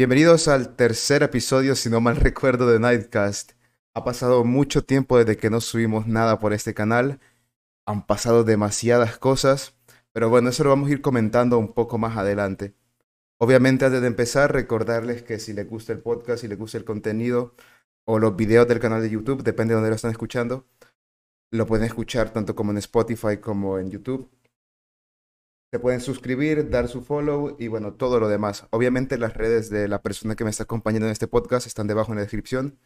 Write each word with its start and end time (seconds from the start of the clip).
Bienvenidos 0.00 0.48
al 0.48 0.76
tercer 0.76 1.22
episodio, 1.22 1.74
si 1.74 1.90
no 1.90 2.00
mal 2.00 2.16
recuerdo, 2.16 2.66
de 2.66 2.80
Nightcast. 2.80 3.52
Ha 3.92 4.02
pasado 4.02 4.44
mucho 4.44 4.82
tiempo 4.82 5.18
desde 5.18 5.36
que 5.36 5.50
no 5.50 5.60
subimos 5.60 6.06
nada 6.06 6.38
por 6.38 6.54
este 6.54 6.72
canal. 6.72 7.20
Han 7.84 8.06
pasado 8.06 8.42
demasiadas 8.42 9.18
cosas, 9.18 9.74
pero 10.12 10.30
bueno, 10.30 10.48
eso 10.48 10.64
lo 10.64 10.70
vamos 10.70 10.88
a 10.88 10.92
ir 10.92 11.02
comentando 11.02 11.58
un 11.58 11.74
poco 11.74 11.98
más 11.98 12.16
adelante. 12.16 12.74
Obviamente, 13.36 13.84
antes 13.84 14.00
de 14.00 14.06
empezar, 14.06 14.54
recordarles 14.54 15.22
que 15.22 15.38
si 15.38 15.52
les 15.52 15.68
gusta 15.68 15.92
el 15.92 15.98
podcast, 15.98 16.40
si 16.40 16.48
les 16.48 16.56
gusta 16.56 16.78
el 16.78 16.86
contenido 16.86 17.54
o 18.06 18.18
los 18.18 18.34
videos 18.34 18.66
del 18.68 18.80
canal 18.80 19.02
de 19.02 19.10
YouTube, 19.10 19.42
depende 19.42 19.72
de 19.72 19.74
dónde 19.74 19.90
lo 19.90 19.96
están 19.96 20.12
escuchando, 20.12 20.66
lo 21.50 21.66
pueden 21.66 21.84
escuchar 21.84 22.32
tanto 22.32 22.54
como 22.54 22.70
en 22.70 22.78
Spotify 22.78 23.36
como 23.36 23.78
en 23.78 23.90
YouTube. 23.90 24.30
Se 25.72 25.78
pueden 25.78 26.00
suscribir, 26.00 26.68
dar 26.68 26.88
su 26.88 27.02
follow 27.02 27.56
y 27.58 27.68
bueno, 27.68 27.94
todo 27.94 28.18
lo 28.18 28.28
demás. 28.28 28.66
Obviamente 28.70 29.18
las 29.18 29.34
redes 29.34 29.70
de 29.70 29.86
la 29.86 30.02
persona 30.02 30.34
que 30.34 30.42
me 30.42 30.50
está 30.50 30.64
acompañando 30.64 31.06
en 31.06 31.12
este 31.12 31.28
podcast 31.28 31.66
están 31.66 31.86
debajo 31.86 32.10
en 32.10 32.16
la 32.16 32.22
descripción. 32.22 32.78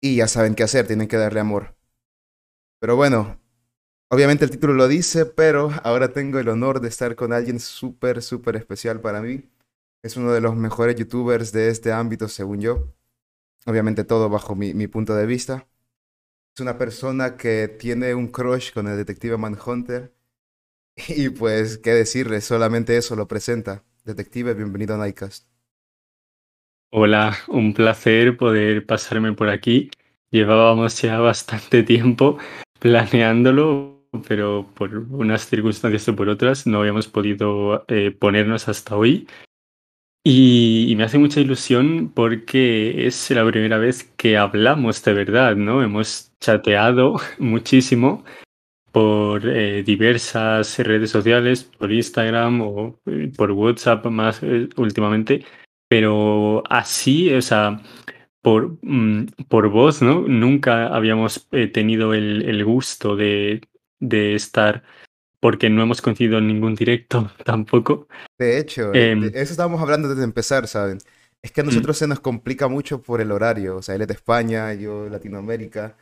Y 0.00 0.16
ya 0.16 0.28
saben 0.28 0.54
qué 0.54 0.62
hacer, 0.62 0.86
tienen 0.86 1.08
que 1.08 1.16
darle 1.18 1.40
amor. 1.40 1.76
Pero 2.80 2.96
bueno, 2.96 3.38
obviamente 4.08 4.44
el 4.44 4.50
título 4.50 4.72
lo 4.72 4.88
dice, 4.88 5.26
pero 5.26 5.70
ahora 5.84 6.12
tengo 6.12 6.38
el 6.38 6.48
honor 6.48 6.80
de 6.80 6.88
estar 6.88 7.14
con 7.16 7.32
alguien 7.34 7.60
súper, 7.60 8.22
súper 8.22 8.56
especial 8.56 9.00
para 9.00 9.20
mí. 9.20 9.48
Es 10.02 10.16
uno 10.16 10.32
de 10.32 10.40
los 10.40 10.56
mejores 10.56 10.96
youtubers 10.96 11.52
de 11.52 11.68
este 11.68 11.92
ámbito, 11.92 12.28
según 12.28 12.60
yo. 12.60 12.88
Obviamente 13.66 14.04
todo 14.04 14.28
bajo 14.30 14.54
mi, 14.56 14.74
mi 14.74 14.88
punto 14.88 15.14
de 15.14 15.26
vista. 15.26 15.68
Es 16.54 16.60
una 16.60 16.78
persona 16.78 17.36
que 17.36 17.68
tiene 17.68 18.14
un 18.14 18.28
crush 18.28 18.72
con 18.72 18.88
el 18.88 18.96
detective 18.96 19.36
Manhunter. 19.36 20.12
Y 21.08 21.30
pues, 21.30 21.78
¿qué 21.78 21.90
decirle? 21.90 22.40
Solamente 22.40 22.96
eso 22.96 23.16
lo 23.16 23.26
presenta. 23.26 23.84
Detective, 24.04 24.54
bienvenido 24.54 24.94
a 24.94 24.98
Nightcast. 24.98 25.46
Hola, 26.90 27.36
un 27.48 27.72
placer 27.72 28.36
poder 28.36 28.84
pasarme 28.84 29.32
por 29.32 29.48
aquí. 29.48 29.90
Llevábamos 30.30 31.00
ya 31.00 31.18
bastante 31.20 31.82
tiempo 31.82 32.38
planeándolo, 32.78 34.06
pero 34.28 34.68
por 34.74 34.94
unas 34.96 35.46
circunstancias 35.46 36.08
o 36.08 36.16
por 36.16 36.28
otras 36.28 36.66
no 36.66 36.80
habíamos 36.80 37.08
podido 37.08 37.84
eh, 37.88 38.10
ponernos 38.10 38.68
hasta 38.68 38.96
hoy. 38.96 39.26
Y, 40.24 40.86
y, 40.88 40.94
me 40.94 41.02
hace 41.02 41.18
mucha 41.18 41.40
ilusión 41.40 42.12
porque 42.14 43.06
es 43.06 43.28
la 43.32 43.44
primera 43.44 43.78
vez 43.78 44.04
que 44.16 44.36
hablamos 44.36 45.02
de 45.02 45.14
verdad, 45.14 45.56
¿no? 45.56 45.82
Hemos 45.82 46.30
chateado 46.38 47.16
muchísimo 47.38 48.24
por 48.92 49.42
eh, 49.48 49.82
diversas 49.82 50.78
redes 50.78 51.10
sociales, 51.10 51.64
por 51.64 51.90
Instagram 51.90 52.60
o 52.60 53.00
eh, 53.06 53.32
por 53.36 53.50
WhatsApp 53.52 54.06
más 54.06 54.42
eh, 54.42 54.68
últimamente, 54.76 55.44
pero 55.88 56.62
así, 56.68 57.32
o 57.32 57.42
sea, 57.42 57.82
por, 58.42 58.78
mm, 58.82 59.26
por 59.48 59.68
voz, 59.68 60.02
¿no? 60.02 60.22
Nunca 60.22 60.88
habíamos 60.88 61.48
eh, 61.52 61.68
tenido 61.68 62.12
el, 62.14 62.42
el 62.42 62.64
gusto 62.64 63.16
de, 63.16 63.62
de 63.98 64.34
estar 64.34 64.82
porque 65.40 65.68
no 65.70 65.82
hemos 65.82 66.00
coincidido 66.00 66.38
en 66.38 66.46
ningún 66.46 66.74
directo 66.74 67.30
tampoco. 67.44 68.06
De 68.38 68.58
hecho, 68.58 68.94
Em, 68.94 69.20
de 69.20 69.42
eso 69.42 69.52
estábamos 69.52 69.80
hablando 69.80 70.08
desde 70.08 70.22
empezar, 70.22 70.68
¿saben? 70.68 70.98
Es 71.42 71.50
que 71.50 71.62
a 71.62 71.64
mm, 71.64 71.68
nosotros 71.68 71.98
se 71.98 72.06
nos 72.06 72.20
complica 72.20 72.68
mucho 72.68 73.02
por 73.02 73.20
el 73.20 73.32
horario. 73.32 73.76
O 73.76 73.82
sea, 73.82 73.94
él 73.94 74.02
es 74.02 74.08
de 74.08 74.14
España, 74.14 74.72
yo 74.74 75.08
Latinoamérica. 75.08 75.96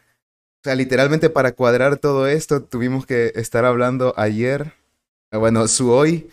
O 0.60 0.62
sea, 0.64 0.74
literalmente 0.74 1.30
para 1.30 1.52
cuadrar 1.52 1.96
todo 1.98 2.26
esto 2.26 2.62
tuvimos 2.64 3.06
que 3.06 3.32
estar 3.34 3.64
hablando 3.64 4.12
ayer, 4.18 4.74
eh, 5.32 5.38
bueno, 5.38 5.66
su 5.68 5.90
hoy, 5.90 6.30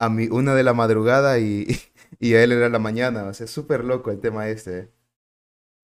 a 0.00 0.08
mi 0.08 0.26
una 0.28 0.54
de 0.54 0.64
la 0.64 0.74
madrugada 0.74 1.38
y, 1.38 1.66
y 2.20 2.34
a 2.34 2.42
él 2.44 2.52
era 2.52 2.68
la 2.68 2.80
mañana. 2.80 3.24
O 3.24 3.34
sea, 3.34 3.44
es 3.44 3.50
súper 3.52 3.84
loco 3.84 4.10
el 4.10 4.20
tema 4.20 4.48
este. 4.48 4.90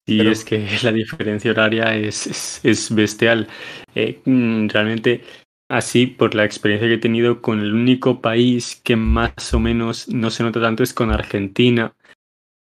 Y 0.06 0.18
Pero 0.18 0.30
es 0.30 0.44
que 0.44 0.66
la 0.82 0.92
diferencia 0.92 1.52
horaria 1.52 1.94
es, 1.96 2.26
es, 2.26 2.60
es 2.64 2.94
bestial. 2.94 3.48
Eh, 3.94 4.20
mm, 4.24 4.68
realmente, 4.68 5.22
así, 5.68 6.06
por 6.06 6.34
la 6.34 6.44
experiencia 6.44 6.88
que 6.88 6.94
he 6.94 6.98
tenido 6.98 7.40
con 7.42 7.60
el 7.60 7.72
único 7.74 8.20
país 8.20 8.80
que 8.84 8.96
más 8.96 9.54
o 9.54 9.60
menos 9.60 10.08
no 10.08 10.30
se 10.30 10.42
nota 10.42 10.60
tanto 10.60 10.82
es 10.82 10.92
con 10.94 11.10
Argentina, 11.12 11.94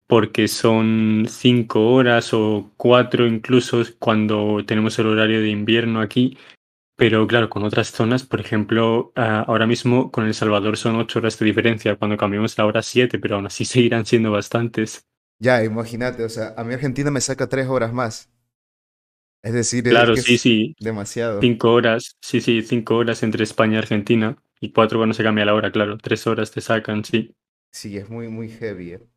porque 0.08 0.48
son 0.48 1.26
cinco 1.30 1.92
horas 1.94 2.34
o 2.34 2.72
cuatro 2.78 3.28
incluso 3.28 3.82
cuando 4.00 4.64
tenemos 4.66 4.98
el 5.00 5.08
horario 5.08 5.42
de 5.42 5.50
invierno 5.50 6.02
aquí. 6.02 6.38
Pero 6.98 7.28
claro, 7.28 7.50
con 7.50 7.64
otras 7.64 7.92
zonas, 7.92 8.24
por 8.26 8.42
ejemplo, 8.42 9.14
ah, 9.16 9.46
ahora 9.48 9.68
mismo 9.68 10.12
con 10.12 10.26
El 10.28 10.34
Salvador 10.36 10.78
son 10.78 10.96
ocho 10.98 11.20
horas 11.20 11.40
de 11.40 11.46
diferencia, 11.46 11.96
cuando 11.98 12.18
cambiamos 12.18 12.58
la 12.58 12.66
hora 12.66 12.82
siete, 12.84 13.20
pero 13.20 13.36
aún 13.36 13.48
así 13.48 13.66
seguirán 13.68 14.06
siendo 14.06 14.32
bastantes. 14.32 15.08
ya, 15.40 15.64
imagínate, 15.64 16.24
o 16.24 16.30
sea, 16.30 16.54
a 16.58 16.64
mí 16.64 16.74
Argentina 16.74 17.12
me 17.12 17.22
saca 17.22 17.48
tres 17.50 17.68
horas 17.68 17.94
más. 17.94 18.30
Es 19.44 19.54
decir, 19.54 19.88
es 19.88 20.02
Claro, 20.02 20.16
que 20.16 20.20
sí, 20.20 20.38
es 20.38 20.38
sí. 20.38 20.76
demasiado. 20.80 21.42
Cinco 21.42 21.74
horas, 21.74 22.18
sí, 22.22 22.42
sí, 22.42 22.62
cinco 22.64 22.98
horas 22.98 23.24
entre 23.24 23.44
España 23.44 23.76
y 23.76 23.78
Argentina. 23.80 24.38
Y 24.60 24.72
cuatro 24.74 25.00
cuando 25.00 25.14
se 25.16 25.24
cambia 25.24 25.46
la 25.46 25.56
hora, 25.56 25.72
claro. 25.72 25.98
Tres 25.98 26.28
horas 26.28 26.52
te 26.52 26.62
sacan, 26.62 27.04
sí. 27.06 27.36
Sí, 27.72 27.98
es 27.98 28.10
muy, 28.10 28.30
muy 28.30 28.48
heavy. 28.50 28.94
eh. 28.94 29.08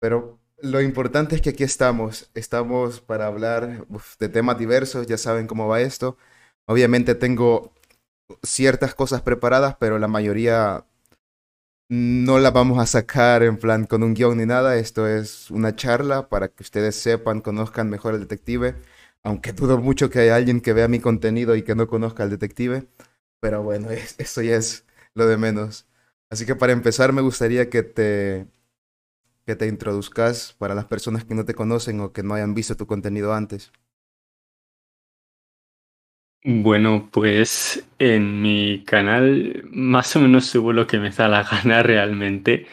Pero 0.00 0.38
lo 0.58 0.80
importante 0.80 1.36
es 1.36 1.42
que 1.42 1.50
aquí 1.50 1.64
estamos. 1.64 2.30
Estamos 2.34 3.00
para 3.00 3.26
hablar 3.26 3.86
de 4.18 4.28
temas 4.28 4.58
diversos, 4.58 5.06
ya 5.06 5.18
saben 5.18 5.46
cómo 5.46 5.68
va 5.68 5.80
esto. 5.80 6.16
Obviamente 6.66 7.14
tengo 7.14 7.72
ciertas 8.42 8.94
cosas 8.94 9.22
preparadas, 9.22 9.76
pero 9.80 9.98
la 9.98 10.08
mayoría 10.08 10.86
no 11.88 12.38
las 12.38 12.52
vamos 12.52 12.78
a 12.80 12.86
sacar 12.86 13.42
en 13.42 13.56
plan 13.58 13.84
con 13.86 14.02
un 14.02 14.14
guion 14.14 14.38
ni 14.38 14.46
nada. 14.46 14.76
Esto 14.76 15.06
es 15.06 15.50
una 15.50 15.76
charla 15.76 16.28
para 16.28 16.48
que 16.48 16.62
ustedes 16.62 16.96
sepan, 16.96 17.40
conozcan 17.40 17.90
mejor 17.90 18.14
al 18.14 18.20
detective. 18.20 18.74
Aunque 19.22 19.52
dudo 19.52 19.78
mucho 19.78 20.10
que 20.10 20.20
haya 20.20 20.36
alguien 20.36 20.60
que 20.60 20.72
vea 20.72 20.88
mi 20.88 21.00
contenido 21.00 21.56
y 21.56 21.62
que 21.62 21.74
no 21.74 21.86
conozca 21.88 22.22
al 22.24 22.30
detective. 22.30 22.86
Pero 23.40 23.62
bueno, 23.62 23.90
es- 23.92 24.16
eso 24.18 24.42
ya 24.42 24.56
es 24.56 24.84
lo 25.14 25.26
de 25.26 25.36
menos. 25.36 25.86
Así 26.30 26.44
que 26.46 26.56
para 26.56 26.72
empezar 26.72 27.12
me 27.12 27.22
gustaría 27.22 27.70
que 27.70 27.82
te, 27.84 28.46
que 29.46 29.56
te 29.56 29.66
introduzcas 29.68 30.54
para 30.58 30.74
las 30.74 30.86
personas 30.86 31.24
que 31.24 31.34
no 31.34 31.44
te 31.44 31.54
conocen 31.54 32.00
o 32.00 32.12
que 32.12 32.22
no 32.22 32.34
hayan 32.34 32.54
visto 32.54 32.76
tu 32.76 32.86
contenido 32.86 33.32
antes. 33.34 33.72
Bueno, 36.44 37.08
pues 37.12 37.84
en 37.98 38.40
mi 38.40 38.84
canal 38.84 39.64
más 39.70 40.14
o 40.14 40.20
menos 40.20 40.46
subo 40.46 40.72
lo 40.72 40.86
que 40.86 40.98
me 40.98 41.10
da 41.10 41.28
la 41.28 41.42
gana 41.50 41.82
realmente. 41.82 42.66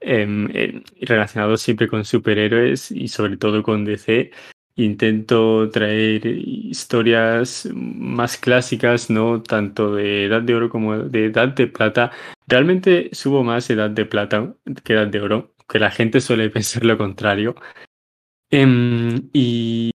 em, 0.00 0.48
em, 0.56 0.84
relacionado 1.02 1.56
siempre 1.56 1.88
con 1.88 2.04
superhéroes 2.04 2.90
y 2.92 3.08
sobre 3.08 3.36
todo 3.38 3.62
con 3.62 3.84
DC. 3.84 4.30
Intento 4.76 5.70
traer 5.70 6.26
historias 6.26 7.68
más 7.74 8.38
clásicas, 8.38 9.10
no 9.10 9.42
tanto 9.42 9.94
de 9.96 10.26
Edad 10.26 10.42
de 10.42 10.54
Oro 10.56 10.70
como 10.70 10.98
de 10.98 11.26
Edad 11.26 11.48
de 11.48 11.66
Plata. 11.68 12.12
Realmente 12.48 13.10
subo 13.12 13.44
más 13.44 13.70
Edad 13.70 13.90
de 13.90 14.06
Plata 14.06 14.54
que 14.84 14.94
Edad 14.94 15.08
de 15.08 15.20
Oro, 15.20 15.51
que 15.72 15.78
la 15.78 15.90
gente 15.90 16.20
suele 16.20 16.50
pensar 16.56 16.84
lo 16.84 16.98
contrario. 16.98 17.54
Em, 18.50 19.30
y, 19.32 19.90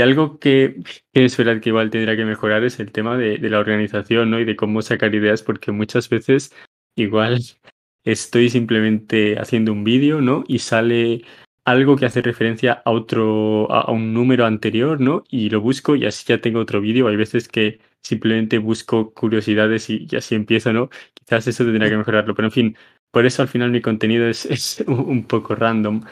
algo 0.00 0.38
que, 0.38 0.76
que 1.12 1.24
es 1.24 1.36
verdad 1.36 1.60
que 1.60 1.68
igual 1.68 1.90
tendrá 1.90 2.16
que 2.16 2.24
mejorar 2.24 2.64
es 2.64 2.80
el 2.80 2.92
tema 2.92 3.18
de, 3.18 3.38
la 3.38 3.58
organización, 3.58 4.30
¿no? 4.30 4.40
Y 4.40 4.44
de 4.44 4.56
cómo 4.56 4.80
sacar 4.82 5.14
ideas, 5.14 5.42
porque 5.42 5.72
muchas 5.72 6.08
veces 6.08 6.54
igual 6.96 7.40
estoy 8.04 8.48
simplemente 8.48 9.38
haciendo 9.38 9.72
un 9.72 9.84
vídeo, 9.84 10.20
¿no? 10.22 10.44
Y 10.48 10.60
sale 10.60 11.22
algo 11.66 11.96
que 11.96 12.06
hace 12.06 12.22
referencia 12.22 12.82
a 12.84 12.90
otro, 12.90 13.70
a 13.70 13.90
un 13.92 14.14
número 14.14 14.46
anterior, 14.46 15.00
¿no? 15.00 15.24
Y 15.28 15.50
lo 15.50 15.60
busco 15.60 15.96
y 15.96 16.06
así 16.06 16.24
ya 16.26 16.40
tengo 16.40 16.60
otro 16.60 16.80
vídeo. 16.80 17.08
Hay 17.08 17.16
veces 17.16 17.48
que 17.48 17.80
simplemente 18.02 18.58
busco 18.58 19.12
curiosidades 19.12 19.90
y, 19.90 20.06
y 20.10 20.16
así 20.16 20.34
empiezo, 20.34 20.72
¿no? 20.72 20.88
Quizás 21.14 21.46
eso 21.48 21.64
tendría 21.64 21.90
que 21.90 21.98
mejorarlo, 21.98 22.34
pero 22.34 22.48
en 22.48 22.52
fin, 22.52 22.76
por 23.10 23.26
eso 23.26 23.42
al 23.42 23.48
final 23.48 23.70
mi 23.70 23.80
contenido 23.82 24.26
es, 24.28 24.46
es 24.46 24.80
un 24.86 25.24
poco 25.26 25.54
random. 25.54 26.02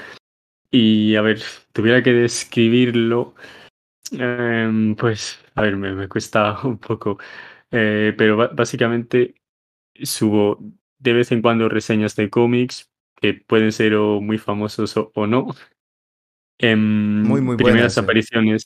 Y 0.70 1.16
a 1.16 1.22
ver, 1.22 1.40
tuviera 1.72 2.02
que 2.02 2.12
describirlo, 2.12 3.34
em, 4.12 4.96
pues, 4.96 5.38
a 5.54 5.62
ver, 5.62 5.76
me, 5.76 5.94
me 5.94 6.08
cuesta 6.08 6.58
un 6.64 6.78
poco, 6.78 7.18
Eh, 7.72 8.14
pero 8.18 8.36
básicamente 8.54 9.34
subo 10.02 10.58
de 10.98 11.12
vez 11.14 11.32
en 11.32 11.42
cuando 11.42 11.68
reseñas 11.68 12.16
de 12.16 12.30
cómics 12.30 12.90
que 13.16 13.34
pueden 13.34 13.72
ser 13.72 13.94
o 13.96 14.20
muy 14.22 14.38
famosos 14.38 14.96
o, 14.98 15.12
o 15.14 15.26
no. 15.28 15.48
Em, 16.58 17.22
Muy, 17.22 17.40
muy 17.40 17.56
primeras 17.56 17.94
buenas. 17.94 17.96
eh. 17.98 18.00
apariciones, 18.00 18.64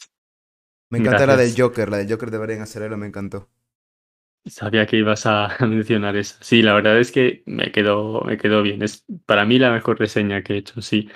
Me 0.90 0.98
encanta 0.98 1.26
la 1.26 1.36
del. 1.36 1.54
Joker, 1.56 1.88
la 1.90 1.96
del 1.98 2.08
Joker 2.10 2.30
deberían 2.30 2.60
hacerlo, 2.62 2.96
me 2.96 3.06
encantó. 3.08 3.50
Sabía 4.44 4.86
que 4.86 4.96
ibas 4.96 5.26
a 5.26 5.56
mencionar 5.66 6.16
eso. 6.16 6.36
Sí, 6.40 6.62
la 6.62 6.74
verdad 6.74 6.98
es 6.98 7.12
que 7.12 7.42
me 7.46 7.70
quedó, 7.72 8.22
me 8.22 8.36
quedó 8.36 8.62
bien. 8.62 8.82
Es 8.82 9.04
para 9.26 9.44
mí 9.44 9.58
la 9.58 9.72
mejor 9.72 9.98
reseña 9.98 10.42
que 10.42 10.54
he 10.54 10.58
hecho, 10.58 10.82
sí. 10.82 11.08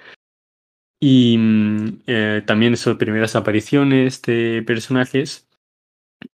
Y 1.00 1.36
mm, 1.38 2.02
eh, 2.06 2.42
también 2.46 2.76
son 2.76 2.98
primeras 2.98 3.36
apariciones 3.36 4.22
de 4.22 4.62
personajes 4.66 5.48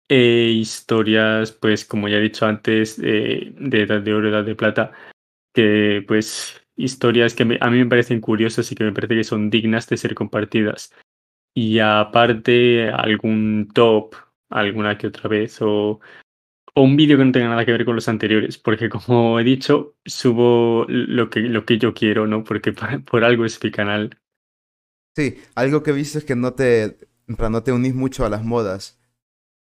e 0.09 0.51
historias, 0.51 1.53
pues 1.53 1.85
como 1.85 2.09
ya 2.09 2.17
he 2.19 2.21
dicho 2.21 2.47
antes, 2.47 2.99
eh, 3.03 3.53
de 3.59 3.83
Edad 3.83 4.01
de 4.03 4.15
Oro, 4.15 4.29
Edad 4.29 4.45
de 4.45 4.55
Plata, 4.55 4.93
que 5.53 6.05
pues 6.07 6.63
historias 6.77 7.35
que 7.35 7.43
a 7.61 7.71
mí 7.71 7.79
me 7.79 7.87
parecen 7.87 8.21
curiosas 8.21 8.71
y 8.71 8.75
que 8.77 8.85
me 8.85 8.93
parece 8.93 9.17
que 9.17 9.25
son 9.25 9.51
dignas 9.51 9.89
de 9.89 9.97
ser 9.97 10.15
compartidas. 10.15 10.93
Y 11.55 11.79
aparte, 11.81 12.91
algún 12.91 13.69
top, 13.75 14.15
alguna 14.51 14.99
que 14.99 15.09
otra 15.09 15.29
vez, 15.29 15.59
o, 15.63 16.01
o 16.79 16.83
un 16.83 16.95
vídeo 16.95 17.17
que 17.17 17.25
no 17.25 17.33
tenga 17.33 17.49
nada 17.49 17.65
que 17.65 17.73
ver 17.73 17.87
con 17.87 17.95
los 17.95 18.07
anteriores, 18.07 18.59
porque 18.59 18.91
como 18.91 19.41
he 19.41 19.45
dicho, 19.45 19.97
subo 20.05 20.85
lo 20.89 21.31
que, 21.31 21.41
lo 21.41 21.65
que 21.65 21.79
yo 21.79 21.95
quiero, 21.95 22.27
¿no? 22.27 22.45
Porque 22.45 22.73
por, 23.11 23.25
algo 23.25 23.47
es 23.47 23.63
mi 23.65 23.71
canal. 23.71 24.19
Sí, 25.17 25.39
algo 25.55 25.83
que 25.83 25.93
he 25.93 25.95
visto 25.95 26.19
es 26.19 26.27
que 26.27 26.37
no 26.37 26.53
te, 26.53 26.99
no 27.27 27.63
te 27.63 27.73
unís 27.73 27.95
mucho 27.95 28.27
a 28.27 28.29
las 28.29 28.45
modas. 28.45 29.01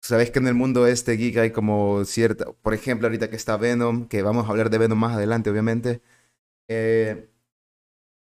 Sabes 0.03 0.31
que 0.31 0.41
en 0.41 0.47
el 0.47 0.55
mundo 0.55 0.87
este 0.87 1.17
geek 1.17 1.39
hay 1.39 1.51
como 1.53 2.05
cierta, 2.05 2.53
por 2.53 2.75
ejemplo, 2.75 3.07
ahorita 3.07 3.31
que 3.31 3.37
está 3.37 3.57
Venom, 3.57 4.09
que 4.09 4.21
vamos 4.21 4.47
a 4.47 4.51
hablar 4.51 4.69
de 4.69 4.77
Venom 4.77 4.99
más 4.99 5.17
adelante, 5.17 5.49
obviamente. 5.49 6.03
Eh, 6.69 7.31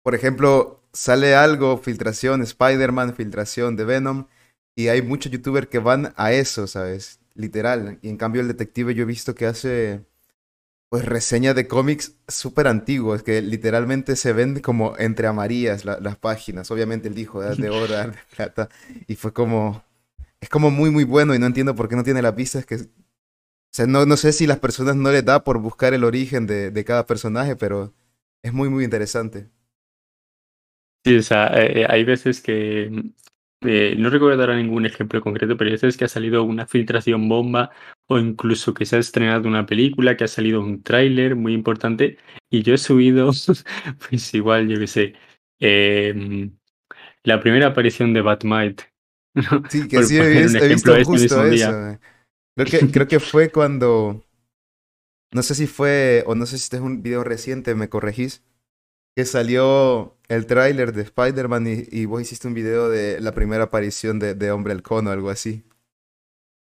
por 0.05 0.15
ejemplo, 0.15 0.85
sale 0.93 1.35
algo, 1.35 1.77
filtración, 1.79 2.41
Spider-Man, 2.41 3.17
filtración 3.17 3.75
de 3.75 3.85
Venom, 3.85 4.29
y 4.77 4.89
hay 4.89 5.03
muchos 5.03 5.33
youtubers 5.33 5.67
que 5.67 5.81
van 5.81 6.15
a 6.17 6.33
eso, 6.33 6.69
¿sabes? 6.69 7.21
Literal. 7.37 7.99
Y 8.03 8.09
en 8.09 8.17
cambio 8.17 8.43
el 8.43 8.49
detective 8.49 8.95
yo 8.95 9.03
he 9.03 9.07
visto 9.07 9.35
que 9.35 9.47
hace 9.47 10.05
pues 10.89 11.05
reseña 11.05 11.53
de 11.55 11.67
cómics 11.67 12.17
súper 12.29 12.69
antiguos, 12.69 13.23
que 13.23 13.43
literalmente 13.43 14.17
se 14.17 14.33
ven 14.33 14.61
como 14.61 14.97
entre 14.99 15.27
amarillas 15.27 15.85
las 15.85 16.17
páginas. 16.17 16.71
Obviamente 16.71 17.09
él 17.09 17.15
dijo, 17.15 17.43
de, 17.43 17.71
oro, 17.71 17.95
de 17.97 18.15
plata, 18.37 18.69
y 19.09 19.17
fue 19.17 19.33
como, 19.33 19.85
es 20.41 20.49
como 20.49 20.71
muy, 20.71 20.91
muy 20.91 21.05
bueno 21.05 21.35
y 21.35 21.39
no 21.39 21.47
entiendo 21.47 21.75
por 21.75 21.89
qué 21.89 21.97
no 21.97 22.05
tiene 22.05 22.23
la 22.23 22.35
pista. 22.37 22.59
Es 22.61 22.67
que, 22.67 22.77
o 22.77 22.81
sea, 23.73 23.87
no, 23.87 24.07
no 24.07 24.17
sé 24.17 24.33
si 24.33 24.47
las 24.47 24.61
personas 24.61 24.97
no 24.97 25.11
les 25.13 25.25
da 25.25 25.45
por 25.45 25.59
buscar 25.59 25.95
el 25.95 26.05
origen 26.05 26.47
de, 26.47 26.71
de 26.71 26.85
cada 26.85 27.07
personaje, 27.07 27.57
pero 27.57 27.93
es 28.43 28.53
muy, 28.53 28.69
muy 28.69 28.85
interesante. 28.85 29.49
Sí, 31.05 31.17
o 31.17 31.23
sea, 31.23 31.47
eh, 31.49 31.83
eh, 31.83 31.87
hay 31.89 32.05
veces 32.05 32.41
que, 32.41 32.91
eh, 33.67 33.95
no 33.99 34.11
recuerdo 34.11 34.41
ahora 34.41 34.57
ningún 34.57 34.87
ejemplo 34.87 35.21
concreto, 35.21 35.57
pero 35.57 35.69
hay 35.69 35.73
veces 35.73 35.97
que 35.97 36.05
ha 36.05 36.09
salido 36.09 36.43
una 36.45 36.67
filtración 36.67 37.29
bomba 37.29 37.71
o 38.07 38.19
incluso 38.19 38.75
que 38.75 38.87
se 38.87 38.97
ha 38.97 38.99
estrenado 38.99 39.49
una 39.49 39.67
película, 39.67 40.17
que 40.17 40.25
ha 40.25 40.29
salido 40.29 40.61
un 40.61 40.83
tráiler 40.83 41.37
muy 41.37 41.53
importante 41.53 42.19
y 42.51 42.63
yo 42.63 42.75
he 42.75 42.79
subido, 42.79 43.31
pues 44.09 44.35
igual, 44.35 44.69
yo 44.69 44.79
qué 44.79 44.87
sé, 44.87 45.15
em, 45.61 46.57
la 47.25 47.41
primera 47.41 47.69
aparición 47.69 48.13
de 48.15 48.23
Batmite 48.23 48.97
Sí, 49.71 49.89
que 49.89 50.03
sí, 50.03 50.19
he, 50.19 50.69
visto 50.69 50.95
justo 51.05 51.45
eso. 51.45 51.99
Creo 52.57 52.67
que, 52.67 52.91
creo 52.91 53.09
que 53.09 53.21
fue 53.21 53.51
cuando. 53.51 54.25
No 55.33 55.43
sé 55.43 55.55
si 55.55 55.67
fue, 55.67 56.25
o 56.27 56.35
no 56.35 56.47
sé 56.47 56.57
si 56.57 56.65
este 56.65 56.77
es 56.77 56.83
un 56.83 57.03
video 57.03 57.25
reciente, 57.25 57.75
me 57.75 57.89
corregís. 57.89 58.43
Que 59.15 59.25
salió 59.25 60.16
el 60.29 60.47
tráiler 60.47 60.93
de 60.93 61.03
Spider-Man 61.03 61.87
y, 61.91 62.05
vos 62.07 62.21
hiciste 62.21 62.49
un 62.49 62.55
video 62.55 62.89
de 62.89 63.21
la 63.21 63.33
primera 63.33 63.65
aparición 63.65 64.19
de, 64.19 64.35
de 64.35 64.51
Hombre 64.51 64.73
Halcón 64.73 65.07
o 65.07 65.11
algo 65.11 65.31
así. 65.31 65.65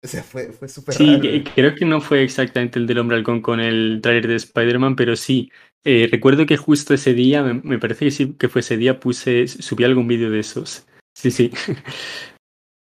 O 0.03 0.09
sea, 0.09 0.23
fue, 0.23 0.53
fue 0.53 0.69
súper 0.69 0.95
Sí, 0.95 1.45
creo 1.55 1.75
que 1.75 1.85
no 1.85 2.01
fue 2.01 2.23
exactamente 2.23 2.79
el 2.79 2.87
del 2.87 2.99
Hombre 2.99 3.19
Halcón 3.19 3.43
con 3.43 3.61
el 3.61 4.01
tráiler 4.03 4.29
de 4.29 4.37
Spider-Man, 4.37 4.97
pero 4.97 5.17
sí. 5.17 5.51
Eh, 5.85 6.09
recuerdo 6.11 6.47
que 6.47 6.57
justo 6.57 6.95
ese 6.95 7.15
día, 7.15 7.43
me, 7.43 7.55
me, 7.55 7.79
parece 7.79 8.07
que 8.07 8.11
sí, 8.11 8.35
que 8.35 8.49
fue 8.49 8.61
ese 8.61 8.77
día, 8.77 9.01
puse, 9.01 9.47
subí 9.47 9.85
algún 9.85 10.09
vídeo 10.09 10.31
de 10.31 10.41
esos. 10.41 10.87
Sí, 11.15 11.31
sí. 11.31 11.51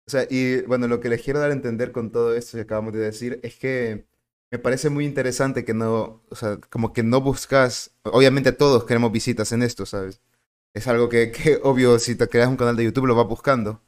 O 0.08 0.12
sea, 0.12 0.28
y 0.30 0.62
bueno, 0.64 0.90
lo 0.90 1.00
que 1.00 1.08
les 1.08 1.22
quiero 1.22 1.40
dar 1.40 1.52
a 1.52 1.54
entender 1.54 1.94
con 1.94 2.12
todo 2.12 2.36
esto 2.36 2.58
que 2.58 2.64
acabamos 2.64 2.92
de 2.92 3.00
decir 3.00 3.40
es 3.44 3.56
que 3.56 4.06
me 4.52 4.60
parece 4.60 4.90
muy 4.90 5.06
interesante 5.06 5.64
que 5.64 5.74
no, 5.74 6.22
o 6.30 6.36
sea, 6.36 6.58
como 6.58 6.92
que 6.92 7.02
no 7.02 7.22
buscas, 7.22 7.96
obviamente 8.04 8.52
todos 8.52 8.84
queremos 8.84 9.14
visitas 9.14 9.54
en 9.54 9.64
esto, 9.64 9.86
¿sabes? 9.86 10.20
Es 10.74 10.88
algo 10.88 11.10
que, 11.10 11.32
que 11.32 11.60
obvio, 11.64 12.00
si 12.00 12.16
te 12.16 12.28
creas 12.28 12.50
un 12.50 12.58
canal 12.58 12.76
de 12.76 12.86
YouTube 12.86 13.08
lo 13.08 13.16
vas 13.16 13.28
buscando. 13.28 13.82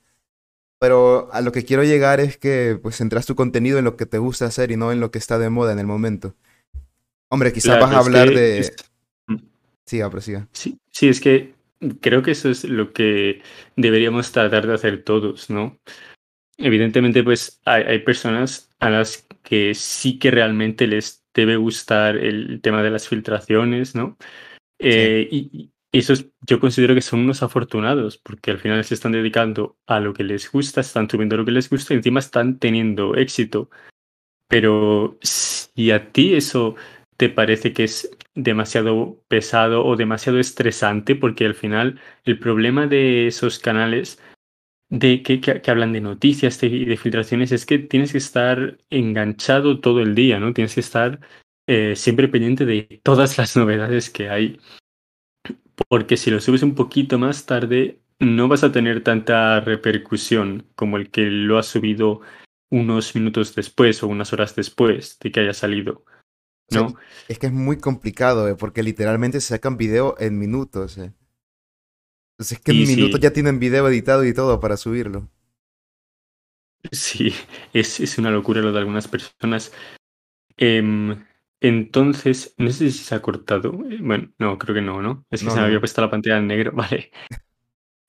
Pero 0.80 1.30
a 1.32 1.40
lo 1.42 1.52
que 1.54 1.64
quiero 1.64 1.84
llegar 1.84 2.20
es 2.20 2.38
que 2.38 2.78
pues 2.82 2.98
centras 2.98 3.26
tu 3.26 3.36
contenido 3.36 3.80
en 3.80 3.86
lo 3.86 3.96
que 3.96 4.06
te 4.06 4.18
gusta 4.18 4.46
hacer 4.46 4.70
y 4.72 4.76
no 4.76 4.92
en 4.92 5.00
lo 5.00 5.12
que 5.12 5.20
está 5.20 5.40
de 5.40 5.50
moda 5.50 5.72
en 5.72 5.80
el 5.80 5.88
momento. 5.88 6.36
Hombre, 7.30 7.54
quizás 7.54 7.80
vas 7.80 7.92
a 7.92 8.00
hablar 8.00 8.30
de... 8.30 8.70
Mm. 9.28 9.38
Siga, 9.86 10.10
prosiga. 10.10 10.48
Sí, 10.52 10.78
sí, 10.92 11.08
es 11.08 11.22
que 11.22 11.54
creo 12.02 12.22
que 12.22 12.32
eso 12.32 12.50
es 12.50 12.66
lo 12.66 12.92
que 12.92 13.42
deberíamos 13.76 14.32
tratar 14.32 14.68
de 14.68 14.74
hacer 14.74 15.04
todos, 15.04 15.50
¿no? 15.50 15.80
Evidentemente, 16.58 17.24
pues 17.24 17.62
hay, 17.66 17.84
hay, 17.84 18.00
personas 18.00 18.70
a 18.80 18.90
las 18.90 19.26
que 19.42 19.74
sí 19.74 20.20
que 20.20 20.32
realmente 20.32 20.86
les 20.86 21.24
debe 21.34 21.56
gustar 21.56 22.18
el 22.18 22.62
tema 22.62 22.84
de 22.84 22.92
las 22.92 23.08
filtraciones, 23.08 23.96
¿no? 23.96 24.18
Eh, 24.80 25.28
y, 25.32 25.73
esos 25.94 26.26
yo 26.42 26.60
considero 26.60 26.96
que 26.96 27.02
son 27.02 27.22
unos 27.22 27.44
afortunados, 27.44 28.18
porque 28.18 28.52
al 28.52 28.60
final 28.60 28.84
se 28.84 28.96
están 28.96 29.12
dedicando 29.12 29.78
a 29.86 30.00
lo 30.00 30.14
que 30.14 30.24
les 30.24 30.52
gusta, 30.52 30.82
están 30.82 31.10
subiendo 31.10 31.38
lo 31.38 31.46
que 31.46 31.52
les 31.52 31.70
gusta 31.70 31.94
y 31.94 31.98
encima 31.98 32.20
están 32.20 32.60
teniendo 32.60 33.16
éxito. 33.16 33.70
Pero 34.48 35.18
si 35.22 35.92
a 35.92 36.12
ti 36.12 36.34
eso 36.34 36.76
te 37.18 37.30
parece 37.30 37.74
que 37.74 37.84
es 37.86 38.10
demasiado 38.34 39.20
pesado 39.28 39.86
o 39.86 39.96
demasiado 39.96 40.40
estresante, 40.40 41.16
porque 41.16 41.46
al 41.46 41.56
final 41.56 42.00
el 42.26 42.40
problema 42.40 42.88
de 42.88 43.28
esos 43.28 43.60
canales 43.60 44.20
de 44.90 45.24
que, 45.24 45.42
que, 45.42 45.72
hablan 45.72 45.94
de 45.94 46.02
noticias 46.02 46.62
y 46.64 46.86
de, 46.86 46.98
filtraciones 46.98 47.52
es 47.52 47.66
que 47.66 47.80
tienes 47.80 48.12
que 48.12 48.20
estar 48.20 48.78
enganchado 48.90 49.80
todo 49.80 50.02
el 50.02 50.16
día, 50.16 50.40
¿no? 50.40 50.54
Tienes 50.54 50.76
que 50.76 50.82
estar 50.82 51.20
eh, 51.68 51.96
siempre 51.96 52.28
pendiente 52.28 52.66
de 52.66 53.00
todas 53.04 53.38
las 53.38 53.56
novedades 53.58 54.10
que 54.10 54.30
hay. 54.30 54.60
Porque 55.88 56.18
si 56.18 56.32
lo 56.32 56.40
subes 56.40 56.64
un 56.64 56.76
poquito 56.76 57.18
más 57.18 57.46
tarde, 57.46 58.00
no 58.20 58.48
vas 58.48 58.64
a 58.64 58.72
tener 58.72 59.04
tanta 59.04 59.60
repercusión 59.60 60.68
como 60.76 60.98
el 60.98 61.10
que 61.10 61.24
lo 61.24 61.58
ha 61.58 61.64
subido 61.64 62.22
unos 62.70 63.16
minutos 63.16 63.56
después 63.56 64.02
o 64.04 64.08
unas 64.08 64.34
horas 64.34 64.56
después 64.56 65.20
de 65.20 65.32
que 65.32 65.42
haya 65.42 65.54
salido. 65.54 66.06
¿no? 66.72 66.96
es 67.28 67.38
que 67.38 67.48
es 67.48 67.54
muy 67.54 67.78
complicado, 67.78 68.48
eh, 68.48 68.56
porque 68.56 68.82
literalmente 68.82 69.40
se 69.42 69.50
sacan 69.50 69.78
video 69.78 70.16
en 70.20 70.40
minutos. 70.40 70.98
Eh. 70.98 71.14
Entonces 72.34 72.58
es 72.58 72.60
que 72.60 72.72
en 72.72 72.88
minutos 72.88 73.20
ya 73.20 73.32
tienen 73.32 73.60
video 73.60 73.88
editado 73.88 74.26
y 74.26 74.34
todo 74.34 74.60
para 74.60 74.78
subirlo. 74.78 75.30
Sí, 76.92 77.34
es, 77.74 78.00
es 78.00 78.18
una 78.18 78.32
locura 78.32 78.62
lo 78.62 78.72
de 78.72 78.80
algunas 78.80 79.08
personas. 79.08 79.72
Eh, 80.58 81.16
entonces, 81.64 82.54
no 82.58 82.70
sé 82.72 82.92
si 82.92 82.98
se 83.00 83.16
ha 83.16 83.22
cortado. 83.22 83.72
Eh, 83.90 83.98
bueno, 84.02 84.30
no, 84.38 84.58
creo 84.58 84.76
que 84.76 84.82
no, 84.82 85.02
¿no? 85.02 85.26
Es 85.32 85.42
que 85.42 85.50
se 85.50 85.56
me 85.56 85.66
había 85.66 85.80
puesto 85.80 86.02
la 86.02 86.12
pantalla 86.12 86.38
en 86.38 86.48
negro. 86.48 86.72
Vale. 86.76 87.10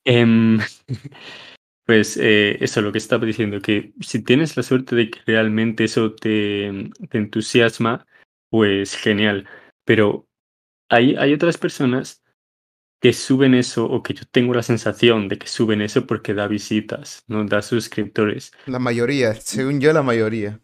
Eh, 0.05 0.59
pues 1.87 2.17
eh, 2.17 2.59
eso, 2.61 2.83
lo 2.83 2.91
que 2.91 2.99
estaba 2.99 3.25
diciendo, 3.25 3.61
que 3.61 3.93
si 4.01 4.25
tienes 4.25 4.57
la 4.57 4.65
suerte 4.65 4.97
de 4.97 5.09
que 5.09 5.21
realmente 5.25 5.85
eso 5.85 6.15
te, 6.17 6.91
te 7.09 7.19
entusiasma, 7.19 8.05
pues 8.51 8.97
genial. 8.97 9.47
Pero 9.85 10.27
hay, 10.89 11.15
hay 11.15 11.33
otras 11.33 11.57
personas 11.57 12.25
que 13.01 13.13
suben 13.13 13.55
eso 13.55 13.85
o 13.85 14.03
que 14.03 14.15
yo 14.15 14.25
tengo 14.33 14.53
la 14.53 14.65
sensación 14.65 15.29
de 15.29 15.39
que 15.39 15.47
suben 15.47 15.81
eso 15.81 16.09
porque 16.09 16.35
da 16.35 16.49
visitas, 16.49 17.23
no 17.29 17.45
da 17.45 17.63
suscriptores. 17.63 18.51
La 18.67 18.81
mayoría, 18.81 19.35
según 19.35 19.81
yo 19.81 19.93
la 19.93 20.03
mayoría. 20.03 20.61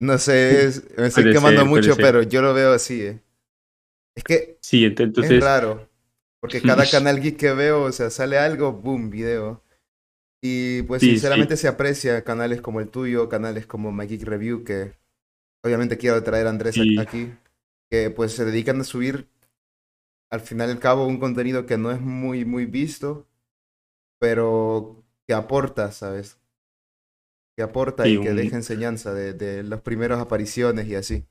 No 0.00 0.18
sé, 0.18 0.70
me 0.96 1.08
estoy 1.08 1.32
quemando 1.32 1.64
mucho, 1.66 1.96
pero 1.96 2.22
yo 2.22 2.40
lo 2.40 2.54
veo 2.54 2.72
así. 2.72 3.02
Eh. 3.02 3.20
Es 4.14 4.24
que 4.24 4.58
sí, 4.60 4.84
entonces... 4.84 5.30
es 5.30 5.42
raro, 5.42 5.88
porque 6.40 6.62
cada 6.62 6.84
canal 6.90 7.20
geek 7.20 7.36
que 7.36 7.52
veo, 7.52 7.82
o 7.82 7.92
sea, 7.92 8.10
sale 8.10 8.38
algo, 8.38 8.72
boom, 8.72 9.10
video. 9.10 9.62
Y 10.40 10.82
pues 10.82 11.02
sinceramente 11.02 11.56
se 11.56 11.66
aprecia 11.66 12.22
canales 12.22 12.60
como 12.60 12.80
el 12.80 12.88
tuyo, 12.88 13.28
canales 13.28 13.66
como 13.66 13.90
My 13.90 14.06
Geek 14.06 14.22
Review, 14.22 14.62
que 14.62 14.92
obviamente 15.64 15.98
quiero 15.98 16.22
traer 16.22 16.46
a 16.46 16.50
Andrés 16.50 16.76
aquí, 17.00 17.34
que 17.90 18.10
pues 18.10 18.32
se 18.32 18.44
dedican 18.44 18.80
a 18.80 18.84
subir 18.84 19.28
al 20.30 20.40
final 20.40 20.68
y 20.68 20.72
al 20.72 20.78
cabo 20.78 21.06
un 21.06 21.18
contenido 21.18 21.66
que 21.66 21.76
no 21.76 21.90
es 21.90 22.00
muy, 22.00 22.44
muy 22.44 22.66
visto, 22.66 23.26
pero 24.20 25.04
que 25.26 25.34
aporta, 25.34 25.90
¿sabes? 25.90 26.38
Que 27.58 27.64
aporta 27.64 28.06
y, 28.06 28.20
que 28.20 28.34
deja 28.34 28.54
enseñanza 28.54 29.12
de, 29.12 29.32
de, 29.32 29.64
las 29.64 29.80
primeras 29.80 30.20
apariciones 30.20 30.86
y 30.86 30.94
así. 30.94 31.26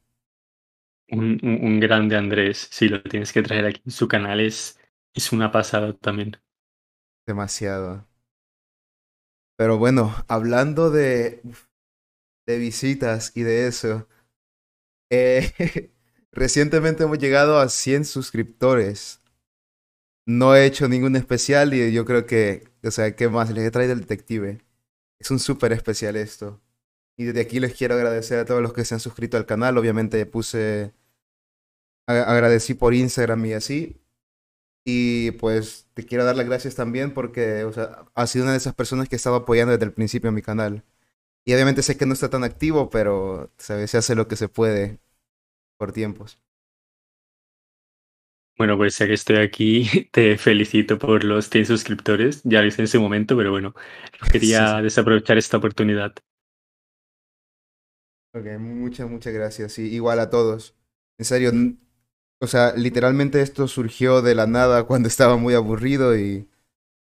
Un, 1.10 1.40
un, 1.42 1.80
grande 1.80 2.18
Andrés, 2.18 2.68
si 2.70 2.90
lo 2.90 3.02
tienes 3.02 3.32
que 3.32 3.42
traer 3.42 3.66
aquí 3.66 3.82
en 3.86 3.92
su 3.92 4.10
canal, 4.10 4.42
es, 4.42 4.78
es 5.14 5.32
una 5.32 5.54
pasada 5.54 5.94
también. 5.94 6.36
Demasiado. 7.26 8.06
Pero 9.56 9.78
bueno, 9.78 10.14
hablando 10.28 10.92
de, 10.92 11.42
de 12.46 12.58
visitas 12.58 13.32
y 13.34 13.44
de 13.44 13.68
eso, 13.68 14.10
eh, 15.10 15.54
Recientemente 16.34 17.04
hemos 17.04 17.20
llegado 17.20 17.58
a 17.58 17.70
100 17.70 18.04
suscriptores. 18.04 19.22
No 20.28 20.56
he 20.56 20.66
hecho 20.66 20.90
ningún 20.90 21.16
especial 21.16 21.74
y 21.74 21.94
yo 21.94 22.04
creo 22.04 22.26
que, 22.26 22.68
o 22.84 22.92
sea, 22.92 23.16
¿qué 23.16 23.30
más? 23.30 23.50
Les 23.50 23.66
he 23.66 23.72
traído 23.72 23.94
el 23.94 24.02
detective. 24.02 24.60
Es 25.20 25.32
un 25.32 25.40
súper 25.40 25.74
especial 25.74 26.16
esto. 26.16 26.62
Y 27.18 27.26
desde 27.26 27.42
aquí 27.42 27.60
les 27.60 27.74
quiero 27.76 27.96
agradecer 27.96 28.40
a 28.40 28.46
todos 28.46 28.62
los 28.62 28.74
que 28.74 28.86
se 28.86 28.94
han 28.94 29.00
suscrito 29.00 29.38
al 29.38 29.46
canal. 29.46 29.78
Obviamente 29.78 30.26
puse 30.26 30.94
agradecí 32.08 32.74
por 32.74 32.94
Instagram 32.94 33.46
y 33.46 33.54
así. 33.54 34.02
Y 34.86 35.32
pues 35.32 35.88
te 35.94 36.06
quiero 36.06 36.24
dar 36.26 36.36
las 36.38 36.46
gracias 36.46 36.76
también 36.76 37.14
porque, 37.14 37.66
o 37.66 37.74
sea, 37.74 38.06
has 38.16 38.32
sido 38.32 38.46
una 38.46 38.54
de 38.54 38.58
esas 38.58 38.74
personas 38.76 39.10
que 39.10 39.18
estaba 39.18 39.38
apoyando 39.38 39.74
desde 39.74 39.86
el 39.86 39.94
principio 39.94 40.32
mi 40.32 40.42
canal. 40.42 40.86
Y 41.46 41.54
obviamente 41.54 41.84
sé 41.84 41.98
que 41.98 42.06
no 42.06 42.14
está 42.14 42.30
tan 42.30 42.44
activo, 42.44 42.90
pero 42.90 43.52
¿sabes? 43.58 43.92
se 43.92 43.98
hace 43.98 44.16
lo 44.16 44.28
que 44.28 44.38
se 44.38 44.50
puede 44.50 45.00
por 45.78 45.94
tiempos. 45.94 46.40
Bueno, 48.58 48.76
pues 48.78 48.98
ya 48.98 49.06
que 49.08 49.14
estoy 49.14 49.38
aquí, 49.38 49.88
te 50.12 50.38
felicito 50.38 50.98
por 50.98 51.24
los 51.24 51.50
100 51.50 51.66
suscriptores. 51.66 52.42
Ya 52.44 52.62
lo 52.62 52.68
hice 52.68 52.82
en 52.82 52.88
su 52.88 53.00
momento, 53.02 53.38
pero 53.38 53.52
bueno, 53.52 53.74
quería 54.32 54.82
desaprovechar 54.82 55.38
esta 55.38 55.58
oportunidad. 55.58 56.14
Ok, 58.34 58.46
muchas, 58.60 59.10
muchas 59.10 59.34
gracias. 59.34 59.80
Y 59.80 59.84
igual 59.96 60.20
a 60.20 60.30
todos. 60.30 60.76
En 61.18 61.26
serio, 61.26 61.52
o 62.40 62.48
sea, 62.48 62.74
literalmente 62.76 63.42
esto 63.42 63.68
surgió 63.68 64.22
de 64.22 64.36
la 64.36 64.48
nada 64.48 64.84
cuando 64.88 65.08
estaba 65.10 65.38
muy 65.38 65.54
aburrido 65.56 66.18
y, 66.18 66.50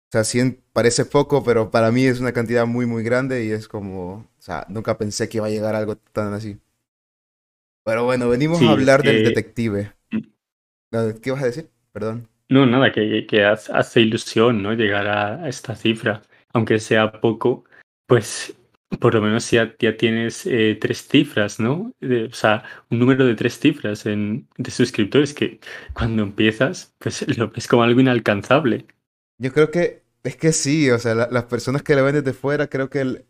o 0.09 0.11
sea, 0.11 0.23
sí 0.25 0.61
parece 0.73 1.05
poco, 1.05 1.43
pero 1.43 1.71
para 1.71 1.91
mí 1.91 2.05
es 2.05 2.19
una 2.21 2.33
cantidad 2.33 2.67
muy, 2.67 2.85
muy 2.87 3.03
grande 3.03 3.45
y 3.45 3.51
es 3.51 3.67
como, 3.69 4.13
o 4.15 4.41
sea, 4.41 4.65
nunca 4.69 4.97
pensé 4.97 5.29
que 5.29 5.37
iba 5.39 5.47
a 5.47 5.51
llegar 5.51 5.75
algo 5.75 5.97
tan 5.97 6.33
así. 6.33 6.59
Pero 7.83 8.05
bueno, 8.05 8.29
venimos 8.29 8.65
a 8.65 8.71
hablar 8.71 9.03
del 9.03 9.23
detective. 9.23 9.93
¿Qué 11.21 11.31
vas 11.31 11.43
a 11.43 11.47
decir? 11.47 11.69
Perdón. 11.91 12.27
No, 12.49 12.65
nada, 12.65 12.91
que, 12.91 13.25
que 13.27 13.43
hace 13.45 14.01
ilusión, 14.01 14.61
¿no? 14.61 14.73
Llegar 14.73 15.07
a, 15.07 15.47
esta 15.49 15.75
cifra. 15.75 16.21
Aunque 16.53 16.79
sea 16.79 17.19
poco, 17.19 17.65
pues 18.05 18.55
por 18.99 19.15
lo 19.15 19.21
menos 19.21 19.49
ya, 19.49 19.75
ya 19.79 19.97
tienes 19.97 20.45
eh, 20.45 20.77
tres 20.79 21.07
cifras, 21.07 21.59
¿no? 21.59 21.91
o 21.99 22.33
sea, 22.33 22.63
un 22.91 22.99
número 22.99 23.25
de 23.25 23.33
tres 23.33 23.57
cifras 23.57 24.05
en, 24.05 24.47
de 24.55 24.69
suscriptores 24.69 25.33
que 25.33 25.59
cuando 25.93 26.21
empiezas, 26.21 26.93
pues 26.99 27.27
lo 27.37 27.49
ves 27.49 27.67
como 27.67 27.81
algo 27.81 27.99
inalcanzable. 27.99 28.85
Yo 29.39 29.51
creo 29.51 29.71
que 29.71 30.03
es 30.23 30.35
que 30.37 30.53
sí, 30.53 30.91
o 30.91 30.99
sea, 30.99 31.15
las 31.15 31.45
personas 31.45 31.81
que 31.81 31.95
lo 31.95 32.03
ven 32.03 32.15
desde 32.15 32.33
fuera, 32.33 32.67
creo 32.67 32.91
que 32.91 33.01
el, 33.01 33.25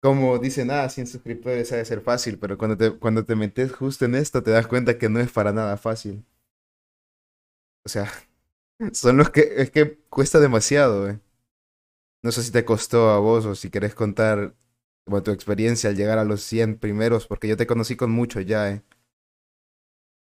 como 0.00 0.38
dicen, 0.38 0.70
ah, 0.70 0.88
100 0.88 1.06
suscriptores 1.08 1.72
ha 1.72 1.76
de 1.76 1.84
ser 1.84 2.00
fácil, 2.00 2.38
pero 2.38 2.58
cuando 2.58 2.76
te, 2.76 2.92
cuando 2.92 3.24
te 3.24 3.34
metes 3.36 3.72
justo 3.72 4.04
en 4.04 4.14
esto 4.14 4.42
te 4.42 4.50
das 4.52 4.66
cuenta 4.66 4.98
que 4.98 5.08
no 5.08 5.18
es 5.18 5.32
para 5.32 5.52
nada 5.52 5.76
fácil. 5.78 6.24
O 7.84 7.88
sea, 7.88 8.10
son 8.92 9.16
los 9.16 9.30
que. 9.30 9.54
Es 9.56 9.70
que 9.70 9.98
cuesta 10.08 10.40
demasiado, 10.40 11.08
eh. 11.08 11.20
No 12.22 12.32
sé 12.32 12.42
si 12.42 12.50
te 12.50 12.64
costó 12.64 13.10
a 13.10 13.18
vos 13.18 13.44
o 13.44 13.54
si 13.54 13.70
querés 13.70 13.94
contar 13.94 14.54
tu 15.22 15.30
experiencia 15.30 15.90
al 15.90 15.96
llegar 15.96 16.18
a 16.18 16.24
los 16.24 16.42
100 16.42 16.78
primeros, 16.78 17.26
porque 17.26 17.48
yo 17.48 17.56
te 17.56 17.66
conocí 17.66 17.96
con 17.96 18.10
mucho 18.10 18.40
ya, 18.40 18.70
eh. 18.70 18.82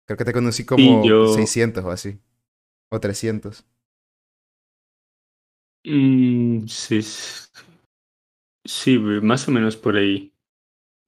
Creo 0.06 0.16
que 0.16 0.24
te 0.24 0.32
conocí 0.32 0.64
como 0.64 1.02
600 1.34 1.84
o 1.84 1.90
así. 1.90 2.20
O 2.90 3.00
300. 3.00 3.64
Mm, 5.84 6.66
sí. 6.68 7.02
Sí, 8.64 8.98
más 8.98 9.48
o 9.48 9.50
menos 9.50 9.76
por 9.76 9.96
ahí. 9.96 10.32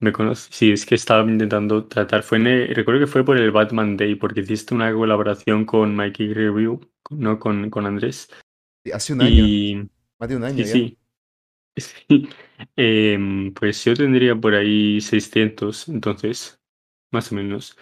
Me 0.01 0.11
conocí, 0.11 0.49
sí, 0.51 0.71
es 0.71 0.83
que 0.83 0.95
estaba 0.95 1.29
intentando 1.29 1.85
tratar, 1.85 2.23
fue 2.23 2.39
en 2.39 2.73
recuerdo 2.73 3.01
que 3.01 3.07
fue 3.07 3.23
por 3.23 3.37
el 3.37 3.51
Batman 3.51 3.95
Day, 3.95 4.15
porque 4.15 4.41
hiciste 4.41 4.73
una 4.73 4.91
colaboración 4.91 5.63
con 5.63 5.95
Mikey 5.95 6.33
Review, 6.33 6.81
¿no? 7.11 7.39
Con, 7.39 7.69
con 7.69 7.85
Andrés. 7.85 8.27
Hace 8.91 9.13
un 9.13 9.21
año. 9.21 9.87
Más 10.19 10.27
de 10.27 10.35
un 10.35 10.43
año 10.43 10.65
sí, 10.65 10.97
ya. 11.77 11.83
Sí. 11.83 12.29
Em, 12.75 13.53
pues 13.53 13.83
yo 13.85 13.93
tendría 13.95 14.35
por 14.35 14.55
ahí 14.55 15.01
600, 15.01 15.89
entonces, 15.89 16.59
más 17.11 17.31
o 17.31 17.35
menos. 17.35 17.77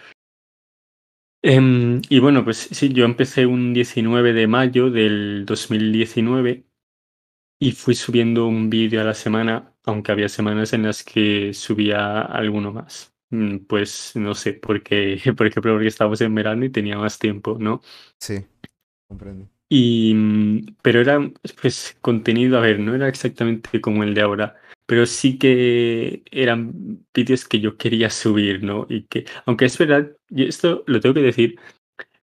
Em, 1.42 2.02
y 2.10 2.18
bueno, 2.18 2.44
pues 2.44 2.58
sí, 2.70 2.92
yo 2.92 3.06
empecé 3.06 3.46
un 3.46 3.72
19 3.72 4.34
de 4.34 4.46
mayo 4.46 4.90
del 4.90 5.44
2019 5.46 6.66
y 7.58 7.72
fui 7.72 7.94
subiendo 7.94 8.46
un 8.46 8.68
vídeo 8.68 9.00
a 9.00 9.04
la 9.04 9.14
semana 9.14 9.69
aunque 9.84 10.12
había 10.12 10.28
semanas 10.28 10.72
en 10.72 10.84
las 10.84 11.04
que 11.04 11.52
subía 11.54 12.22
alguno 12.22 12.72
más. 12.72 13.14
Mm, 13.30 13.58
pues 13.68 14.12
no 14.16 14.34
sé, 14.34 14.54
porque, 14.54 15.20
por 15.36 15.46
ejemplo, 15.46 15.72
porque 15.74 15.88
estábamos 15.88 16.20
en 16.20 16.34
verano 16.34 16.64
y 16.64 16.70
tenía 16.70 16.98
más 16.98 17.18
tiempo, 17.18 17.56
¿no? 17.58 17.80
Sí, 18.18 18.44
comprendo. 19.08 19.48
Y, 19.68 20.12
mm, 20.14 20.76
pero 20.82 21.00
era, 21.00 21.20
pues, 21.62 21.96
contenido, 22.00 22.58
a 22.58 22.60
ver, 22.60 22.80
no 22.80 22.94
era 22.94 23.08
exactamente 23.08 23.80
como 23.80 24.02
el 24.02 24.14
de 24.14 24.22
ahora, 24.22 24.56
pero 24.86 25.06
sí 25.06 25.38
que 25.38 26.24
eran 26.32 27.04
vídeos 27.14 27.46
que 27.46 27.60
yo 27.60 27.76
quería 27.76 28.10
subir, 28.10 28.64
¿no? 28.64 28.86
Y 28.88 29.04
que, 29.04 29.24
aunque 29.46 29.66
es 29.66 29.78
verdad, 29.78 30.10
y 30.28 30.46
esto 30.46 30.82
lo 30.88 31.00
tengo 31.00 31.14
que 31.14 31.22
decir, 31.22 31.56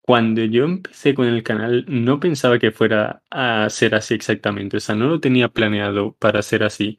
cuando 0.02 0.44
yo 0.44 0.64
empecé 0.64 1.14
con 1.14 1.26
el 1.26 1.42
canal 1.42 1.86
no 1.88 2.20
pensaba 2.20 2.58
que 2.58 2.72
fuera 2.72 3.22
a 3.30 3.70
ser 3.70 3.94
así 3.94 4.14
exactamente, 4.14 4.76
o 4.76 4.80
sea, 4.80 4.94
no 4.94 5.08
lo 5.08 5.20
tenía 5.20 5.48
planeado 5.48 6.14
para 6.18 6.42
ser 6.42 6.64
así. 6.64 6.98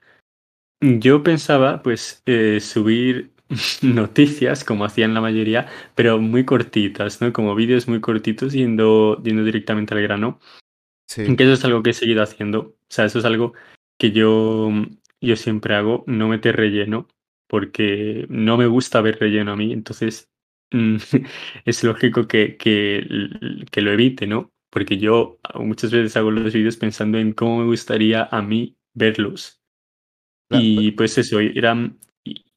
Yo 0.83 1.23
pensaba, 1.23 1.81
pues, 1.81 2.21
eh, 2.25 2.59
subir 2.59 3.31
noticias, 3.81 4.65
como 4.65 4.83
hacían 4.83 5.13
la 5.13 5.21
mayoría, 5.21 5.69
pero 5.95 6.19
muy 6.19 6.43
cortitas, 6.43 7.21
¿no? 7.21 7.31
Como 7.31 7.55
vídeos 7.55 7.87
muy 7.87 8.01
cortitos 8.01 8.51
yendo, 8.51 9.21
yendo 9.23 9.45
directamente 9.45 9.93
al 9.93 10.01
grano. 10.01 10.41
Sí. 11.07 11.35
Que 11.37 11.43
eso 11.43 11.53
es 11.53 11.63
algo 11.63 11.83
que 11.83 11.91
he 11.91 11.93
seguido 11.93 12.21
haciendo. 12.21 12.59
O 12.59 12.75
sea, 12.89 13.05
eso 13.05 13.19
es 13.19 13.25
algo 13.25 13.53
que 13.97 14.11
yo, 14.11 14.71
yo 15.21 15.35
siempre 15.37 15.75
hago, 15.75 16.03
no 16.05 16.27
meter 16.27 16.57
relleno, 16.57 17.07
porque 17.47 18.25
no 18.27 18.57
me 18.57 18.67
gusta 18.67 18.99
ver 18.99 19.19
relleno 19.19 19.53
a 19.53 19.55
mí. 19.55 19.71
Entonces, 19.71 20.29
es 21.65 21.83
lógico 21.85 22.27
que, 22.27 22.57
que, 22.57 23.07
que 23.71 23.81
lo 23.81 23.93
evite, 23.93 24.27
¿no? 24.27 24.51
Porque 24.69 24.97
yo 24.97 25.39
muchas 25.55 25.91
veces 25.91 26.17
hago 26.17 26.29
los 26.29 26.53
vídeos 26.53 26.75
pensando 26.75 27.19
en 27.19 27.31
cómo 27.31 27.59
me 27.59 27.65
gustaría 27.67 28.27
a 28.29 28.41
mí 28.41 28.75
verlos. 28.93 29.62
Y 30.59 30.91
pues 30.91 31.17
eso, 31.17 31.39
eran 31.39 31.97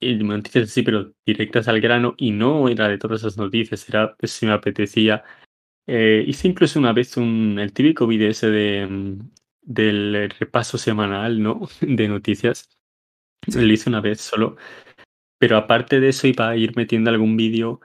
noticias 0.00 0.70
así, 0.70 0.82
pero 0.82 1.12
directas 1.24 1.68
al 1.68 1.80
grano, 1.80 2.14
y 2.16 2.30
no 2.30 2.68
era 2.68 2.88
de 2.88 2.98
todas 2.98 3.20
esas 3.20 3.36
noticias, 3.36 3.88
era 3.88 4.14
pues 4.16 4.32
si 4.32 4.46
me 4.46 4.52
apetecía. 4.52 5.24
Eh, 5.86 6.24
hice 6.26 6.48
incluso 6.48 6.78
una 6.78 6.92
vez 6.92 7.16
un, 7.16 7.58
el 7.60 7.72
típico 7.72 8.06
vídeo 8.06 8.28
ese 8.28 8.50
de, 8.50 8.86
mm, 8.86 9.18
del 9.62 10.30
repaso 10.38 10.78
semanal, 10.78 11.42
¿no? 11.42 11.68
De 11.80 12.08
noticias. 12.08 12.68
Lo 13.46 13.72
hice 13.72 13.88
una 13.88 14.00
vez 14.00 14.20
solo. 14.20 14.56
Pero 15.38 15.56
aparte 15.56 16.00
de 16.00 16.08
eso, 16.08 16.26
iba 16.26 16.48
a 16.48 16.56
ir 16.56 16.74
metiendo 16.76 17.10
algún 17.10 17.36
vídeo, 17.36 17.80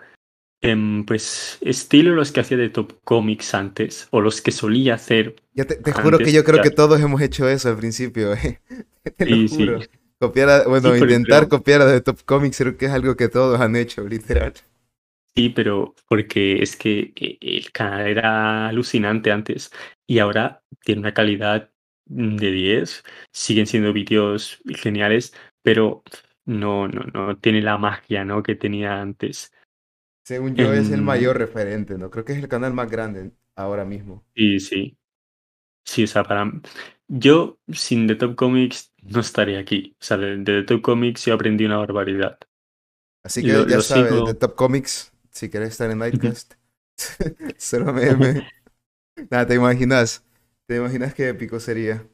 em, 0.62 1.06
pues, 1.06 1.60
estilo 1.62 2.16
los 2.16 2.32
que 2.32 2.40
hacía 2.40 2.58
de 2.58 2.70
Top 2.70 2.94
Comics 3.04 3.54
antes, 3.54 4.08
o 4.12 4.22
los 4.22 4.42
que 4.42 4.52
solía 4.52 4.96
hacer. 4.96 5.36
Ya 5.54 5.66
te, 5.66 5.92
juro 5.92 6.18
que 6.18 6.32
yo 6.32 6.44
creo 6.44 6.64
que 6.64 6.72
todos 6.72 7.00
hemos 7.02 7.22
hecho 7.22 7.48
eso 7.48 7.70
al 7.70 7.78
principio, 7.78 8.34
¿eh? 8.34 8.62
te 9.18 9.26
lo 9.26 9.48
juro. 9.48 9.80
Copiar, 10.22 10.68
bueno, 10.68 10.96
intentar 10.96 11.48
copiar 11.48 11.84
de 11.84 12.00
Top 12.00 12.20
Comics 12.26 12.60
creo 12.60 12.78
que 12.78 12.86
es 12.86 12.92
algo 12.92 13.16
que 13.16 13.28
todos 13.28 13.60
han 13.60 13.76
hecho, 13.76 14.08
literal. 14.08 14.54
Sí, 15.36 15.50
pero 15.50 15.96
porque 16.08 16.62
es 16.62 16.76
que 16.76 17.12
el 17.42 17.72
canal 17.72 18.06
era 18.06 18.68
alucinante 18.68 19.32
antes 19.32 19.72
y 20.06 20.20
ahora 20.20 20.62
tiene 20.84 21.02
una 21.02 21.16
calidad 21.16 21.72
de 22.06 22.52
10. 22.52 23.04
Siguen 23.32 23.66
siendo 23.66 23.94
vídeos 23.94 24.62
geniales, 24.66 25.34
pero 25.64 26.04
no, 26.46 26.88
no, 26.88 27.02
no 27.16 27.38
tiene 27.38 27.64
la 27.64 27.80
magia 27.80 28.24
¿no? 28.24 28.44
que 28.44 28.54
tenía 28.54 29.02
antes. 29.02 29.52
Según 30.24 30.54
yo, 30.54 30.72
es 30.72 30.92
el 30.92 31.02
mayor 31.02 31.40
referente, 31.40 31.98
¿no? 31.98 32.12
Creo 32.12 32.26
que 32.26 32.34
es 32.34 32.38
el 32.38 32.48
canal 32.48 32.76
más 32.76 32.92
grande 32.92 33.32
ahora 33.56 33.86
mismo. 33.86 34.24
Sí, 34.36 34.60
sí. 34.60 34.96
Sí, 35.84 36.04
o 36.04 36.08
sea, 36.08 36.24
para. 36.24 36.52
Yo, 37.08 37.60
sin 37.68 38.08
The 38.08 38.16
Top 38.16 38.36
Comics, 38.36 38.91
no 39.02 39.20
estaría 39.20 39.60
aquí. 39.60 39.96
O 40.00 40.04
sea, 40.04 40.18
de, 40.18 40.44
The 40.44 40.64
Top 40.64 40.82
Comics 40.82 41.26
yo 41.26 41.34
aprendí 41.34 41.66
una 41.66 41.78
barbaridad. 41.78 42.38
Así 43.24 43.42
que 43.42 43.66
ya 43.68 43.82
sabes, 43.82 44.24
The 44.26 44.34
Top 44.34 44.56
Comics, 44.56 45.14
si 45.30 45.50
querés 45.50 45.70
estar 45.70 45.92
en 45.92 46.00
Nightcast, 46.00 46.54
solo 47.58 47.94
me, 47.94 48.48
Nada, 49.30 49.46
te 49.46 49.56
imaginas. 49.56 50.26
¿Te 50.66 50.78
imaginas 50.78 51.14
qué 51.14 51.30
épico 51.30 51.60
sería? 51.60 52.08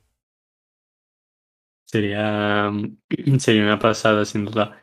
Sería, 1.86 2.72
sería 3.40 3.64
una 3.64 3.80
pasada, 3.80 4.26
sin 4.26 4.46
duda. 4.46 4.82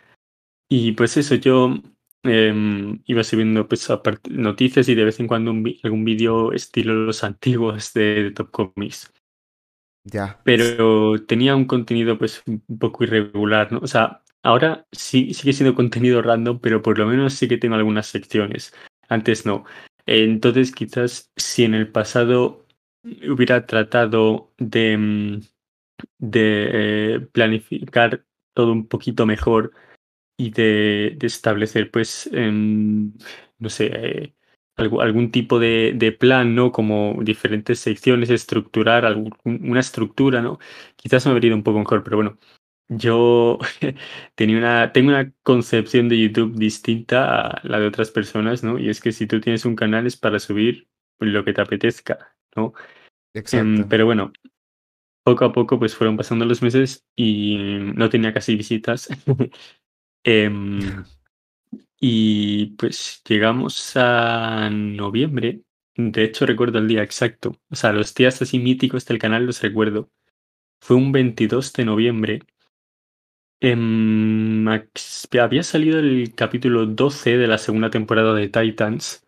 Y 0.68 0.92
pues 0.92 1.16
eso, 1.16 1.34
yo 1.34 1.75
Em, 2.26 3.02
iba 3.04 3.23
subiendo 3.23 3.68
pues, 3.68 3.87
noticias 4.30 4.88
y 4.88 4.94
de 4.94 5.04
vez 5.04 5.20
en 5.20 5.26
cuando 5.26 5.50
algún 5.82 6.04
vídeo 6.06 6.52
estilo 6.52 6.94
los 6.94 7.23
antiguos 7.23 7.92
de, 7.92 8.32
Top 8.34 8.50
Comics. 8.50 9.12
Pero 10.44 11.25
tenía 11.26 11.56
un 11.56 11.64
contenido 11.64 12.18
pues 12.18 12.42
un 12.46 12.62
poco 12.78 13.04
irregular, 13.04 13.73
¿no? 13.73 13.78
O 13.78 13.87
sea, 13.87 14.23
ahora 14.42 14.87
sí 14.92 15.32
sigue 15.34 15.52
siendo 15.52 15.75
contenido 15.75 16.23
random, 16.23 16.61
pero 16.61 16.82
por 16.82 16.99
lo 16.99 17.06
menos 17.06 17.34
sí 17.34 17.49
que 17.49 17.58
tengo 17.58 17.75
algunas 17.75 18.06
secciones. 18.06 18.75
Antes 19.08 19.46
no. 19.46 19.64
Entonces, 20.06 20.73
quizás 20.73 21.32
si 21.37 21.64
en 21.64 21.75
el 21.75 21.88
pasado 21.90 22.66
hubiera 23.28 23.66
tratado 23.66 24.52
de, 24.58 24.96
mm, 24.96 25.40
eh, 26.32 27.26
planificar 27.32 28.25
todo 28.54 28.73
un 28.73 28.87
poquito 28.88 29.26
mejor 29.26 29.73
y 30.37 30.50
de, 30.50 31.16
establecer, 31.23 31.90
pues, 31.90 32.28
em, 32.32 33.12
no 33.58 33.70
sé, 33.70 33.90
eh, 33.94 34.34
algún 34.76 35.31
tipo 35.31 35.59
de, 35.59 35.93
de, 35.95 36.12
plan, 36.12 36.54
¿no? 36.54 36.73
Como 36.73 37.19
diferentes 37.23 37.78
secciones, 37.78 38.31
estructurar 38.31 39.16
una 39.45 39.81
estructura, 39.81 40.43
¿no? 40.43 40.59
Quizás 40.97 41.26
me 41.26 41.33
habría 41.33 41.49
ido 41.49 41.57
un 41.57 41.62
poco 41.62 41.78
mejor, 41.78 42.02
pero 42.02 42.16
bueno, 42.16 42.38
yo 42.88 43.59
tenía 44.35 44.59
una, 44.59 44.93
tengo 44.93 45.11
una 45.11 45.33
concepción 45.43 46.09
de 46.09 46.21
YouTube 46.21 46.57
distinta 46.57 47.49
a 47.49 47.61
la 47.64 47.78
de 47.78 47.87
otras 47.87 48.11
personas, 48.11 48.62
¿no? 48.62 48.78
Y 48.78 48.88
es 48.88 49.00
que 49.00 49.12
si 49.12 49.26
tú 49.26 49.40
tienes 49.40 49.64
un 49.64 49.76
canal 49.76 50.07
es 50.07 50.16
para 50.16 50.38
subir 50.38 50.88
lo 51.21 51.45
que 51.45 51.52
te 51.52 51.61
apetezca, 51.61 52.37
¿no? 52.57 52.75
Em, 53.35 53.40
Exacto. 53.40 53.87
pero 53.88 54.07
bueno, 54.07 54.33
poco 55.25 55.45
a 55.45 55.52
poco 55.52 55.78
pues 55.78 55.95
fueron 55.95 56.16
pasando 56.16 56.45
los 56.45 56.62
meses 56.62 57.07
y 57.16 57.78
no 57.95 58.09
tenía 58.09 58.33
casi 58.33 58.57
visitas. 58.57 59.09
Em, 60.26 61.04
y 62.06 62.66
pues 62.76 63.23
llegamos 63.26 63.96
a 63.96 64.68
noviembre. 64.68 65.62
De 65.96 66.25
hecho, 66.25 66.44
recuerdo 66.44 66.78
el 66.78 66.87
día 66.87 67.02
exacto. 67.02 67.58
O 67.70 67.76
sea, 67.76 67.94
los 67.94 68.14
días 68.14 68.42
así 68.42 68.58
míticos 68.58 69.06
del 69.06 69.18
canal 69.18 69.46
los 69.46 69.62
recuerdo. 69.62 70.11
Fue 70.82 70.96
un 70.96 71.12
22 71.12 71.73
de 71.73 71.84
noviembre. 71.87 72.40
Em, 73.58 74.68
había 75.40 75.62
salido 75.62 75.99
el 75.99 76.34
capítulo 76.34 76.84
12 76.84 77.38
de 77.38 77.46
la 77.46 77.56
segunda 77.56 77.88
temporada 77.88 78.34
de 78.34 78.50
Titans. 78.50 79.25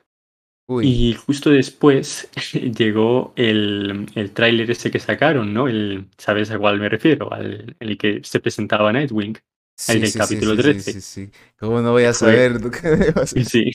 Y 0.83 1.15
justo 1.15 1.49
después 1.49 2.29
llegó 2.53 3.33
el, 3.37 4.05
el 4.15 4.33
tráiler 4.33 4.71
ese 4.71 4.91
que 4.91 4.99
sacaron, 4.99 5.55
¿no? 5.55 5.67
El, 5.67 6.11
¿Sabes 6.19 6.51
a 6.51 6.59
cuál 6.59 6.79
me 6.79 6.91
refiero? 6.91 7.33
Al 7.33 7.75
el 7.81 7.97
que 7.97 8.21
se 8.23 8.39
presentaba 8.39 8.93
Nightwing. 8.93 9.39
Sí, 9.77 9.93
el 9.93 10.13
capítulo 10.13 10.57
13. 10.57 10.93
Sí, 10.93 11.01
sí, 11.01 11.31
¿Cómo 11.59 11.83
no 11.83 11.93
voy 11.93 12.05
a 12.05 12.13
saber? 12.13 12.59
Sí. 13.27 13.71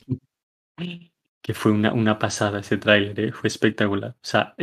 Que 1.40 1.54
fue 1.54 1.72
una, 1.72 1.92
una 1.92 2.18
pasada 2.18 2.60
ese 2.60 2.76
tráiler, 2.76 3.18
¿eh? 3.18 3.32
fue 3.32 3.48
espectacular. 3.48 4.10
O 4.10 4.18
sea, 4.20 4.54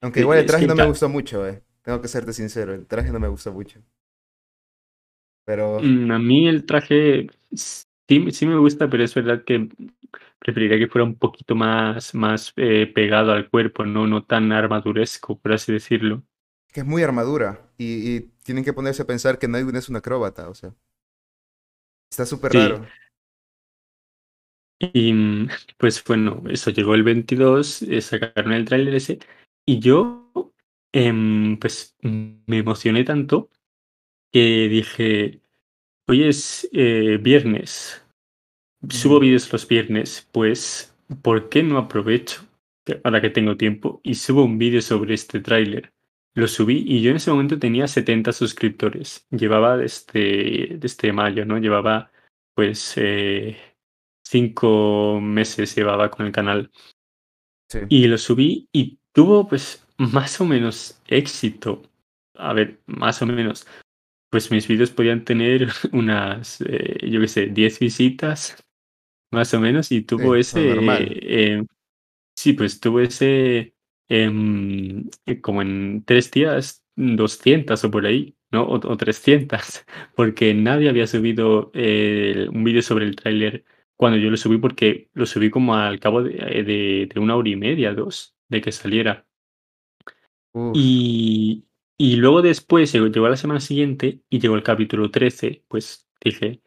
Aunque 0.00 0.20
igual 0.20 0.38
el 0.38 0.46
traje 0.46 0.66
no 0.66 0.74
me 0.74 0.86
gustó 0.86 1.08
mucho, 1.08 1.46
eh. 1.46 1.62
Tengo 1.82 2.00
que 2.00 2.08
serte 2.08 2.32
sincero, 2.32 2.74
el 2.74 2.86
traje 2.86 3.10
no 3.10 3.18
me 3.18 3.28
gustó 3.28 3.52
mucho. 3.52 3.80
Pero. 5.44 5.80
Mm, 5.80 6.10
a 6.12 6.18
mí 6.18 6.48
el 6.48 6.66
traje 6.66 7.26
sí, 7.52 8.30
sí 8.30 8.46
me 8.46 8.58
gusta, 8.58 8.88
pero 8.88 9.02
es 9.02 9.14
verdad 9.14 9.42
que 9.44 9.68
preferiría 10.38 10.78
que 10.78 10.88
fuera 10.88 11.04
un 11.04 11.16
poquito 11.16 11.54
más, 11.54 12.14
más 12.14 12.52
eh, 12.56 12.90
pegado 12.92 13.32
al 13.32 13.48
cuerpo, 13.50 13.84
¿no? 13.84 14.06
no 14.06 14.24
tan 14.24 14.52
armaduresco, 14.52 15.38
por 15.38 15.52
así 15.52 15.72
decirlo. 15.72 16.22
Que 16.72 16.80
es 16.80 16.86
muy 16.86 17.02
armadura 17.02 17.68
y 17.78 18.20
tienen 18.44 18.64
que 18.64 18.72
ponerse 18.72 19.02
a 19.02 19.06
pensar 19.06 19.38
que 19.38 19.48
Nightwing 19.48 19.76
es 19.76 19.88
un 19.88 19.96
acróbata, 19.96 20.48
o 20.48 20.54
sea. 20.54 20.74
Está 22.10 22.26
súper 22.26 22.52
raro. 22.52 22.86
Y 24.80 25.12
pues 25.76 26.02
bueno, 26.04 26.42
eso 26.48 26.70
llegó 26.70 26.94
el 26.94 27.02
22, 27.02 27.82
eh, 27.82 28.00
sacaron 28.00 28.52
el 28.52 28.64
tráiler 28.64 28.94
ese, 28.94 29.18
y 29.66 29.78
yo 29.78 30.32
em, 30.92 31.58
pues 31.58 31.96
me 32.02 32.58
emocioné 32.58 33.04
tanto 33.04 33.50
que 34.32 34.68
dije, 34.68 35.42
hoy 36.08 36.24
es 36.24 36.68
eh, 36.72 37.18
viernes, 37.20 38.02
subo 38.88 39.20
vídeos 39.20 39.52
los 39.52 39.68
viernes, 39.68 40.26
pues 40.32 40.96
¿por 41.22 41.50
qué 41.50 41.62
no 41.62 41.76
aprovecho 41.76 42.46
ahora 43.04 43.20
que 43.20 43.30
tengo 43.30 43.58
tiempo 43.58 44.00
y 44.02 44.14
subo 44.14 44.44
un 44.44 44.56
vídeo 44.58 44.80
sobre 44.80 45.12
este 45.12 45.40
tráiler? 45.40 45.92
Lo 46.34 46.46
subí 46.46 46.84
y 46.86 47.02
yo 47.02 47.10
en 47.10 47.16
ese 47.16 47.30
momento 47.30 47.58
tenía 47.58 47.88
70 47.88 48.32
suscriptores. 48.32 49.26
Llevaba 49.30 49.76
desde, 49.76 50.76
desde 50.78 51.12
mayo, 51.12 51.44
¿no? 51.44 51.58
Llevaba 51.58 52.10
pues 52.54 52.94
eh, 52.96 53.56
cinco 54.22 55.20
meses 55.20 55.74
llevaba 55.74 56.10
con 56.10 56.26
el 56.26 56.32
canal. 56.32 56.70
Y 57.88 58.06
lo 58.06 58.18
subí 58.18 58.68
y 58.72 58.98
tuvo 59.12 59.48
pues 59.48 59.86
más 59.98 60.40
o 60.40 60.44
menos 60.44 61.00
éxito. 61.06 61.82
A 62.36 62.52
ver, 62.52 62.80
más 62.86 63.22
o 63.22 63.26
menos. 63.26 63.66
Pues 64.30 64.50
mis 64.50 64.68
vídeos 64.68 64.90
podían 64.90 65.24
tener 65.24 65.68
unas, 65.92 66.60
eh, 66.62 67.08
yo 67.08 67.20
qué 67.20 67.28
sé, 67.28 67.46
10 67.46 67.78
visitas, 67.80 68.56
más 69.32 69.52
o 69.54 69.60
menos, 69.60 69.90
y 69.92 70.02
tuvo 70.02 70.36
ese... 70.36 70.76
Eh, 71.22 71.64
sí, 72.36 72.52
pues 72.52 72.78
tuvo 72.80 73.00
ese 73.00 73.74
eh, 74.10 75.40
como 75.40 75.62
en 75.62 76.04
tres 76.04 76.30
días, 76.30 76.84
200 76.96 77.82
o 77.84 77.90
por 77.90 78.06
ahí, 78.06 78.36
¿no? 78.50 78.68
O, 78.68 78.96
300, 78.96 79.86
porque 80.16 80.52
nadie 80.52 80.88
había 80.88 81.06
subido 81.06 81.70
eh, 81.74 82.48
un 82.52 82.64
vídeo 82.64 82.82
sobre 82.82 83.06
el 83.06 83.16
tráiler 83.16 83.64
cuando 83.96 84.18
yo 84.18 84.30
lo 84.30 84.36
subí, 84.36 84.58
porque 84.58 85.08
lo 85.14 85.26
subí 85.26 85.50
como 85.50 85.76
al 85.76 86.00
cabo 86.00 86.22
de, 86.22 86.36
eh, 86.38 87.08
de, 87.12 87.20
una 87.20 87.36
hora 87.36 87.48
y 87.48 87.56
media, 87.56 87.94
dos, 87.94 88.34
de 88.48 88.60
que 88.60 88.72
saliera. 88.72 89.26
Y, 90.74 91.66
y 91.96 92.16
luego 92.16 92.42
después 92.42 92.90
llegó, 92.92 93.06
llegó, 93.06 93.28
la 93.28 93.36
semana 93.36 93.60
siguiente 93.60 94.20
y 94.28 94.40
llegó 94.40 94.56
el 94.56 94.64
capítulo 94.64 95.10
13, 95.10 95.64
pues 95.68 96.08
dije, 96.20 96.60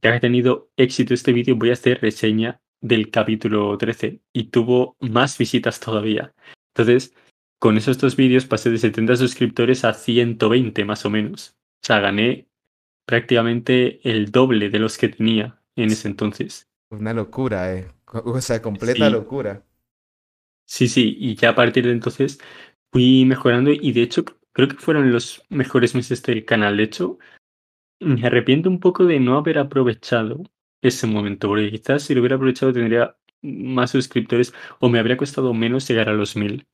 ya 0.00 0.10
que 0.12 0.16
ha 0.16 0.20
tenido 0.20 0.70
éxito 0.76 1.12
este 1.12 1.32
vídeo, 1.32 1.56
voy 1.56 1.70
a 1.70 1.74
hacer 1.74 2.00
reseña 2.00 2.62
del 2.80 3.10
capítulo 3.10 3.76
13 3.76 4.20
y 4.32 4.44
tuvo 4.44 4.96
más 5.00 5.36
visitas 5.36 5.80
todavía. 5.80 6.32
Entonces, 6.78 7.12
con 7.58 7.76
esos 7.76 7.98
dos 7.98 8.14
vídeos 8.14 8.46
pasé 8.46 8.70
de 8.70 8.78
70 8.78 9.16
suscriptores 9.16 9.84
a 9.84 9.94
120 9.94 10.84
más 10.84 11.04
o 11.04 11.10
menos. 11.10 11.56
O 11.82 11.86
sea, 11.86 11.98
gané 11.98 12.48
prácticamente 13.04 14.00
el 14.08 14.30
doble 14.30 14.70
de 14.70 14.78
los 14.78 14.96
que 14.96 15.08
tenía 15.08 15.60
en 15.74 15.90
ese 15.90 16.06
entonces. 16.06 16.68
Una 16.90 17.12
locura, 17.12 17.74
eh. 17.74 17.90
O 18.12 18.40
sea, 18.40 18.62
completa 18.62 19.10
locura. 19.10 19.64
Sí, 20.66 20.86
sí, 20.86 21.16
y 21.18 21.34
ya 21.34 21.50
a 21.50 21.54
partir 21.54 21.84
de 21.84 21.92
entonces 21.92 22.38
fui 22.92 23.24
mejorando 23.24 23.70
y 23.72 23.92
de 23.92 24.02
hecho 24.02 24.24
creo 24.52 24.68
que 24.68 24.76
fueron 24.76 25.10
los 25.12 25.42
mejores 25.48 25.94
meses 25.94 26.22
del 26.22 26.44
canal. 26.44 26.76
De 26.76 26.84
hecho, 26.84 27.18
me 28.00 28.24
arrepiento 28.24 28.70
un 28.70 28.78
poco 28.78 29.04
de 29.04 29.18
no 29.18 29.36
haber 29.36 29.58
aprovechado 29.58 30.44
ese 30.80 31.06
momento, 31.06 31.48
porque 31.48 31.70
quizás 31.70 32.04
si 32.04 32.14
lo 32.14 32.20
hubiera 32.20 32.36
aprovechado 32.36 32.72
tendría 32.72 33.16
más 33.42 33.90
suscriptores 33.90 34.52
o 34.80 34.88
me 34.88 34.98
habría 34.98 35.16
costado 35.16 35.54
menos 35.54 35.88
llegar 35.88 36.08
a 36.08 36.14
los 36.14 36.36
mil. 36.36 36.66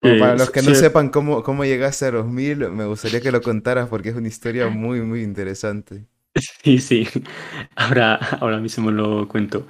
para 0.00 0.36
los 0.36 0.50
que 0.50 0.62
no 0.62 0.74
sepan 0.74 1.08
cómo, 1.08 1.42
cómo 1.42 1.64
llegaste 1.64 2.06
a 2.06 2.12
los 2.12 2.26
mil, 2.26 2.70
me 2.70 2.86
gustaría 2.86 3.20
que 3.20 3.32
lo 3.32 3.42
contaras 3.42 3.88
porque 3.88 4.10
es 4.10 4.16
una 4.16 4.28
historia 4.28 4.68
muy, 4.68 5.00
muy 5.02 5.22
interesante. 5.22 6.06
Sí, 6.62 6.78
sí. 6.78 7.08
Ahora, 7.74 8.14
ahora 8.14 8.58
mismo 8.58 8.90
lo 8.92 9.26
cuento. 9.26 9.66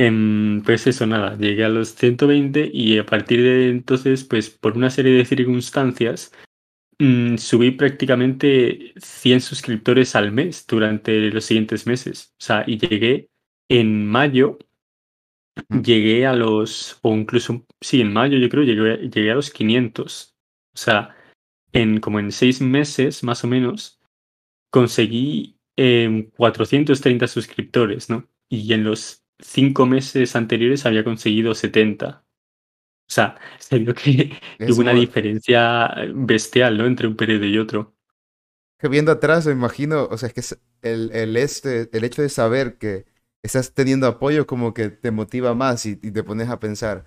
Em, 0.00 0.62
pues 0.62 0.86
eso, 0.86 1.06
nada, 1.06 1.36
llegué 1.36 1.64
a 1.64 1.68
los 1.68 1.94
120 1.96 2.70
y 2.72 2.98
a 2.98 3.06
partir 3.06 3.42
de 3.42 3.70
entonces, 3.70 4.24
pues 4.24 4.48
por 4.48 4.76
una 4.76 4.90
serie 4.90 5.12
de 5.12 5.24
circunstancias, 5.24 6.32
mm, 6.98 7.36
subí 7.38 7.72
prácticamente 7.72 8.94
100 8.98 9.40
suscriptores 9.40 10.16
al 10.16 10.32
mes 10.32 10.66
durante 10.68 11.30
los 11.30 11.44
siguientes 11.46 11.86
meses. 11.86 12.34
O 12.40 12.44
sea, 12.44 12.64
y 12.66 12.78
llegué 12.78 13.30
en 13.68 14.06
mayo 14.06 14.58
llegué 15.82 16.26
a 16.26 16.34
los, 16.34 16.98
o 17.02 17.14
incluso, 17.14 17.66
sí, 17.80 18.00
en 18.00 18.12
mayo 18.12 18.38
yo 18.38 18.48
creo, 18.48 18.64
llegué, 18.64 19.08
llegué 19.08 19.30
a 19.30 19.34
los 19.34 19.50
500. 19.50 20.36
O 20.74 20.78
sea, 20.78 21.16
en 21.72 22.00
como 22.00 22.18
en 22.20 22.32
seis 22.32 22.60
meses 22.60 23.22
más 23.22 23.44
o 23.44 23.48
menos, 23.48 24.00
conseguí 24.70 25.56
430 25.76 27.24
em, 27.24 27.28
suscriptores, 27.28 28.10
¿no? 28.10 28.28
Y 28.48 28.72
en 28.72 28.84
los 28.84 29.24
cinco 29.38 29.86
meses 29.86 30.34
anteriores 30.34 30.86
había 30.86 31.04
conseguido 31.04 31.54
70. 31.54 32.24
O 33.08 33.10
sea, 33.10 33.36
se 33.58 33.78
vio 33.78 33.94
que 33.94 34.38
hubo 34.60 34.80
una 34.80 34.92
diferencia 34.92 35.94
bestial, 36.14 36.78
¿no? 36.78 36.86
Entre 36.86 37.06
un 37.06 37.16
periodo 37.16 37.44
y 37.44 37.58
otro. 37.58 37.94
Que 38.78 38.88
viendo 38.88 39.10
atrás, 39.10 39.46
me 39.46 39.52
imagino, 39.52 40.04
o 40.04 40.16
sea, 40.16 40.28
es 40.28 40.34
que 40.34 40.88
el, 40.88 41.10
el, 41.12 41.36
este, 41.36 41.88
el 41.96 42.04
hecho 42.04 42.22
de 42.22 42.28
saber 42.28 42.78
que 42.78 43.06
estás 43.42 43.72
teniendo 43.74 44.06
apoyo 44.06 44.46
como 44.46 44.74
que 44.74 44.90
te 44.90 45.10
motiva 45.10 45.54
más 45.54 45.86
y, 45.86 45.96
te 45.96 46.22
pones 46.22 46.48
a 46.48 46.60
pensar. 46.60 47.06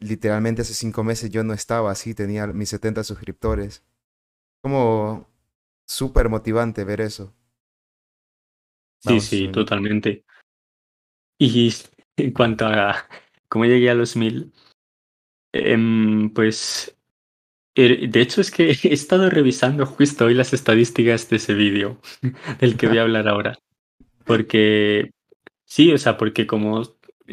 literalmente 0.00 0.62
hace 0.62 0.74
cinco 0.74 1.04
meses 1.04 1.30
yo 1.30 1.44
no 1.44 1.52
estaba 1.52 1.90
así, 1.90 2.14
tenía 2.14 2.46
mis 2.46 2.70
70 2.70 3.04
suscriptores. 3.04 3.84
Como 4.62 5.28
súper 5.86 6.28
motivante 6.28 6.84
ver 6.84 7.00
eso. 7.00 7.34
sí, 9.00 9.20
sí, 9.20 9.48
totalmente. 9.52 10.24
Y 11.38 11.72
en 12.16 12.32
cuanto 12.32 12.66
a 12.66 13.06
cómo 13.48 13.64
llegué 13.64 13.90
a 13.90 13.94
los 13.94 14.16
mil, 14.16 14.52
em, 15.52 16.30
pues 16.30 16.96
er, 17.74 18.10
de 18.10 18.20
hecho 18.20 18.40
es 18.40 18.50
que 18.50 18.70
he 18.82 18.92
estado 18.92 19.30
revisando 19.30 19.86
justo 19.86 20.26
hoy 20.26 20.34
las 20.34 20.52
estadísticas 20.52 21.28
de 21.30 21.36
ese 21.36 21.54
vídeo 21.54 22.00
del 22.60 22.76
que 22.76 22.88
voy 22.88 22.98
a 22.98 23.02
hablar 23.02 23.28
ahora. 23.28 23.56
Porque 24.24 25.10
Sí, 25.68 25.92
o 25.92 25.98
sea, 25.98 26.16
porque 26.16 26.46
como 26.46 26.82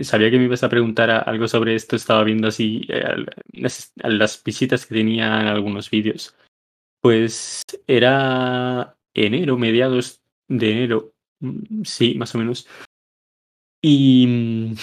sabía 0.04 0.30
que 0.30 0.38
me 0.38 0.45
ibas 0.45 0.63
a 0.63 0.69
preguntar 0.69 1.10
algo 1.10 1.48
sobre 1.48 1.76
esto, 1.76 1.95
estaba 1.95 2.24
viendo 2.24 2.48
así 2.50 2.86
eh, 2.89 3.26
las, 3.54 4.43
visitas 4.43 4.86
que 4.86 4.95
tenía 4.95 5.41
en 5.41 5.48
algunos 5.48 5.89
vídeos. 5.89 6.36
Pues 7.02 7.63
era 7.88 8.98
enero, 9.13 9.58
mediados 9.58 10.21
de 10.50 10.71
enero, 10.71 11.13
mm, 11.39 11.84
sí, 11.84 12.15
más 12.15 12.36
o 12.36 12.39
menos. 12.39 12.67
Y, 13.82 14.74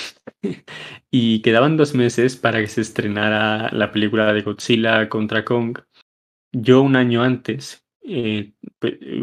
y 1.11 1.43
quedaban 1.43 1.77
dos 1.77 1.95
meses 1.95 2.37
para 2.37 2.61
que 2.61 2.69
se 2.69 2.81
estrenara 2.81 3.71
la 3.73 3.93
película 3.93 4.33
de 4.33 4.43
Godzilla 4.43 5.09
contra 5.09 5.45
Kong. 5.45 5.79
Yo 6.53 6.83
un 6.83 6.97
año 6.97 7.23
antes, 7.23 7.85
eh, 8.05 8.53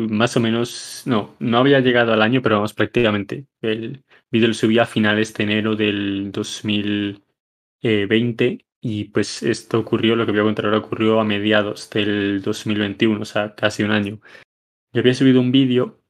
más 0.10 0.38
o 0.38 0.39
menos, 0.39 1.04
no, 1.06 1.36
no 1.39 1.58
había 1.60 1.80
llegado 1.80 2.13
al 2.13 2.22
año, 2.22 2.42
pero 2.42 2.56
vamos, 2.58 2.74
prácticamente. 2.74 3.46
El 3.62 4.04
lo 4.32 4.54
subí 4.54 4.80
a 4.80 4.86
finales 4.86 5.34
de 5.34 5.44
enero 5.44 5.76
del 5.76 6.32
2020 6.32 8.65
y 8.82 9.06
pues 9.06 9.44
esto 9.44 9.80
ocurrió, 9.80 10.15
lo 10.15 10.26
que 10.26 10.32
voy 10.32 10.42
a 10.42 10.44
contar 10.44 10.65
ahora 10.65 10.78
ocurrió 10.78 11.20
a 11.20 11.26
mediados 11.26 11.89
del 11.89 12.42
2021, 12.42 13.22
o 13.22 13.26
sea, 13.26 13.56
casi 13.56 13.84
un 13.84 13.92
año. 13.92 14.22
Yo 14.94 15.02
había 15.02 15.13
subido 15.13 15.42
un 15.42 15.52
vídeo 15.52 16.02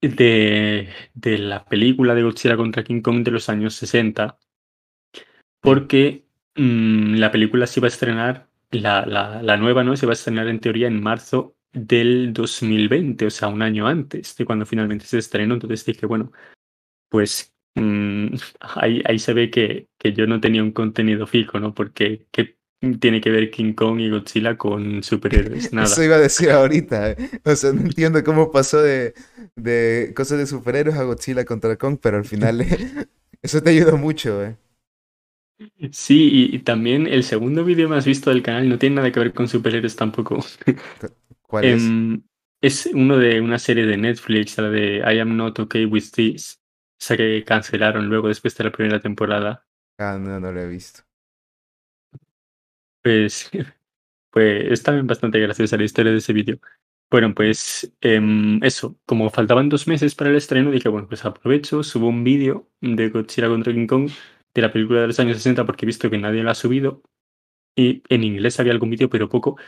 de, 0.00 0.88
de 1.14 1.38
la 1.38 1.64
película 1.64 2.14
de 2.14 2.22
Godzilla 2.22 2.56
contra 2.56 2.84
King 2.84 3.02
Kong 3.02 3.24
de 3.24 3.30
los 3.30 3.48
años 3.48 3.74
60, 3.74 4.38
porque 5.60 6.26
mmm, 6.56 7.14
la 7.16 7.30
película 7.30 7.66
se 7.66 7.80
iba 7.80 7.86
a 7.86 7.88
estrenar, 7.88 8.48
la, 8.70 9.06
la, 9.06 9.42
la 9.42 9.56
nueva, 9.56 9.84
¿no? 9.84 9.96
Se 9.96 10.06
iba 10.06 10.12
a 10.12 10.14
estrenar 10.14 10.48
en 10.48 10.60
teoría 10.60 10.88
en 10.88 11.02
marzo 11.02 11.56
del 11.72 12.32
2020, 12.32 13.26
o 13.26 13.30
sea, 13.30 13.48
un 13.48 13.62
año 13.62 13.86
antes 13.86 14.36
de 14.36 14.44
cuando 14.44 14.66
finalmente 14.66 15.06
se 15.06 15.18
estrenó. 15.18 15.54
Entonces 15.54 15.84
dije, 15.84 16.06
bueno, 16.06 16.32
pues 17.08 17.55
mmm, 17.76 18.34
ahí, 18.60 19.02
ahí 19.06 19.18
se 19.18 19.32
ve 19.32 19.50
que, 19.50 19.88
que 19.98 20.12
yo 20.12 20.26
no 20.26 20.40
tenía 20.40 20.62
un 20.62 20.72
contenido 20.72 21.26
fijo, 21.26 21.60
¿no? 21.60 21.74
Porque 21.74 22.26
¿qué 22.32 22.56
tiene 23.00 23.20
que 23.20 23.30
ver 23.30 23.50
King 23.50 23.72
Kong 23.74 24.00
y 24.00 24.10
Godzilla 24.10 24.56
con 24.56 25.02
superhéroes? 25.02 25.72
Nada. 25.72 25.86
Eso 25.86 26.02
iba 26.02 26.16
a 26.16 26.20
decir 26.20 26.50
ahorita. 26.50 27.12
¿eh? 27.12 27.16
O 27.44 27.56
sea, 27.56 27.72
no 27.72 27.80
entiendo 27.82 28.22
cómo 28.24 28.50
pasó 28.50 28.82
de, 28.82 29.14
de 29.56 30.12
cosas 30.14 30.38
de 30.38 30.46
superhéroes 30.46 30.96
a 30.96 31.04
Godzilla 31.04 31.44
contra 31.44 31.76
Kong, 31.76 31.98
pero 32.00 32.18
al 32.18 32.24
final 32.24 32.64
eso 33.42 33.62
te 33.62 33.70
ayudó 33.70 33.96
mucho, 33.96 34.44
¿eh? 34.44 34.56
Sí, 35.90 36.28
y, 36.52 36.56
y 36.56 36.58
también 36.60 37.06
el 37.06 37.24
segundo 37.24 37.64
vídeo 37.64 37.88
más 37.88 38.04
visto 38.04 38.30
del 38.30 38.42
canal 38.42 38.68
no 38.68 38.78
tiene 38.78 38.96
nada 38.96 39.10
que 39.10 39.20
ver 39.20 39.32
con 39.32 39.48
superhéroes 39.48 39.96
tampoco. 39.96 40.38
¿Cuál 41.42 41.70
es? 41.70 41.82
Em, 41.82 42.22
es 42.60 42.86
uno 42.86 43.16
de 43.18 43.40
una 43.40 43.58
serie 43.58 43.86
de 43.86 43.96
Netflix, 43.96 44.58
la 44.58 44.70
de 44.70 44.98
I 44.98 45.18
Am 45.18 45.36
Not 45.36 45.58
Okay 45.60 45.86
With 45.86 46.10
This, 46.14 46.60
esa 47.00 47.16
que 47.16 47.44
cancelaron 47.44 48.08
luego 48.08 48.28
después 48.28 48.56
de 48.56 48.64
la 48.64 48.72
primera 48.72 49.00
temporada. 49.00 49.64
Ah, 49.98 50.16
no, 50.18 50.40
no 50.40 50.52
lo 50.52 50.60
he 50.60 50.68
visto. 50.68 51.02
Pues, 53.02 53.50
pues 54.30 54.72
es 54.72 54.82
también 54.82 55.06
bastante 55.06 55.40
graciosa 55.40 55.76
la 55.76 55.84
historia 55.84 56.12
de 56.12 56.18
ese 56.18 56.32
vídeo. 56.32 56.58
Bueno, 57.10 57.34
pues 57.34 57.94
em, 58.00 58.62
eso, 58.64 58.98
como 59.06 59.30
faltaban 59.30 59.68
dos 59.68 59.88
meses 59.88 60.14
para 60.14 60.30
el 60.30 60.36
estreno, 60.36 60.70
dije, 60.72 60.88
bueno, 60.88 61.08
pues 61.08 61.24
aprovecho, 61.24 61.82
subo 61.82 62.08
un 62.08 62.24
vídeo 62.24 62.70
de 62.80 63.10
Godzilla 63.10 63.48
contra 63.48 63.72
King 63.74 63.86
Kong 63.86 64.10
de 64.54 64.62
la 64.62 64.72
película 64.72 65.02
de 65.02 65.08
los 65.08 65.20
años 65.20 65.36
60 65.38 65.66
porque 65.66 65.84
he 65.86 65.88
visto 65.88 66.10
que 66.10 66.18
nadie 66.18 66.42
lo 66.42 66.50
ha 66.50 66.54
subido. 66.56 67.02
Y 67.76 68.02
en 68.08 68.24
inglés 68.24 68.60
había 68.60 68.72
algún 68.72 68.90
vídeo, 68.90 69.10
pero 69.10 69.28
poco. 69.28 69.58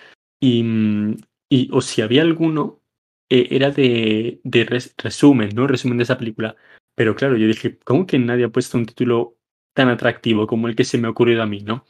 Y, 0.40 0.62
mm, 0.62 1.16
y 1.50 1.70
o 1.72 1.80
si 1.82 2.02
había 2.02 2.22
alguno, 2.22 2.82
eh, 3.30 3.48
era 3.50 3.70
de, 3.70 4.40
de 4.44 4.64
res- 4.64 4.94
resumen, 4.98 5.50
¿no? 5.54 5.66
Resumen 5.66 5.98
de 5.98 6.04
esa 6.04 6.18
película. 6.18 6.56
Pero 6.98 7.14
claro, 7.14 7.36
yo 7.36 7.46
dije, 7.46 7.78
¿cómo 7.84 8.06
que 8.06 8.18
nadie 8.18 8.46
ha 8.46 8.48
puesto 8.48 8.76
un 8.76 8.84
título 8.84 9.36
tan 9.72 9.88
atractivo 9.88 10.48
como 10.48 10.66
el 10.66 10.74
que 10.74 10.82
se 10.82 10.98
me 10.98 11.06
ha 11.06 11.10
ocurrido 11.10 11.44
a 11.44 11.46
mí, 11.46 11.60
¿no? 11.60 11.84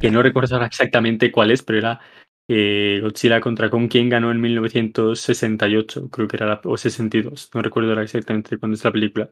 Que 0.00 0.10
no 0.10 0.22
recuerdo 0.22 0.54
ahora 0.54 0.66
exactamente 0.66 1.30
cuál 1.30 1.50
es, 1.50 1.62
pero 1.62 1.78
era 1.78 2.00
eh, 2.48 3.00
Godzilla 3.02 3.38
contra 3.42 3.68
Kong, 3.68 3.90
quien 3.90 4.08
ganó 4.08 4.30
en 4.30 4.40
1968, 4.40 6.08
creo 6.08 6.26
que 6.26 6.36
era 6.36 6.46
la, 6.46 6.60
o 6.64 6.78
62, 6.78 7.50
no 7.52 7.60
recuerdo 7.60 7.90
ahora 7.90 8.02
exactamente 8.02 8.56
cuándo 8.56 8.76
es 8.76 8.84
la 8.84 8.92
película. 8.92 9.30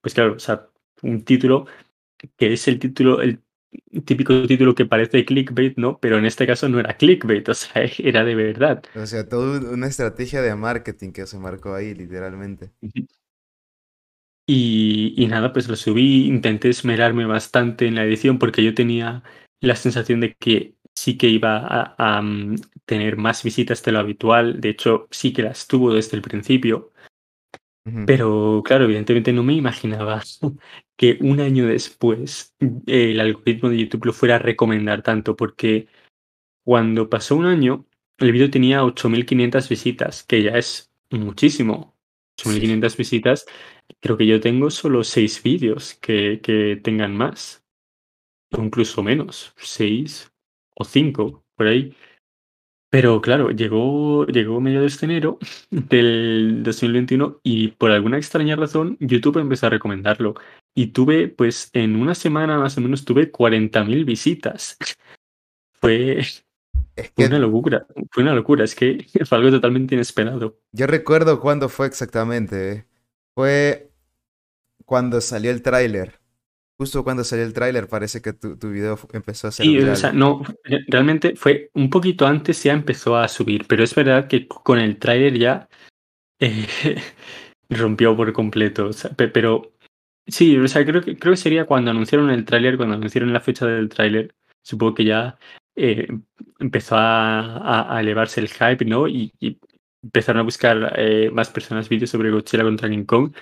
Pues 0.00 0.12
claro, 0.12 0.32
o 0.32 0.38
sea, 0.40 0.66
un 1.02 1.22
título 1.22 1.68
que 2.36 2.52
es 2.52 2.66
el 2.66 2.80
título, 2.80 3.22
el 3.22 3.40
típico 4.04 4.44
título 4.44 4.74
que 4.74 4.86
parece 4.86 5.24
clickbait, 5.24 5.78
¿no? 5.78 6.00
Pero 6.00 6.18
en 6.18 6.26
este 6.26 6.48
caso 6.48 6.68
no 6.68 6.80
era 6.80 6.96
clickbait, 6.96 7.48
o 7.48 7.54
sea, 7.54 7.84
era 7.98 8.24
de 8.24 8.34
verdad. 8.34 8.82
O 8.96 9.06
sea, 9.06 9.28
toda 9.28 9.72
una 9.72 9.86
estrategia 9.86 10.42
de 10.42 10.56
marketing 10.56 11.12
que 11.12 11.28
se 11.28 11.38
marcó 11.38 11.74
ahí, 11.74 11.94
literalmente. 11.94 12.72
Y, 14.50 15.12
y 15.16 15.26
nada, 15.26 15.52
pues 15.52 15.68
lo 15.68 15.76
subí, 15.76 16.26
intenté 16.26 16.70
esmerarme 16.70 17.26
bastante 17.26 17.86
en 17.86 17.96
la 17.96 18.04
edición 18.04 18.38
porque 18.38 18.64
yo 18.64 18.74
tenía 18.74 19.22
la 19.60 19.76
sensación 19.76 20.20
de 20.20 20.34
que 20.34 20.74
sí 20.96 21.18
que 21.18 21.28
iba 21.28 21.58
a, 21.58 21.94
a, 21.98 22.20
um, 22.20 22.56
tener 22.86 23.18
más 23.18 23.42
visitas 23.42 23.82
de 23.82 23.92
lo 23.92 23.98
habitual, 23.98 24.60
de 24.60 24.70
hecho 24.70 25.06
sí 25.10 25.32
que 25.32 25.42
las 25.42 25.66
tuvo 25.66 25.92
desde 25.92 26.16
el 26.16 26.22
principio, 26.22 26.92
pero 28.06 28.62
claro, 28.64 28.84
evidentemente 28.84 29.32
no 29.32 29.42
me 29.42 29.54
imaginaba 29.54 30.22
que 30.96 31.18
un 31.20 31.40
año 31.40 31.66
después 31.66 32.54
eh, 32.60 33.12
el 33.12 33.20
algoritmo 33.20 33.70
de 33.70 33.78
YouTube 33.78 34.06
lo 34.06 34.12
fuera 34.12 34.36
a 34.36 34.40
recomendar 34.40 35.02
tanto, 35.02 35.36
porque 35.36 35.88
cuando 36.64 37.08
pasó 37.08 37.36
un 37.36 37.46
año, 37.46 37.86
el 38.18 38.32
vídeo 38.32 38.50
tenía 38.50 38.82
8.500 38.84 39.68
visitas, 39.68 40.22
que 40.22 40.42
ya 40.42 40.58
es 40.58 40.90
muchísimo. 41.10 41.94
Sí. 42.36 42.50
8.500 42.50 42.96
visitas, 42.96 43.46
creo 44.00 44.16
que 44.16 44.26
yo 44.26 44.40
tengo 44.40 44.70
solo 44.70 45.04
6 45.04 45.42
vídeos 45.42 45.94
que, 45.94 46.40
que 46.42 46.80
tengan 46.82 47.16
más, 47.16 47.64
o 48.56 48.62
incluso 48.62 49.02
menos, 49.02 49.52
6 49.56 50.32
o 50.76 50.84
5, 50.84 51.44
por 51.56 51.66
ahí. 51.66 51.94
Pero 52.90 53.20
claro, 53.20 53.50
llegó, 53.50 54.26
llegó 54.26 54.60
mediados 54.60 54.98
de 54.98 55.06
enero 55.06 55.38
del 55.70 56.62
2021 56.62 57.40
y 57.42 57.68
por 57.68 57.90
alguna 57.90 58.16
extraña 58.16 58.56
razón 58.56 58.96
YouTube 59.00 59.38
empezó 59.38 59.66
a 59.66 59.70
recomendarlo. 59.70 60.34
Y 60.74 60.88
tuve, 60.88 61.28
pues 61.28 61.70
en 61.72 61.96
una 61.96 62.14
semana 62.14 62.58
más 62.58 62.78
o 62.78 62.80
menos, 62.80 63.04
tuve 63.04 63.30
40.000 63.30 64.04
visitas. 64.04 64.78
Fue, 65.80 66.20
Es 66.20 66.44
fue 67.14 67.26
una 67.26 67.38
locura, 67.38 67.86
fue 68.10 68.22
una 68.22 68.34
locura, 68.34 68.64
es 68.64 68.74
que 68.74 69.06
fue 69.26 69.38
algo 69.38 69.50
totalmente 69.50 69.94
inesperado. 69.94 70.58
yo 70.72 70.86
recuerdo 70.86 71.40
cuándo 71.40 71.68
fue 71.68 71.86
exactamente. 71.86 72.72
¿eh? 72.72 72.87
Fue 73.38 73.92
cuando 74.84 75.20
salió 75.20 75.52
el 75.52 75.62
tráiler. 75.62 76.18
Justo 76.76 77.04
cuando 77.04 77.22
salió 77.22 77.44
el 77.44 77.52
tráiler 77.52 77.86
parece 77.86 78.20
que 78.20 78.32
tu, 78.32 78.58
tu 78.58 78.70
video 78.72 78.98
empezó 79.12 79.46
a 79.46 79.52
ser 79.52 79.64
Sí, 79.64 79.78
o 79.78 79.94
sea, 79.94 80.10
no, 80.10 80.42
re- 80.64 80.84
realmente 80.88 81.36
fue 81.36 81.70
un 81.74 81.88
poquito 81.88 82.26
antes 82.26 82.60
ya 82.64 82.72
empezó 82.72 83.16
a 83.16 83.28
subir, 83.28 83.64
pero 83.68 83.84
es 83.84 83.94
verdad 83.94 84.26
que 84.26 84.48
con 84.48 84.80
el 84.80 84.98
tráiler 84.98 85.38
ya 85.38 85.68
eh, 86.40 86.66
rompió 87.70 88.16
por 88.16 88.32
completo. 88.32 88.86
o 88.88 88.92
sea, 88.92 89.12
pe- 89.12 89.28
pero 89.28 89.70
sí, 90.26 90.58
o 90.58 90.66
sea, 90.66 90.84
creo 90.84 91.00
que, 91.00 91.16
creo 91.16 91.34
que 91.34 91.36
sería 91.36 91.64
cuando 91.64 91.92
anunciaron 91.92 92.30
el 92.30 92.44
tráiler, 92.44 92.76
cuando 92.76 92.96
anunciaron 92.96 93.32
la 93.32 93.40
fecha 93.40 93.66
del 93.66 93.88
tráiler, 93.88 94.34
supongo 94.62 94.94
que 94.94 95.04
ya 95.04 95.38
eh, 95.76 96.08
empezó 96.58 96.96
a, 96.96 97.58
a- 97.58 97.96
a 97.96 98.00
elevarse 98.00 98.40
el 98.40 98.48
hype, 98.48 98.84
¿no? 98.84 99.06
Y, 99.06 99.32
y 99.38 99.60
empezaron 100.02 100.40
a 100.40 100.44
buscar 100.44 100.94
eh, 100.96 101.30
más 101.32 101.50
personas 101.50 101.88
vídeos 101.88 102.10
sobre 102.10 102.30
Godzilla 102.30 102.64
contra 102.64 102.88
King 102.88 103.04
Kong 103.04 103.32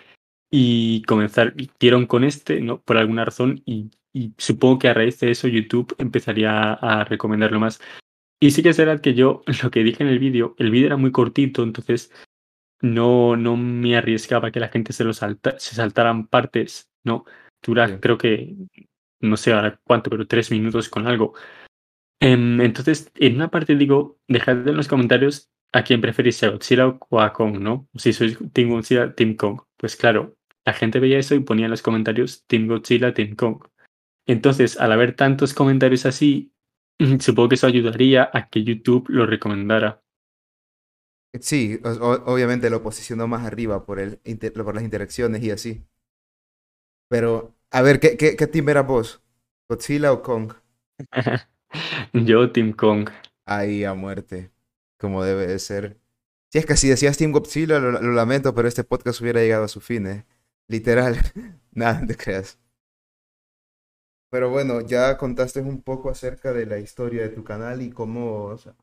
y 0.50 1.02
comenzar, 1.02 1.54
dieron 1.78 2.06
con 2.06 2.24
este, 2.24 2.60
¿no? 2.60 2.80
Por 2.80 2.96
alguna 2.98 3.24
razón, 3.24 3.62
y, 3.66 3.90
y 4.12 4.32
supongo 4.38 4.78
que 4.78 4.88
a 4.88 4.94
raíz 4.94 5.18
de 5.20 5.30
eso 5.30 5.48
YouTube 5.48 5.94
empezaría 5.98 6.72
a, 6.72 7.00
a 7.00 7.04
recomendarlo 7.04 7.60
más. 7.60 7.80
Y 8.40 8.50
sí 8.50 8.62
que 8.62 8.70
es 8.70 8.78
verdad 8.78 9.00
que 9.00 9.14
yo, 9.14 9.42
lo 9.62 9.70
que 9.70 9.82
dije 9.82 10.02
en 10.02 10.08
el 10.08 10.18
vídeo, 10.18 10.54
el 10.58 10.70
vídeo 10.70 10.86
era 10.86 10.96
muy 10.96 11.12
cortito, 11.12 11.62
entonces 11.62 12.12
no, 12.80 13.36
no 13.36 13.56
me 13.56 13.96
arriesgaba 13.96 14.50
que 14.50 14.60
la 14.60 14.68
gente 14.68 14.92
se 14.92 15.04
lo 15.04 15.12
salta, 15.12 15.58
se 15.58 15.74
saltaran 15.74 16.26
partes, 16.28 16.88
¿no? 17.04 17.24
Dura, 17.62 17.88
Sí. 17.88 17.94
creo 18.00 18.18
que, 18.18 18.54
no 19.20 19.36
sé 19.36 19.52
ahora 19.52 19.80
cuánto, 19.84 20.10
pero 20.10 20.26
tres 20.26 20.50
minutos 20.50 20.88
con 20.88 21.06
algo. 21.06 21.34
Em, 22.20 22.60
entonces, 22.60 23.10
en 23.16 23.36
una 23.36 23.50
parte 23.50 23.74
digo, 23.76 24.18
dejad 24.28 24.66
en 24.68 24.76
los 24.76 24.88
comentarios 24.88 25.50
a 25.72 25.84
quién 25.84 26.00
preferís, 26.00 26.42
a 26.42 26.50
Godzilla 26.50 26.98
o 27.08 27.20
a 27.20 27.32
Kong, 27.32 27.58
¿no? 27.58 27.88
Si 27.96 28.12
sois 28.12 28.38
Team 28.52 28.70
Godzilla, 28.70 29.14
Team 29.14 29.36
Kong. 29.36 29.60
Pues 29.76 29.96
claro, 29.96 30.36
la 30.64 30.72
gente 30.72 31.00
veía 31.00 31.18
eso 31.18 31.34
y 31.34 31.40
ponía 31.40 31.66
en 31.66 31.70
los 31.70 31.82
comentarios 31.82 32.44
Team 32.46 32.66
Godzilla, 32.66 33.14
Team 33.14 33.36
Kong. 33.36 33.62
Entonces, 34.26 34.78
al 34.78 34.92
haber 34.92 35.14
tantos 35.14 35.54
comentarios 35.54 36.06
así, 36.06 36.52
supongo 37.20 37.50
que 37.50 37.54
eso 37.56 37.66
ayudaría 37.66 38.28
a 38.32 38.48
que 38.48 38.64
YouTube 38.64 39.06
lo 39.08 39.26
recomendara. 39.26 40.02
Sí, 41.40 41.78
obviamente 41.82 42.70
lo 42.70 42.82
posicionó 42.82 43.28
más 43.28 43.44
arriba 43.44 43.84
por, 43.84 44.00
el, 44.00 44.18
por 44.54 44.74
las 44.74 44.84
interacciones 44.84 45.42
y 45.42 45.50
así. 45.50 45.84
Pero, 47.08 47.54
a 47.70 47.82
ver, 47.82 48.00
¿qué, 48.00 48.16
qué, 48.16 48.36
qué 48.36 48.46
team 48.46 48.68
eras 48.70 48.86
vos? 48.86 49.22
¿Godzilla 49.68 50.12
o 50.12 50.22
Kong? 50.22 50.54
Yo, 52.12 52.50
Team 52.52 52.72
Kong. 52.72 53.10
Ahí 53.44 53.84
a 53.84 53.94
muerte, 53.94 54.50
como 54.98 55.24
debe 55.24 55.46
de 55.46 55.58
ser. 55.58 55.98
Si 56.50 56.58
es 56.58 56.66
que 56.66 56.76
si 56.76 56.88
decías 56.88 57.16
Team 57.18 57.32
Godzilla, 57.32 57.78
lo, 57.78 57.92
lo 57.92 58.12
lamento, 58.12 58.54
pero 58.54 58.68
este 58.68 58.84
podcast 58.84 59.20
hubiera 59.20 59.40
llegado 59.40 59.64
a 59.64 59.68
su 59.68 59.80
fin, 59.80 60.06
¿eh? 60.06 60.26
Literal. 60.68 61.16
Nada, 61.72 62.00
no 62.00 62.06
te 62.06 62.16
creas. 62.16 62.58
Pero 64.30 64.50
bueno, 64.50 64.80
ya 64.80 65.16
contaste 65.16 65.60
un 65.60 65.82
poco 65.82 66.10
acerca 66.10 66.52
de 66.52 66.66
la 66.66 66.78
historia 66.78 67.22
de 67.22 67.30
tu 67.30 67.44
canal 67.44 67.82
y 67.82 67.90
cómo, 67.90 68.44
o 68.44 68.58
sea, 68.58 68.74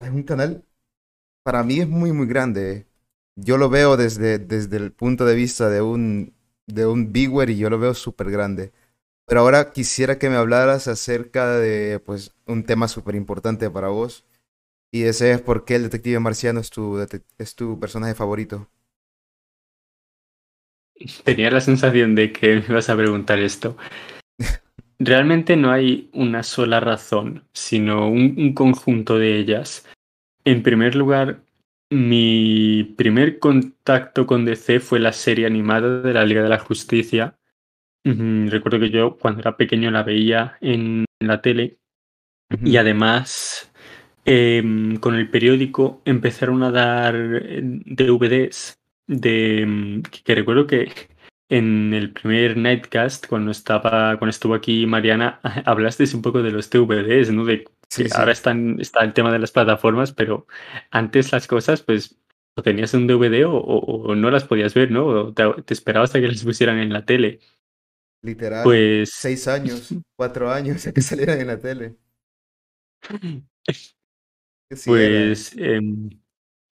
es 0.00 0.10
un 0.10 0.22
canal, 0.22 0.64
para 1.44 1.62
mí 1.64 1.80
es 1.80 1.88
muy, 1.88 2.12
muy 2.12 2.26
grande. 2.26 2.72
¿eh? 2.72 2.86
Yo 3.36 3.58
lo 3.58 3.70
veo 3.70 3.96
desde, 3.96 4.38
desde 4.38 4.76
el 4.78 4.92
punto 4.92 5.26
de 5.26 5.34
vista 5.34 5.68
de 5.70 5.82
un 5.82 6.34
de 6.66 6.86
un 6.86 7.12
viewer 7.12 7.50
y 7.50 7.58
yo 7.58 7.70
lo 7.70 7.78
veo 7.78 7.94
súper 7.94 8.30
grande. 8.30 8.72
Pero 9.26 9.40
ahora 9.42 9.72
quisiera 9.72 10.18
que 10.18 10.30
me 10.30 10.36
hablaras 10.36 10.88
acerca 10.88 11.56
de 11.58 12.00
pues 12.00 12.34
un 12.46 12.64
tema 12.64 12.88
súper 12.88 13.14
importante 13.16 13.70
para 13.70 13.88
vos. 13.88 14.24
Y 14.92 15.04
ese 15.04 15.32
es 15.32 15.40
por 15.40 15.64
qué 15.64 15.76
el 15.76 15.84
detective 15.84 16.18
marciano 16.18 16.60
es 16.60 16.70
tu, 16.70 16.98
es 17.38 17.54
tu 17.54 17.78
personaje 17.78 18.14
favorito. 18.14 18.68
Tenía 21.24 21.50
la 21.50 21.60
sensación 21.60 22.14
de 22.14 22.32
que 22.32 22.56
me 22.56 22.64
ibas 22.68 22.90
a 22.90 22.96
preguntar 22.96 23.38
esto. 23.38 23.76
Realmente 24.98 25.56
no 25.56 25.70
hay 25.70 26.10
una 26.12 26.42
sola 26.42 26.80
razón, 26.80 27.44
sino 27.52 28.08
un, 28.08 28.52
conjunto 28.52 29.18
de 29.18 29.38
ellas. 29.38 29.88
En 30.44 30.62
primer 30.62 30.94
lugar, 30.94 31.42
mi 31.90 32.94
primer 32.98 33.38
contacto 33.38 34.26
con 34.26 34.44
DC 34.44 34.80
fue 34.80 35.00
la 35.00 35.12
serie 35.12 35.46
animada 35.46 36.02
de 36.02 36.12
la 36.12 36.24
Liga 36.24 36.42
de 36.42 36.50
la 36.50 36.58
Justicia. 36.58 37.38
recuerdo 38.04 38.80
que 38.80 38.90
yo 38.90 39.16
cuando 39.16 39.40
era 39.40 39.56
pequeño 39.56 39.90
la 39.90 40.02
veía 40.02 40.58
en 40.60 41.04
la 41.20 41.40
tele 41.40 41.78
y 42.62 42.76
además 42.76 43.69
em, 44.30 44.96
con 44.98 45.14
el 45.16 45.28
periódico 45.28 46.02
empezaron 46.04 46.62
a 46.62 46.70
dar 46.70 47.14
eh, 47.16 47.60
DVDs 47.62 48.78
de 49.08 49.64
mm, 49.66 50.02
que 50.02 50.34
recuerdo 50.34 50.66
que 50.66 50.92
en 51.48 51.92
el 51.92 52.12
primer 52.12 52.56
Nightcast, 52.56 53.26
cuando 53.26 53.50
estaba, 53.50 54.16
cuando 54.18 54.30
estuvo 54.30 54.54
aquí 54.54 54.86
Mariana, 54.86 55.40
hablaste 55.66 56.04
un 56.14 56.22
poco 56.22 56.42
de 56.42 56.52
los 56.52 56.70
DVDs, 56.70 57.32
¿no? 57.32 57.44
De 57.44 57.64
que 57.64 58.08
ahora 58.14 58.30
están, 58.30 58.80
está 58.80 59.00
el 59.02 59.12
tema 59.12 59.32
de 59.32 59.40
las 59.40 59.50
plataformas, 59.50 60.12
pero 60.12 60.46
antes 60.92 61.32
las 61.32 61.48
cosas, 61.48 61.82
pues, 61.82 62.16
o 62.54 62.62
tenías 62.62 62.94
un 62.94 63.08
DVD 63.08 63.44
o, 63.48 64.14
no 64.14 64.30
las 64.30 64.44
podías 64.44 64.74
ver, 64.74 64.92
¿no? 64.92 65.06
O 65.06 65.34
te, 65.34 65.74
esperabas 65.74 66.14
a 66.14 66.20
que 66.20 66.28
las 66.28 66.44
pusieran 66.44 66.78
en 66.78 66.92
la 66.92 67.04
tele. 67.04 67.40
Literal. 68.22 68.62
Pues. 68.62 69.10
Seis 69.12 69.48
años, 69.48 69.92
cuatro 70.14 70.52
años 70.52 70.86
a 70.86 70.92
que 70.92 71.02
salieran 71.02 71.40
en 71.40 71.46
la 71.48 71.58
tele. 71.58 71.96
pues. 74.86 75.56
Em, 75.56 76.10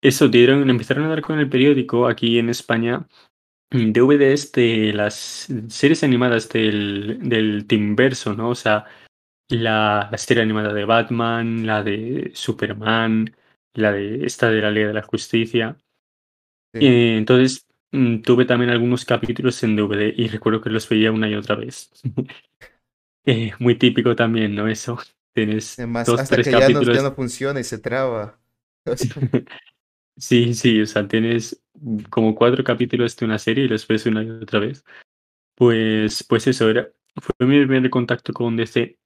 eso, 0.01 0.27
dieron, 0.27 0.69
empezaron 0.69 1.05
a 1.05 1.09
dar 1.09 1.21
con 1.21 1.39
el 1.39 1.49
periódico 1.49 2.07
aquí 2.07 2.37
en 2.37 2.49
España 2.49 3.07
DVDs 3.69 4.51
de 4.53 4.93
las 4.93 5.47
series 5.67 6.03
animadas 6.03 6.49
del, 6.49 7.19
del 7.21 7.65
Verso, 7.95 8.33
¿no? 8.33 8.49
O 8.49 8.55
sea, 8.55 8.85
la, 9.49 10.07
la, 10.11 10.17
serie 10.17 10.43
animada 10.43 10.73
de 10.73 10.85
Batman, 10.85 11.65
la 11.65 11.83
de 11.83 12.31
Superman, 12.33 13.35
la 13.73 13.91
de 13.91 14.25
esta 14.25 14.49
de 14.49 14.61
la 14.61 14.71
Liga 14.71 14.87
de 14.87 14.93
la 14.93 15.03
Justicia. 15.03 15.77
Eh, 16.73 17.17
entonces, 17.17 17.65
mm, 17.91 18.21
tuve 18.21 18.45
también 18.45 18.71
algunos 18.71 19.05
capítulos 19.05 19.61
en 19.63 19.75
DVD 19.75 20.13
y 20.15 20.27
recuerdo 20.27 20.61
que 20.61 20.69
los 20.69 20.87
veía 20.87 21.11
una 21.11 21.29
y 21.29 21.35
otra 21.35 21.55
vez. 21.55 21.91
Eh, 23.29 23.51
muy 23.59 23.75
típico 23.75 24.15
también, 24.15 24.55
¿no? 24.55 24.69
Eso. 24.69 24.97
Tienes 25.37 25.77
Además, 25.77 26.09
hasta 26.09 26.37
que 26.37 26.49
ya 26.49 26.67
no, 26.67 26.81
ya 26.81 27.03
no 27.03 27.13
funciona 27.13 27.59
y 27.59 27.63
se 27.63 27.77
traba. 27.77 28.39
Sí, 30.19 30.55
sí, 30.55 30.81
o 30.81 30.85
sea, 30.87 31.07
tienes 31.07 31.61
como 32.09 32.33
cuatro 32.33 32.63
capítulos 32.63 33.15
de 33.15 33.25
una 33.27 33.37
serie 33.37 33.65
y 33.65 33.67
los 33.67 33.87
ves 33.87 34.07
una 34.07 34.23
y 34.23 34.31
otra 34.31 34.59
vez. 34.59 34.83
Pues, 35.53 36.23
pues 36.23 36.47
eso 36.47 36.71
era, 36.71 36.89
fue 37.17 37.45
mi 37.45 37.63
primer 37.63 37.87
contacto 37.91 38.33
con 38.33 38.57
DC. 38.57 38.97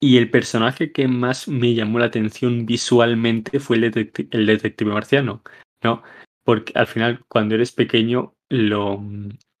Y 0.00 0.16
el 0.16 0.30
personaje 0.30 0.92
que 0.92 1.08
más 1.08 1.46
me 1.46 1.74
llamó 1.74 1.98
la 1.98 2.06
atención 2.06 2.64
visualmente 2.64 3.60
fue 3.60 3.76
el, 3.76 4.46
detective 4.46 4.92
marciano, 4.94 5.42
¿no? 5.82 6.02
Porque 6.42 6.72
al 6.74 6.86
final, 6.86 7.22
cuando 7.28 7.54
eres 7.54 7.72
pequeño, 7.72 8.34
lo, 8.48 9.04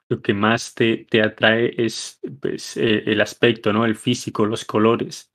lo 0.08 0.22
que 0.22 0.32
más 0.32 0.74
te, 0.74 1.04
te 1.10 1.20
atrae 1.20 1.74
es 1.76 2.20
pues, 2.40 2.78
eh, 2.78 3.02
el 3.04 3.20
aspecto, 3.20 3.70
¿no? 3.74 3.84
El 3.84 3.96
físico, 3.96 4.46
los 4.46 4.64
colores. 4.64 5.33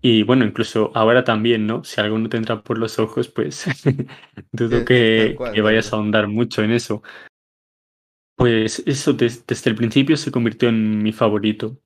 Y 0.00 0.22
bueno, 0.22 0.44
incluso 0.44 0.92
ahora 0.94 1.24
también, 1.24 1.66
¿no? 1.66 1.82
Si 1.84 2.00
algo 2.00 2.18
no 2.18 2.28
te 2.28 2.36
entra 2.36 2.62
por 2.62 2.78
los 2.78 2.98
ojos, 2.98 3.28
pues 3.28 3.64
dudo 4.52 4.84
que, 4.84 5.36
vayas 5.62 5.92
a 5.92 5.96
ahondar 5.96 6.28
mucho 6.28 6.62
en 6.62 6.70
eso. 6.70 7.02
Pues 8.36 8.82
eso 8.86 9.14
desde, 9.14 9.70
el 9.70 9.76
principio 9.76 10.16
se 10.16 10.30
convirtió 10.30 10.68
en 10.68 11.02
mi 11.02 11.12
favorito. 11.12 11.80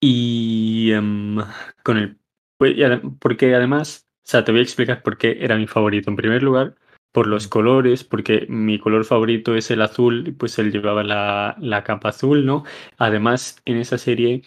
Y 0.00 0.90
em, 0.92 1.38
con 1.82 1.96
el. 1.98 2.18
Pues, 2.58 2.74
porque 3.20 3.54
además, 3.54 4.06
o 4.18 4.28
sea, 4.28 4.44
te 4.44 4.52
voy 4.52 4.60
a 4.60 4.64
explicar 4.64 5.02
por 5.02 5.16
qué 5.16 5.38
era 5.40 5.56
mi 5.56 5.66
favorito. 5.66 6.10
En 6.10 6.16
primer 6.16 6.42
lugar, 6.42 6.74
por 7.12 7.26
los 7.26 7.48
colores, 7.48 8.04
porque 8.04 8.46
mi 8.50 8.78
color 8.78 9.06
favorito 9.06 9.54
es 9.56 9.70
el 9.70 9.80
azul, 9.80 10.34
pues 10.38 10.58
él 10.58 10.70
llevaba 10.70 11.02
la, 11.02 11.56
la 11.58 11.82
capa 11.82 12.10
azul, 12.10 12.44
¿no? 12.44 12.64
Además, 12.98 13.62
en 13.64 13.78
esa 13.78 13.96
serie 13.96 14.42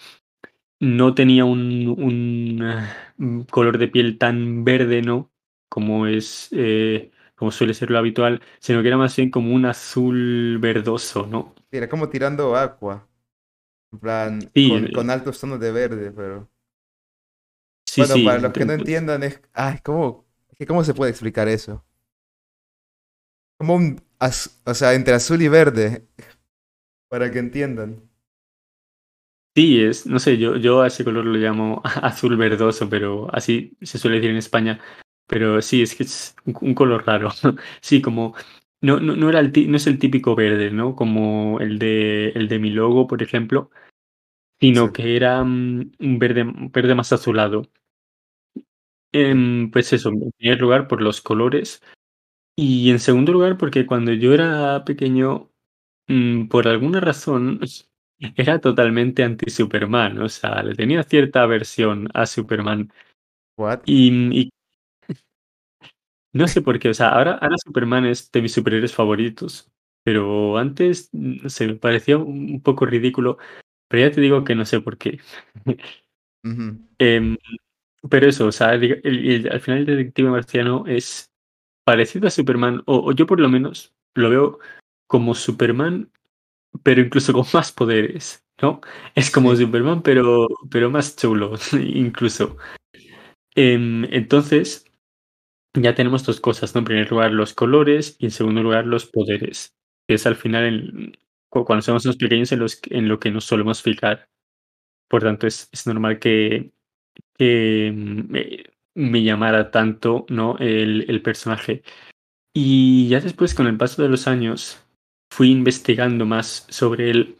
no 0.79 1.13
tenía 1.13 1.45
un, 1.45 1.87
un, 3.17 3.43
color 3.45 3.77
de 3.77 3.87
piel 3.87 4.17
tan 4.17 4.63
verde, 4.63 5.01
¿no? 5.01 5.31
Como 5.67 6.07
es, 6.07 6.49
eh, 6.51 7.11
como 7.35 7.51
suele 7.51 7.73
ser 7.73 7.91
lo 7.91 7.97
habitual, 7.97 8.41
sino 8.59 8.81
que 8.81 8.87
era 8.87 8.97
más 8.97 9.15
bien 9.15 9.29
como 9.29 9.53
un 9.53 9.65
azul 9.65 10.57
verdoso, 10.59 11.27
¿no? 11.27 11.53
Era 11.71 11.89
como 11.89 12.09
tirando 12.09 12.55
agua. 12.55 13.07
En 13.91 13.99
plan, 13.99 14.51
con, 14.93 15.09
altos 15.09 15.39
tonos 15.39 15.59
de 15.59 15.71
verde, 15.71 16.11
pero. 16.11 16.49
Sí, 17.85 18.01
bueno, 18.01 18.25
para 18.25 18.39
los 18.39 18.53
que 18.53 18.65
no 18.65 18.73
entiendan, 18.73 19.23
es. 19.23 19.41
Ay, 19.53 19.79
¿cómo, 19.83 20.25
¿cómo 20.67 20.83
se 20.83 20.93
puede 20.93 21.11
explicar 21.11 21.47
eso? 21.47 21.83
Como 23.57 23.75
un. 23.75 24.01
O 24.65 24.73
sea, 24.73 24.93
entre 24.93 25.13
azul 25.13 25.41
y 25.41 25.47
verde. 25.47 26.07
Para 27.09 27.31
que 27.31 27.39
entiendan. 27.39 28.08
Sí, 29.55 29.81
es, 29.81 30.05
no 30.05 30.19
sé, 30.19 30.37
yo, 30.37 30.55
yo 30.57 30.81
a 30.81 30.87
ese 30.87 31.03
color 31.03 31.25
lo 31.25 31.37
llamo 31.37 31.81
azul 31.83 32.37
verdoso, 32.37 32.89
pero 32.89 33.33
así 33.33 33.75
se 33.81 33.97
suele 33.97 34.17
decir 34.17 34.31
en 34.31 34.37
España. 34.37 34.79
Pero 35.27 35.61
sí, 35.61 35.81
es 35.81 35.95
que 35.95 36.03
es 36.03 36.35
un, 36.45 36.73
color 36.73 37.05
raro. 37.05 37.29
Sí, 37.81 38.01
como 38.01 38.35
no, 38.81 38.99
no, 38.99 39.15
no, 39.15 39.29
era 39.29 39.39
el, 39.39 39.51
no 39.69 39.77
es 39.77 39.87
el 39.87 39.99
típico 39.99 40.35
verde, 40.35 40.71
¿no? 40.71 40.95
Como 40.95 41.59
el 41.59 41.79
de, 41.79 42.29
el 42.29 42.47
de 42.47 42.59
mi 42.59 42.69
logo, 42.71 43.07
por 43.07 43.21
ejemplo, 43.21 43.69
sino 44.59 44.93
que 44.93 45.15
era 45.15 45.43
mm, 45.43 45.91
un 45.99 46.19
verde, 46.19 46.45
verde 46.71 46.95
más 46.95 47.11
azulado. 47.13 47.63
Em, 49.11 49.71
pues 49.71 49.91
eso, 49.93 50.09
en 50.09 50.31
primer 50.37 50.61
lugar 50.61 50.87
por 50.87 51.01
los 51.01 51.21
colores 51.21 51.81
y 52.55 52.91
en 52.91 52.99
segundo 52.99 53.31
lugar 53.31 53.57
porque 53.57 53.85
cuando 53.85 54.13
yo 54.13 54.33
era 54.33 54.83
pequeño, 54.85 55.51
mm, 56.07 56.47
por 56.47 56.67
alguna 56.67 56.99
razón, 56.99 57.59
era 58.35 58.59
totalmente 58.59 59.23
anti-Superman, 59.23 60.21
o 60.21 60.29
sea, 60.29 60.61
le 60.63 60.75
tenía 60.75 61.03
cierta 61.03 61.43
aversión 61.43 62.09
a 62.13 62.25
Superman. 62.25 62.91
What? 63.57 63.81
Y, 63.85 64.49
no 66.33 66.47
sé 66.47 66.61
por 66.61 66.79
qué, 66.79 66.89
o 66.89 66.93
sea, 66.93 67.09
ahora, 67.09 67.33
ahora 67.33 67.55
Superman 67.57 68.05
es 68.05 68.31
de 68.31 68.41
mis 68.41 68.53
superhéroes 68.53 68.93
favoritos, 68.93 69.71
pero 70.03 70.57
antes 70.57 71.09
se 71.47 71.67
me 71.67 71.75
parecía 71.75 72.17
un 72.17 72.61
poco 72.61 72.85
ridículo, 72.85 73.37
pero 73.87 74.07
ya 74.07 74.13
te 74.13 74.21
digo 74.21 74.43
que 74.43 74.55
no 74.55 74.65
sé 74.65 74.81
por 74.81 74.97
qué. 74.97 75.19
Em, 76.99 77.37
pero 78.09 78.27
eso, 78.27 78.47
o 78.47 78.51
sea, 78.53 78.69
al 78.69 78.79
final 78.79 79.79
el 79.79 79.85
detective 79.85 80.29
marciano 80.29 80.85
es 80.87 81.29
parecido 81.85 82.27
a 82.27 82.31
Superman, 82.31 82.81
o 82.85 83.11
yo 83.11 83.25
por 83.25 83.41
lo 83.41 83.49
menos 83.49 83.93
lo 84.15 84.29
veo 84.29 84.59
como 85.07 85.35
Superman 85.35 86.09
pero 86.83 87.01
incluso 87.01 87.33
con 87.33 87.45
más 87.53 87.71
poderes, 87.71 88.45
¿no? 88.61 88.81
Es 89.15 89.31
como 89.31 89.55
Superman, 89.55 90.01
pero, 90.01 90.47
pero 90.69 90.89
más 90.89 91.15
chulo, 91.15 91.55
incluso. 91.73 92.57
Em, 93.55 94.05
entonces, 94.13 94.85
ya 95.73 95.95
tenemos 95.95 96.25
dos 96.25 96.39
cosas, 96.39 96.73
¿no? 96.75 96.79
En 96.79 96.85
primer 96.85 97.11
lugar, 97.11 97.31
los 97.31 97.53
colores 97.53 98.15
y 98.19 98.25
en 98.25 98.31
segundo 98.31 98.63
lugar, 98.63 98.85
los 98.85 99.05
poderes. 99.05 99.75
Que 100.07 100.15
es 100.15 100.25
al 100.25 100.35
final, 100.35 101.17
cuando 101.49 101.81
somos 101.81 102.05
los 102.05 102.17
pequeños, 102.17 102.51
en, 102.51 102.59
los, 102.59 102.79
en 102.89 103.07
lo 103.07 103.19
que 103.19 103.31
nos 103.31 103.45
solemos 103.45 103.81
fijar. 103.81 104.29
Por 105.09 105.23
tanto, 105.23 105.47
es, 105.47 105.69
es 105.71 105.87
normal 105.87 106.19
que, 106.19 106.71
que 107.37 107.91
me, 107.95 108.63
me, 108.95 109.23
llamara 109.23 109.71
tanto, 109.71 110.25
¿no? 110.29 110.57
El, 110.59 111.05
el 111.09 111.21
personaje. 111.21 111.83
Y 112.53 113.07
ya 113.09 113.19
después, 113.19 113.55
con 113.55 113.67
el 113.67 113.77
paso 113.77 114.01
de 114.03 114.09
los 114.09 114.27
años, 114.27 114.83
fui 115.31 115.51
investigando 115.51 116.25
más 116.25 116.65
sobre 116.69 117.11
él 117.11 117.37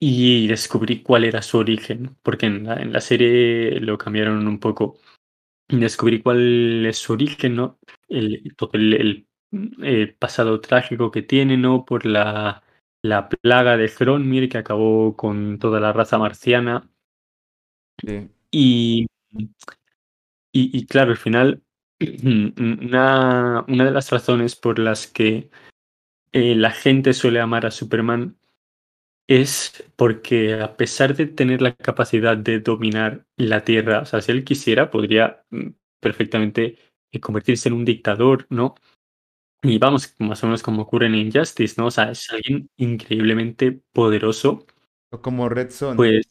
y 0.00 0.46
descubrí 0.46 1.02
cuál 1.02 1.24
era 1.24 1.42
su 1.42 1.58
origen, 1.58 2.16
porque 2.22 2.46
en 2.46 2.64
la, 2.64 2.76
en 2.76 2.92
la 2.92 3.00
serie 3.00 3.80
lo 3.80 3.98
cambiaron 3.98 4.46
un 4.48 4.58
poco. 4.58 4.98
Y 5.68 5.76
descubrí 5.76 6.22
cuál 6.22 6.86
es 6.86 6.98
su 6.98 7.12
origen, 7.12 7.56
¿no? 7.56 7.78
El, 8.08 8.54
todo 8.56 8.70
el, 8.74 9.26
el, 9.82 10.14
pasado 10.14 10.60
trágico 10.60 11.10
que 11.10 11.22
tiene, 11.22 11.56
¿no? 11.56 11.84
Por 11.84 12.06
la, 12.06 12.62
la 13.02 13.28
plaga 13.28 13.76
de 13.76 13.88
Hronmir 13.88 14.48
que 14.48 14.58
acabó 14.58 15.16
con 15.16 15.58
toda 15.58 15.80
la 15.80 15.92
raza 15.92 16.18
marciana. 16.18 16.88
Y, 18.50 19.06
y, 19.30 20.78
y, 20.78 20.86
claro, 20.86 21.10
al 21.10 21.18
final, 21.18 21.62
una, 22.00 23.64
una 23.68 23.84
de 23.84 23.90
las 23.90 24.10
razones 24.10 24.56
por 24.56 24.78
las 24.78 25.06
que 25.06 25.50
eh, 26.32 26.54
la 26.54 26.70
gente 26.70 27.12
suele 27.12 27.40
amar 27.40 27.66
a 27.66 27.70
Superman 27.70 28.36
es 29.28 29.84
porque 29.96 30.54
a 30.54 30.76
pesar 30.76 31.14
de 31.14 31.26
tener 31.26 31.62
la 31.62 31.74
capacidad 31.74 32.36
de 32.36 32.58
dominar 32.60 33.26
la 33.36 33.64
Tierra, 33.64 34.00
o 34.00 34.04
sea, 34.04 34.20
si 34.20 34.32
él 34.32 34.44
quisiera, 34.44 34.90
podría 34.90 35.44
mm, 35.50 35.68
perfectamente 36.00 36.78
eh, 37.12 37.20
convertirse 37.20 37.68
en 37.68 37.74
un 37.74 37.84
dictador, 37.84 38.46
¿no? 38.50 38.74
Y 39.62 39.78
vamos, 39.78 40.14
más 40.18 40.42
o 40.42 40.46
menos 40.46 40.62
como 40.62 40.82
ocurre 40.82 41.06
en 41.06 41.14
Injustice, 41.14 41.74
¿no? 41.78 41.86
O 41.86 41.90
sea, 41.90 42.10
es 42.10 42.30
alguien 42.30 42.70
increíblemente 42.76 43.80
poderoso. 43.92 44.66
O 45.12 45.20
como 45.20 45.48
Red 45.48 45.70
Son. 45.70 45.96
Pues 45.96 46.26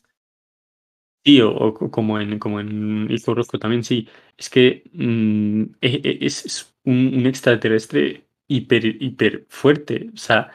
sí, 1.23 1.41
o, 1.41 1.73
como 1.73 2.19
en 2.19 2.39
como 2.39 2.59
en 2.59 3.09
Hizo 3.11 3.35
Rosco 3.35 3.59
también, 3.59 3.83
sí. 3.83 4.07
Es 4.37 4.49
que 4.49 4.83
mm, 4.93 5.63
e, 5.81 6.01
e, 6.03 6.25
es, 6.25 6.73
un, 6.85 7.25
extraterrestre 7.25 8.28
hiper, 8.49 8.85
hiper 9.01 9.45
fuerte. 9.49 10.09
O 10.13 10.17
sea, 10.17 10.51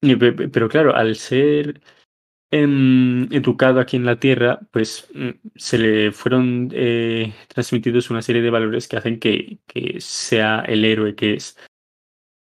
pero 0.00 0.68
claro, 0.68 0.94
al 0.96 1.14
ser 1.16 1.80
em, 2.50 3.32
educado 3.32 3.80
aquí 3.80 3.96
en 3.96 4.06
la 4.06 4.18
Tierra, 4.18 4.60
pues 4.72 5.08
mm, 5.14 5.30
se 5.56 5.78
le 5.78 6.12
fueron 6.12 6.70
eh, 6.72 7.32
transmitidos 7.48 8.10
una 8.10 8.22
serie 8.22 8.42
de 8.42 8.50
valores 8.50 8.88
que 8.88 8.96
hacen 8.96 9.20
que, 9.20 9.58
que 9.66 10.00
sea 10.00 10.60
el 10.66 10.84
héroe 10.84 11.14
que 11.14 11.34
es. 11.34 11.56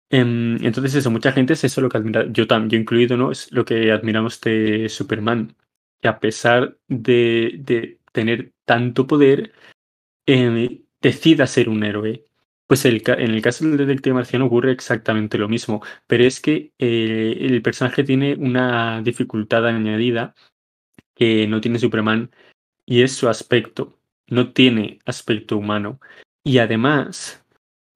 Em, 0.09 0.63
entonces 0.63 0.95
eso, 0.95 1.11
mucha 1.11 1.31
gente 1.31 1.53
es 1.53 1.63
eso 1.63 1.81
lo 1.81 1.89
que 1.89 1.97
admira, 1.97 2.25
yo 2.31 2.47
también, 2.47 2.69
yo 2.69 2.77
incluido, 2.81 3.17
¿no? 3.17 3.31
Es 3.31 3.51
lo 3.51 3.65
que 3.65 3.91
admiramos 3.91 4.39
de 4.41 4.87
Superman, 4.89 5.55
que 6.01 6.07
a 6.07 6.19
pesar 6.19 6.77
de, 6.87 7.55
de 7.59 7.99
tener 8.11 8.53
tanto 8.65 9.07
poder, 9.07 9.51
eh, 10.27 10.83
decida 11.01 11.47
ser 11.47 11.69
un 11.69 11.83
héroe. 11.83 12.25
Pues 12.67 12.83
en 12.85 12.95
el 12.95 13.41
caso 13.41 13.65
del 13.65 13.77
detective 13.77 14.15
marciano 14.15 14.45
ocurre 14.47 14.71
exactamente 14.71 15.37
lo 15.37 15.47
mismo, 15.47 15.83
pero 16.07 16.23
es 16.23 16.39
que 16.41 16.73
eh, 16.79 17.37
el 17.41 17.61
personaje 17.61 18.03
tiene 18.03 18.35
una 18.35 19.01
dificultad 19.03 19.67
añadida 19.67 20.33
que 21.13 21.47
no 21.47 21.61
tiene 21.61 21.79
Superman 21.79 22.31
y 22.85 23.03
es 23.03 23.13
su 23.13 23.29
aspecto. 23.29 23.99
No 24.27 24.53
tiene 24.53 24.99
aspecto 25.05 25.57
humano. 25.57 25.99
Y 26.43 26.57
además, 26.57 27.45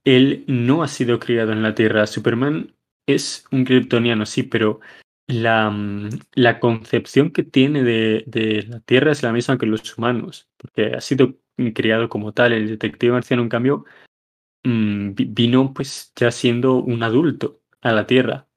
él 0.03 0.43
no 0.47 0.83
ha 0.83 0.87
sido 0.87 1.19
criado 1.19 1.51
en 1.51 1.63
la 1.63 1.75
Tierra. 1.75 2.07
Superman 2.07 2.75
es 3.07 3.45
un 3.51 3.65
kryptoniano, 3.65 4.25
sí, 4.25 4.43
pero 4.43 4.79
la, 5.27 5.69
mm, 5.69 6.09
la 6.33 6.59
concepción 6.59 7.31
que 7.31 7.43
tiene 7.43 7.83
de, 7.83 8.23
de, 8.27 8.63
la 8.67 8.79
Tierra 8.81 9.11
es 9.11 9.23
la 9.23 9.33
misma 9.33 9.57
que 9.57 9.65
los 9.65 9.97
humanos, 9.97 10.49
porque 10.57 10.95
ha 10.95 11.01
sido 11.01 11.37
criado 11.73 12.09
como 12.09 12.33
tal. 12.33 12.53
El 12.53 12.67
detective 12.67 13.13
marciano, 13.13 13.43
en 13.43 13.49
cambio, 13.49 13.85
Mm, 14.63 15.11
vino 15.15 15.73
pues 15.73 16.11
ya 16.15 16.31
siendo 16.31 16.75
un 16.75 17.01
adulto 17.03 17.61
a 17.81 17.91
la 17.91 18.05
Tierra. 18.05 18.47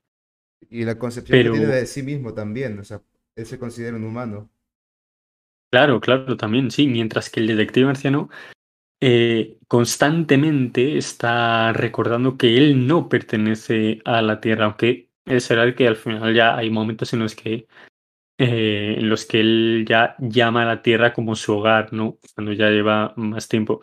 Y 0.69 0.85
la 0.85 0.99
concepción 0.99 1.39
que 1.39 1.51
tiene 1.51 1.67
de 1.67 1.87
sí 1.87 2.03
mismo 2.03 2.35
también, 2.35 2.79
o 2.79 2.85
sea, 2.85 3.03
él 3.37 3.47
se 3.47 3.59
considera 3.59 3.97
un 3.97 4.05
humano. 4.05 4.51
Claro, 5.71 6.01
claro, 6.01 6.37
también, 6.37 6.71
sí, 6.71 6.87
mientras 6.87 7.31
que 7.31 7.41
el 7.41 7.47
detective 7.47 7.87
marciano 7.87 8.29
eh, 9.01 9.59
constantemente 9.69 10.99
está 10.99 11.73
recordando 11.73 12.37
que 12.37 12.57
él 12.57 12.87
no 12.87 13.09
pertenece 13.09 14.01
a 14.05 14.23
la 14.23 14.41
Tierra, 14.41 14.67
aunque 14.67 15.11
es 15.25 15.49
verdad 15.49 15.75
que 15.75 15.89
al 15.89 15.97
final 15.97 16.35
ya 16.35 16.57
hay 16.57 16.71
momentos 16.71 17.13
en 17.13 17.21
los 17.21 17.35
que 17.35 17.67
eh, 18.39 18.97
en 18.99 19.09
los 19.09 19.25
que 19.25 19.41
él 19.41 19.85
ya 19.89 20.17
llama 20.19 20.63
a 20.63 20.67
la 20.67 20.83
Tierra 20.83 21.13
como 21.13 21.37
su 21.37 21.57
hogar, 21.57 21.93
¿no? 21.93 22.19
Cuando 22.35 22.53
ya 22.53 22.71
lleva 22.71 23.13
más 23.17 23.47
tiempo. 23.49 23.81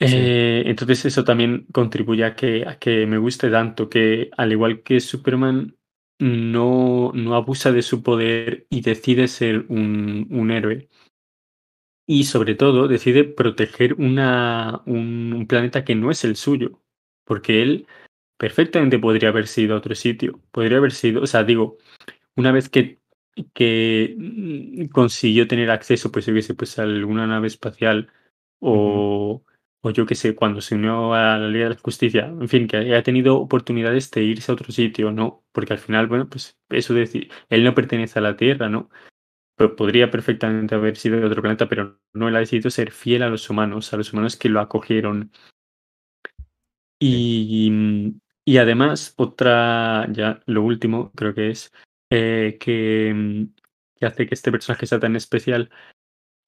Eh, 0.00 0.64
entonces 0.66 1.04
eso 1.06 1.24
también 1.24 1.66
contribuye 1.72 2.24
a 2.24 2.34
que, 2.34 2.66
a 2.66 2.78
que 2.78 3.06
me 3.06 3.18
guste 3.18 3.50
tanto, 3.50 3.88
que 3.88 4.30
al 4.36 4.52
igual 4.52 4.82
que 4.82 5.00
Superman 5.00 5.76
no, 6.18 7.12
no 7.14 7.34
abusa 7.34 7.72
de 7.72 7.82
su 7.82 8.02
poder 8.02 8.66
y 8.70 8.80
decide 8.80 9.28
ser 9.28 9.66
un, 9.68 10.26
un 10.30 10.50
héroe. 10.50 10.88
Y 12.06 12.24
sobre 12.24 12.54
todo 12.54 12.86
decide 12.86 13.24
proteger 13.24 13.94
una, 13.94 14.82
un, 14.86 15.46
planeta 15.48 15.84
que 15.84 15.94
no 15.94 16.10
es 16.10 16.24
el 16.24 16.36
suyo, 16.36 16.82
porque 17.24 17.62
él 17.62 17.86
perfectamente 18.36 18.98
podría 18.98 19.30
haber 19.30 19.46
sido 19.46 19.74
a 19.74 19.78
otro 19.78 19.94
sitio, 19.94 20.40
podría 20.50 20.78
haber 20.78 20.92
sido, 20.92 21.22
o 21.22 21.26
sea, 21.26 21.44
digo, 21.44 21.78
una 22.36 22.52
vez 22.52 22.68
que, 22.68 23.00
que 23.54 24.14
mm, 24.18 24.86
consiguió 24.88 25.48
tener 25.48 25.70
acceso, 25.70 26.12
pues 26.12 26.26
yo 26.26 26.34
qué 26.34 26.42
sé, 26.42 26.54
pues 26.54 26.78
a 26.78 26.82
alguna 26.82 27.26
nave 27.26 27.46
espacial 27.46 28.10
o 28.60 29.42
o 29.84 29.90
yo 29.90 30.06
que 30.06 30.14
sé, 30.14 30.34
cuando 30.34 30.62
se 30.62 30.76
unió 30.76 31.12
a 31.12 31.36
la 31.36 31.48
Liga 31.48 31.64
de 31.68 31.74
la 31.74 31.80
Justicia, 31.80 32.24
en 32.24 32.48
fin, 32.48 32.66
que 32.66 32.78
haya 32.78 33.02
tenido 33.02 33.38
oportunidades 33.38 34.10
de 34.10 34.22
irse 34.22 34.50
a 34.50 34.54
otro 34.54 34.72
sitio, 34.72 35.12
¿no? 35.12 35.44
Porque 35.52 35.74
al 35.74 35.78
final, 35.78 36.06
bueno, 36.06 36.26
pues 36.26 36.58
eso 36.70 36.94
de 36.94 37.00
decir, 37.00 37.30
él 37.50 37.62
no 37.64 37.74
pertenece 37.74 38.18
a 38.18 38.22
la 38.22 38.34
Tierra, 38.34 38.70
¿no? 38.70 38.88
Pues 39.56 39.72
podría 39.72 40.10
perfectamente 40.10 40.74
haber 40.74 40.96
sido 40.96 41.20
de 41.20 41.26
otro 41.26 41.42
planeta, 41.42 41.68
pero 41.68 42.00
no 42.14 42.28
él 42.28 42.36
ha 42.36 42.38
decidido 42.38 42.70
ser 42.70 42.92
fiel 42.92 43.22
a 43.22 43.28
los 43.28 43.50
humanos, 43.50 43.92
a 43.92 43.98
los 43.98 44.10
humanos 44.14 44.36
que 44.36 44.48
lo 44.48 44.60
acogieron. 44.60 45.30
Y, 46.98 48.14
y 48.46 48.56
además, 48.56 49.12
otra, 49.18 50.08
ya 50.10 50.40
lo 50.46 50.62
último, 50.62 51.12
creo 51.14 51.34
que 51.34 51.50
es, 51.50 51.74
eh, 52.08 52.56
que, 52.58 53.48
que 53.96 54.06
hace 54.06 54.26
que 54.26 54.34
este 54.34 54.50
personaje 54.50 54.86
sea 54.86 54.98
tan 54.98 55.14
especial, 55.14 55.70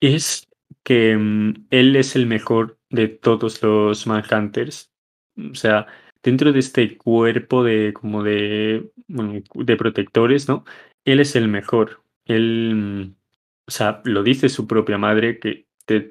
es 0.01 0.49
que 0.83 1.17
mm, 1.19 1.67
él 1.71 1.97
es 1.97 2.17
el 2.17 2.27
mejor 2.27 2.76
de 2.91 3.09
todos 3.09 3.63
los 3.63 4.07
Manhunters. 4.07 4.93
O 5.37 5.55
sea, 5.55 5.87
dentro 6.23 6.53
de 6.53 6.61
este 6.61 6.97
cuerpo 6.97 7.65
de 7.65 7.93
como 7.93 8.23
de, 8.23 8.91
de 9.09 9.77
protectores, 9.77 10.49
¿no? 10.49 10.65
Él 11.05 11.21
es 11.21 11.37
el 11.37 11.49
mejor. 11.49 12.03
Él, 12.25 12.75
mm, 12.75 13.15
o 13.69 13.71
sea, 13.71 14.03
lo 14.05 14.23
dice 14.23 14.49
su 14.49 14.67
propia 14.67 14.99
madre 14.99 15.39
que 15.39 15.67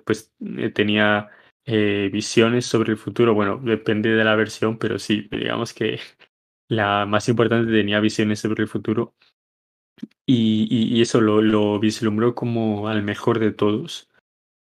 pues 0.06 0.34
eh, 0.58 0.70
tenía 0.70 1.30
eh, 1.66 2.10
visiones 2.12 2.66
sobre 2.66 2.92
el 2.94 2.98
futuro. 2.98 3.34
Bueno, 3.34 3.58
depende 3.58 4.10
de 4.10 4.24
la 4.24 4.36
versión, 4.36 4.78
pero 4.78 5.00
sí, 5.00 5.28
digamos 5.32 5.74
que 5.74 6.00
la 6.70 7.06
más 7.06 7.28
importante 7.30 7.72
tenía 7.72 8.00
visiones 8.00 8.40
sobre 8.40 8.64
el 8.64 8.70
futuro. 8.70 9.16
Y, 10.26 10.68
y, 10.70 11.02
eso 11.02 11.22
lo, 11.22 11.42
lo 11.42 11.80
vislumbró 11.80 12.36
como 12.36 12.90
al 12.90 13.04
mejor 13.04 13.40
de 13.40 13.52
todos 13.52 14.10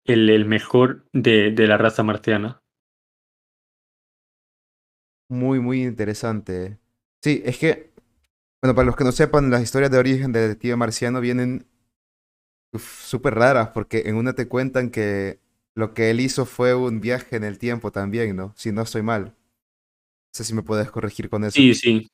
el, 0.05 0.29
el 0.31 0.45
mejor 0.45 1.05
de, 1.13 1.51
de, 1.51 1.67
la 1.67 1.79
raza 1.79 2.03
marciana. 2.03 2.63
Muy, 5.29 5.61
muy 5.61 5.83
interesante. 5.83 6.79
Sí, 7.23 7.43
es 7.45 7.59
que, 7.59 7.93
bueno, 8.61 8.75
para 8.75 8.87
los 8.87 8.97
que 8.97 9.05
no 9.05 9.13
sepan, 9.13 9.51
las 9.51 9.63
historias 9.63 9.91
de 9.91 9.99
origen 9.99 10.33
del 10.33 10.49
detective 10.49 10.77
marciano 10.77 11.21
vienen 11.21 11.67
súper 12.79 13.35
raras, 13.35 13.69
porque 13.69 14.03
en 14.07 14.17
una 14.17 14.35
te 14.35 14.49
cuentan 14.49 14.91
que 14.91 15.41
lo 15.75 15.95
que 15.95 16.11
él 16.11 16.21
hizo 16.21 16.45
fue 16.45 16.75
un 16.75 17.01
viaje 17.01 17.37
en 17.37 17.45
el 17.45 17.59
tiempo 17.59 17.93
también, 17.93 18.37
¿no? 18.37 18.53
Si 18.57 18.73
no 18.73 18.83
estoy 18.83 19.03
mal. 19.03 19.25
No 19.25 19.35
sé 20.33 20.45
si 20.45 20.55
me 20.55 20.63
puedes 20.63 20.91
corregir 20.91 21.29
con 21.29 21.45
eso. 21.45 21.55
Sí, 21.55 21.75
sí. 21.75 22.11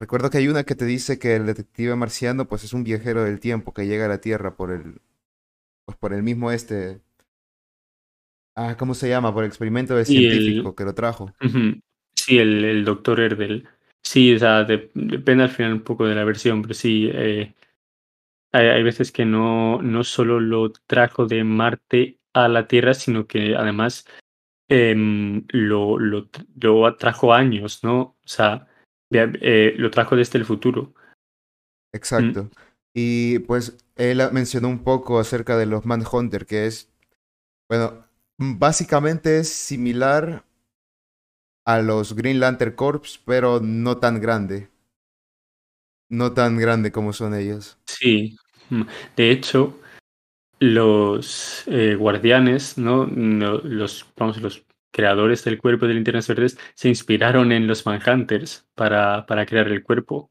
Recuerdo 0.00 0.30
que 0.30 0.38
hay 0.38 0.48
una 0.48 0.64
que 0.64 0.74
te 0.74 0.86
dice 0.86 1.18
que 1.18 1.36
el 1.36 1.46
detective 1.46 1.94
marciano 1.94 2.48
pues 2.48 2.64
es 2.64 2.72
un 2.72 2.84
viajero 2.84 3.22
del 3.22 3.38
tiempo 3.38 3.74
que 3.74 3.86
llega 3.86 4.06
a 4.06 4.08
la 4.08 4.20
Tierra 4.20 4.56
por 4.56 4.70
el, 4.70 5.00
pues, 5.90 5.98
por 5.98 6.12
el 6.12 6.22
mismo 6.22 6.50
este... 6.52 7.00
Ah, 8.56 8.76
¿cómo 8.78 8.94
se 8.94 9.08
llama? 9.08 9.32
Por 9.32 9.44
el 9.44 9.48
experimento 9.48 9.96
del 9.96 10.06
científico 10.06 10.74
que 10.74 10.84
lo 10.84 10.94
trajo. 10.94 11.32
Sí, 12.14 12.38
el, 12.38 12.64
el 12.64 12.84
doctor 12.84 13.20
Erdel. 13.20 13.66
Sí, 14.02 14.34
o 14.34 14.38
sea, 14.38 14.64
depende 14.64 15.44
al 15.44 15.50
final 15.50 15.72
un 15.72 15.82
poco 15.82 16.06
de 16.06 16.14
la 16.14 16.24
versión, 16.24 16.62
pero 16.62 16.74
sí, 16.74 17.10
eh, 17.12 17.54
hay, 18.52 18.66
hay, 18.66 18.82
veces 18.82 19.12
que 19.12 19.24
no, 19.24 19.80
no 19.82 20.04
solo 20.04 20.40
lo 20.40 20.72
trajo 20.72 21.26
de 21.26 21.44
Marte 21.44 22.18
a 22.32 22.48
la 22.48 22.66
Tierra, 22.66 22.94
sino 22.94 23.26
que 23.26 23.54
además 23.56 24.06
eh, 24.68 24.94
lo, 25.48 25.98
lo, 25.98 26.28
lo, 26.60 26.96
trajo 26.96 27.34
años, 27.34 27.82
¿no? 27.82 28.00
O 28.00 28.16
sea, 28.28 28.68
eh, 29.10 29.74
lo 29.76 29.90
trajo 29.90 30.16
desde 30.16 30.38
el 30.38 30.44
futuro. 30.44 30.94
Exacto. 31.92 32.44
Mm. 32.44 32.50
Y 32.94 33.40
pues 33.40 33.76
él 33.96 34.20
mencionó 34.32 34.68
un 34.68 34.82
poco 34.82 35.18
acerca 35.18 35.56
de 35.56 35.66
los 35.66 35.86
Manhunter, 35.86 36.46
que 36.46 36.66
es, 36.66 36.90
bueno, 37.68 38.04
básicamente 38.38 39.38
es 39.38 39.48
similar 39.48 40.44
a 41.64 41.80
los 41.80 42.14
Green 42.14 42.40
Lantern 42.40 42.72
Corps, 42.72 43.20
pero 43.24 43.60
no 43.60 43.98
tan 43.98 44.20
grande. 44.20 44.68
No 46.08 46.32
tan 46.32 46.56
grande 46.58 46.90
como 46.90 47.12
son 47.12 47.34
ellos. 47.34 47.78
Sí, 47.86 48.36
mm, 48.70 48.82
de 49.16 49.30
hecho, 49.30 49.78
los 50.58 51.64
eh, 51.66 51.94
guardianes, 51.94 52.76
¿no? 52.78 53.06
Los, 53.06 54.06
vamos, 54.16 54.40
los 54.40 54.64
creadores 54.92 55.44
del 55.44 55.58
cuerpo 55.58 55.86
del 55.86 55.98
Internet 55.98 56.26
Verdes 56.26 56.58
se 56.74 56.88
inspiraron 56.88 57.52
en 57.52 57.66
los 57.66 57.86
Manhunters 57.86 58.66
para, 58.74 59.24
para 59.26 59.46
crear 59.46 59.68
el 59.68 59.82
cuerpo. 59.82 60.30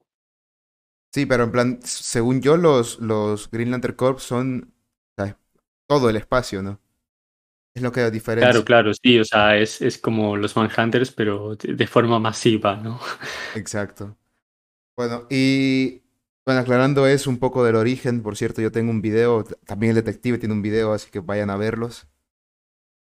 Sí, 1.12 1.26
pero 1.26 1.44
en 1.44 1.52
plan, 1.52 1.80
según 1.84 2.42
yo, 2.42 2.58
los, 2.58 3.00
los 3.00 3.50
Green 3.50 3.72
Lantern 3.72 3.96
Corps 3.96 4.22
son 4.22 4.74
todo 5.90 6.10
el 6.10 6.18
espacio, 6.18 6.62
¿no? 6.62 6.80
Es 7.74 7.82
lo 7.82 7.92
que 7.92 8.02
da 8.02 8.12
diferencia. 8.12 8.52
Claro, 8.52 8.64
claro, 8.64 8.94
sí, 8.94 9.20
o 9.20 9.26
sea, 9.26 9.58
es, 9.58 9.82
es 9.82 9.98
como 9.98 10.38
los 10.38 10.56
Manhunters, 10.56 11.12
pero 11.12 11.56
de, 11.56 11.88
forma 11.88 12.20
masiva, 12.20 12.76
¿no? 12.76 13.00
Exacto. 13.56 14.16
Bueno, 14.96 15.26
y 15.32 16.04
Bueno, 16.46 16.62
aclarando 16.62 17.08
eso 17.08 17.30
un 17.30 17.40
poco 17.40 17.64
del 17.64 17.76
origen, 17.76 18.22
por 18.22 18.38
cierto, 18.38 18.62
yo 18.62 18.72
tengo 18.72 18.92
un 18.92 19.02
video, 19.02 19.44
también 19.66 19.92
el 19.92 20.04
detective 20.04 20.38
tiene 20.38 20.54
un 20.54 20.62
video, 20.62 20.94
así 20.94 21.10
que 21.10 21.22
vayan 21.22 21.50
a 21.50 21.58
verlos. 21.58 22.08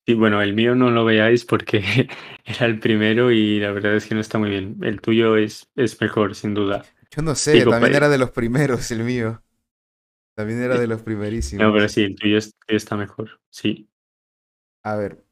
Sí, 0.06 0.14
bueno, 0.14 0.40
el 0.40 0.54
mío 0.54 0.74
no 0.74 0.90
lo 0.90 1.04
veáis 1.04 1.44
porque 1.44 1.82
era 2.46 2.64
el 2.64 2.78
primero 2.78 3.30
y 3.30 3.60
la 3.60 3.72
verdad 3.72 3.96
es 3.96 4.06
que 4.06 4.14
no 4.14 4.22
está 4.22 4.38
muy 4.38 4.48
bien. 4.48 4.78
El 4.82 5.02
tuyo 5.02 5.36
es, 5.36 5.68
es 5.76 6.00
mejor, 6.00 6.34
sin 6.34 6.54
duda. 6.54 6.84
Yo 7.18 7.24
no 7.24 7.34
sé, 7.34 7.64
también 7.66 7.94
era 7.96 8.08
de 8.08 8.18
los 8.18 8.30
primeros 8.30 8.90
el 8.90 9.02
mío. 9.02 9.42
También 10.36 10.62
era 10.62 10.78
de 10.78 10.86
los 10.86 11.02
primerísimos. 11.02 11.66
No, 11.66 11.72
pero 11.72 11.88
sí, 11.88 12.02
el 12.04 12.14
tuyo 12.16 12.38
es- 12.38 12.54
está 12.68 12.96
mejor. 12.96 13.40
Sí. 13.50 13.88
A 14.84 14.94
ver, 14.94 15.24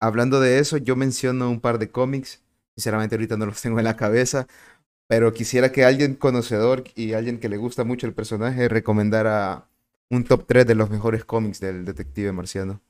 hablando 0.00 0.40
de 0.40 0.58
eso, 0.58 0.76
yo 0.76 0.96
menciono 0.96 1.50
un 1.50 1.60
par 1.60 1.78
de 1.78 1.90
cómics. 1.90 2.42
Sinceramente 2.76 3.14
ahorita 3.16 3.36
no 3.36 3.46
los 3.46 3.62
tengo 3.62 3.78
en 3.78 3.84
la 3.84 3.96
cabeza, 3.96 4.46
pero 5.08 5.32
quisiera 5.32 5.72
que 5.72 5.84
alguien 5.84 6.14
conocedor 6.14 6.84
y 6.96 7.14
alguien 7.14 7.40
que 7.40 7.48
le 7.48 7.56
gusta 7.58 7.84
mucho 7.84 8.06
el 8.06 8.14
personaje 8.14 8.68
recomendara 8.68 9.68
un 10.10 10.24
top 10.24 10.46
3 10.46 10.66
de 10.66 10.74
los 10.74 10.90
mejores 10.90 11.24
cómics 11.24 11.60
del 11.60 11.84
detective 11.84 12.32
marciano. 12.32 12.82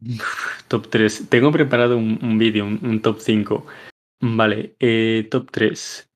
Top 0.68 0.88
3. 0.90 1.28
Tengo 1.28 1.52
preparado 1.52 1.96
un, 1.96 2.18
un 2.22 2.38
vídeo, 2.38 2.66
un, 2.66 2.80
un 2.84 3.00
top 3.00 3.20
5. 3.20 3.66
Vale, 4.20 4.76
eh, 4.80 5.28
top 5.30 5.50
3. 5.50 6.08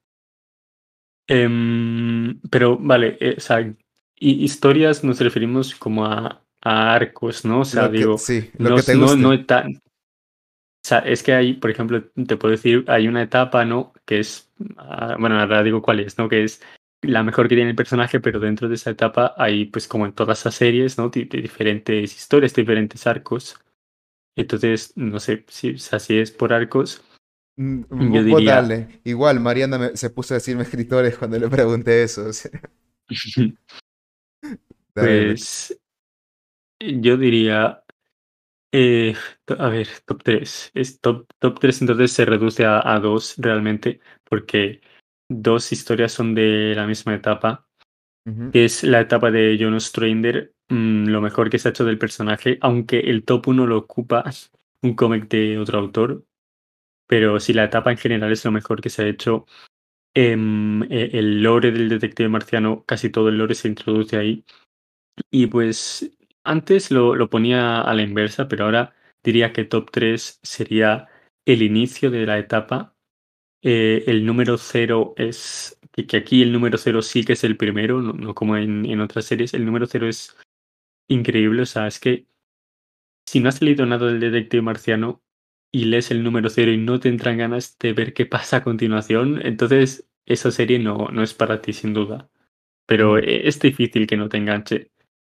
Em, 1.29 2.41
pero 2.51 2.79
vale, 2.79 3.17
eh, 3.21 3.35
o 3.37 3.41
sea, 3.41 3.61
hi- 3.61 3.75
historias 4.45 5.03
nos 5.05 5.21
referimos 5.21 5.75
como 5.75 6.07
a, 6.07 6.43
a 6.61 6.95
arcos, 6.95 7.45
¿no? 7.45 7.61
O 7.61 7.65
sea, 7.65 7.91
que- 7.91 7.99
digo, 7.99 8.19
sí, 8.19 8.51
lo 8.59 8.71
no, 8.71 8.77
que 8.77 8.83
te 8.83 8.95
no, 8.95 9.01
guste. 9.03 9.19
no 9.19 9.33
es 9.33 9.47
tan. 9.47 9.77
O 9.77 10.89
sea, 10.89 10.99
es 11.01 11.23
que 11.25 11.33
hay, 11.35 11.55
por 11.55 11.71
ejemplo, 11.71 12.01
te 12.27 12.37
puedo 12.37 12.53
decir, 12.53 12.85
hay 12.87 13.09
una 13.09 13.23
etapa, 13.23 13.65
¿no? 13.65 13.93
Que 14.05 14.21
es, 14.21 14.53
ah, 14.77 15.17
bueno, 15.19 15.39
ahora 15.41 15.63
digo 15.65 15.83
cuál 15.83 15.99
es, 16.01 16.17
¿no? 16.17 16.29
Que 16.29 16.45
es 16.45 16.63
la 17.03 17.25
mejor 17.25 17.49
que 17.49 17.57
tiene 17.57 17.71
el 17.71 17.77
personaje, 17.77 18.21
pero 18.21 18.39
dentro 18.39 18.69
de 18.69 18.77
esa 18.77 18.91
etapa 18.91 19.35
hay, 19.37 19.65
pues 19.67 19.89
como 19.89 20.07
en 20.07 20.13
todas 20.13 20.41
esas 20.41 20.55
series, 20.55 20.97
¿no? 20.97 21.09
Di- 21.09 21.25
diferentes 21.25 22.15
historias, 22.17 22.55
diferentes 22.55 23.05
arcos. 23.07 23.59
Entonces, 24.37 24.93
no 24.97 25.19
sé 25.21 25.45
si, 25.49 25.71
o 25.75 25.79
sea, 25.79 25.99
si 25.99 26.19
es 26.19 26.31
por 26.31 26.53
arcos. 26.53 27.03
Mm, 27.57 28.13
Yo 28.13 28.23
diría-. 28.23 28.89
Igual, 29.05 29.41
Mariana 29.41 29.79
me- 29.79 29.97
se 29.97 30.11
puso 30.11 30.35
a 30.35 30.37
decirme 30.37 30.63
escritores 30.63 31.17
cuando 31.19 31.39
le 31.39 31.49
pregunté 31.49 32.03
eso. 32.03 32.27
o 32.27 32.33
sea, 32.33 32.51
dale, 32.51 32.69
Pues 35.35 35.81
yo 36.81 37.17
diría, 37.17 37.83
eh, 38.73 39.15
a 39.59 39.69
ver, 39.69 39.89
top 40.05 40.23
3. 40.23 40.71
Es 40.75 41.01
top, 41.01 41.27
top 41.39 41.59
3 41.61 41.81
entonces 41.81 42.13
se 42.13 42.25
reduce 42.25 42.65
a, 42.65 42.81
a 42.95 43.01
dos 43.01 43.35
realmente, 43.39 44.01
porque 44.25 44.81
dos 45.29 45.73
historias 45.73 46.13
son 46.13 46.35
de 46.35 46.75
la 46.77 46.87
misma 46.87 47.15
etapa, 47.15 47.67
que 48.53 48.65
es 48.67 48.83
la 48.85 49.01
etapa 49.01 49.31
de 49.31 49.57
Jonas 49.59 49.85
Strander, 49.85 50.55
mm, 50.69 51.07
lo 51.09 51.21
mejor 51.21 51.51
que 51.51 51.59
se 51.59 51.69
ha 51.69 51.71
hecho 51.71 51.85
del 51.85 51.99
personaje, 51.99 52.59
aunque 52.61 53.01
el 53.01 53.25
top 53.25 53.49
1 53.49 53.67
lo 53.67 53.79
ocupa 53.79 54.25
un 54.83 54.95
cómic 54.95 55.29
de 55.29 55.59
otro 55.59 55.79
autor, 55.79 56.25
pero 57.07 57.41
sí, 57.41 57.53
la 57.53 57.65
etapa 57.65 57.91
en 57.91 57.99
general 57.99 58.33
es 58.33 58.45
lo 58.45 58.53
mejor 58.53 58.81
que 58.81 58.91
se 58.91 59.03
ha 59.03 59.09
hecho. 59.09 59.47
Em, 60.15 60.83
e- 60.85 61.11
el 61.19 61.43
lore 61.43 61.73
del 61.73 61.89
detective 61.89 62.29
marciano, 62.29 62.85
casi 62.87 63.11
todo 63.11 63.29
el 63.29 63.39
lore 63.39 63.55
se 63.55 63.69
introduce 63.69 64.17
ahí. 64.17 64.45
Y 65.31 65.47
pues 65.47 66.11
antes 66.45 66.91
lo, 66.91 67.15
lo 67.15 67.31
ponía 67.31 67.81
a 67.83 67.95
la 67.95 68.03
inversa, 68.03 68.49
pero 68.49 68.65
ahora 68.65 68.95
diría 69.25 69.53
que 69.53 69.65
top 69.65 69.91
3 69.91 70.41
sería 70.43 71.09
el 71.47 71.63
inicio 71.63 72.11
de 72.11 72.27
la 72.27 72.39
etapa. 72.39 72.95
Eh, 73.63 74.05
el 74.07 74.27
número 74.27 74.59
0 74.59 75.15
es, 75.17 75.79
que, 75.93 76.17
aquí 76.17 76.43
el 76.43 76.53
número 76.53 76.79
0 76.79 77.03
sí 77.03 77.25
que 77.25 77.35
es 77.35 77.45
el 77.45 77.57
primero, 77.57 78.01
no, 78.03 78.13
no 78.13 78.35
como 78.35 78.57
en, 78.57 78.87
en 78.87 79.01
otras 79.01 79.25
series. 79.27 79.55
El 79.55 79.67
número 79.67 79.87
0 79.87 80.09
es 80.09 80.37
increíble, 81.09 81.63
o 81.63 81.67
sea, 81.67 81.87
es 81.87 82.01
que 82.01 82.27
si 83.29 83.41
no 83.41 83.49
has 83.49 83.61
leído 83.61 83.87
nada 83.87 84.07
del 84.07 84.21
detective 84.21 84.63
marciano 84.63 85.23
y 85.73 85.87
lees 85.87 86.11
el 86.11 86.23
número 86.23 86.49
0 86.51 86.73
y 86.73 86.79
no 86.79 87.01
te 87.01 87.09
entran 87.09 87.39
ganas 87.39 87.79
de 87.79 87.93
ver 87.93 88.15
qué 88.15 88.27
pasa 88.27 88.59
a 88.59 88.65
continuación, 88.65 89.41
entonces 89.45 90.09
esa 90.27 90.51
serie 90.51 90.79
no, 90.79 91.09
no 91.13 91.23
es 91.23 91.35
para 91.35 91.61
ti 91.63 91.73
sin 91.73 91.93
duda. 91.95 92.29
Pero 92.87 93.17
Mm. 93.17 93.19
eh, 93.25 93.49
es 93.49 93.61
difícil 93.61 94.07
que 94.07 94.17
no 94.17 94.29
te 94.29 94.37
enganche, 94.39 94.91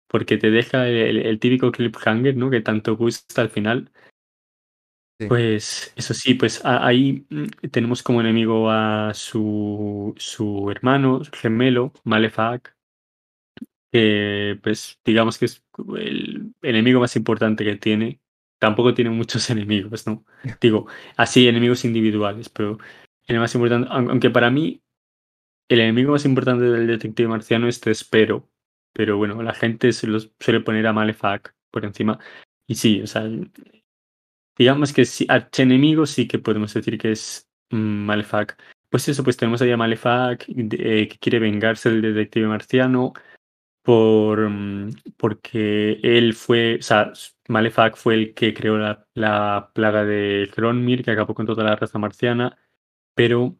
porque 0.08 0.38
te 0.38 0.50
deja 0.50 0.88
el, 0.88 1.18
el 1.18 1.38
típico 1.38 1.72
cliffhanger, 1.72 2.36
¿no? 2.36 2.50
Que 2.50 2.60
tanto 2.60 2.96
gusta 2.96 3.42
al 3.42 3.50
final. 3.50 3.90
Sí. 5.20 5.28
Pues 5.28 5.92
eso 5.96 6.14
sí, 6.14 6.34
pues 6.34 6.64
a- 6.64 6.84
ahí 6.86 7.26
mm, 7.30 7.44
tenemos 7.70 8.02
como 8.02 8.20
enemigo 8.20 8.70
a 8.70 9.12
su, 9.14 10.14
su 10.16 10.70
hermano 10.70 11.22
gemelo, 11.32 11.92
Malefac, 12.04 12.74
que 13.92 14.58
pues 14.62 14.98
digamos 15.04 15.38
que 15.38 15.44
es 15.46 15.62
el 15.96 16.54
enemigo 16.62 17.00
más 17.00 17.14
importante 17.16 17.64
que 17.64 17.76
tiene. 17.76 18.20
Tampoco 18.62 18.94
tiene 18.94 19.10
muchos 19.10 19.50
enemigos, 19.50 20.06
¿no? 20.06 20.24
Digo, 20.60 20.86
así 21.16 21.48
enemigos 21.48 21.84
individuales, 21.84 22.48
pero 22.48 22.78
el 23.26 23.40
más 23.40 23.52
importante, 23.56 23.88
aun- 23.90 24.08
aunque 24.08 24.30
para 24.30 24.52
mí 24.52 24.80
el 25.68 25.80
enemigo 25.80 26.12
más 26.12 26.24
importante 26.24 26.66
del 26.66 26.86
detective 26.86 27.28
marciano 27.28 27.66
es 27.66 27.80
Tespero, 27.80 28.48
pero 28.92 29.16
bueno, 29.16 29.42
la 29.42 29.52
gente 29.52 29.90
se 29.92 30.06
los 30.06 30.30
suele 30.38 30.60
poner 30.60 30.86
a 30.86 30.92
Malefac 30.92 31.56
por 31.72 31.84
encima. 31.84 32.20
Y 32.68 32.76
sí, 32.76 33.02
o 33.02 33.06
sea, 33.08 33.28
digamos 34.56 34.92
que 34.92 35.06
sí, 35.06 35.26
archienemigo 35.28 36.06
sí 36.06 36.28
que 36.28 36.38
podemos 36.38 36.72
decir 36.72 36.96
que 36.98 37.10
es 37.10 37.48
mm, 37.70 37.76
Malefac. 38.04 38.62
Pues 38.90 39.08
eso, 39.08 39.24
pues 39.24 39.36
tenemos 39.36 39.60
ahí 39.60 39.72
a 39.72 39.76
Malefac 39.76 40.44
eh, 40.48 41.08
que 41.08 41.18
quiere 41.18 41.40
vengarse 41.40 41.90
del 41.90 42.02
detective 42.02 42.46
marciano 42.46 43.12
por 43.82 44.48
mm, 44.48 44.90
porque 45.16 45.98
él 46.04 46.34
fue, 46.34 46.76
o 46.78 46.82
sea, 46.82 47.12
Malefac 47.52 47.96
fue 47.96 48.14
el 48.14 48.34
que 48.34 48.54
creó 48.54 48.78
la, 48.78 49.06
la 49.14 49.70
plaga 49.74 50.04
de 50.04 50.50
Gronmir, 50.54 51.04
que 51.04 51.12
acabó 51.12 51.34
con 51.34 51.46
toda 51.46 51.64
la 51.64 51.76
raza 51.76 51.98
marciana, 51.98 52.58
pero 53.14 53.56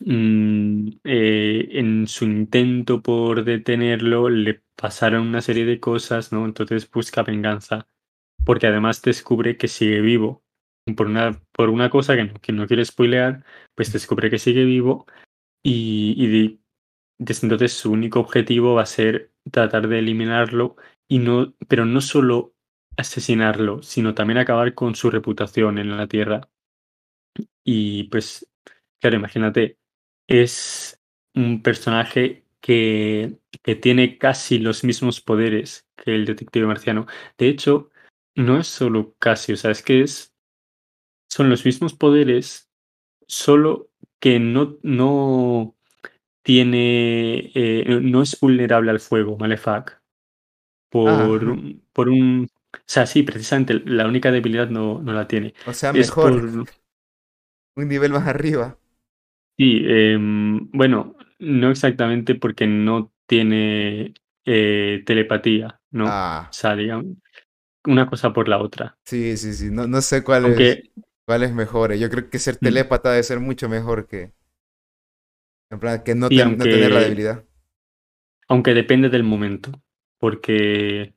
mm, 0.00 0.88
eh, 1.04 1.68
en 1.72 2.06
su 2.08 2.24
intento 2.24 3.02
por 3.02 3.44
detenerlo 3.44 4.30
le 4.30 4.62
pasaron 4.76 5.26
una 5.28 5.42
serie 5.42 5.64
de 5.66 5.80
cosas, 5.80 6.32
¿no? 6.32 6.44
Entonces 6.46 6.90
busca 6.90 7.22
venganza, 7.22 7.88
porque 8.44 8.68
además 8.68 9.02
descubre 9.02 9.56
que 9.56 9.68
sigue 9.68 10.00
vivo. 10.00 10.44
Por 10.96 11.06
una, 11.08 11.42
por 11.52 11.68
una 11.70 11.90
cosa 11.90 12.16
que 12.16 12.24
no, 12.24 12.66
que 12.66 12.76
no 12.76 12.84
spoilear, 12.84 13.44
pues 13.74 13.92
descubre 13.92 14.30
que 14.30 14.38
sigue 14.38 14.64
vivo 14.64 15.06
y, 15.62 16.58
desde 17.18 17.46
entonces 17.46 17.72
su 17.72 17.92
único 17.92 18.20
objetivo 18.20 18.74
va 18.74 18.82
a 18.82 18.86
ser 18.86 19.32
tratar 19.50 19.88
de 19.88 19.98
eliminarlo 19.98 20.76
y 21.08 21.18
no, 21.18 21.54
pero 21.68 21.84
no 21.84 22.00
solo 22.00 22.54
asesinarlo, 22.98 23.82
sino 23.82 24.14
también 24.14 24.38
acabar 24.38 24.74
con 24.74 24.94
su 24.94 25.10
reputación 25.10 25.78
en 25.78 25.96
la 25.96 26.08
Tierra. 26.08 26.42
Y 27.64 28.04
pues, 28.04 28.46
claro, 29.00 29.16
imagínate, 29.16 29.78
es 30.26 31.00
un 31.34 31.62
personaje 31.62 32.44
que, 32.60 33.38
que 33.62 33.74
tiene 33.76 34.18
casi 34.18 34.58
los 34.58 34.84
mismos 34.84 35.20
poderes 35.20 35.86
que 35.96 36.14
el 36.14 36.24
detective 36.26 36.66
marciano. 36.66 37.06
De 37.38 37.48
hecho, 37.48 37.90
no 38.34 38.58
es 38.58 38.66
solo 38.68 39.14
casi, 39.18 39.52
o 39.52 39.56
sea, 39.56 39.70
es 39.70 39.82
que 39.82 40.02
es, 40.02 40.34
son 41.30 41.50
los 41.50 41.64
mismos 41.64 41.94
poderes, 41.94 42.70
solo 43.28 43.90
que 44.20 44.40
no, 44.40 44.78
no 44.82 45.76
tiene, 46.42 47.52
eh, 47.54 48.00
no 48.02 48.22
es 48.22 48.38
vulnerable 48.40 48.90
al 48.90 49.00
fuego, 49.00 49.36
Malefac. 49.38 50.02
Por, 50.90 51.10
Ah, 51.44 51.52
un- 51.52 51.82
por 51.92 52.08
un... 52.08 52.48
O 52.74 52.78
sea, 52.86 53.06
sí, 53.06 53.22
precisamente, 53.22 53.80
la 53.86 54.06
única 54.06 54.30
debilidad 54.30 54.68
no, 54.68 55.00
no 55.00 55.12
la 55.12 55.26
tiene. 55.28 55.54
o 55.64 55.72
sea, 55.72 55.92
Es 55.92 56.12
mejor, 56.12 56.12
por, 56.12 56.50
un 57.76 57.88
nivel 57.88 58.12
más 58.12 58.26
arriba. 58.28 58.78
Sí, 59.56 59.82
em, 59.84 60.70
bueno, 60.70 61.16
no 61.40 61.70
exactamente 61.70 62.36
porque 62.36 62.66
no 62.66 63.12
tiene 63.26 64.14
eh, 64.44 65.02
telepatía, 65.04 65.80
¿no? 65.90 66.10
O 66.10 66.14
Ah, 66.14 66.50
sea, 66.50 66.76
digamos, 66.76 67.06
una 67.86 68.08
cosa 68.08 68.32
por 68.32 68.48
la 68.48 68.58
otra. 68.60 68.98
sí, 69.04 69.36
sí, 69.36 69.54
sí. 69.54 69.70
No, 69.70 69.86
no 69.86 70.00
sé 70.02 70.22
cuál 70.24 70.46
es, 70.46 70.66
Aunque, 70.66 70.90
cuál 71.26 71.42
es 71.42 71.52
mejor. 71.52 71.94
Yo 71.94 72.10
creo 72.10 72.30
que 72.30 72.38
ser 72.38 72.56
Mm. 72.62 72.82
telépata 72.82 73.10
debe 73.10 73.22
ser 73.22 73.40
mucho 73.40 73.68
mejor 73.68 74.06
que, 74.06 74.32
en 75.70 75.80
plan, 75.80 76.02
que 76.04 76.14
no, 76.14 76.30
tener 76.68 76.92
la 76.92 77.00
debilidad. 77.00 77.44
aunque 78.48 78.74
depende 78.74 79.08
del 79.08 79.24
momento. 79.24 79.72
Porque, 80.18 81.14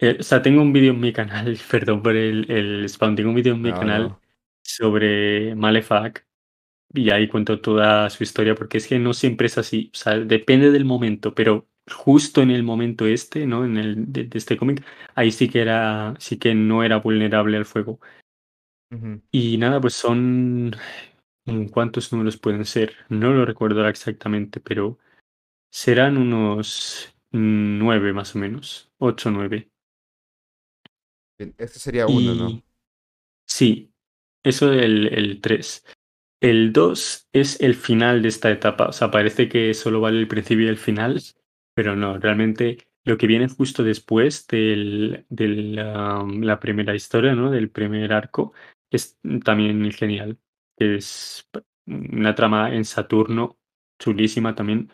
eh, 0.00 0.16
o 0.20 0.22
sea, 0.22 0.42
tengo 0.42 0.62
un 0.62 0.72
vídeo 0.72 0.92
en 0.92 1.00
mi 1.00 1.12
canal, 1.12 1.58
perdón 1.70 2.02
por 2.02 2.16
el, 2.16 2.50
el 2.50 2.84
spam, 2.88 3.16
tengo 3.16 3.30
un 3.30 3.36
vídeo 3.36 3.54
en 3.54 3.62
mi 3.62 3.70
No, 3.70 3.78
canal 3.78 4.02
no. 4.08 4.20
sobre 4.62 5.54
Malefac 5.54 6.26
y 6.94 7.10
ahí 7.10 7.28
cuento 7.28 7.60
toda 7.60 8.08
su 8.10 8.22
historia 8.24 8.54
porque 8.54 8.78
es 8.78 8.86
que 8.88 8.98
no 8.98 9.14
siempre 9.14 9.46
es 9.48 9.58
así, 9.58 9.90
o 9.94 9.96
sea, 9.96 10.18
depende 10.18 10.70
del 10.70 10.84
momento, 10.84 11.34
pero 11.34 11.68
justo 11.90 12.42
en 12.42 12.50
el 12.50 12.62
momento 12.62 13.06
este, 13.06 13.46
¿no? 13.46 13.64
En 13.64 13.76
el 13.76 14.12
de, 14.12 14.24
de 14.24 14.38
este 14.38 14.56
cómic, 14.56 14.84
ahí 15.14 15.32
sí 15.32 15.48
que 15.48 15.60
era, 15.60 16.14
sí 16.18 16.38
que 16.38 16.54
no 16.54 16.82
era 16.84 16.98
vulnerable 16.98 17.56
al 17.56 17.64
fuego. 17.66 18.00
Y 19.30 19.58
nada, 19.58 19.80
pues 19.80 19.94
son, 19.94 20.72
¿cuántos 21.72 22.12
números 22.12 22.36
pueden 22.36 22.64
ser? 22.64 22.94
No 23.08 23.32
lo 23.32 23.44
recuerdo 23.44 23.78
ahora 23.78 23.90
exactamente, 23.90 24.60
pero 24.60 24.98
serán 25.70 26.18
unos 26.18 27.14
nueve 27.32 28.12
más 28.12 28.36
o 28.36 28.38
menos, 28.38 28.90
ocho, 28.98 29.30
nueve. 29.30 29.70
Este 31.38 31.78
sería 31.78 32.06
uno, 32.06 32.34
¿no? 32.34 32.62
Sí, 33.46 33.92
eso 34.42 34.72
el, 34.72 35.06
el 35.06 35.40
3. 35.40 35.84
El 36.40 36.72
2 36.72 37.28
es 37.32 37.60
el 37.60 37.74
final 37.74 38.22
de 38.22 38.28
esta 38.28 38.50
etapa, 38.50 38.88
o 38.88 38.92
sea, 38.92 39.10
parece 39.10 39.48
que 39.48 39.74
solo 39.74 40.00
vale 40.00 40.18
el 40.20 40.28
principio 40.28 40.66
y 40.66 40.68
el 40.68 40.76
final, 40.76 41.20
pero 41.74 41.96
no, 41.96 42.18
realmente 42.18 42.88
lo 43.04 43.16
que 43.16 43.26
viene 43.26 43.48
justo 43.48 43.82
después 43.82 44.46
de 44.46 45.24
la, 45.30 46.60
primera 46.60 46.94
historia, 46.94 47.34
¿no? 47.34 47.50
Del 47.50 47.70
primer 47.70 48.12
arco, 48.12 48.52
es 48.90 49.18
también 49.44 49.90
genial. 49.92 50.38
Es 50.76 51.48
una 51.86 52.34
trama 52.34 52.74
en 52.74 52.84
Saturno, 52.84 53.56
chulísima 53.98 54.54
también. 54.54 54.90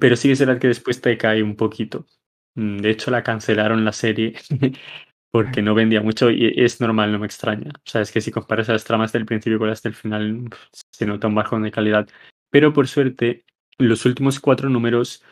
Pero 0.00 0.16
sí 0.16 0.28
que 0.28 0.36
será 0.36 0.58
que 0.58 0.68
después 0.68 1.00
te 1.00 1.16
cae 1.18 1.42
un 1.42 1.54
poquito. 1.54 2.06
De 2.54 2.90
hecho, 2.90 3.10
la 3.10 3.22
cancelaron 3.22 3.84
la 3.84 3.92
serie 3.92 4.34
porque 5.32 5.62
no 5.62 5.74
vendía 5.74 6.02
mucho 6.02 6.30
y 6.30 6.52
es 6.56 6.80
normal, 6.80 7.10
no 7.10 7.18
me 7.18 7.26
extraña. 7.26 7.70
O 7.74 7.90
sea, 7.90 8.02
es 8.02 8.12
que 8.12 8.20
si 8.20 8.30
comparas 8.30 8.68
las 8.68 8.84
tramas 8.84 9.12
del 9.12 9.24
principio 9.24 9.58
con 9.58 9.68
las 9.68 9.82
del 9.82 9.94
final, 9.94 10.50
se 10.90 11.06
nota 11.06 11.26
un 11.26 11.34
bajón 11.34 11.62
de 11.62 11.70
calidad. 11.70 12.06
Pero 12.50 12.74
por 12.74 12.86
suerte, 12.86 13.46
los 13.78 14.04
últimos 14.04 14.40
cuatro 14.40 14.68
números 14.68 15.24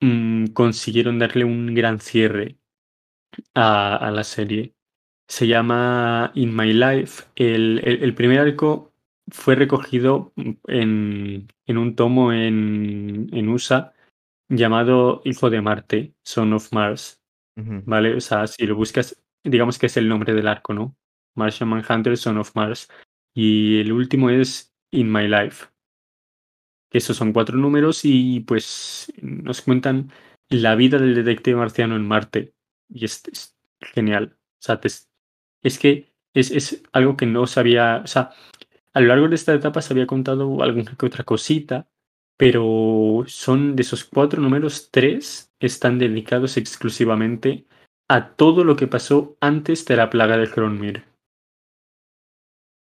mm, 0.00 0.46
consiguieron 0.48 1.20
darle 1.20 1.44
un 1.44 1.74
gran 1.74 2.00
cierre 2.00 2.58
a, 3.54 4.10
la 4.12 4.24
serie. 4.24 4.74
Se 5.28 5.46
llama 5.46 6.32
In 6.34 6.54
My 6.54 6.72
Life. 6.72 7.24
El, 7.36 7.80
el, 7.84 8.14
primer 8.14 8.40
arco 8.40 8.92
fue 9.28 9.54
recogido 9.54 10.32
en, 10.66 11.46
en 11.66 11.78
un 11.78 11.94
tomo 11.94 12.32
en, 12.32 13.28
en 13.32 13.48
USA 13.48 13.92
llamado 14.48 15.22
Hijo 15.24 15.50
de 15.50 15.60
Marte, 15.60 16.14
Son 16.24 16.52
of 16.52 16.72
Mars. 16.72 17.22
¿Vale? 17.54 18.14
O 18.16 18.20
sea, 18.20 18.46
si 18.46 18.66
lo 18.66 18.76
buscas 18.76 19.16
digamos 19.46 19.78
que 19.78 19.86
es 19.86 19.96
el 19.96 20.08
nombre 20.08 20.34
del 20.34 20.48
arco, 20.48 20.74
¿no? 20.74 20.96
Martian 21.34 21.68
Manhunter, 21.68 22.16
Son 22.16 22.38
of 22.38 22.54
Mars. 22.54 22.88
Y 23.34 23.80
el 23.80 23.92
último 23.92 24.30
es 24.30 24.74
In 24.90 25.12
My 25.12 25.28
Life. 25.28 25.66
Esos 26.90 27.16
son 27.16 27.32
cuatro 27.32 27.58
números 27.58 28.00
y 28.04 28.40
pues 28.40 29.12
nos 29.20 29.60
cuentan 29.62 30.10
la 30.48 30.74
vida 30.74 30.98
del 30.98 31.14
detective 31.14 31.56
marciano 31.56 31.96
en 31.96 32.06
Marte. 32.06 32.54
Y 32.88 33.04
es, 33.04 33.22
genial. 33.80 34.36
O 34.36 34.62
sea, 34.62 34.80
es 35.62 35.78
que 35.78 36.12
es, 36.32 36.50
es, 36.50 36.82
algo 36.92 37.16
que 37.16 37.26
no 37.26 37.46
sabía. 37.46 38.02
O 38.04 38.06
sea, 38.06 38.30
a 38.94 39.00
lo 39.00 39.08
largo 39.08 39.28
de 39.28 39.34
esta 39.34 39.54
etapa 39.54 39.82
se 39.82 39.92
había 39.92 40.06
contado 40.06 40.62
alguna 40.62 40.96
que 40.96 41.06
otra 41.06 41.24
cosita, 41.24 41.88
pero 42.36 43.24
son 43.26 43.76
de 43.76 43.82
esos 43.82 44.04
cuatro 44.04 44.40
números, 44.40 44.90
tres 44.90 45.52
están 45.60 45.98
dedicados 45.98 46.56
exclusivamente 46.56 47.66
a 48.08 48.34
todo 48.34 48.64
lo 48.64 48.76
que 48.76 48.86
pasó 48.86 49.36
antes 49.40 49.84
de 49.84 49.96
la 49.96 50.10
plaga 50.10 50.36
de 50.36 50.50
Cronmir. 50.50 51.04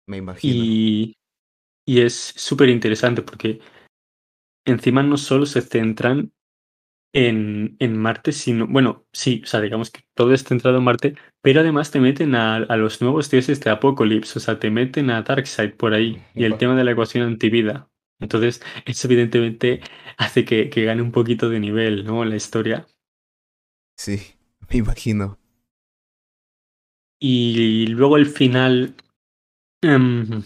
Me 0.07 0.19
imagino. 0.19 0.55
Y, 0.55 1.15
y 1.87 2.01
es 2.01 2.15
súper 2.15 2.69
interesante 2.69 3.23
porque 3.23 3.61
encima 4.67 5.03
no 5.03 5.17
solo 5.17 5.47
se 5.47 5.63
centran 5.63 6.33
en, 7.15 7.77
en, 7.79 7.97
Marte, 7.97 8.33
sino, 8.33 8.67
bueno, 8.67 9.07
sí, 9.13 9.41
o 9.43 9.47
sea, 9.47 9.61
digamos 9.61 9.91
que 9.91 10.03
todo 10.15 10.33
es 10.35 10.45
centrado 10.45 10.79
en 10.79 10.85
Marte, 10.85 11.15
pero 11.43 11.61
además 11.61 11.91
te 11.91 12.01
meten 12.01 12.35
a, 12.35 12.57
a 12.57 12.77
los 12.77 13.01
nuevos 13.01 13.31
dioses 13.31 13.61
de 13.61 13.71
Apocalipsis, 13.71 14.37
o 14.37 14.41
sea, 14.41 14.59
te 14.59 14.71
meten 14.71 15.11
a 15.11 15.23
Darkseid 15.23 15.75
por 15.75 15.95
ahí 15.95 16.23
y 16.35 16.45
el 16.45 16.59
tema 16.59 16.77
de 16.77 16.85
la 16.85 16.93
ecuación 16.93 17.27
antivida. 17.27 17.89
Entonces, 18.21 18.63
eso 18.85 19.07
evidentemente 19.07 19.81
hace 20.19 20.45
que, 20.45 20.69
que 20.69 20.85
gane 20.85 21.03
un 21.03 21.13
poquito 21.13 21.49
de 21.49 21.61
nivel, 21.61 22.05
¿no? 22.05 22.25
La 22.25 22.37
historia. 22.37 22.87
Sí. 23.97 24.38
Me 24.71 24.79
imagino. 24.79 25.39
Y 27.21 27.87
luego 27.89 28.17
el 28.17 28.27
final. 28.27 28.95
Em, 29.83 30.43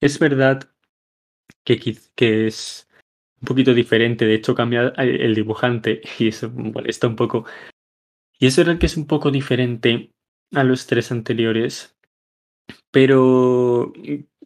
es 0.00 0.18
verdad 0.18 0.70
que, 1.64 1.78
que 2.14 2.46
es 2.46 2.88
un 3.40 3.46
poquito 3.46 3.74
diferente. 3.74 4.24
De 4.24 4.34
hecho, 4.34 4.54
cambia 4.54 4.88
el 4.96 5.34
dibujante 5.34 6.00
y 6.18 6.28
eso 6.28 6.50
molesta 6.50 7.06
un 7.06 7.16
poco. 7.16 7.44
Y 8.38 8.46
es 8.46 8.56
verdad 8.56 8.78
que 8.78 8.86
es 8.86 8.96
un 8.96 9.06
poco 9.06 9.30
diferente 9.30 10.10
a 10.52 10.64
los 10.64 10.86
tres 10.86 11.12
anteriores. 11.12 11.96
Pero 12.90 13.92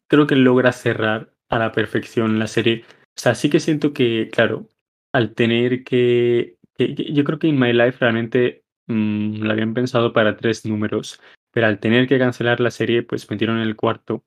creo 0.08 0.26
que 0.26 0.36
logra 0.36 0.72
cerrar 0.72 1.32
a 1.48 1.58
la 1.58 1.72
perfección 1.72 2.38
la 2.38 2.46
serie. 2.46 2.84
O 2.88 3.20
sea, 3.20 3.34
sí 3.34 3.48
que 3.48 3.60
siento 3.60 3.92
que, 3.92 4.28
claro, 4.30 4.68
al 5.12 5.34
tener 5.34 5.84
que. 5.84 6.58
que 6.76 6.94
yo 6.94 7.24
creo 7.24 7.38
que 7.38 7.48
en 7.48 7.58
My 7.58 7.72
Life 7.72 7.98
realmente 8.00 8.65
Mm, 8.86 9.42
lo 9.42 9.52
habían 9.52 9.74
pensado 9.74 10.12
para 10.12 10.36
tres 10.36 10.64
números, 10.66 11.20
pero 11.50 11.66
al 11.66 11.80
tener 11.80 12.06
que 12.06 12.18
cancelar 12.18 12.60
la 12.60 12.70
serie, 12.70 13.02
pues 13.02 13.30
metieron 13.30 13.58
el 13.58 13.76
cuarto 13.76 14.24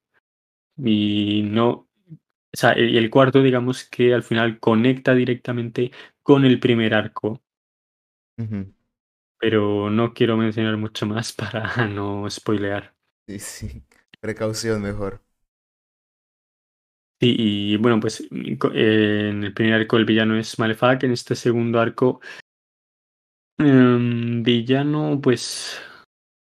y 0.78 1.44
no, 1.44 1.70
o 1.72 1.88
sea, 2.58 2.78
y 2.78 2.98
el 2.98 3.10
cuarto, 3.10 3.44
digamos 3.44 3.86
que 3.86 4.14
al 4.14 4.24
final 4.24 4.60
conecta 4.60 5.14
directamente 5.14 5.92
con 6.24 6.46
el 6.46 6.60
primer 6.60 6.94
arco. 6.94 7.42
Pero 9.40 9.90
no 9.90 10.14
quiero 10.14 10.38
mencionar 10.38 10.78
mucho 10.78 11.06
más 11.06 11.34
para 11.34 11.88
no 11.88 12.30
spoilear. 12.30 12.94
Sí, 13.28 13.40
sí. 13.40 13.84
Precaución 14.20 14.82
mejor. 14.82 15.22
Sí, 17.22 17.36
y 17.38 17.78
bueno, 17.78 18.00
pues 18.00 18.26
en 18.32 19.44
el 19.44 19.54
primer 19.54 19.74
arco 19.74 19.98
el 19.98 20.06
villano 20.06 20.38
es 20.38 20.58
Malefak, 20.58 21.04
en 21.04 21.12
este 21.12 21.36
segundo 21.36 21.82
arco 21.82 22.22
Em, 23.60 24.42
villano, 24.42 25.20
pues 25.22 25.82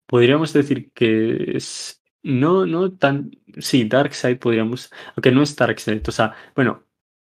podríamos 0.06 0.52
decir 0.52 0.90
que 0.92 1.56
es 1.56 2.02
no, 2.24 2.66
no 2.66 2.92
tan. 2.92 3.30
Sí, 3.58 3.84
Darkseid 3.84 4.38
podríamos. 4.38 4.90
Aunque 5.14 5.30
no 5.30 5.42
es 5.42 5.54
Darkseid. 5.54 6.02
O 6.08 6.12
sea, 6.12 6.34
bueno, 6.56 6.82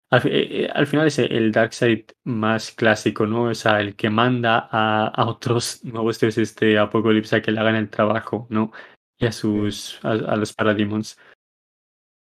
al, 0.09 0.22
eh, 0.28 0.69
eh, 0.76 0.86
final 0.86 1.07
es 1.07 1.19
el 1.19 1.51
Darkseid 1.53 2.05
más 2.26 2.72
clásico, 2.72 3.26
¿no? 3.26 3.43
O 3.43 3.55
sea, 3.55 3.80
el 3.80 3.95
que 3.95 4.09
manda 4.09 4.67
a, 4.69 5.07
a 5.07 5.26
otros 5.28 5.84
nuevos 5.86 6.19
dioses 6.19 6.55
de 6.57 6.78
Apocalipsis 6.78 7.34
a 7.34 7.41
que 7.41 7.51
le 7.51 7.59
hagan 7.61 7.76
el 7.76 7.89
trabajo, 7.89 8.47
¿no? 8.49 8.72
Y 9.17 9.26
a 9.26 9.32
sus. 9.32 9.99
a, 10.03 10.11
a 10.11 10.36
los 10.36 10.53
Parademons. 10.53 11.17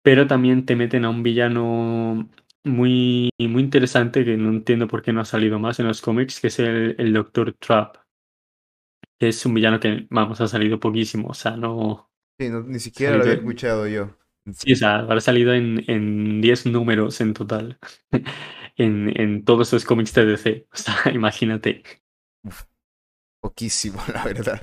Pero 0.02 0.28
también 0.28 0.66
te 0.66 0.76
meten 0.78 1.06
a 1.06 1.10
un 1.10 1.24
villano 1.24 2.30
muy, 2.64 3.30
muy 3.40 3.62
interesante 3.62 4.24
que 4.26 4.38
no 4.38 4.50
entiendo 4.50 4.88
por 4.88 5.02
qué 5.02 5.14
no 5.14 5.22
ha 5.22 5.26
salido 5.26 5.60
más 5.60 5.80
en 5.80 5.88
los 5.88 6.02
cómics, 6.02 6.40
que 6.40 6.48
es 6.48 6.60
el, 6.60 6.96
el 6.98 7.14
Doctor 7.14 7.54
Trap. 7.54 7.98
Que 9.20 9.30
es 9.30 9.46
un 9.46 9.54
villano 9.54 9.80
que, 9.80 10.08
vamos, 10.10 10.42
ha 10.42 10.48
salido 10.48 10.80
poquísimo, 10.80 11.30
o 11.30 11.34
sea, 11.34 11.56
no... 11.56 12.10
Sí, 12.40 12.50
ni 12.50 12.80
siquiera 12.80 13.16
lo 13.16 13.24
había 13.24 13.36
escuchado 13.36 13.88
yo. 13.88 14.18
Sí, 14.52 14.74
o 14.74 14.76
sea, 14.76 15.00
habrá 15.00 15.22
salido 15.22 15.54
en 15.54 16.42
10 16.42 16.66
números 16.66 17.22
en 17.22 17.34
total. 17.34 17.78
en, 18.78 19.20
en 19.20 19.46
todos 19.46 19.72
los 19.74 19.86
cómics 19.86 20.14
de 20.14 20.26
DC. 20.26 20.68
O 20.74 20.78
sea, 20.78 20.96
imagínate. 21.14 21.84
poquísimo, 23.42 24.02
la 24.14 24.24
verdad. 24.24 24.62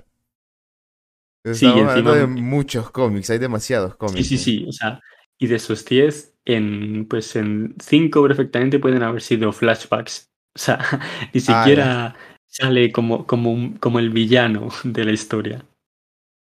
Estamos 1.42 1.58
sí, 1.58 1.66
hablando 1.66 2.14
de 2.14 2.26
muchos 2.26 2.90
cómics, 2.90 3.30
hay 3.30 3.38
demasiados 3.38 3.96
cómics. 3.96 4.26
Sí, 4.26 4.36
sí, 4.36 4.38
sí. 4.38 4.66
O 4.68 4.72
sea, 4.72 5.00
y 5.38 5.46
de 5.46 5.56
esos 5.56 5.84
10, 5.86 6.29
en, 6.54 7.06
pues 7.08 7.36
en 7.36 7.74
5 7.80 8.22
perfectamente 8.22 8.78
pueden 8.78 9.02
haber 9.02 9.22
sido 9.22 9.52
flashbacks. 9.52 10.30
O 10.54 10.58
sea, 10.58 10.78
ni 11.34 11.40
siquiera 11.40 12.16
sale 12.46 12.92
como, 12.92 13.26
como, 13.26 13.78
como 13.78 13.98
el 13.98 14.10
villano 14.10 14.68
de 14.84 15.04
la 15.04 15.12
historia. 15.12 15.64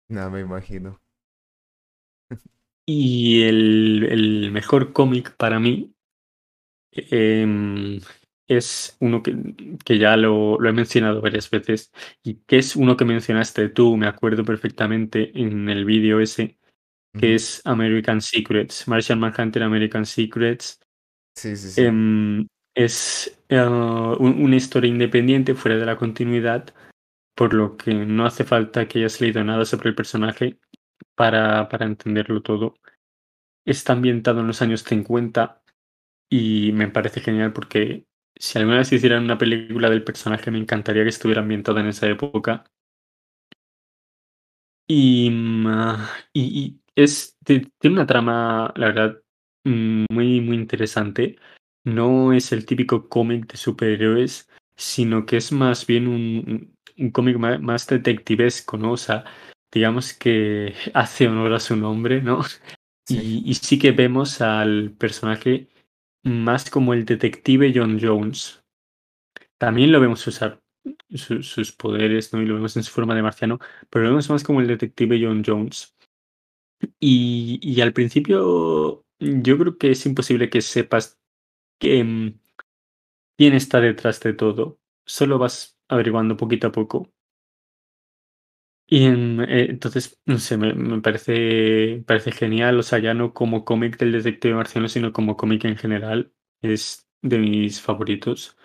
No, 0.10 0.30
me 0.30 0.42
imagino. 0.42 1.00
Y 2.86 3.44
el, 3.44 4.08
el 4.10 4.52
mejor 4.52 4.94
cómic 4.94 5.36
para 5.38 5.60
mí 5.60 5.94
em, 6.92 8.02
es 8.48 8.98
uno 9.00 9.22
que, 9.22 9.36
que 9.86 10.00
ya 10.00 10.18
lo, 10.18 10.60
lo, 10.60 10.70
he 10.70 10.74
mencionado 10.74 11.22
varias 11.22 11.50
veces 11.52 11.92
y 12.24 12.36
que 12.48 12.58
es 12.58 12.76
uno 12.76 12.98
que 12.98 13.06
mencionaste 13.06 13.70
tú, 13.70 13.96
me 13.96 14.08
acuerdo 14.08 14.44
perfectamente 14.44 15.40
en 15.40 15.70
el 15.70 15.86
vídeo 15.86 16.20
ese, 16.20 16.59
que 17.18 17.36
es 17.36 17.62
American 17.66 18.22
Secrets, 18.22 18.88
Martian 18.88 19.20
Manhunter 19.20 19.64
American 19.64 20.06
Secrets. 20.06 20.80
Sí, 21.36 21.56
sí, 21.56 21.70
sí. 21.72 21.82
Em, 21.82 22.48
es 22.76 23.40
eh, 23.50 23.62
una 23.62 24.56
historia 24.56 24.90
independiente 24.90 25.56
fuera 25.56 25.78
de 25.78 25.86
la 25.86 25.98
continuidad, 25.98 26.74
por 27.36 27.54
lo 27.54 27.78
que 27.78 27.94
no 27.94 28.26
hace 28.26 28.44
falta 28.44 28.88
que 28.88 29.00
hayas 29.00 29.20
leído 29.22 29.44
nada 29.44 29.66
sobre 29.66 29.90
el 29.90 29.96
personaje 29.96 30.60
para, 31.16 31.68
para 31.70 31.86
entenderlo 31.86 32.42
todo. 32.42 32.76
Está 33.66 33.94
ambientado 33.94 34.42
en 34.42 34.48
los 34.48 34.62
años 34.62 34.84
50 34.84 35.62
y 36.30 36.72
me 36.74 36.88
parece 36.90 37.22
genial 37.22 37.54
porque 37.54 38.06
si 38.36 38.58
alguna 38.58 38.78
vez 38.78 38.92
hicieran 38.92 39.24
una 39.26 39.38
película 39.38 39.90
del 39.90 40.04
personaje 40.04 40.52
me 40.52 40.60
encantaría 40.60 41.04
que 41.04 41.10
estuviera 41.10 41.42
ambientada 41.42 41.82
en 41.82 41.88
esa 41.88 42.08
época. 42.08 42.64
Y, 44.88 45.30
mm, 45.30 45.68
ah, 45.68 46.10
y, 46.34 46.79
es, 46.96 47.38
tiene 47.44 47.72
una 47.84 48.06
trama, 48.06 48.74
la 48.76 48.88
verdad, 48.88 49.22
mm, 49.66 50.06
muy, 50.12 50.42
muy 50.42 50.56
interesante. 50.58 51.38
no 51.86 52.34
es 52.34 52.52
el 52.52 52.66
típico 52.66 53.10
cómic 53.10 53.52
de 53.52 53.58
superhéroes, 53.58 54.50
sino 54.76 55.26
que 55.26 55.38
es 55.38 55.52
más 55.52 55.88
bien 55.88 56.08
un, 56.08 56.76
un 57.00 57.12
cómic 57.12 57.38
más, 57.38 57.88
detectivesco, 57.88 58.78
¿no? 58.78 58.94
O 58.94 58.98
sea, 58.98 59.24
digamos 59.72 60.14
que 60.14 60.74
hace 60.94 61.28
honor 61.28 61.54
a 61.54 61.60
su 61.60 61.76
nombre, 61.76 62.22
¿no? 62.22 62.42
Y, 63.12 63.56
sí 63.56 63.80
que 63.80 63.92
vemos 63.92 64.40
al 64.40 64.92
personaje 64.92 65.68
más 66.24 66.70
como 66.70 66.94
el 66.94 67.06
detective 67.06 67.72
John 67.74 67.98
Jones. 68.00 68.64
También 69.58 69.92
lo 69.92 70.00
vemos 70.00 70.28
usar 70.28 70.60
sus 71.10 71.72
poderes, 71.72 72.32
¿no? 72.32 72.40
Y 72.40 72.46
lo 72.46 72.54
vemos 72.54 72.78
en 72.78 72.84
su 72.84 72.92
forma 72.92 73.16
de 73.16 73.24
marciano, 73.24 73.58
pero 73.90 74.04
lo 74.04 74.12
vemos 74.12 74.30
más 74.30 74.44
como 74.44 74.62
el 74.62 74.68
detective 74.68 75.20
John 75.20 75.42
Jones. 75.44 75.96
Y, 77.00 77.82
al 77.82 77.94
principio 77.94 79.06
yo 79.20 79.58
creo 79.58 79.78
que 79.78 79.92
es 79.92 80.06
imposible 80.06 80.50
que 80.50 80.62
sepas 80.62 81.20
que, 81.80 82.04
mm, 82.04 82.40
quién 83.38 83.54
está 83.54 83.82
detrás 83.82 84.20
de 84.22 84.34
todo. 84.34 84.80
Solo 85.06 85.40
vas 85.40 85.78
averiguando 85.90 86.38
poquito 86.38 86.68
a 86.68 86.72
poco. 86.72 87.12
Y 88.92 89.06
eh, 89.06 89.68
entonces, 89.70 90.20
no 90.26 90.40
sé, 90.40 90.58
me, 90.58 91.02
parece, 91.02 92.04
parece 92.08 92.32
genial, 92.32 92.80
o 92.80 92.84
sea, 92.84 92.98
ya 93.00 93.14
no 93.14 93.34
como 93.34 93.64
cómic 93.64 93.98
del 94.00 94.12
detective 94.12 94.56
marciano, 94.56 94.88
sino 94.90 95.14
como 95.14 95.38
cómic 95.38 95.66
en 95.66 95.78
general. 95.78 96.34
Es 96.62 97.08
de 97.22 97.38
mis 97.38 97.82
favoritos. 97.82 98.58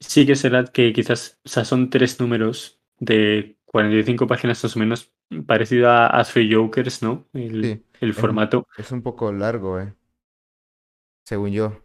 Sí 0.00 0.26
que 0.26 0.36
será 0.36 0.64
que 0.64 0.92
quizás, 0.92 1.40
o 1.44 1.48
sea, 1.48 1.64
son 1.64 1.90
tres 1.90 2.20
números 2.20 2.80
de 2.98 3.58
45 3.64 4.26
páginas 4.26 4.62
más 4.62 4.76
o 4.76 4.78
menos, 4.78 5.12
parecido 5.46 5.90
a, 5.90 6.22
Three 6.24 6.52
Jokers, 6.52 7.02
¿no? 7.02 7.26
El, 7.32 7.84
el 8.00 8.14
formato. 8.14 8.66
Es 8.76 8.92
un 8.92 9.02
poco 9.02 9.32
largo, 9.32 9.80
¿eh? 9.80 9.94
Según 11.24 11.50
yo. 11.50 11.82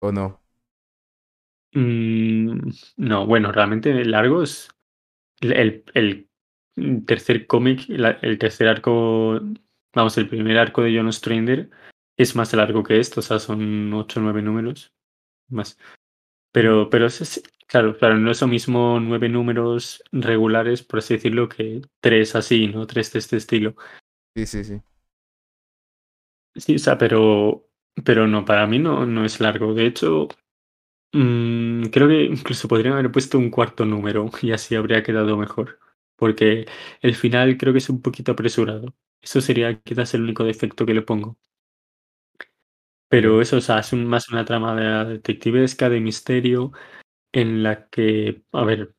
¿O 0.00 0.12
no? 0.12 0.40
Mm, 1.72 2.70
no, 2.96 3.26
bueno, 3.26 3.52
realmente 3.52 4.04
largo 4.04 4.42
es 4.42 4.68
el, 5.40 5.84
el 5.94 6.28
tercer 7.06 7.46
cómic, 7.46 7.88
el 7.88 8.38
tercer 8.38 8.68
arco, 8.68 9.40
vamos, 9.94 10.18
el 10.18 10.28
primer 10.28 10.58
arco 10.58 10.82
de 10.82 10.96
John 10.96 11.12
Strander 11.12 11.70
es 12.16 12.34
más 12.36 12.52
largo 12.52 12.82
que 12.82 12.98
esto, 12.98 13.20
o 13.20 13.22
sea, 13.22 13.38
son 13.38 13.92
8 13.94 14.20
o 14.20 14.22
9 14.22 14.42
números 14.42 14.92
más. 15.48 15.78
Pero, 16.52 16.90
pero 16.90 17.06
es, 17.06 17.42
claro, 17.70 17.96
claro, 17.96 18.16
no 18.16 18.32
es 18.32 18.40
lo 18.40 18.48
mismo 18.48 18.98
nueve 19.00 19.28
números 19.28 20.02
regulares, 20.10 20.82
por 20.82 20.98
así 20.98 21.14
decirlo, 21.14 21.48
que 21.48 21.82
tres 22.00 22.34
así, 22.34 22.66
¿no? 22.66 22.86
Tres 22.86 23.12
de 23.12 23.20
este 23.20 23.36
estilo. 23.36 23.76
Sí, 24.34 24.46
sí, 24.46 24.64
sí. 24.64 24.82
Sí, 26.56 26.74
o 26.74 26.78
sea, 26.78 26.98
pero, 26.98 27.68
pero 28.04 28.26
no, 28.26 28.44
para 28.44 28.66
mí 28.66 28.78
no, 28.78 29.06
no 29.06 29.24
es 29.24 29.40
largo. 29.40 29.72
De 29.72 29.86
hecho, 29.86 30.28
mmm, 31.12 31.84
creo 31.92 32.08
que 32.08 32.24
incluso 32.24 32.68
podrían 32.68 32.94
haber 32.94 33.12
puesto 33.12 33.38
un 33.38 33.50
cuarto 33.50 33.84
número 33.84 34.30
y 34.42 34.52
así 34.52 34.74
habría 34.76 35.02
quedado 35.02 35.36
mejor. 35.36 35.78
Porque 36.16 36.66
el 37.02 37.14
final 37.14 37.56
creo 37.56 37.72
que 37.72 37.78
es 37.78 37.90
un 37.90 38.02
poquito 38.02 38.32
apresurado. 38.32 38.94
Eso 39.22 39.40
sería 39.40 39.80
quizás 39.80 40.14
el 40.14 40.22
único 40.22 40.44
defecto 40.44 40.86
que 40.86 40.94
le 40.94 41.02
pongo. 41.02 41.38
Pero 43.08 43.40
eso, 43.42 43.56
o 43.56 43.60
sea, 43.60 43.80
es 43.80 43.92
más 43.92 44.28
una 44.28 44.44
trama 44.44 44.74
de 44.74 45.14
detectivesca, 45.14 45.88
de 45.88 46.00
misterio, 46.00 46.72
en 47.32 47.62
la 47.62 47.88
que, 47.88 48.42
a 48.52 48.64
ver, 48.64 48.94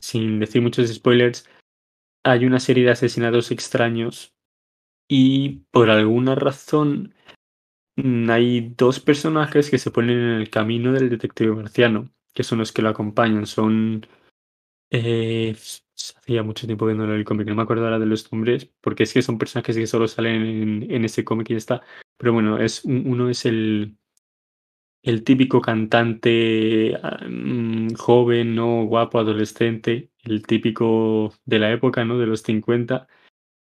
sin 0.00 0.40
decir 0.40 0.62
muchos 0.62 0.92
spoilers, 0.92 1.48
hay 2.24 2.44
una 2.46 2.60
serie 2.60 2.84
de 2.84 2.90
asesinatos 2.90 3.50
extraños 3.50 4.34
y 5.08 5.64
por 5.70 5.90
alguna 5.90 6.34
razón 6.34 7.14
mm, 7.96 8.30
hay 8.30 8.74
dos 8.76 9.00
personajes 9.00 9.70
que 9.70 9.78
se 9.78 9.90
ponen 9.90 10.18
en 10.18 10.40
el 10.40 10.50
camino 10.50 10.92
del 10.92 11.10
detective 11.10 11.54
marciano, 11.54 12.10
que 12.34 12.44
son 12.44 12.58
los 12.58 12.72
que 12.72 12.82
lo 12.82 12.90
acompañan. 12.90 13.46
Son... 13.46 14.06
Eh, 14.92 15.56
hacía 16.18 16.42
mucho 16.42 16.66
tiempo 16.66 16.86
viendo 16.86 17.04
el 17.04 17.24
cómic, 17.24 17.46
no 17.46 17.54
me 17.54 17.62
acuerdo 17.62 17.84
ahora 17.84 17.98
de 17.98 18.06
los 18.06 18.32
nombres, 18.32 18.66
porque 18.80 19.04
es 19.04 19.12
que 19.12 19.22
son 19.22 19.38
personajes 19.38 19.76
que 19.76 19.86
solo 19.86 20.08
salen 20.08 20.90
en, 20.90 21.04
ese 21.04 21.24
cómic 21.24 21.50
y 21.50 21.54
ya 21.54 21.58
está. 21.58 21.82
Pero 22.16 22.32
bueno, 22.32 22.58
es, 22.58 22.84
uno 22.84 23.28
es 23.28 23.44
el, 23.46 23.98
el 25.02 25.24
típico 25.24 25.60
cantante 25.60 26.96
ah, 27.02 27.24
mm, 27.28 27.94
joven, 27.94 28.54
¿no? 28.54 28.84
Guapo, 28.84 29.18
adolescente, 29.18 30.10
el 30.24 30.46
típico 30.46 31.32
de 31.44 31.58
la 31.58 31.72
época, 31.72 32.04
¿no? 32.04 32.18
De 32.18 32.26
los 32.26 32.42
50. 32.42 33.08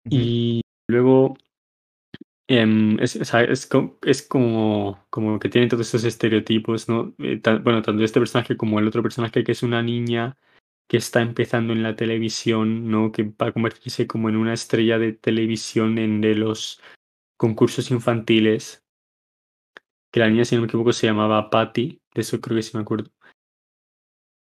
Y 0.08 0.62
luego 0.88 1.36
em, 2.48 2.98
es, 3.00 3.16
es, 3.16 4.22
como, 4.28 5.06
como 5.10 5.38
que 5.38 5.48
tiene 5.48 5.68
todos 5.68 5.88
esos 5.88 6.04
estereotipos, 6.04 6.88
¿no? 6.88 7.14
Eh, 7.18 7.40
bueno, 7.62 7.82
tanto 7.82 8.02
este 8.02 8.20
personaje 8.20 8.56
como 8.56 8.78
el 8.78 8.88
otro 8.88 9.02
personaje 9.02 9.44
que 9.44 9.52
es 9.52 9.62
una 9.62 9.82
niña 9.82 10.36
que 10.88 10.96
está 10.96 11.20
empezando 11.22 11.72
en 11.72 11.84
la 11.84 11.94
televisión, 11.94 12.90
¿no? 12.90 13.12
Que 13.12 13.22
va 13.22 13.48
a 13.48 13.52
convertirse 13.52 14.06
como 14.08 14.28
en 14.28 14.36
una 14.36 14.54
estrella 14.54 14.98
de 14.98 15.12
televisión 15.12 15.98
en 15.98 16.20
de 16.20 16.34
los 16.34 16.80
concursos 17.36 17.90
infantiles 17.92 18.82
que 20.10 20.20
la 20.20 20.28
niña, 20.28 20.44
si 20.44 20.54
no 20.54 20.62
me 20.62 20.66
equivoco, 20.66 20.92
se 20.92 21.06
llamaba 21.06 21.50
Patty, 21.50 22.00
de 22.14 22.20
eso 22.20 22.40
creo 22.40 22.56
que 22.56 22.62
sí 22.62 22.76
me 22.76 22.82
acuerdo. 22.82 23.10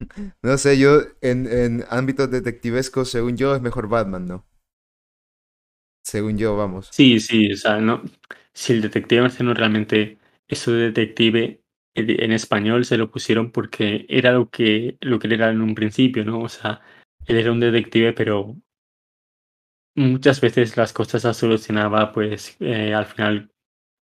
No 0.42 0.58
sé, 0.58 0.78
yo 0.78 1.02
en, 1.20 1.46
en 1.46 1.84
ámbitos 1.88 2.30
detectivescos, 2.30 3.10
según 3.10 3.36
yo, 3.36 3.54
es 3.54 3.62
mejor 3.62 3.88
Batman, 3.88 4.26
¿no? 4.26 4.44
Según 6.04 6.38
yo, 6.38 6.56
vamos. 6.56 6.88
Sí, 6.92 7.18
sí, 7.18 7.52
o 7.52 7.56
sea, 7.56 7.78
no, 7.80 8.02
si 8.52 8.72
el 8.72 8.82
detective 8.82 9.22
marciano 9.22 9.52
realmente, 9.54 10.18
eso 10.46 10.72
de 10.72 10.90
detective 10.92 11.62
en 11.94 12.32
español 12.32 12.84
se 12.84 12.96
lo 12.98 13.10
pusieron 13.10 13.50
porque 13.50 14.06
era 14.08 14.32
lo 14.32 14.48
que, 14.50 14.96
lo 15.00 15.18
que 15.18 15.26
él 15.26 15.32
era 15.34 15.50
en 15.50 15.60
un 15.62 15.74
principio, 15.74 16.24
¿no? 16.24 16.40
O 16.40 16.48
sea, 16.48 16.80
él 17.26 17.36
era 17.38 17.52
un 17.52 17.60
detective, 17.60 18.12
pero 18.12 18.56
muchas 19.96 20.40
veces 20.40 20.76
las 20.76 20.92
cosas 20.92 21.24
las 21.24 21.36
solucionaba, 21.36 22.12
pues, 22.12 22.56
eh, 22.60 22.94
al 22.94 23.06
final 23.06 23.50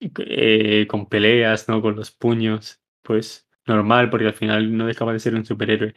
eh, 0.00 0.86
con 0.88 1.08
peleas, 1.08 1.68
¿no? 1.68 1.82
Con 1.82 1.96
los 1.96 2.10
puños, 2.12 2.80
pues 3.02 3.48
normal, 3.66 4.10
porque 4.10 4.26
al 4.26 4.34
final 4.34 4.76
no 4.76 4.86
dejaba 4.86 5.12
de 5.12 5.20
ser 5.20 5.34
un 5.34 5.44
superhéroe. 5.44 5.94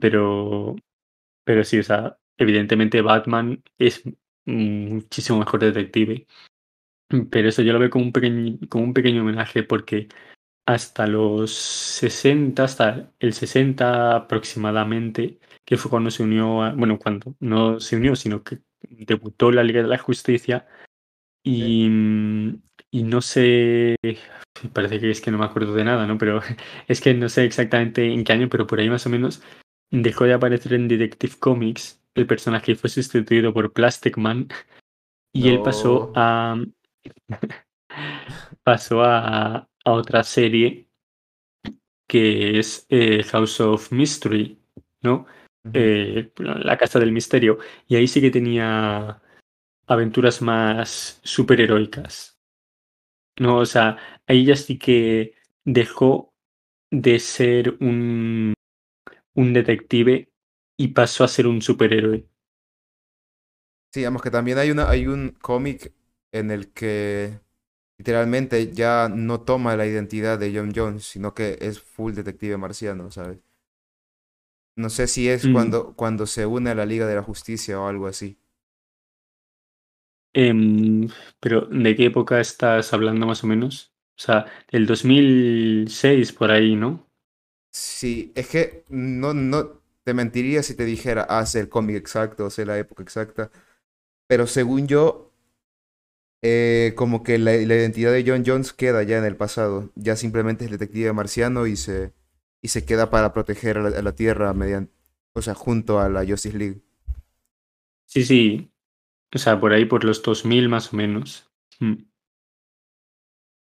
pero, 0.00 0.76
pero 1.44 1.64
sí, 1.64 1.78
o 1.78 1.82
sea, 1.82 2.18
evidentemente 2.38 3.02
Batman 3.02 3.62
es 3.78 4.02
muchísimo 4.48 5.38
mejor 5.38 5.60
detective. 5.60 6.26
Pero 7.30 7.48
eso 7.48 7.62
yo 7.62 7.72
lo 7.72 7.78
veo 7.78 7.90
como 7.90 8.04
un 8.04 8.12
pequeño, 8.12 8.58
como 8.68 8.84
un 8.84 8.94
pequeño 8.94 9.22
homenaje 9.22 9.62
porque 9.62 10.08
hasta 10.66 11.06
los 11.06 11.52
60, 11.52 12.64
hasta 12.64 13.12
el 13.18 13.32
60 13.32 14.16
aproximadamente, 14.16 15.38
que 15.64 15.78
fue 15.78 15.90
cuando 15.90 16.10
se 16.10 16.22
unió, 16.22 16.62
a, 16.62 16.72
bueno, 16.74 16.98
cuando 16.98 17.34
no 17.40 17.80
se 17.80 17.96
unió, 17.96 18.14
sino 18.16 18.42
que 18.42 18.60
debutó 18.82 19.50
la 19.50 19.62
Liga 19.62 19.82
de 19.82 19.88
la 19.88 19.98
Justicia 19.98 20.66
y, 21.42 21.88
y 22.90 23.02
no 23.04 23.22
sé, 23.22 23.96
parece 24.74 25.00
que 25.00 25.10
es 25.10 25.20
que 25.22 25.30
no 25.30 25.38
me 25.38 25.46
acuerdo 25.46 25.74
de 25.74 25.84
nada, 25.84 26.06
¿no? 26.06 26.18
Pero 26.18 26.40
es 26.88 27.00
que 27.00 27.14
no 27.14 27.28
sé 27.30 27.44
exactamente 27.44 28.12
en 28.12 28.24
qué 28.24 28.32
año, 28.34 28.48
pero 28.50 28.66
por 28.66 28.80
ahí 28.80 28.90
más 28.90 29.06
o 29.06 29.10
menos 29.10 29.42
dejó 29.90 30.24
de 30.24 30.34
aparecer 30.34 30.74
en 30.74 30.88
Detective 30.88 31.36
Comics 31.38 31.97
el 32.14 32.26
personaje 32.26 32.74
fue 32.74 32.90
sustituido 32.90 33.52
por 33.52 33.72
Plastic 33.72 34.16
Man 34.16 34.48
y 35.32 35.48
él 35.48 35.62
pasó 35.62 36.12
a 36.14 36.56
pasó 38.62 39.02
a, 39.02 39.56
a 39.84 39.92
otra 39.92 40.22
serie 40.24 40.88
que 42.08 42.58
es 42.58 42.86
eh, 42.88 43.22
House 43.24 43.60
of 43.60 43.92
Mystery, 43.92 44.58
¿no? 45.02 45.26
Eh, 45.74 46.32
la 46.36 46.78
Casa 46.78 46.98
del 46.98 47.12
Misterio. 47.12 47.58
Y 47.86 47.96
ahí 47.96 48.08
sí 48.08 48.20
que 48.20 48.30
tenía 48.30 49.20
aventuras 49.86 50.40
más 50.40 51.20
superheroicas. 51.22 52.40
No, 53.38 53.58
o 53.58 53.66
sea, 53.66 53.98
ahí 54.26 54.46
ya 54.46 54.56
sí 54.56 54.78
que 54.78 55.34
dejó 55.64 56.32
de 56.90 57.18
ser 57.18 57.76
un, 57.80 58.54
un 59.34 59.52
detective 59.52 60.30
y 60.78 60.88
pasó 60.88 61.24
a 61.24 61.28
ser 61.28 61.46
un 61.46 61.60
superhéroe. 61.60 62.24
Sí, 63.92 64.00
digamos 64.00 64.22
que 64.22 64.30
también 64.30 64.58
hay, 64.58 64.70
una, 64.70 64.88
hay 64.88 65.06
un 65.06 65.30
cómic 65.40 65.92
en 66.32 66.50
el 66.50 66.72
que 66.72 67.40
literalmente 67.98 68.72
ya 68.72 69.08
no 69.08 69.40
toma 69.40 69.76
la 69.76 69.86
identidad 69.86 70.38
de 70.38 70.54
John 70.54 70.72
Jones, 70.74 71.04
sino 71.04 71.34
que 71.34 71.58
es 71.60 71.80
full 71.80 72.14
detective 72.14 72.56
marciano, 72.56 73.10
¿sabes? 73.10 73.38
No 74.76 74.90
sé 74.90 75.08
si 75.08 75.28
es 75.28 75.44
mm. 75.44 75.52
cuando, 75.52 75.94
cuando 75.94 76.26
se 76.26 76.46
une 76.46 76.70
a 76.70 76.74
la 76.74 76.86
Liga 76.86 77.06
de 77.06 77.16
la 77.16 77.22
Justicia 77.22 77.80
o 77.80 77.88
algo 77.88 78.06
así. 78.06 78.38
Em, 80.32 81.08
pero, 81.40 81.62
¿de 81.62 81.96
qué 81.96 82.06
época 82.06 82.38
estás 82.40 82.92
hablando 82.92 83.26
más 83.26 83.42
o 83.42 83.48
menos? 83.48 83.92
O 84.16 84.20
sea, 84.20 84.46
del 84.70 84.86
2006 84.86 86.32
por 86.32 86.52
ahí, 86.52 86.76
¿no? 86.76 87.08
Sí, 87.72 88.32
es 88.36 88.48
que 88.48 88.84
no, 88.88 89.34
no 89.34 89.77
te 90.08 90.14
mentiría 90.14 90.62
si 90.62 90.74
te 90.74 90.86
dijera, 90.86 91.24
hace 91.24 91.60
el 91.60 91.68
cómic 91.68 91.94
exacto, 91.96 92.46
o 92.46 92.64
la 92.64 92.78
época 92.78 93.02
exacta. 93.02 93.50
Pero 94.26 94.46
según 94.46 94.88
yo, 94.88 95.34
eh, 96.40 96.94
como 96.96 97.22
que 97.22 97.36
la, 97.36 97.54
identidad 97.54 98.10
de 98.10 98.24
John 98.26 98.42
Jones 98.46 98.72
queda 98.72 99.02
ya 99.02 99.18
en 99.18 99.26
el 99.26 99.36
pasado. 99.36 99.92
Ya 99.96 100.16
simplemente 100.16 100.64
es 100.64 100.70
detective 100.70 101.12
marciano 101.12 101.66
y 101.66 101.76
se, 101.76 102.14
y 102.62 102.68
se 102.68 102.86
queda 102.86 103.10
para 103.10 103.34
proteger 103.34 103.76
a 103.76 103.90
la, 103.90 104.14
Tierra 104.14 104.54
mediante, 104.54 104.94
o 105.34 105.42
sea, 105.42 105.52
junto 105.52 106.00
a 106.00 106.08
la 106.08 106.24
Justice 106.24 106.56
League. 106.56 106.80
Sí, 108.06 108.24
sí. 108.24 108.72
O 109.34 109.36
sea, 109.36 109.60
por 109.60 109.74
ahí 109.74 109.84
por 109.84 110.04
los 110.04 110.22
2000 110.22 110.70
más 110.70 110.94
o 110.94 110.96
menos. 110.96 111.50
Mm. 111.80 111.96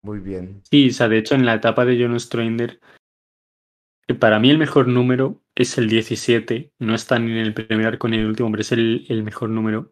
Muy 0.01 0.19
bien. 0.19 0.61
Sí, 0.71 0.91
o 0.91 0.93
sea, 0.93 1.09
de 1.09 1.17
hecho 1.17 1.35
en 1.35 1.45
la 1.45 1.55
etapa 1.55 1.83
de 1.83 2.01
John 2.01 2.17
Strander, 2.17 2.79
para 4.15 4.39
mí 4.39 4.49
el 4.49 4.57
mejor 4.57 4.87
número 4.87 5.41
es 5.55 5.77
el 5.77 5.89
17. 5.89 6.71
No 6.79 6.95
está 6.95 7.19
ni 7.19 7.31
en 7.31 7.37
el 7.37 7.53
primer 7.53 7.87
arco 7.87 8.07
ni 8.07 8.15
en 8.15 8.23
el 8.23 8.29
último, 8.29 8.49
pero 8.51 8.61
es 8.61 8.71
el, 8.71 9.05
el 9.09 9.23
mejor 9.23 9.49
número. 9.49 9.89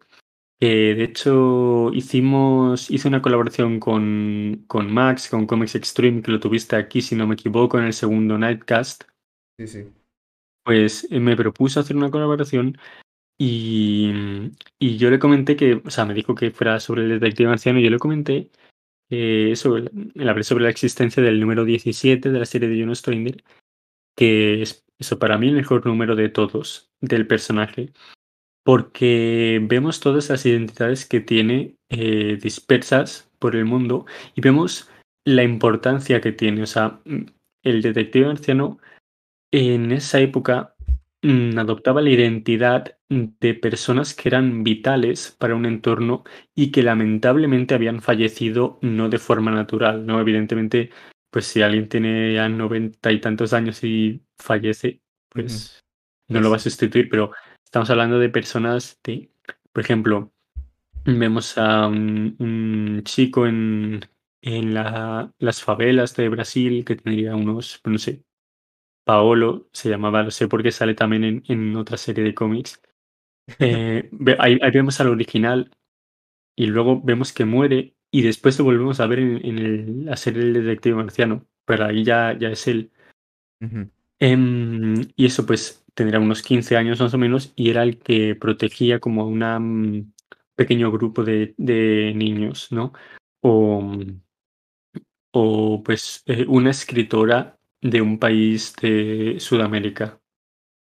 Eh, 0.58 0.94
de 0.96 1.04
hecho, 1.04 1.92
hicimos, 1.92 2.90
hice 2.90 3.08
una 3.08 3.20
colaboración 3.20 3.78
con, 3.78 4.64
con 4.66 4.92
Max, 4.92 5.28
con 5.28 5.46
Comics 5.46 5.74
Extreme, 5.74 6.22
que 6.22 6.32
lo 6.32 6.40
tuviste 6.40 6.76
aquí, 6.76 7.02
si 7.02 7.14
no 7.14 7.26
me 7.26 7.34
equivoco, 7.34 7.78
en 7.78 7.84
el 7.84 7.92
segundo 7.92 8.38
Nightcast. 8.38 9.04
Sí, 9.58 9.66
sí. 9.66 9.84
Pues 10.64 11.06
eh, 11.10 11.20
me 11.20 11.36
propuso 11.36 11.80
hacer 11.80 11.96
una 11.96 12.10
colaboración 12.10 12.78
y, 13.38 14.10
y, 14.78 14.96
yo 14.96 15.10
le 15.10 15.18
comenté 15.18 15.56
que, 15.56 15.82
o 15.84 15.90
sea, 15.90 16.06
me 16.06 16.14
dijo 16.14 16.34
que 16.34 16.50
fuera 16.50 16.80
sobre 16.80 17.02
el 17.02 17.20
detective 17.20 17.50
anciano 17.50 17.78
y 17.78 17.84
yo 17.84 17.90
le 17.90 17.98
comenté 17.98 18.50
eh, 19.10 19.52
sobre, 19.56 19.90
le 20.14 20.30
hablé 20.30 20.42
sobre 20.42 20.64
la 20.64 20.70
existencia 20.70 21.22
del 21.22 21.38
número 21.38 21.64
17 21.64 22.30
de 22.30 22.38
la 22.38 22.46
serie 22.46 22.68
de 22.68 22.82
John 22.82 22.96
Stranger, 22.96 23.44
que 24.16 24.62
es 24.62 24.84
eso 24.98 25.18
para 25.18 25.38
mí 25.38 25.48
el 25.48 25.54
mejor 25.54 25.86
número 25.86 26.16
de 26.16 26.28
todos 26.28 26.90
del 27.00 27.26
personaje 27.26 27.92
porque 28.66 29.60
vemos 29.62 30.00
todas 30.00 30.28
las 30.28 30.44
identidades 30.44 31.06
que 31.06 31.20
tiene 31.20 31.76
eh, 31.88 32.36
dispersas 32.42 33.30
por 33.38 33.54
el 33.54 33.64
mundo 33.64 34.06
y 34.34 34.40
vemos 34.40 34.90
la 35.24 35.44
importancia 35.44 36.20
que 36.20 36.32
tiene. 36.32 36.64
O 36.64 36.66
sea, 36.66 36.98
mm, 37.04 37.26
el 37.62 37.80
detective 37.80 38.26
anciano 38.26 38.80
en 39.52 39.92
esa 39.92 40.18
época 40.18 40.74
mm, 41.22 41.56
adoptaba 41.56 42.02
la 42.02 42.10
identidad 42.10 42.98
de 43.08 43.54
personas 43.54 44.14
que 44.14 44.30
eran 44.30 44.64
vitales 44.64 45.36
para 45.38 45.54
un 45.54 45.64
entorno 45.64 46.24
y 46.56 46.72
que 46.72 46.82
lamentablemente 46.82 47.72
habían 47.72 48.00
fallecido 48.02 48.80
no 48.82 49.08
de 49.08 49.18
forma 49.18 49.52
natural, 49.52 50.04
¿no? 50.06 50.20
Evidentemente, 50.20 50.90
pues 51.36 51.46
si 51.46 51.60
alguien 51.60 51.86
tiene 51.86 52.32
ya 52.32 52.48
noventa 52.48 53.12
y 53.12 53.20
tantos 53.20 53.52
años 53.52 53.84
y 53.84 54.22
fallece, 54.38 55.02
pues 55.28 55.84
no 56.28 56.40
lo 56.40 56.48
va 56.48 56.56
a 56.56 56.60
sustituir, 56.60 57.10
pero 57.10 57.30
Estamos 57.66 57.90
hablando 57.90 58.18
de 58.20 58.30
personas 58.30 58.98
de, 59.04 59.28
por 59.72 59.82
ejemplo, 59.82 60.32
vemos 61.04 61.58
a 61.58 61.88
un, 61.88 63.02
chico 63.04 63.46
en, 63.46 64.00
en 64.40 64.72
la, 64.72 65.34
las 65.38 65.62
favelas 65.62 66.14
de 66.14 66.28
Brasil 66.28 66.84
que 66.84 66.94
tendría 66.94 67.34
unos, 67.34 67.80
no 67.84 67.98
sé, 67.98 68.22
Paolo 69.04 69.68
se 69.72 69.90
llamaba, 69.90 70.22
no 70.22 70.30
sé 70.30 70.46
por 70.46 70.62
qué 70.62 70.70
sale 70.70 70.94
también 70.94 71.24
en, 71.24 71.42
en 71.48 71.76
otra 71.76 71.96
serie 71.98 72.24
de 72.24 72.34
cómics. 72.34 72.80
Eh, 73.60 74.10
ahí, 74.40 74.58
vemos 74.72 75.00
al 75.00 75.06
original 75.06 75.70
y 76.56 76.66
luego 76.66 77.00
vemos 77.00 77.32
que 77.32 77.44
muere 77.44 77.94
y 78.10 78.22
después 78.22 78.58
lo 78.58 78.64
volvemos 78.64 79.00
a 79.00 79.06
ver 79.06 79.18
en, 79.18 79.44
en 79.44 80.06
la 80.06 80.16
serie 80.16 80.42
del 80.44 80.64
detective 80.64 80.96
marciano, 80.96 81.46
pero 81.64 81.84
ahí 81.84 82.04
ya, 82.04 82.36
ya 82.38 82.48
es 82.48 82.66
él. 82.68 82.90
Em, 84.18 84.94
y 85.16 85.26
eso 85.26 85.46
pues 85.46 85.84
tendría 85.94 86.20
unos 86.20 86.42
15 86.42 86.76
años 86.76 87.00
más 87.00 87.14
o 87.14 87.18
menos 87.18 87.52
y 87.56 87.70
era 87.70 87.82
el 87.82 87.98
que 87.98 88.34
protegía 88.34 89.00
como 89.00 89.22
a 89.22 89.26
un 89.26 89.98
mm, 89.98 90.12
pequeño 90.54 90.90
grupo 90.92 91.24
de, 91.24 91.54
de, 91.58 92.12
niños, 92.14 92.72
¿no? 92.72 92.92
O, 93.40 93.92
o 95.32 95.82
pues 95.84 96.22
eh, 96.26 96.46
una 96.48 96.70
escritora 96.70 97.58
de 97.80 98.00
un 98.02 98.18
país 98.18 98.74
de 98.80 99.36
Sudamérica. 99.38 100.20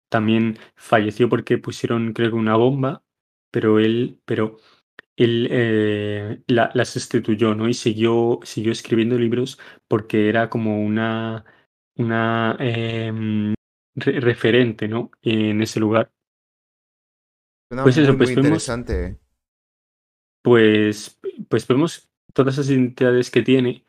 También 0.10 0.58
falleció 0.76 1.30
porque 1.30 1.58
pusieron, 1.58 2.14
creo 2.14 2.30
que 2.30 2.36
una 2.36 2.56
bomba, 2.56 3.04
pero 3.52 3.80
él, 3.80 4.20
pero 4.26 4.60
él 5.18 5.48
eh, 5.50 6.42
la, 6.48 6.72
la, 6.74 6.86
sustituyó, 6.86 7.56
¿no? 7.56 7.68
Y 7.70 7.74
siguió, 7.74 8.40
siguió 8.44 8.72
escribiendo 8.72 9.18
libros 9.18 9.60
porque 9.88 10.30
era 10.30 10.50
como 10.50 10.84
una 10.84 11.46
una 11.98 12.56
em, 12.60 13.54
referente, 13.96 14.88
¿no? 14.88 15.12
En 15.22 15.62
ese 15.62 15.80
lugar. 15.80 16.12
pues 17.70 17.98
eso, 17.98 18.18
pues 18.18 18.32
interesante. 18.32 19.18
pues, 20.44 21.20
pues 21.50 21.68
vemos 21.68 22.10
todas 22.34 22.56
esas 22.56 22.70
identidades 22.70 23.32
que 23.32 23.42
tiene 23.42 23.86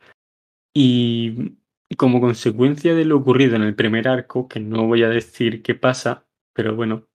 y 0.74 1.56
como 1.96 2.20
consecuencia 2.20 2.94
de 2.94 3.04
lo 3.04 3.18
ocurrido 3.18 3.56
en 3.56 3.62
el 3.62 3.74
primer 3.74 4.08
arco, 4.08 4.48
que 4.48 4.60
no 4.60 4.86
voy 4.86 5.02
a 5.02 5.08
decir 5.08 5.62
qué 5.62 5.74
pasa, 5.74 6.26
pero 6.52 6.74
bueno, 6.74 7.06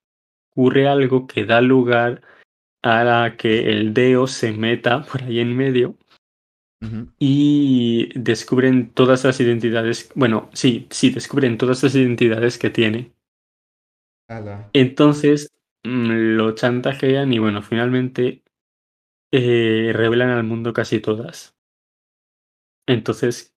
ocurre 0.52 0.88
algo 0.88 1.28
que 1.28 1.46
da 1.46 1.62
lugar 1.62 2.22
a 2.84 3.36
que 3.38 3.70
el 3.70 3.94
Deo 3.94 4.28
se 4.28 4.52
meta 4.52 5.04
por 5.12 5.24
ahí 5.24 5.40
en 5.40 5.56
medio 5.56 5.98
y 7.20 8.10
descubren 8.20 8.92
todas 8.92 9.24
las 9.24 9.40
identidades, 9.40 10.12
bueno, 10.16 10.50
sí, 10.54 10.88
sí, 10.90 11.12
descubren 11.12 11.60
todas 11.60 11.84
las 11.84 11.94
identidades 11.94 12.58
que 12.58 12.72
tiene. 12.72 13.14
Entonces 14.74 15.54
mm, 15.84 16.36
lo 16.38 16.56
chantajean 16.56 17.34
y 17.34 17.40
bueno, 17.40 17.62
finalmente 17.62 18.44
eh, 19.32 19.92
revelan 19.94 20.30
al 20.30 20.44
mundo 20.44 20.74
casi 20.74 21.00
todas. 21.00 21.56
Entonces, 22.88 23.56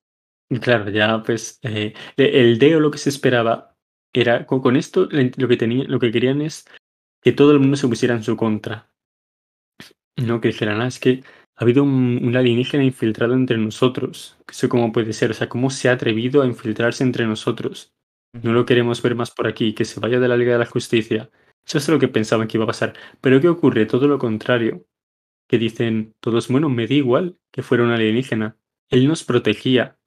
claro, 0.61 0.89
ya 0.89 1.23
pues 1.23 1.59
eh, 1.63 1.93
el 2.17 2.59
Deo 2.59 2.79
lo 2.79 2.91
que 2.91 2.97
se 2.97 3.09
esperaba 3.09 3.77
era 4.13 4.45
con, 4.45 4.75
esto 4.75 5.07
lo 5.09 5.47
que 5.47 5.57
tenía, 5.57 5.85
lo 5.85 5.99
que 5.99 6.11
querían 6.11 6.41
es 6.41 6.65
que 7.21 7.31
todo 7.31 7.51
el 7.51 7.59
mundo 7.59 7.77
se 7.77 7.87
pusiera 7.87 8.15
en 8.15 8.23
su 8.23 8.35
contra. 8.35 8.92
No, 10.17 10.41
que 10.41 10.49
dijeran, 10.49 10.81
ah, 10.81 10.87
es 10.87 10.99
que 10.99 11.23
ha 11.55 11.63
habido 11.63 11.83
un, 11.83 12.35
alienígena 12.35 12.83
infiltrado 12.83 13.33
entre 13.33 13.57
nosotros. 13.57 14.37
Eso 14.49 14.69
cómo 14.69 14.91
puede 14.91 15.13
ser, 15.13 15.31
o 15.31 15.33
sea, 15.33 15.49
cómo 15.49 15.69
se 15.69 15.89
ha 15.89 15.93
atrevido 15.93 16.41
a 16.41 16.47
infiltrarse 16.47 17.03
entre 17.03 17.25
nosotros. 17.25 17.93
No 18.41 18.53
lo 18.53 18.65
queremos 18.65 19.01
ver 19.01 19.15
más 19.15 19.31
por 19.31 19.47
aquí, 19.47 19.73
que 19.73 19.85
se 19.85 19.99
vaya 19.99 20.19
de 20.19 20.27
la 20.27 20.37
Liga 20.37 20.53
de 20.53 20.59
la 20.59 20.65
Justicia. 20.65 21.29
Eso 21.65 21.77
es 21.77 21.87
lo 21.89 21.99
que 21.99 22.07
pensaban 22.07 22.47
que 22.47 22.57
iba 22.57 22.63
a 22.63 22.67
pasar. 22.67 22.93
Pero 23.21 23.39
¿qué 23.39 23.47
ocurre? 23.47 23.85
Todo 23.85 24.07
lo 24.07 24.17
contrario. 24.17 24.85
Que 25.47 25.57
dicen 25.57 26.15
todos, 26.19 26.47
bueno, 26.47 26.69
me 26.69 26.87
da 26.87 26.93
igual 26.95 27.37
que 27.51 27.63
fuera 27.63 27.83
un 27.83 27.91
alienígena. 27.91 28.57
Él 28.89 29.07
nos 29.07 29.23
protegía. 29.23 29.99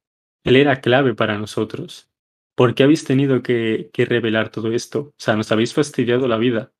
Él 0.44 0.56
era 0.56 0.80
clave 0.80 1.14
para 1.14 1.38
nosotros. 1.38 2.10
¿Por 2.56 2.74
qué 2.74 2.82
habéis 2.82 3.04
tenido 3.04 3.42
que, 3.42 3.90
que 3.92 4.04
revelar 4.06 4.50
todo 4.50 4.72
esto? 4.72 5.00
O 5.00 5.14
sea, 5.18 5.36
nos 5.36 5.52
habéis 5.52 5.74
fastidiado 5.74 6.26
la 6.26 6.38
vida. 6.38 6.72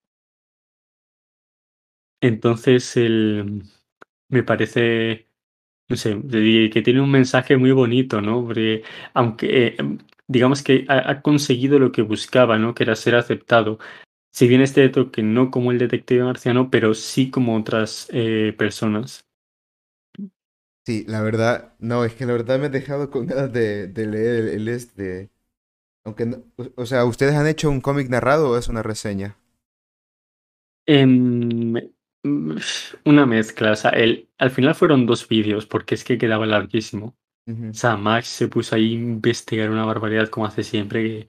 Entonces, 2.26 2.96
el, 2.96 3.62
me 4.28 4.42
parece, 4.44 5.28
no 5.88 5.96
sé, 5.96 6.20
que 6.72 6.82
tiene 6.82 7.00
un 7.02 7.10
mensaje 7.12 7.56
muy 7.58 7.72
bonito, 7.72 8.20
¿no? 8.22 8.44
Porque 8.46 8.82
aunque, 9.14 9.68
eh, 9.68 9.76
em, 9.78 9.98
digamos 10.28 10.62
que 10.62 10.86
ha, 10.88 11.10
ha 11.10 11.22
conseguido 11.22 11.78
lo 11.78 11.92
que 11.92 12.02
buscaba, 12.02 12.58
¿no? 12.58 12.74
Que 12.74 12.84
era 12.84 12.96
ser 12.96 13.16
aceptado. 13.16 13.78
Si 14.32 14.48
bien 14.48 14.62
es 14.62 14.74
cierto 14.74 15.10
que 15.12 15.22
no 15.24 15.50
como 15.50 15.72
el 15.72 15.78
detective 15.78 16.24
marciano, 16.24 16.70
pero 16.70 16.94
sí 16.94 17.30
como 17.30 17.56
otras 17.56 18.08
eh, 18.12 18.54
personas. 18.58 19.26
Sí, 20.86 21.04
la 21.08 21.20
verdad, 21.22 21.74
no, 21.80 22.04
es 22.04 22.14
que 22.14 22.26
la 22.26 22.32
verdad 22.32 22.58
me 22.60 22.66
he 22.66 22.68
dejado 22.70 23.10
con 23.10 23.26
ganas 23.26 23.52
de, 23.52 23.88
de 23.88 24.06
leer 24.06 24.36
el, 24.44 24.48
el 24.48 24.68
este. 24.68 25.30
Aunque, 26.04 26.26
no- 26.26 26.44
o 26.76 26.86
sea, 26.86 27.04
¿ustedes 27.06 27.34
han 27.36 27.46
hecho 27.48 27.70
un 27.70 27.80
cómic 27.82 28.08
narrado 28.10 28.50
o 28.50 28.58
es 28.58 28.68
una 28.68 28.82
reseña? 28.82 29.38
Em, 30.86 31.74
una 33.04 33.26
mezcla, 33.26 33.72
o 33.72 33.76
sea, 33.76 33.90
el, 33.90 34.28
al 34.38 34.50
final 34.50 34.74
fueron 34.74 35.06
dos 35.06 35.26
vídeos 35.28 35.66
porque 35.66 35.94
es 35.94 36.04
que 36.04 36.18
quedaba 36.18 36.46
larguísimo. 36.46 37.16
O 37.48 37.74
sea, 37.74 37.96
Max 37.96 38.26
se 38.26 38.48
puso 38.48 38.74
ahí 38.74 38.90
a 38.90 38.98
investigar 38.98 39.70
una 39.70 39.84
barbaridad 39.84 40.28
como 40.28 40.46
hace 40.46 40.64
siempre, 40.64 41.28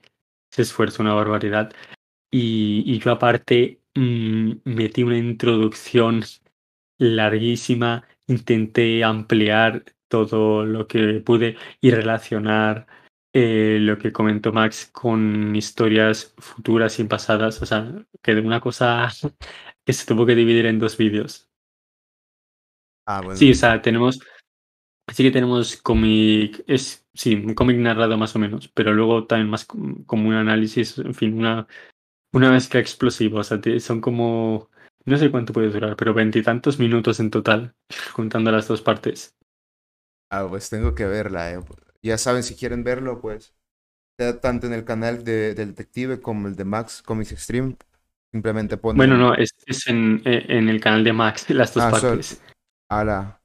se 0.50 0.62
esfuerza 0.62 1.02
una 1.02 1.14
barbaridad. 1.14 1.72
Y, 2.30 2.82
y 2.86 2.98
yo 2.98 3.12
aparte 3.12 3.80
mm, 3.94 4.52
metí 4.64 5.04
una 5.04 5.16
introducción 5.16 6.24
larguísima, 6.98 8.04
intenté 8.26 9.04
ampliar 9.04 9.84
todo 10.08 10.64
lo 10.64 10.88
que 10.88 11.20
pude 11.24 11.56
y 11.80 11.90
relacionar 11.92 12.86
eh, 13.32 13.78
lo 13.80 13.98
que 13.98 14.12
comentó 14.12 14.52
Max 14.52 14.90
con 14.92 15.54
historias 15.54 16.34
futuras 16.38 16.98
y 16.98 17.04
pasadas. 17.04 17.62
O 17.62 17.66
sea, 17.66 17.92
que 18.22 18.34
de 18.34 18.40
una 18.40 18.60
cosa 18.60 19.08
que 19.88 19.94
se 19.94 20.06
tuvo 20.06 20.26
que 20.26 20.36
dividir 20.36 20.66
en 20.66 20.78
dos 20.78 20.96
vídeos. 20.98 21.48
Ah, 23.06 23.22
bueno. 23.22 23.40
Sí, 23.40 23.50
o 23.52 23.54
sea, 23.54 23.80
tenemos, 23.82 24.20
sí 25.12 25.24
que 25.24 25.30
tenemos 25.32 25.76
cómic, 25.78 26.64
es, 26.66 27.06
sí, 27.14 27.34
un 27.36 27.54
cómic 27.54 27.78
narrado 27.78 28.18
más 28.18 28.36
o 28.36 28.40
menos, 28.40 28.68
pero 28.68 28.94
luego 28.94 29.26
también 29.26 29.50
más 29.50 29.64
com- 29.66 30.04
como 30.06 30.28
un 30.28 30.34
análisis, 30.36 30.98
en 30.98 31.14
fin, 31.14 31.34
una, 31.38 31.66
una 32.32 32.50
mezcla 32.52 32.80
explosiva. 32.80 33.40
O 33.40 33.44
sea, 33.44 33.60
son 33.80 34.00
como, 34.02 34.70
no 35.06 35.18
sé 35.18 35.30
cuánto 35.30 35.52
puede 35.54 35.70
durar, 35.70 35.96
pero 35.96 36.14
veintitantos 36.14 36.78
minutos 36.80 37.20
en 37.20 37.30
total, 37.30 37.74
contando 38.14 38.52
las 38.52 38.68
dos 38.68 38.82
partes. 38.82 39.36
Ah, 40.30 40.46
pues 40.48 40.68
tengo 40.70 40.94
que 40.94 41.06
verla, 41.06 41.52
eh. 41.52 41.60
Ya 42.02 42.18
saben, 42.18 42.42
si 42.42 42.54
quieren 42.54 42.84
verlo, 42.84 43.20
pues, 43.20 43.54
tanto 44.42 44.66
en 44.66 44.74
el 44.74 44.84
canal 44.84 45.24
de, 45.24 45.54
del 45.54 45.70
detective 45.70 46.20
como 46.22 46.48
el 46.48 46.56
de 46.56 46.64
Max 46.64 47.02
Comics 47.02 47.32
Extreme, 47.32 47.76
simplemente 48.32 48.76
Bueno, 48.92 49.16
ponen, 49.16 49.16
no, 49.16 49.34
es, 49.34 49.54
es 49.66 49.86
en, 49.86 50.20
e- 50.26 50.44
en 50.58 50.68
el 50.68 50.78
canal 50.80 51.02
de 51.04 51.12
Max, 51.14 51.48
las 51.50 51.72
dos 51.74 51.86
ah, 51.86 51.88
partes. 51.88 52.42
ala, 52.90 53.42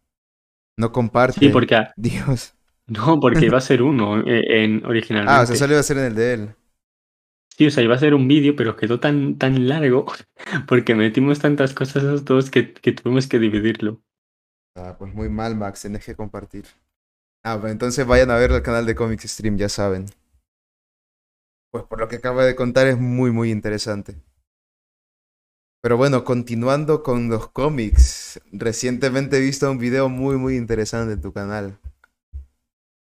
no 0.77 0.91
Sí, 1.27 1.49
comparte, 1.49 1.49
porque, 1.49 1.75
ah, 1.75 1.93
Dios. 1.95 2.55
no, 2.87 3.19
porque 3.21 3.45
iba 3.47 3.57
a 3.57 3.61
ser 3.61 3.81
uno 3.83 4.19
eh, 4.27 4.63
en, 4.63 4.85
Ah, 5.25 5.41
o 5.43 5.45
sea, 5.45 5.55
originalmente. 5.55 5.57
solo 5.57 5.73
iba 5.73 5.79
a 5.79 5.83
ser 5.83 5.97
en 5.97 6.05
el 6.05 6.15
de 6.15 6.33
él. 6.33 6.55
Sí, 7.57 7.67
o 7.67 7.71
sea, 7.71 7.83
iba 7.83 7.95
a 7.95 7.97
ser 7.99 8.13
un 8.15 8.27
vídeo, 8.27 8.55
pero 8.55 8.75
quedó 8.75 8.99
tan, 8.99 9.37
tan 9.37 9.67
largo 9.69 10.05
porque 10.67 10.93
metimos 10.95 11.39
tantas 11.39 11.73
cosas 11.73 12.03
los 12.03 12.25
dos 12.25 12.51
que, 12.51 12.73
que 12.73 12.91
tuvimos 12.91 13.27
que 13.27 13.39
dividirlo. 13.39 14.01
Ah, 14.75 14.95
pues 14.99 15.11
muy 15.13 15.29
mal, 15.29 15.55
Max, 15.55 15.81
tenés 15.81 16.05
que 16.05 16.15
compartir. 16.15 16.65
Ah, 17.43 17.57
pues 17.61 17.71
entonces 17.73 18.05
vayan 18.07 18.31
a 18.31 18.37
ver 18.37 18.51
el 18.51 18.63
canal 18.63 18.85
de 18.85 18.95
Comics 18.95 19.25
Stream, 19.31 19.57
ya 19.57 19.69
saben. 19.69 20.07
Pues 21.71 21.83
por 21.83 21.99
lo 21.99 22.07
que 22.07 22.15
acaba 22.15 22.45
de 22.45 22.55
contar 22.55 22.87
es 22.87 22.97
muy, 22.97 23.31
muy 23.31 23.51
interesante. 23.51 24.21
Pero 25.83 25.97
bueno, 25.97 26.23
continuando 26.23 27.03
con 27.03 27.27
los 27.27 27.49
cómics, 27.49 28.39
recientemente 28.53 29.35
he 29.35 29.41
visto 29.41 29.69
un 29.69 29.79
video 29.79 30.07
muy, 30.07 30.37
muy 30.37 30.55
interesante 30.55 31.11
en 31.11 31.21
tu 31.21 31.33
canal. 31.33 31.77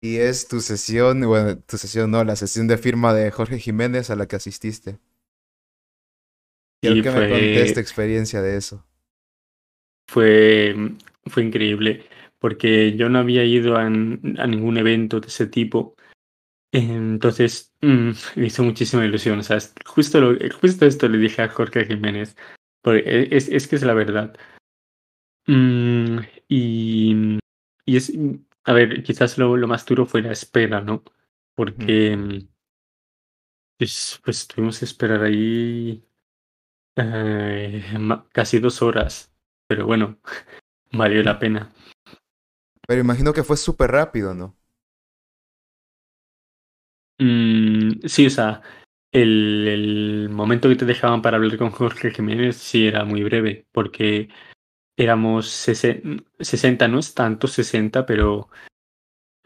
Y 0.01 0.17
es 0.17 0.47
tu 0.47 0.59
sesión, 0.59 1.21
bueno, 1.21 1.59
tu 1.59 1.77
sesión 1.77 2.09
no, 2.09 2.23
la 2.23 2.35
sesión 2.35 2.67
de 2.67 2.79
firma 2.79 3.13
de 3.13 3.29
Jorge 3.29 3.59
Jiménez 3.59 4.09
a 4.09 4.15
la 4.15 4.27
que 4.27 4.37
asististe. 4.37 4.97
Quiero 6.81 6.95
Y 6.95 7.03
que 7.03 7.11
me 7.11 7.29
contes 7.29 7.67
tu 7.67 7.73
fue, 7.73 7.81
experiencia 7.83 8.41
de 8.41 8.57
eso. 8.57 8.83
fue, 10.09 10.75
fue 11.27 11.43
increíble, 11.43 12.03
porque 12.39 12.95
yo 12.97 13.09
no 13.09 13.19
había 13.19 13.43
ido 13.43 13.77
a, 13.77 13.87
ningún 13.91 14.77
evento 14.77 15.19
de 15.19 15.27
ese 15.27 15.45
tipo. 15.45 15.95
Entonces, 16.71 17.71
mm, 17.81 18.09
me 18.37 18.47
hizo 18.47 18.63
muchísima 18.63 19.05
ilusión. 19.05 19.37
O 19.37 19.43
sea, 19.43 19.59
justo, 19.85 20.19
lo, 20.19 20.49
justo 20.59 20.87
esto 20.87 21.07
le 21.07 21.19
dije 21.19 21.43
a 21.43 21.49
Jorge 21.49 21.85
Jiménez, 21.85 22.35
porque 22.85 23.01
e, 23.03 23.35
es, 23.35 23.49
es 23.49 23.67
que 23.67 23.77
es 23.77 23.83
la 23.83 23.95
verdad. 23.95 24.37
Mm, 25.47 26.19
y, 26.47 27.39
y 27.83 27.97
es, 27.97 28.13
a 28.63 28.73
ver, 28.73 29.01
quizás 29.01 29.39
lo, 29.39 29.57
lo 29.57 29.67
más 29.67 29.85
duro 29.87 30.05
fue 30.05 30.21
la 30.21 30.31
espera, 30.31 30.81
¿no? 30.81 31.03
Porque 31.55 32.15
mm, 32.15 32.47
pues, 33.79 34.21
pues 34.23 34.47
tuvimos 34.47 34.77
que 34.77 34.85
esperar 34.85 35.23
ahí 35.23 36.07
eh, 36.95 37.83
casi 38.31 38.59
dos 38.59 38.83
horas, 38.83 39.33
pero 39.67 39.87
bueno, 39.87 40.19
valió 40.91 41.23
la 41.23 41.39
pena. 41.39 41.73
Pero 42.87 43.01
imagino 43.01 43.33
que 43.33 43.43
fue 43.43 43.57
súper 43.57 43.89
rápido, 43.89 44.35
¿no? 44.35 44.55
Mm, 47.17 48.05
sí, 48.05 48.27
o 48.27 48.29
sea, 48.29 48.61
el, 49.21 49.67
el 49.67 50.29
momento 50.29 50.69
que 50.69 50.75
te 50.75 50.85
dejaban 50.85 51.21
para 51.21 51.37
hablar 51.37 51.57
con 51.57 51.71
Jorge 51.71 52.11
Jiménez 52.11 52.57
sí 52.57 52.87
era 52.87 53.05
muy 53.05 53.23
breve, 53.23 53.67
porque 53.71 54.29
éramos 54.97 55.47
sesen- 55.47 56.25
60, 56.39 56.87
no 56.87 56.99
es 56.99 57.13
tanto 57.15 57.47
60, 57.47 58.05
pero 58.05 58.49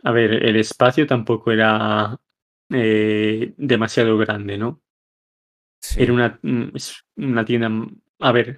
a 0.03 0.11
ver, 0.11 0.45
el 0.45 0.55
espacio 0.55 1.07
tampoco 1.07 1.51
era 1.51 2.17
eh, 2.69 3.53
demasiado 3.57 4.17
grande, 4.17 4.57
¿no? 4.57 4.81
Era 5.95 6.13
una, 6.13 6.39
mm, 6.41 6.69
una 7.17 7.45
tienda, 7.45 7.69
a 8.19 8.31
ver, 8.31 8.57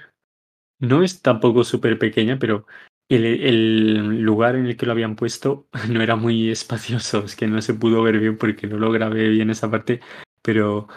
no 0.80 1.04
es 1.04 1.22
tampoco 1.22 1.64
súper 1.66 2.00
pequeña, 2.00 2.40
pero 2.40 2.68
el, 3.10 3.26
el 3.26 4.22
lugar 4.22 4.56
en 4.56 4.68
el 4.68 4.78
que 4.78 4.86
lo 4.88 4.94
habían 4.94 5.16
puesto 5.18 5.68
no 5.90 6.02
era 6.02 6.16
muy 6.18 6.52
espacioso, 6.52 7.26
es 7.26 7.36
que 7.36 7.48
no 7.48 7.62
se 7.62 7.76
pudo 7.76 8.04
ver 8.04 8.20
bien 8.20 8.38
porque 8.38 8.68
no 8.68 8.78
lo 8.78 8.92
grabé 8.92 9.30
bien 9.30 9.50
esa 9.52 9.72
parte, 9.72 10.02
pero 10.42 10.88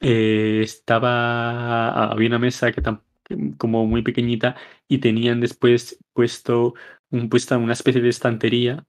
eh, 0.00 0.60
estaba, 0.62 2.10
había 2.12 2.28
una 2.28 2.38
mesa 2.38 2.72
que 2.72 2.82
como 3.58 3.86
muy 3.86 4.02
pequeñita 4.02 4.56
y 4.88 4.98
tenían 4.98 5.40
después 5.40 5.98
puesto 6.12 6.74
un, 7.10 7.28
puesta 7.28 7.58
una 7.58 7.72
especie 7.74 8.00
de 8.02 8.08
estantería 8.08 8.84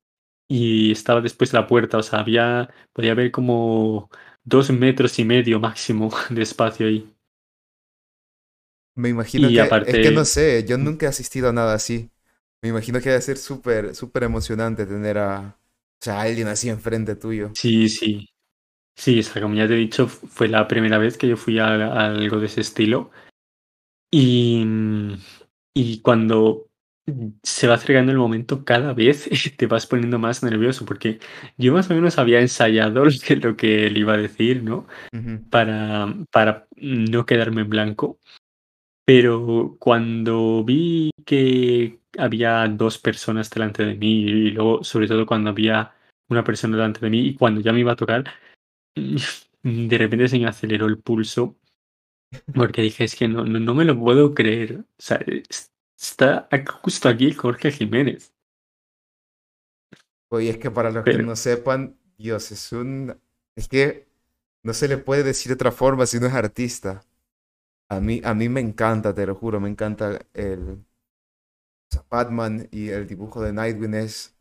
y 0.47 0.91
estaba 0.91 1.21
después 1.21 1.53
la 1.53 1.67
puerta, 1.67 1.97
o 1.97 2.03
sea, 2.03 2.19
había, 2.19 2.69
podía 2.93 3.13
haber 3.13 3.31
como 3.31 4.09
dos 4.43 4.71
metros 4.71 5.19
y 5.19 5.25
medio 5.25 5.59
máximo 5.59 6.11
de 6.29 6.41
espacio 6.43 6.87
ahí. 6.87 7.09
Me 8.95 9.09
imagino 9.09 9.51
Y 9.51 9.53
que, 9.53 9.77
es 9.85 9.99
que 9.99 10.11
no 10.11 10.25
sé, 10.25 10.65
yo 10.65 10.77
nunca 10.77 11.05
he 11.05 11.09
asistido 11.09 11.49
a 11.49 11.53
nada 11.53 11.73
así. 11.73 12.11
Me 12.61 12.69
imagino 12.69 12.99
que 13.01 13.09
debe 13.09 13.21
ser 13.21 13.37
súper, 13.37 13.95
súper 13.95 14.23
emocionante 14.23 14.85
tener 14.85 15.17
a, 15.17 15.57
o 15.59 16.03
sea, 16.03 16.19
a 16.19 16.21
alguien 16.23 16.47
así 16.47 16.69
enfrente 16.69 17.15
tuyo. 17.15 17.53
sí, 17.53 17.89
sí, 17.89 18.27
sí, 18.95 19.19
o 19.19 19.23
sea, 19.23 19.41
como 19.41 19.55
ya 19.55 19.67
te 19.67 19.73
he 19.73 19.77
dicho, 19.77 20.07
fue 20.07 20.47
la 20.47 20.67
primera 20.67 20.97
vez 20.97 21.17
que 21.17 21.27
yo 21.27 21.37
fui 21.37 21.59
a, 21.59 21.67
a 21.67 22.05
algo 22.07 22.39
de 22.39 22.45
ese 22.47 22.61
estilo. 22.61 23.11
Y, 24.11 24.65
y 25.73 26.01
cuando 26.01 26.67
se 27.43 27.67
va 27.67 27.75
acercando 27.75 28.11
el 28.11 28.17
momento, 28.17 28.63
cada 28.63 28.93
vez 28.93 29.29
te 29.57 29.67
vas 29.67 29.87
poniendo 29.87 30.19
más 30.19 30.43
nervioso, 30.43 30.85
porque 30.85 31.19
yo 31.57 31.73
más 31.73 31.89
o 31.89 31.95
menos 31.95 32.17
había 32.17 32.41
ensayado 32.41 33.05
lo 33.05 33.11
que, 33.11 33.35
lo 33.37 33.57
que 33.57 33.89
le 33.89 33.99
iba 33.99 34.13
a 34.13 34.17
decir, 34.17 34.63
¿no? 34.63 34.87
Ujú. 35.13 35.49
Para, 35.49 36.13
para 36.31 36.67
no 36.77 37.25
quedarme 37.25 37.61
en 37.61 37.69
blanco. 37.69 38.19
Pero 39.05 39.77
cuando 39.79 40.63
vi 40.63 41.11
que 41.25 41.99
había 42.17 42.67
dos 42.67 42.97
personas 42.97 43.49
delante 43.49 43.83
de 43.85 43.95
mí 43.95 44.21
y 44.21 44.51
luego, 44.51 44.83
sobre 44.83 45.07
todo, 45.07 45.25
cuando 45.25 45.49
había 45.49 45.93
una 46.29 46.43
persona 46.43 46.77
delante 46.77 46.99
de 47.01 47.09
mí 47.09 47.19
y 47.27 47.35
cuando 47.35 47.61
ya 47.61 47.73
me 47.73 47.79
iba 47.79 47.93
a 47.93 47.97
tocar, 47.97 48.23
de 49.63 49.97
repente 49.97 50.27
se 50.27 50.39
me 50.39 50.47
aceleró 50.47 50.87
el 50.87 50.99
pulso 50.99 51.57
porque 52.53 52.81
dije, 52.81 53.03
es 53.05 53.15
que 53.15 53.27
no, 53.27 53.45
no, 53.45 53.59
no 53.59 53.73
me 53.75 53.85
lo 53.85 53.99
puedo 53.99 54.33
creer. 54.33 54.79
O 54.81 54.85
sea, 54.97 55.17
es- 55.27 55.71
está 55.99 56.49
justo 56.83 57.09
aquí 57.09 57.33
Jorge 57.33 57.71
Jiménez. 57.71 58.33
Oye, 60.29 60.49
es 60.51 60.57
que 60.57 60.71
para 60.71 60.91
los 60.91 61.07
que 61.07 61.19
no 61.19 61.35
sepan, 61.35 61.97
Dios, 62.17 62.51
es 62.51 62.71
un... 62.71 63.19
Es 63.55 63.67
que 63.67 64.07
no 64.63 64.73
se 64.73 64.87
le 64.87 64.97
puede 64.97 65.23
decir 65.23 65.49
de 65.49 65.55
otra 65.55 65.71
forma 65.71 66.05
si 66.05 66.19
no 66.19 66.27
es 66.27 66.33
artista. 66.33 67.03
A 67.89 68.01
mí, 68.01 68.21
a 68.25 68.33
mí 68.35 68.49
me 68.49 68.61
encanta, 68.61 69.13
te 69.15 69.25
lo 69.27 69.35
juro, 69.35 69.59
me 69.59 69.69
encanta 69.69 70.19
el... 70.33 70.85
Batman 72.09 72.67
y 72.71 72.89
el 72.89 73.07
dibujo 73.07 73.41
de 73.41 73.53
Nightwing 73.53 73.93
es 73.93 74.35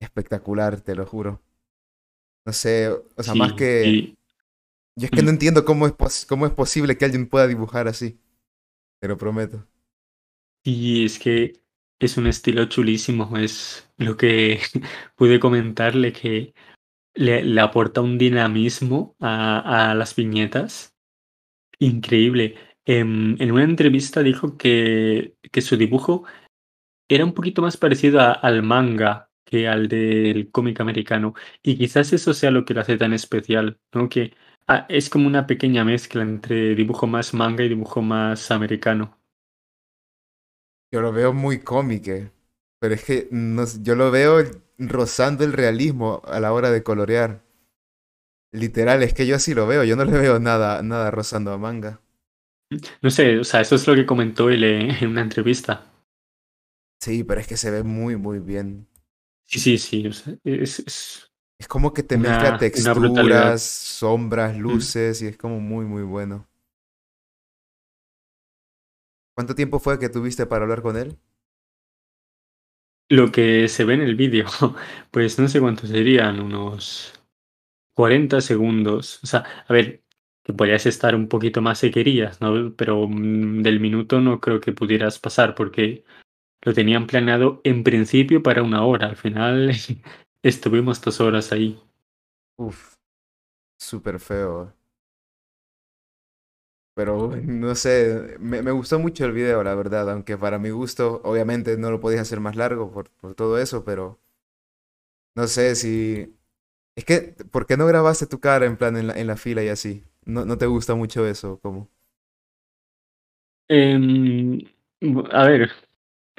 espectacular, 0.00 0.80
te 0.80 0.94
lo 0.96 1.06
juro. 1.06 1.42
No 2.48 2.54
sé, 2.54 2.88
o 2.88 3.22
sea, 3.22 3.34
más 3.34 3.52
que... 3.52 4.16
Yo 4.96 5.04
es 5.04 5.10
que 5.10 5.22
no 5.22 5.28
entiendo 5.28 5.66
cómo 5.66 5.86
es, 5.86 6.24
cómo 6.24 6.46
es 6.46 6.52
posible 6.54 6.96
que 6.96 7.04
alguien 7.04 7.28
pueda 7.28 7.46
dibujar 7.46 7.88
así. 7.88 8.18
Te 9.02 9.08
lo 9.08 9.18
prometo. 9.18 9.66
Y 10.64 11.04
es 11.04 11.18
que 11.18 11.60
es 11.98 12.16
un 12.16 12.26
estilo 12.26 12.64
chulísimo. 12.64 13.36
Es 13.36 13.86
lo 13.98 14.16
que 14.16 14.60
pude 15.14 15.38
comentarle 15.38 16.14
que 16.14 16.54
le, 17.12 17.60
aporta 17.60 18.00
un 18.00 18.16
dinamismo 18.16 19.14
a, 19.20 19.94
las 19.94 20.16
viñetas. 20.16 20.96
Increíble. 21.78 22.54
En, 22.86 23.36
en, 23.42 23.52
una 23.52 23.64
entrevista 23.64 24.22
dijo 24.22 24.56
que, 24.56 25.36
que 25.52 25.60
su 25.60 25.76
dibujo 25.76 26.24
era 27.10 27.26
un 27.26 27.34
poquito 27.34 27.60
más 27.60 27.76
parecido 27.76 28.20
al 28.20 28.62
manga 28.62 29.27
que 29.48 29.68
al 29.68 29.88
del 29.88 30.50
cómic 30.50 30.80
americano. 30.80 31.34
Y 31.62 31.76
quizás 31.78 32.12
eso 32.12 32.34
sea 32.34 32.50
lo 32.50 32.64
que 32.64 32.74
lo 32.74 32.80
hace 32.82 32.96
tan 32.98 33.12
especial, 33.12 33.78
¿no? 33.92 34.08
Que 34.08 34.34
Ah, 34.70 34.84
es 34.90 35.08
como 35.08 35.26
una 35.26 35.46
pequeña 35.46 35.82
mezcla 35.84 36.22
entre 36.22 36.74
dibujo 36.74 37.06
más 37.06 37.32
manga 37.34 37.64
y 37.64 37.70
dibujo 37.70 38.02
más 38.02 38.50
americano. 38.50 39.18
Yo 40.92 41.00
lo 41.00 41.12
veo 41.12 41.32
muy 41.32 41.60
cómico, 41.60 42.12
pero 42.78 42.94
es 42.94 43.04
que 43.04 43.28
yo 43.82 43.94
lo 43.94 44.10
veo 44.10 44.44
rozando 44.78 45.44
el 45.44 45.52
realismo 45.54 46.22
a 46.26 46.40
la 46.40 46.52
hora 46.52 46.70
de 46.70 46.82
colorear. 46.82 47.42
Literal, 48.52 49.02
es 49.02 49.14
que 49.14 49.26
yo 49.26 49.36
así 49.36 49.54
lo 49.54 49.66
veo, 49.66 49.84
yo 49.84 49.96
no 49.96 50.04
le 50.04 50.18
veo 50.18 50.38
nada, 50.38 50.82
nada 50.82 51.10
rozando 51.10 51.50
a 51.50 51.56
manga. 51.56 52.02
No 53.02 53.10
sé, 53.10 53.38
o 53.38 53.44
sea, 53.44 53.60
eso 53.60 53.74
es 53.74 53.86
lo 53.86 53.94
que 53.94 54.06
comentó 54.06 54.50
él 54.50 54.64
en 54.64 55.08
una 55.08 55.22
entrevista. 55.22 55.84
Sí, 57.00 57.24
pero 57.24 57.40
es 57.40 57.46
que 57.48 57.56
se 57.56 57.70
ve 57.70 57.82
muy, 57.82 58.16
muy 58.16 58.38
bien. 58.40 58.87
Sí, 59.48 59.58
sí, 59.58 59.78
sí, 59.78 60.06
es, 60.44 61.30
es 61.58 61.66
como 61.66 61.92
que 61.92 62.02
te 62.02 62.18
mezcla 62.18 62.58
texturas, 62.58 63.62
sombras, 63.62 64.54
mm. 64.56 64.60
luces 64.60 65.22
y 65.22 65.26
es 65.26 65.38
como 65.38 65.58
muy, 65.58 65.86
muy 65.86 66.02
bueno. 66.02 66.46
¿Cuánto 69.34 69.54
tiempo 69.54 69.78
fue 69.78 69.98
que 69.98 70.08
tuviste 70.08 70.46
para 70.46 70.64
hablar 70.64 70.82
con 70.82 70.96
él? 70.96 71.18
Lo 73.08 73.32
que 73.32 73.68
se 73.68 73.84
ve 73.84 73.94
en 73.94 74.02
el 74.02 74.16
vídeo, 74.16 74.46
pues 75.10 75.38
no 75.38 75.48
sé 75.48 75.60
cuántos 75.60 75.88
serían, 75.88 76.40
unos 76.40 77.14
40 77.94 78.40
segundos. 78.40 79.18
O 79.24 79.26
sea, 79.26 79.44
a 79.66 79.72
ver, 79.72 80.04
que 80.44 80.52
podrías 80.52 80.86
estar 80.86 81.14
un 81.14 81.28
poquito 81.28 81.62
más 81.62 81.78
si 81.78 81.90
querías, 81.90 82.40
¿no? 82.40 82.74
Pero 82.76 83.08
mm, 83.08 83.62
del 83.62 83.80
minuto 83.80 84.20
no 84.20 84.40
creo 84.40 84.60
que 84.60 84.72
pudieras 84.72 85.18
pasar 85.18 85.54
porque 85.54 86.04
lo 86.68 86.74
tenían 86.74 87.06
planeado 87.06 87.62
en 87.64 87.82
principio 87.82 88.42
para 88.42 88.62
una 88.62 88.84
hora. 88.84 89.06
Al 89.08 89.16
final 89.16 89.72
Estuvimos 90.42 91.00
dos 91.00 91.20
horas 91.20 91.50
ahí. 91.50 91.80
Uf, 92.58 92.94
súper 93.78 94.20
feo. 94.20 94.72
Pero 96.94 97.36
no 97.36 97.74
sé, 97.74 98.36
me, 98.40 98.60
me, 98.60 98.72
gustó 98.72 98.98
mucho 98.98 99.24
el 99.24 99.32
video, 99.32 99.62
la 99.62 99.74
verdad, 99.74 100.10
aunque 100.10 100.36
para 100.36 100.58
mi 100.58 100.70
gusto, 100.70 101.20
obviamente 101.24 101.76
no 101.78 101.90
lo 101.90 102.00
podías 102.00 102.22
hacer 102.22 102.40
más 102.40 102.56
largo 102.56 102.90
por, 102.90 103.10
por 103.10 103.34
todo 103.34 103.58
eso, 103.58 103.84
pero 103.84 104.18
no 105.34 105.46
sé 105.46 105.74
si... 105.76 106.34
Es 106.96 107.04
que, 107.04 107.34
¿por 107.50 107.66
qué 107.66 107.76
no 107.76 107.86
grabaste 107.86 108.26
tu 108.26 108.40
cara 108.40 108.66
en 108.66 108.76
plan 108.76 108.96
en 108.96 109.08
la, 109.08 109.14
en 109.14 109.26
la 109.28 109.36
fila 109.36 109.62
y 109.64 109.68
así? 109.68 110.04
¿No, 110.24 110.44
¿No 110.44 110.58
te 110.58 110.66
gusta 110.66 110.94
mucho 110.94 111.26
eso? 111.26 111.60
como 111.60 111.88
em, 113.68 114.60
a 115.32 115.44
ver, 115.46 115.70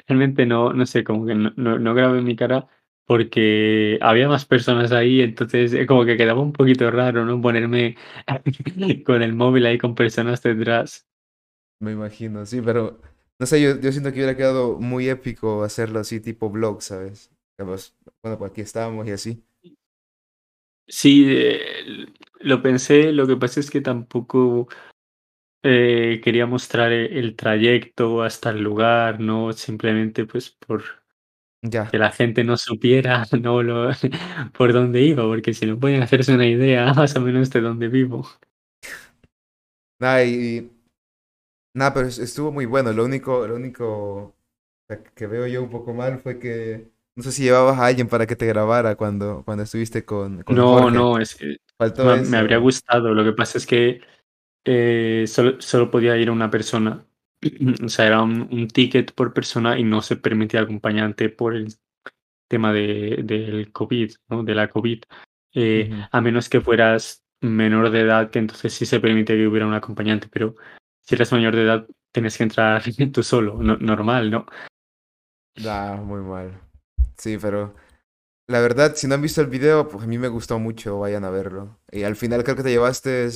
realmente 0.06 0.46
no, 0.46 0.72
no 0.72 0.86
sé, 0.86 1.04
como 1.04 1.26
que 1.26 1.34
no, 1.34 1.52
no, 1.56 1.78
no 1.78 1.94
grabé 1.94 2.22
mi 2.22 2.36
cara 2.36 2.68
porque 3.06 3.98
había 4.02 4.28
más 4.28 4.44
personas 4.46 4.92
ahí, 4.92 5.20
entonces 5.20 5.72
eh, 5.72 5.86
como 5.86 6.04
que 6.04 6.16
quedaba 6.16 6.40
un 6.40 6.52
poquito 6.52 6.90
raro, 6.90 7.24
¿no? 7.24 7.40
Ponerme 7.40 7.96
con 9.04 9.22
el 9.22 9.34
móvil 9.34 9.66
ahí 9.66 9.78
con 9.78 9.94
personas 9.96 10.42
detrás. 10.42 11.08
Me 11.80 11.92
imagino, 11.92 12.46
sí, 12.46 12.60
pero 12.60 13.00
no 13.38 13.46
sé, 13.46 13.60
yo, 13.60 13.80
yo 13.80 13.90
siento 13.90 14.10
que 14.12 14.18
hubiera 14.18 14.36
quedado 14.36 14.78
muy 14.78 15.08
épico 15.08 15.64
hacerlo 15.64 15.98
así 16.00 16.20
tipo 16.20 16.50
vlog, 16.50 16.82
¿sabes? 16.82 17.32
bueno, 17.58 18.38
pues 18.38 18.50
aquí 18.50 18.60
estábamos 18.60 19.06
y 19.06 19.10
así. 19.10 19.44
Sí, 20.86 21.24
eh, 21.28 22.06
lo 22.40 22.62
pensé, 22.62 23.12
lo 23.12 23.26
que 23.26 23.36
pasa 23.36 23.60
es 23.60 23.70
que 23.70 23.80
tampoco 23.80 24.68
eh, 25.62 26.20
quería 26.22 26.46
mostrar 26.46 26.92
el 26.92 27.36
trayecto 27.36 28.22
hasta 28.22 28.50
el 28.50 28.62
lugar, 28.62 29.20
¿no? 29.20 29.52
Simplemente 29.52 30.24
pues 30.26 30.50
por 30.50 30.82
que 31.90 31.98
la 31.98 32.10
gente 32.10 32.42
no 32.42 32.56
supiera 32.56 33.24
no 33.40 33.62
lo, 33.62 33.90
por 34.56 34.72
dónde 34.72 35.02
iba, 35.02 35.24
porque 35.24 35.52
si 35.52 35.66
no 35.66 35.78
pueden 35.78 36.02
hacerse 36.02 36.34
una 36.34 36.46
idea 36.46 36.92
más 36.94 37.14
o 37.16 37.20
menos 37.20 37.50
de 37.50 37.60
dónde 37.60 37.88
vivo. 37.88 38.26
Nada, 39.98 40.24
y, 40.24 40.70
nada, 41.74 41.92
pero 41.92 42.08
estuvo 42.08 42.50
muy 42.50 42.64
bueno. 42.64 42.92
Lo 42.92 43.04
único, 43.04 43.46
lo 43.46 43.56
único 43.56 44.34
que 45.14 45.26
veo 45.26 45.46
yo 45.46 45.62
un 45.62 45.70
poco 45.70 45.92
mal 45.92 46.18
fue 46.18 46.38
que 46.38 46.90
no 47.16 47.22
sé 47.22 47.32
si 47.32 47.42
llevabas 47.42 47.78
a 47.78 47.86
alguien 47.86 48.08
para 48.08 48.26
que 48.26 48.34
te 48.34 48.46
grabara 48.46 48.96
cuando, 48.96 49.42
cuando 49.44 49.64
estuviste 49.64 50.06
con, 50.06 50.42
No, 50.48 50.90
no, 50.90 51.18
es 51.18 51.34
que 51.34 51.58
me, 52.28 52.36
habría 52.38 52.56
gustado. 52.56 53.12
Lo 53.12 53.22
que 53.24 53.32
pasa 53.32 53.58
es 53.58 53.66
que 53.66 54.00
eh, 54.64 55.24
solo, 55.26 55.60
solo 55.60 55.90
podía 55.90 56.16
ir 56.16 56.30
una 56.30 56.50
persona 56.50 57.04
o 57.84 57.88
sea, 57.88 58.06
era 58.06 58.22
un, 58.22 58.68
ticket 58.68 59.12
por 59.12 59.32
persona 59.32 59.78
y 59.78 59.84
no 59.84 60.02
se 60.02 60.16
permitía 60.16 60.60
acompañante 60.60 61.28
por 61.28 61.54
el 61.54 61.74
tema 62.48 62.72
de, 62.72 63.20
del 63.24 63.72
COVID, 63.72 64.12
¿no? 64.28 64.42
De 64.42 64.54
la 64.54 64.68
COVID. 64.68 65.02
Eh, 65.54 65.90
a 66.10 66.20
menos 66.20 66.48
que 66.48 66.60
fueras 66.60 67.24
menor 67.40 67.90
de 67.90 68.00
edad, 68.00 68.30
que 68.30 68.38
entonces 68.38 68.72
sí 68.72 68.86
se 68.86 69.00
permite 69.00 69.34
que 69.34 69.46
hubiera 69.46 69.66
un 69.66 69.74
acompañante, 69.74 70.28
pero 70.30 70.54
si 71.02 71.14
eres 71.14 71.32
mayor 71.32 71.56
de 71.56 71.62
edad, 71.62 71.86
tienes 72.12 72.36
que 72.36 72.42
entrar 72.42 72.82
tú 73.12 73.22
solo, 73.22 73.56
normal, 73.62 74.30
¿no? 74.30 74.46
Da, 75.56 75.96
muy 75.96 76.20
mal. 76.20 76.60
Sí, 77.16 77.38
pero 77.40 77.74
la 78.46 78.60
verdad, 78.60 78.94
si 78.94 79.06
no 79.06 79.14
han 79.14 79.22
visto 79.22 79.40
el 79.40 79.46
video, 79.46 79.88
pues 79.88 80.04
a 80.04 80.06
mí 80.06 80.18
me 80.18 80.28
gustó 80.28 80.58
mucho, 80.58 80.98
vayan 80.98 81.24
a 81.24 81.30
verlo. 81.30 81.78
Y 81.90 82.02
al 82.02 82.16
final 82.16 82.44
creo 82.44 82.56
que 82.56 82.62
te 82.62 82.70
llevaste 82.70 83.26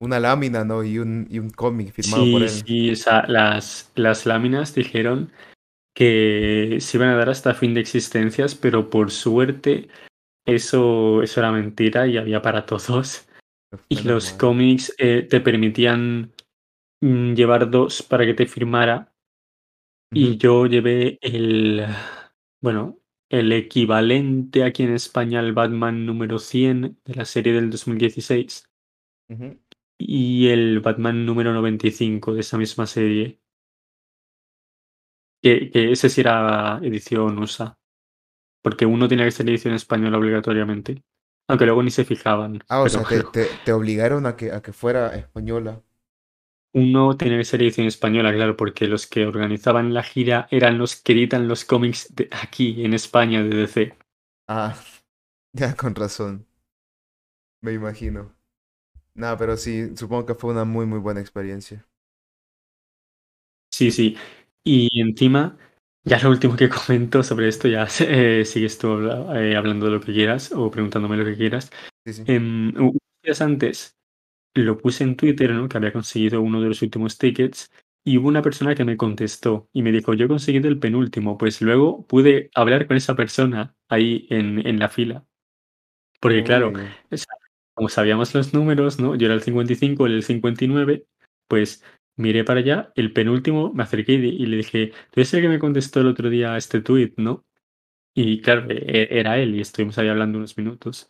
una 0.00 0.20
lámina, 0.20 0.64
¿no? 0.64 0.84
Y 0.84 0.98
un, 0.98 1.26
y 1.30 1.38
un 1.38 1.50
cómic 1.50 1.92
firmado 1.92 2.24
por 2.30 2.42
él. 2.42 2.48
Sí, 2.48 2.90
o 2.90 2.96
sea, 2.96 3.26
las, 3.26 3.90
las 3.94 4.26
láminas 4.26 4.74
dijeron 4.74 5.32
que 5.94 6.78
se 6.80 6.96
iban 6.96 7.08
a 7.08 7.16
dar 7.16 7.28
hasta 7.28 7.54
fin 7.54 7.74
de 7.74 7.80
existencias, 7.80 8.54
pero 8.54 8.88
por 8.88 9.10
suerte 9.10 9.88
eso, 10.46 11.22
eso 11.22 11.40
era 11.40 11.50
mentira 11.50 12.06
y 12.06 12.16
había 12.16 12.40
para 12.40 12.64
todos. 12.64 13.28
Y 13.88 14.02
los 14.02 14.32
cómics 14.32 14.94
eh, 14.98 15.26
te 15.28 15.40
permitían 15.40 16.32
mm, 17.02 17.34
llevar 17.34 17.70
dos 17.70 18.02
para 18.02 18.24
que 18.24 18.34
te 18.34 18.46
firmara. 18.46 19.12
Y 20.10 20.38
yo 20.38 20.64
llevé 20.66 21.18
el, 21.20 21.84
bueno, 22.62 22.98
el 23.28 23.52
equivalente 23.52 24.64
aquí 24.64 24.84
en 24.84 24.94
España 24.94 25.40
al 25.40 25.52
Batman 25.52 26.06
número 26.06 26.38
100 26.38 26.98
de 27.04 27.14
la 27.14 27.26
serie 27.26 27.52
del 27.52 27.68
2016 27.68 28.64
y 29.98 30.48
el 30.48 30.80
Batman 30.80 31.26
número 31.26 31.52
95 31.52 32.34
de 32.34 32.40
esa 32.40 32.56
misma 32.56 32.86
serie. 32.86 33.40
Que, 35.42 35.70
que 35.70 35.92
ese 35.92 36.08
sí 36.08 36.20
era 36.20 36.78
edición 36.82 37.38
USA. 37.38 37.78
Porque 38.62 38.86
uno 38.86 39.08
tenía 39.08 39.24
que 39.24 39.32
ser 39.32 39.48
edición 39.48 39.74
española 39.74 40.18
obligatoriamente. 40.18 41.02
Aunque 41.48 41.64
luego 41.64 41.82
ni 41.82 41.90
se 41.90 42.04
fijaban. 42.04 42.62
Ah, 42.68 42.80
o 42.82 42.88
sea, 42.88 43.02
te, 43.04 43.46
te, 43.64 43.72
obligaron 43.72 44.26
a 44.26 44.36
que, 44.36 44.52
a 44.52 44.62
que 44.62 44.72
fuera 44.72 45.14
española. 45.14 45.82
Uno 46.74 47.16
tenía 47.16 47.38
que 47.38 47.44
ser 47.44 47.62
edición 47.62 47.86
española, 47.86 48.32
claro, 48.32 48.56
porque 48.56 48.86
los 48.86 49.06
que 49.06 49.26
organizaban 49.26 49.94
la 49.94 50.02
gira 50.02 50.46
eran 50.50 50.76
los 50.76 50.96
que 50.96 51.14
editan 51.14 51.48
los 51.48 51.64
cómics 51.64 52.14
de 52.14 52.28
aquí, 52.30 52.84
en 52.84 52.92
España, 52.92 53.42
de 53.42 53.56
DC. 53.56 53.96
Ah, 54.46 54.76
ya, 55.52 55.74
con 55.74 55.94
razón. 55.94 56.46
Me 57.62 57.72
imagino. 57.72 58.37
No, 59.18 59.36
pero 59.36 59.58
sí, 59.58 59.94
supongo 59.96 60.24
que 60.24 60.34
fue 60.34 60.52
una 60.52 60.64
muy, 60.64 60.86
muy 60.86 60.98
buena 60.98 61.20
experiencia. 61.20 61.86
Sí, 63.70 63.90
sí. 63.90 64.16
Y 64.64 65.00
encima, 65.00 65.56
ya 66.04 66.18
lo 66.22 66.30
último 66.30 66.56
que 66.56 66.68
comento 66.86 67.22
sobre 67.22 67.48
esto, 67.48 67.68
ya 67.68 67.86
eh, 68.00 68.44
sigues 68.44 68.78
tú 68.78 68.98
eh, 69.34 69.56
hablando 69.56 69.86
de 69.86 69.92
lo 69.92 70.00
que 70.00 70.12
quieras 70.12 70.52
o 70.52 70.70
preguntándome 70.70 71.16
lo 71.16 71.24
que 71.24 71.36
quieras. 71.36 71.70
Sí, 72.06 72.12
sí. 72.14 72.22
Em, 72.26 72.72
días 73.22 73.40
antes 73.40 73.96
lo 74.54 74.78
puse 74.78 75.04
en 75.04 75.16
Twitter, 75.16 75.50
¿no? 75.52 75.68
Que 75.68 75.78
había 75.78 75.92
conseguido 75.92 76.42
uno 76.42 76.60
de 76.60 76.68
los 76.68 76.82
últimos 76.82 77.18
tickets 77.18 77.70
y 78.04 78.18
hubo 78.18 78.28
una 78.28 78.42
persona 78.42 78.74
que 78.74 78.84
me 78.84 78.96
contestó 78.96 79.68
y 79.72 79.82
me 79.82 79.92
dijo, 79.92 80.14
yo 80.14 80.26
he 80.26 80.28
conseguido 80.28 80.68
el 80.68 80.78
penúltimo, 80.80 81.38
pues 81.38 81.62
luego 81.62 82.06
pude 82.06 82.50
hablar 82.54 82.86
con 82.86 82.96
esa 82.96 83.16
persona 83.16 83.76
ahí 83.88 84.26
en, 84.30 84.66
en 84.66 84.78
la 84.80 84.88
fila. 84.88 85.26
Porque 86.20 86.44
claro, 86.44 86.72
Uy. 86.74 86.82
Como 87.78 87.88
sabíamos 87.88 88.34
los 88.34 88.52
números, 88.52 88.98
¿no? 88.98 89.14
Yo 89.14 89.26
era 89.26 89.34
el 89.34 89.42
55, 89.42 90.06
él 90.06 90.14
el 90.14 90.24
59, 90.24 91.06
pues 91.46 91.84
miré 92.16 92.42
para 92.42 92.58
allá, 92.58 92.92
el 92.96 93.12
penúltimo, 93.12 93.72
me 93.72 93.84
acerqué 93.84 94.14
y, 94.14 94.46
le 94.46 94.56
dije, 94.56 94.90
tú 95.12 95.20
eres 95.20 95.32
el 95.32 95.42
que 95.42 95.48
me 95.48 95.60
contestó 95.60 96.00
el 96.00 96.08
otro 96.08 96.28
día 96.28 96.56
este 96.56 96.80
tuit, 96.80 97.16
¿no? 97.18 97.44
Y 98.14 98.40
claro, 98.40 98.68
e- 98.68 98.74
e- 98.78 99.20
era 99.20 99.38
él 99.38 99.54
y 99.54 99.60
estuvimos 99.60 99.96
ahí 99.96 100.08
hablando 100.08 100.38
unos 100.38 100.58
minutos. 100.58 101.08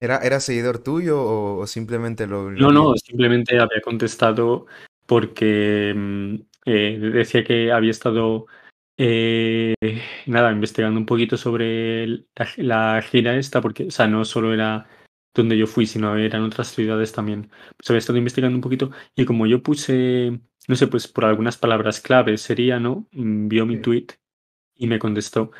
¿Era, 0.00 0.20
era 0.20 0.40
seguidor 0.40 0.78
tuyo 0.78 1.20
o, 1.20 1.58
o 1.58 1.66
simplemente 1.66 2.26
lo, 2.26 2.50
lo 2.50 2.58
No, 2.58 2.72
no, 2.72 2.96
simplemente 2.96 3.58
había 3.58 3.82
contestado 3.82 4.64
porque 5.04 5.92
mm, 5.94 6.34
eh, 6.64 6.98
decía 7.12 7.44
que 7.44 7.70
había 7.72 7.90
estado, 7.90 8.46
eh, 8.96 9.74
nada, 10.24 10.50
investigando 10.50 10.98
un 10.98 11.04
poquito 11.04 11.36
sobre 11.36 12.24
la 12.56 13.02
gira 13.02 13.36
esta, 13.36 13.60
porque, 13.60 13.88
o 13.88 13.90
sea, 13.90 14.06
no 14.06 14.24
solo 14.24 14.54
era 14.54 14.88
donde 15.34 15.56
yo 15.58 15.66
fui, 15.66 15.86
sino 15.86 16.16
eran 16.16 16.42
otras 16.42 16.68
ciudades 16.74 17.12
también. 17.12 17.50
Pues 17.76 17.90
había 17.90 17.98
estado 17.98 18.18
investigando 18.18 18.56
un 18.56 18.62
poquito 18.62 18.90
y 19.16 19.24
como 19.24 19.46
yo 19.46 19.62
puse, 19.62 20.40
no 20.68 20.76
sé, 20.76 20.86
pues 20.88 21.08
por 21.08 21.24
algunas 21.24 21.56
palabras 21.58 22.00
claves 22.00 22.42
sería, 22.42 22.78
¿no? 22.80 23.08
Mm, 23.12 23.48
Vio 23.48 23.66
mi 23.66 23.78
tweet 23.80 24.06
y 24.76 24.86
me 24.88 24.98
contestó. 25.00 25.52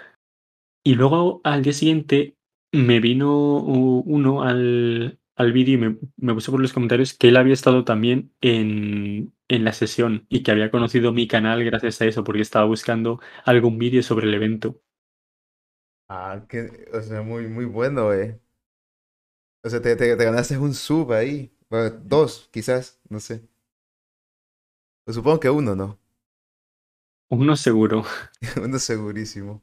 Y 0.85 0.95
luego 0.95 1.41
al 1.45 1.63
día 1.63 1.73
siguiente 1.73 2.37
me 2.73 3.01
vino 3.01 3.59
uno 3.59 4.43
al, 4.43 5.21
al 5.37 5.53
vídeo 5.53 5.75
y 5.75 5.79
me, 5.79 5.99
me 6.17 6.35
puso 6.35 6.51
por 6.53 6.61
los 6.61 6.73
comentarios 6.73 7.15
que 7.15 7.29
él 7.29 7.37
había 7.37 7.55
estado 7.55 7.85
también 7.85 8.33
en, 8.41 9.35
en 9.49 9.65
la 9.65 9.73
sesión 9.73 10.27
y 10.29 10.43
que 10.43 10.51
había 10.51 10.71
conocido 10.71 11.13
mi 11.13 11.29
canal 11.29 11.65
gracias 11.65 12.01
a 12.03 12.07
eso, 12.07 12.25
porque 12.25 12.43
estaba 12.43 12.67
buscando 12.67 13.21
algún 13.45 13.79
vídeo 13.79 14.03
sobre 14.03 14.27
el 14.29 14.35
evento. 14.35 14.81
Ah, 16.09 16.45
que, 16.49 16.87
o 16.93 17.01
sea, 17.01 17.23
muy, 17.23 17.47
muy 17.49 17.65
bueno, 17.65 18.13
eh. 18.13 18.41
O 19.65 19.71
sea, 19.71 19.81
te, 19.81 19.97
te, 19.97 20.17
te 20.17 20.25
ganaste 20.25 20.57
un 20.59 20.75
sub 20.75 21.13
ahí. 21.13 21.53
Bueno, 21.71 21.91
dos, 22.05 22.49
quizás, 22.53 23.01
no 23.09 23.21
sé. 23.21 23.43
Pues 25.05 25.15
supongo 25.15 25.39
que 25.41 25.51
uno, 25.51 25.75
¿no? 25.77 25.99
Uno 27.31 27.57
seguro. 27.57 28.05
Uno 28.63 28.79
segurísimo. 28.79 29.63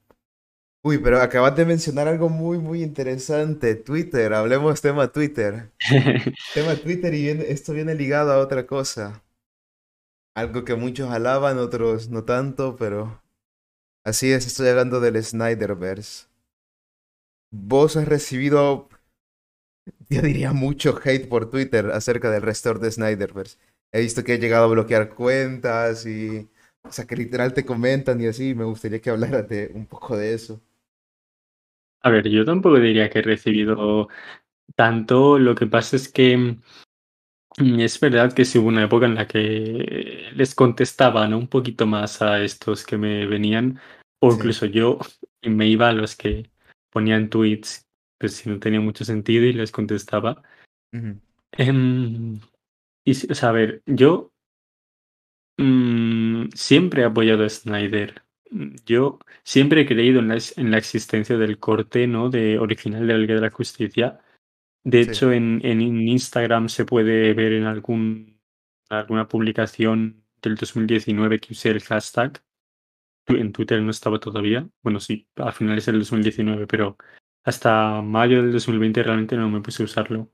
Uy, 0.84 1.00
pero 1.00 1.22
acabas 1.22 1.56
de 1.58 1.66
mencionar 1.66 2.08
algo 2.08 2.30
muy, 2.30 2.60
muy 2.60 2.84
interesante. 2.84 3.76
Twitter, 3.76 4.34
hablemos 4.34 4.82
tema 4.82 5.12
Twitter. 5.12 5.72
Tema 6.54 6.76
Twitter 6.78 7.14
y 7.14 7.24
viene- 7.24 7.52
esto 7.52 7.74
viene 7.74 7.96
ligado 7.96 8.32
a 8.34 8.40
otra 8.40 8.68
cosa. 8.68 9.24
Algo 10.34 10.66
que 10.66 10.74
muchos 10.74 11.12
alaban, 11.12 11.60
otros 11.60 12.10
no 12.10 12.24
tanto, 12.24 12.76
pero 12.78 13.22
así 14.04 14.32
es, 14.32 14.48
estoy 14.48 14.70
hablando 14.70 15.00
del 15.02 15.24
Snyderverse. 15.24 16.28
Vos 17.52 17.96
has 17.96 18.08
recibido, 18.08 18.89
yo 20.10 20.22
diría, 20.22 20.54
mucho 20.54 21.00
hate 21.04 21.28
por 21.28 21.50
Twitter 21.50 21.92
acerca 21.92 22.32
del 22.32 22.42
restore 22.42 22.80
de 22.80 22.92
Snyderverse. 22.92 23.58
He 23.92 24.02
visto 24.02 24.24
que 24.24 24.36
he 24.36 24.40
llegado 24.40 24.66
a 24.66 24.70
bloquear 24.70 25.10
cuentas 25.10 26.06
y, 26.06 26.48
o 26.84 26.92
sea, 26.92 27.06
que 27.06 27.16
literal 27.16 27.54
te 27.54 27.66
comentan 27.66 28.22
y 28.22 28.28
así. 28.28 28.54
Me 28.54 28.64
gustaría 28.64 29.02
que 29.02 29.10
hablaras 29.10 29.48
de 29.50 29.72
un 29.74 29.86
poco 29.86 30.16
de 30.18 30.34
eso. 30.34 30.62
A 32.02 32.10
ver, 32.10 32.30
yo 32.30 32.46
tampoco 32.46 32.80
diría 32.80 33.10
que 33.10 33.20
he 33.20 33.22
recibido 33.24 34.08
tanto. 34.76 35.38
Lo 35.40 35.56
que 35.56 35.68
pasa 35.68 35.96
es 35.96 36.08
que 36.08 36.38
mm, 36.38 37.80
es 37.80 38.00
verdad 38.00 38.34
que 38.34 38.46
sí 38.46 38.58
hubo 38.60 38.68
una 38.68 38.84
época 38.86 39.06
en 39.06 39.16
la 39.16 39.28
que 39.28 40.30
les 40.34 40.56
contestaba, 40.56 41.28
¿no? 41.28 41.38
Un 41.38 41.48
poquito 41.48 41.86
más 41.88 42.22
a 42.22 42.42
estos 42.42 42.86
que 42.86 42.98
me 42.98 43.26
venían, 43.26 43.80
o 44.22 44.32
Sí. 44.32 44.38
incluso 44.38 44.66
yo 44.68 45.00
me 45.44 45.68
iba 45.68 45.90
a 45.90 45.94
los 45.94 46.16
que 46.16 46.50
ponían 46.92 47.30
tweets, 47.30 47.89
pues 48.20 48.36
si 48.36 48.50
no 48.50 48.60
tenía 48.60 48.82
mucho 48.82 49.04
sentido 49.06 49.46
y 49.46 49.54
les 49.54 49.72
contestaba. 49.72 50.44
Em, 51.54 52.40
y, 53.04 53.14
sí, 53.16 53.28
o 53.30 53.34
sea, 53.36 53.50
a 53.50 53.54
ver, 53.54 53.82
yo 53.86 54.32
mm, 55.58 56.50
siempre 56.54 57.02
he 57.02 57.06
apoyado 57.06 57.44
a 57.44 57.50
Snyder. 57.50 58.22
Mm, 58.52 58.76
Yo 58.86 59.20
siempre 59.44 59.82
he 59.82 59.86
creído 59.86 60.20
en 60.20 60.28
la, 60.28 60.38
en 60.58 60.72
la 60.72 60.78
existencia 60.78 61.38
del 61.38 61.60
corte, 61.60 62.08
¿no? 62.08 62.30
De 62.30 62.60
original 62.60 63.08
de 63.08 63.14
la 63.14 63.20
Liga 63.20 63.36
de 63.36 63.42
la 63.42 63.52
Justicia. 63.52 64.20
De 64.84 65.04
Sí. 65.04 65.10
hecho, 65.10 65.32
en, 65.32 65.60
en 65.64 65.82
Instagram 65.82 66.70
se 66.70 66.86
puede 66.86 67.34
ver 67.34 67.54
en 67.54 67.66
algún, 67.66 68.40
alguna 68.90 69.28
publicación 69.28 70.24
del 70.42 70.56
2019 70.56 71.40
que 71.40 71.54
usé 71.54 71.70
el 71.70 71.82
hashtag. 71.82 72.42
En 73.28 73.52
Twitter 73.52 73.82
no 73.82 73.92
estaba 73.92 74.20
todavía. 74.20 74.68
Bueno, 74.82 75.00
sí, 75.00 75.28
a 75.36 75.52
finales 75.52 75.86
del 75.86 76.00
2019, 76.00 76.66
pero 76.66 76.98
hasta 77.44 78.02
mayo 78.02 78.42
del 78.42 78.52
2020 78.52 79.04
realmente 79.04 79.36
no 79.38 79.50
me 79.50 79.62
puse 79.62 79.84
a 79.84 79.86
usarlo. 79.86 80.30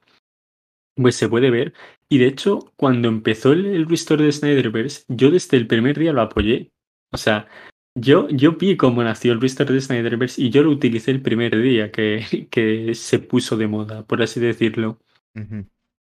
Pues 0.96 1.16
se 1.16 1.28
puede 1.28 1.50
ver. 1.50 1.74
Y 2.08 2.20
de 2.20 2.28
hecho, 2.28 2.72
cuando 2.78 3.10
empezó 3.10 3.52
el, 3.52 3.66
el 3.66 3.88
restore 3.88 4.24
de 4.26 4.32
Snyderverse, 4.32 5.04
yo 5.10 5.30
desde 5.30 5.58
el 5.58 5.68
primer 5.68 6.00
día 6.00 6.14
lo 6.14 6.22
apoyé. 6.22 6.72
O 7.12 7.18
sea, 7.18 7.48
yo, 7.96 8.30
yo 8.30 8.54
vi 8.54 8.78
cómo 8.78 9.04
nació 9.04 9.34
el 9.34 9.42
restore 9.42 9.74
de 9.74 9.82
Snyderverse 9.82 10.42
y 10.42 10.50
yo 10.52 10.64
lo 10.64 10.72
utilicé 10.72 11.12
el 11.12 11.22
primer 11.22 11.62
día 11.62 11.92
que, 11.92 12.48
que 12.52 12.94
se 12.96 13.20
puso 13.20 13.58
de 13.58 13.68
moda, 13.68 14.06
por 14.06 14.22
así 14.22 14.40
decirlo. 14.40 15.00
Ujú. 15.36 15.68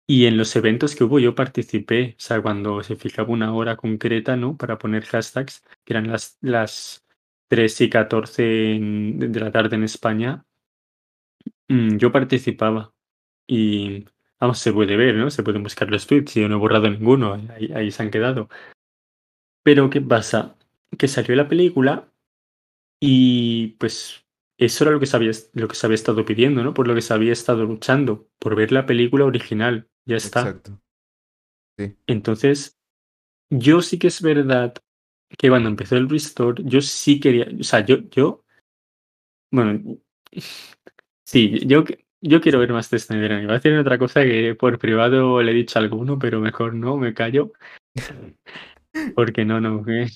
Y 0.07 0.27
en 0.27 0.37
los 0.39 0.55
eventos 0.57 0.95
que 0.95 1.05
hubo 1.05 1.19
yo 1.19 1.35
participé, 1.35 2.15
o 2.17 2.21
sea, 2.21 2.41
cuando 2.41 2.83
se 2.83 2.97
fijaba 2.97 3.31
una 3.31 3.53
hora 3.55 3.77
concreta, 3.77 4.37
¿no? 4.37 4.57
Para 4.57 4.79
poner 4.79 5.05
hashtags, 5.05 5.63
que 5.85 5.93
eran 5.93 6.09
las, 6.09 6.39
las 6.41 7.05
3 7.49 7.81
y 7.81 7.91
14 7.91 8.75
en- 8.77 9.19
de 9.19 9.41
la 9.41 9.51
tarde 9.53 9.77
en 9.77 9.85
España, 9.85 10.45
mm, 11.69 11.97
yo 11.97 12.13
participaba. 12.13 12.93
Y, 13.47 14.05
vamos, 14.41 14.59
se 14.59 14.73
puede 14.73 14.97
ver, 14.97 15.15
¿no? 15.15 15.31
Se 15.31 15.43
pueden 15.43 15.63
buscar 15.63 15.91
los 15.91 16.07
tweets 16.07 16.37
y 16.37 16.43
yo 16.43 16.49
no 16.49 16.57
he 16.57 16.59
borrado 16.59 16.91
ninguno, 16.91 17.35
ahí, 17.35 17.73
ahí 17.75 17.91
se 17.91 18.03
han 18.03 18.11
quedado. 18.11 18.49
Pero, 19.63 19.91
¿qué 19.91 20.01
pasa? 20.01 20.57
Que 20.97 21.09
salió 21.09 21.35
la 21.37 21.49
película 21.49 22.13
y, 23.01 23.77
pues, 23.79 24.25
eso 24.59 24.85
era 24.85 24.93
lo 24.93 25.01
que 25.01 25.07
se 25.07 25.17
había, 25.17 25.31
lo 25.55 25.69
que 25.69 25.75
se 25.75 25.87
había 25.87 25.95
estado 25.95 26.25
pidiendo, 26.25 26.63
¿no? 26.65 26.75
Por 26.75 26.89
lo 26.89 26.95
que 26.95 27.03
se 27.03 27.15
había 27.15 27.33
estado 27.33 27.65
luchando, 27.65 28.29
por 28.39 28.57
ver 28.57 28.73
la 28.73 28.87
película 28.87 29.25
original. 29.25 29.89
Ya 30.05 30.17
está. 30.17 30.41
Exacto. 30.41 30.81
Sí. 31.79 31.97
Entonces, 32.07 32.79
yo 33.51 33.83
sí 33.83 33.99
que 33.99 34.09
es 34.09 34.21
verdad 34.21 34.75
que 35.37 35.49
cuando 35.49 35.69
empezó 35.69 35.97
el 35.97 36.09
restore, 36.09 36.63
yo 36.65 36.81
sí 36.81 37.21
quería, 37.21 37.49
o 37.59 37.63
sea, 37.63 37.85
yo, 37.85 37.99
yo, 38.11 38.45
bueno, 39.53 39.99
sí, 41.29 41.61
yo, 41.67 41.85
yo 42.23 42.41
quiero 42.41 42.59
ver 42.59 42.73
más 42.73 42.91
de 42.91 42.99
Snyder. 42.99 43.43
Iba 43.43 43.53
a 43.53 43.57
decir 43.57 43.75
otra 43.75 43.99
cosa 43.99 44.23
que 44.23 44.55
por 44.55 44.79
privado 44.79 45.43
le 45.43 45.53
he 45.53 45.55
dicho 45.55 45.79
a 45.79 45.83
alguno, 45.83 46.19
pero 46.19 46.41
mejor 46.41 46.75
no, 46.75 46.97
me 46.97 47.13
callo, 47.13 47.53
porque 49.15 49.45
no, 49.45 49.61
no, 49.61 49.85
que 49.85 50.07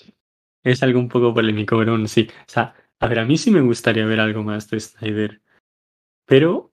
es 0.64 0.82
algo 0.82 0.98
un 1.00 1.08
poco 1.08 1.34
polémico, 1.34 1.78
pero 1.78 2.06
sí. 2.06 2.28
O 2.30 2.44
sea, 2.48 2.74
a 3.00 3.08
ver, 3.08 3.18
a 3.20 3.24
mí 3.26 3.36
sí 3.36 3.50
me 3.50 3.60
gustaría 3.60 4.06
ver 4.06 4.20
algo 4.20 4.42
más 4.42 4.70
de 4.70 4.80
Snyder, 4.80 5.42
pero 6.26 6.72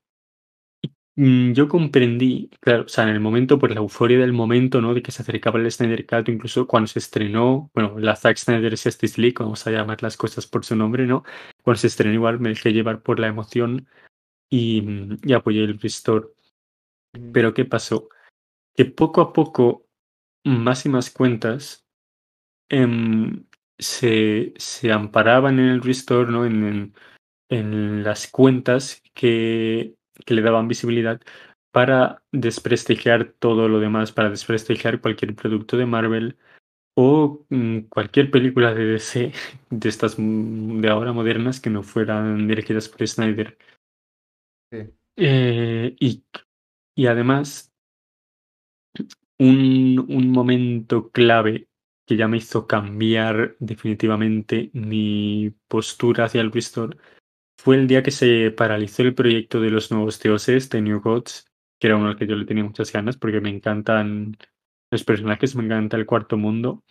Mm, 1.22 1.52
Yo 1.52 1.68
comprendí, 1.68 2.49
claro, 2.61 2.84
o 2.84 2.88
sea, 2.88 3.03
en 3.03 3.10
el 3.10 3.20
momento, 3.20 3.60
por 3.60 3.72
la 3.72 3.82
euforia 3.82 4.18
del 4.20 4.32
momento, 4.32 4.80
¿no? 4.80 4.94
De 4.94 5.02
que 5.02 5.11
se 5.11 5.22
acercaba 5.22 5.60
el 5.60 5.70
Snyder 5.70 6.06
Cut, 6.06 6.30
incluso 6.30 6.66
cuando 6.66 6.88
se 6.88 6.99
estrenó, 6.99 7.70
bueno, 7.74 7.99
la 7.99 8.16
Zack 8.16 8.38
Snyder 8.38 8.72
Justice 8.78 9.20
League, 9.20 9.36
vamos 9.38 9.68
a 9.68 9.72
llamar 9.72 10.02
las 10.02 10.16
cosas 10.16 10.48
por 10.48 10.64
su 10.64 10.78
nombre, 10.78 11.06
¿no? 11.06 11.24
Cuando 11.61 11.80
se 11.80 11.88
estrenó 11.88 12.14
igual 12.14 12.40
me 12.40 12.49
dejé 12.49 12.72
llevar 12.72 13.02
por 13.02 13.20
la 13.20 13.28
emoción 13.28 13.86
y, 14.50 14.82
mm, 14.82 15.18
y 15.24 15.34
apoyé 15.34 15.64
el 15.64 15.80
restore. 15.80 16.28
Ujú. 17.16 17.32
Pero 17.34 17.54
¿qué 17.54 17.66
pasó? 17.66 18.10
Que 18.76 18.86
poco 18.86 19.22
a 19.22 19.34
poco, 19.34 19.88
más 20.46 20.86
y 20.86 20.90
más 20.90 21.12
cuentas 21.12 21.86
em, 22.70 23.46
se, 23.78 24.54
se 24.58 24.92
amparaban 24.92 25.60
en 25.60 25.68
el 25.68 25.82
restore, 25.82 26.32
¿no? 26.32 26.46
En, 26.46 26.64
en- 26.66 26.94
en 27.50 28.04
las 28.04 28.28
cuentas 28.28 29.02
que, 29.14 29.96
que 30.26 30.34
le 30.36 30.42
daban 30.42 30.68
visibilidad 30.68 31.22
para 31.72 32.24
desprestigiar 32.32 33.34
todo 33.40 33.68
lo 33.70 33.80
demás, 33.80 34.12
para 34.12 34.30
desprestigiar 34.30 35.02
cualquier 35.02 35.36
producto 35.36 35.78
de 35.78 35.86
Marvel 35.86 36.38
o 36.96 37.46
mm, 37.50 37.82
cualquier 37.90 38.32
película 38.32 38.74
de 38.74 38.86
DC 38.86 39.34
de 39.70 39.90
estas 39.90 40.18
mm, 40.20 40.82
de 40.82 40.90
ahora 40.90 41.14
modernas 41.14 41.60
que 41.62 41.70
no 41.70 41.84
fueran 41.84 42.48
dirigidas 42.48 42.90
por 42.90 43.08
Snyder. 43.08 43.58
Sí. 44.72 44.78
Eh, 45.18 45.96
y, 46.00 46.24
y 46.96 47.08
además, 47.08 47.74
un, 49.38 50.06
un 50.10 50.32
momento 50.32 51.12
clave 51.12 51.68
que 52.06 52.18
ya 52.18 52.28
me 52.28 52.38
hizo 52.38 52.68
cambiar 52.68 53.56
definitivamente 53.60 54.72
mi 54.74 55.54
postura 55.68 56.26
hacia 56.26 56.41
el 56.41 56.52
Restore 56.52 56.98
fue 57.60 57.76
el 57.76 57.88
día 57.88 58.04
que 58.04 58.12
se 58.12 58.52
paralizó 58.52 59.04
el 59.04 59.14
proyecto 59.14 59.60
de 59.60 59.70
los 59.70 59.91
nuevos 59.91 60.20
dioses 60.20 60.70
de 60.70 60.82
New 60.82 61.02
Gods, 61.02 61.46
que 61.80 61.88
era 61.88 61.98
uno 61.98 62.08
al 62.08 62.18
que 62.18 62.26
yo 62.26 62.36
le 62.36 62.46
tenía 62.46 62.64
muchas 62.64 62.91
ganas 62.91 63.18
porque 63.18 63.41
me 63.41 63.50
encantan 63.50 64.38
los 64.91 65.04
personajes 65.04 65.56
me 65.56 65.66
encanta 65.66 65.98
el 65.98 66.06
cuarto 66.06 66.38
mundo. 66.38 66.84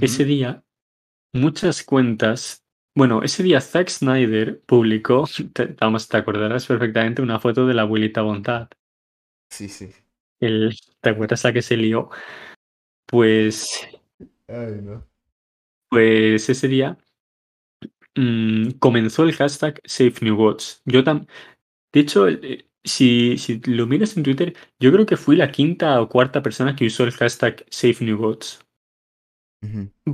Ese 0.00 0.24
día, 0.24 0.64
muchas 1.32 1.82
cuentas. 1.82 2.63
Bueno, 2.96 3.22
ese 3.24 3.42
día 3.42 3.60
Zack 3.60 3.88
Snyder 3.88 4.60
publicó, 4.60 5.24
te, 5.52 5.66
vamos, 5.80 6.08
te 6.08 6.16
acordarás 6.16 6.66
perfectamente, 6.66 7.22
una 7.22 7.40
foto 7.40 7.66
de 7.66 7.74
la 7.74 7.82
abuelita 7.82 8.22
Bondad. 8.22 8.68
Sí, 9.50 9.68
sí. 9.68 9.90
El, 10.40 10.76
¿Te 11.00 11.10
acuerdas 11.10 11.44
a 11.44 11.52
que 11.52 11.62
se 11.62 11.76
lió? 11.76 12.10
Pues. 13.06 13.88
Ay, 14.48 14.80
no. 14.82 15.06
Pues 15.88 16.48
ese 16.48 16.68
día 16.68 16.98
mm, 18.16 18.70
comenzó 18.78 19.24
el 19.24 19.34
hashtag 19.34 19.80
SafeNewGods. 19.84 20.82
Yo 20.84 21.02
también. 21.04 21.28
De 21.92 22.00
hecho, 22.00 22.28
eh, 22.28 22.68
si, 22.82 23.38
si 23.38 23.60
lo 23.66 23.86
miras 23.86 24.16
en 24.16 24.24
Twitter, 24.24 24.56
yo 24.80 24.92
creo 24.92 25.06
que 25.06 25.16
fui 25.16 25.36
la 25.36 25.50
quinta 25.50 26.00
o 26.00 26.08
cuarta 26.08 26.42
persona 26.42 26.76
que 26.76 26.86
usó 26.86 27.04
el 27.04 27.12
hashtag 27.12 27.64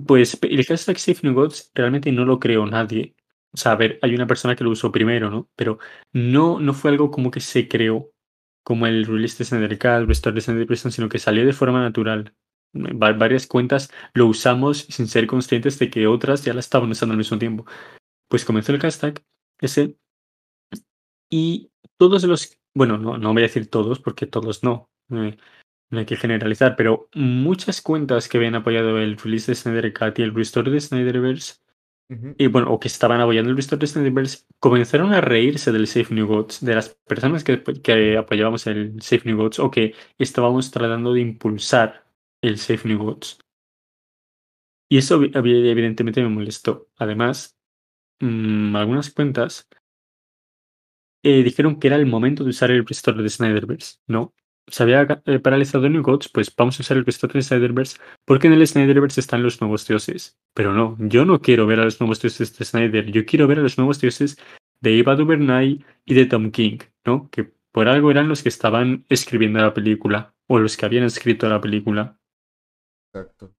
Pues 0.06 0.38
el 0.42 0.64
hashtag 0.64 0.98
SafeNewGods 0.98 1.72
realmente 1.74 2.12
no 2.12 2.24
lo 2.24 2.38
creó 2.38 2.66
nadie. 2.66 3.14
O 3.52 3.56
sea, 3.56 3.72
a 3.72 3.76
ver, 3.76 3.98
hay 4.02 4.14
una 4.14 4.26
persona 4.26 4.54
que 4.54 4.64
lo 4.64 4.70
usó 4.70 4.92
primero, 4.92 5.30
¿no? 5.30 5.48
Pero 5.56 5.78
no, 6.12 6.60
no 6.60 6.72
fue 6.72 6.90
algo 6.90 7.10
como 7.10 7.30
que 7.30 7.40
se 7.40 7.68
creó, 7.68 8.10
como 8.62 8.86
el 8.86 9.06
release 9.06 9.38
de 9.38 9.44
Snyder 9.44 9.78
Cut, 9.78 9.90
el 9.90 10.06
restore 10.06 10.34
de 10.34 10.40
Snyder 10.40 10.66
Prison, 10.66 10.92
sino 10.92 11.08
que 11.08 11.18
salió 11.18 11.44
de 11.44 11.52
forma 11.52 11.82
natural. 11.82 12.34
varias 12.72 13.46
cuentas 13.46 13.90
lo 14.14 14.26
usamos 14.26 14.78
sin 14.78 15.08
ser 15.08 15.26
conscientes 15.26 15.78
de 15.78 15.90
que 15.90 16.06
otras 16.06 16.44
ya 16.44 16.54
la 16.54 16.60
estaban 16.60 16.90
usando 16.90 17.12
al 17.12 17.18
mismo 17.18 17.38
tiempo. 17.38 17.66
Pues 18.28 18.44
comenzó 18.44 18.72
el 18.72 18.80
hashtag 18.80 19.20
ese 19.60 19.96
y 21.30 21.70
todos 21.96 22.24
los, 22.24 22.58
bueno, 22.74 22.98
no, 22.98 23.18
no 23.18 23.32
voy 23.32 23.42
a 23.42 23.46
decir 23.46 23.68
todos 23.70 24.00
porque 24.00 24.26
todos 24.26 24.62
no, 24.64 24.90
eh, 25.10 25.36
no 25.90 25.98
hay 25.98 26.06
que 26.06 26.16
generalizar, 26.16 26.76
pero 26.76 27.08
muchas 27.14 27.82
cuentas 27.82 28.28
que 28.28 28.38
habían 28.38 28.54
apoyado 28.54 28.98
el 28.98 29.16
release 29.16 29.50
de 29.50 29.56
Snyder 29.56 29.92
Cut 29.92 30.18
y 30.18 30.22
el 30.22 30.34
restore 30.34 30.70
de 30.70 30.80
Snyderverse, 30.80 31.54
y 32.38 32.48
bueno, 32.48 32.72
o 32.72 32.80
que 32.80 32.88
estaban 32.88 33.20
apoyando 33.20 33.50
el 33.50 33.56
restore 33.56 33.80
de 33.80 33.86
Snyderverse, 33.86 34.46
comenzaron 34.58 35.12
a 35.12 35.20
reírse 35.20 35.70
del 35.70 35.86
Safe 35.86 36.12
New 36.12 36.26
Gods, 36.26 36.60
de 36.64 36.74
las 36.74 36.88
personas 37.06 37.44
que, 37.44 37.62
que 37.62 38.16
apoyábamos 38.16 38.66
el 38.66 39.00
Safe 39.00 39.22
New 39.26 39.36
Gods 39.36 39.60
o 39.60 39.70
que 39.70 39.94
estábamos 40.18 40.70
tratando 40.72 41.12
de 41.12 41.20
impulsar 41.20 42.04
el 42.42 42.58
Safe 42.58 42.88
New 42.88 42.98
Gods. 42.98 43.38
Y 44.88 44.98
eso 44.98 45.22
evidentemente 45.22 46.20
me 46.20 46.28
molestó. 46.28 46.88
Además, 46.96 47.56
mmm, 48.20 48.74
algunas 48.74 49.10
cuentas 49.12 49.68
eh, 51.22 51.42
dijeron 51.42 51.78
que 51.78 51.88
era 51.88 51.96
el 51.96 52.06
momento 52.06 52.44
de 52.44 52.50
usar 52.50 52.70
el 52.70 52.84
restore 52.84 53.22
de 53.22 53.28
Snyderverse, 53.28 53.98
¿no? 54.08 54.34
Se 54.70 54.82
había 54.82 55.22
eh, 55.26 55.38
paralizado 55.38 55.88
New 55.88 56.02
Gods, 56.02 56.28
pues 56.28 56.54
vamos 56.54 56.78
a 56.78 56.82
usar 56.82 56.96
el 56.96 57.04
restore 57.04 57.34
de 57.34 57.42
Snyderverse 57.42 57.98
porque 58.24 58.46
en 58.46 58.54
el 58.54 58.66
Snyderverse 58.66 59.20
están 59.20 59.42
los 59.42 59.60
nuevos 59.60 59.86
dioses. 59.86 60.38
Pero 60.54 60.72
no, 60.72 60.96
yo 61.00 61.24
no 61.24 61.40
quiero 61.40 61.66
ver 61.66 61.80
a 61.80 61.84
los 61.84 62.00
nuevos 62.00 62.20
dioses 62.20 62.56
de 62.56 62.64
Snyder, 62.64 63.10
yo 63.10 63.24
quiero 63.24 63.46
ver 63.46 63.58
a 63.58 63.62
los 63.62 63.78
nuevos 63.78 64.00
dioses 64.00 64.38
de 64.80 64.98
Eva 64.98 65.16
DuVernay 65.16 65.84
y 66.04 66.14
de 66.14 66.26
Tom 66.26 66.50
King, 66.50 66.78
¿no? 67.04 67.28
Que 67.30 67.52
por 67.72 67.88
algo 67.88 68.10
eran 68.10 68.28
los 68.28 68.42
que 68.42 68.48
estaban 68.48 69.04
escribiendo 69.08 69.60
la 69.60 69.74
película 69.74 70.34
o 70.46 70.58
los 70.58 70.76
que 70.76 70.86
habían 70.86 71.04
escrito 71.04 71.48
la 71.48 71.60
película. 71.60 72.18
Exacto. 73.12 73.54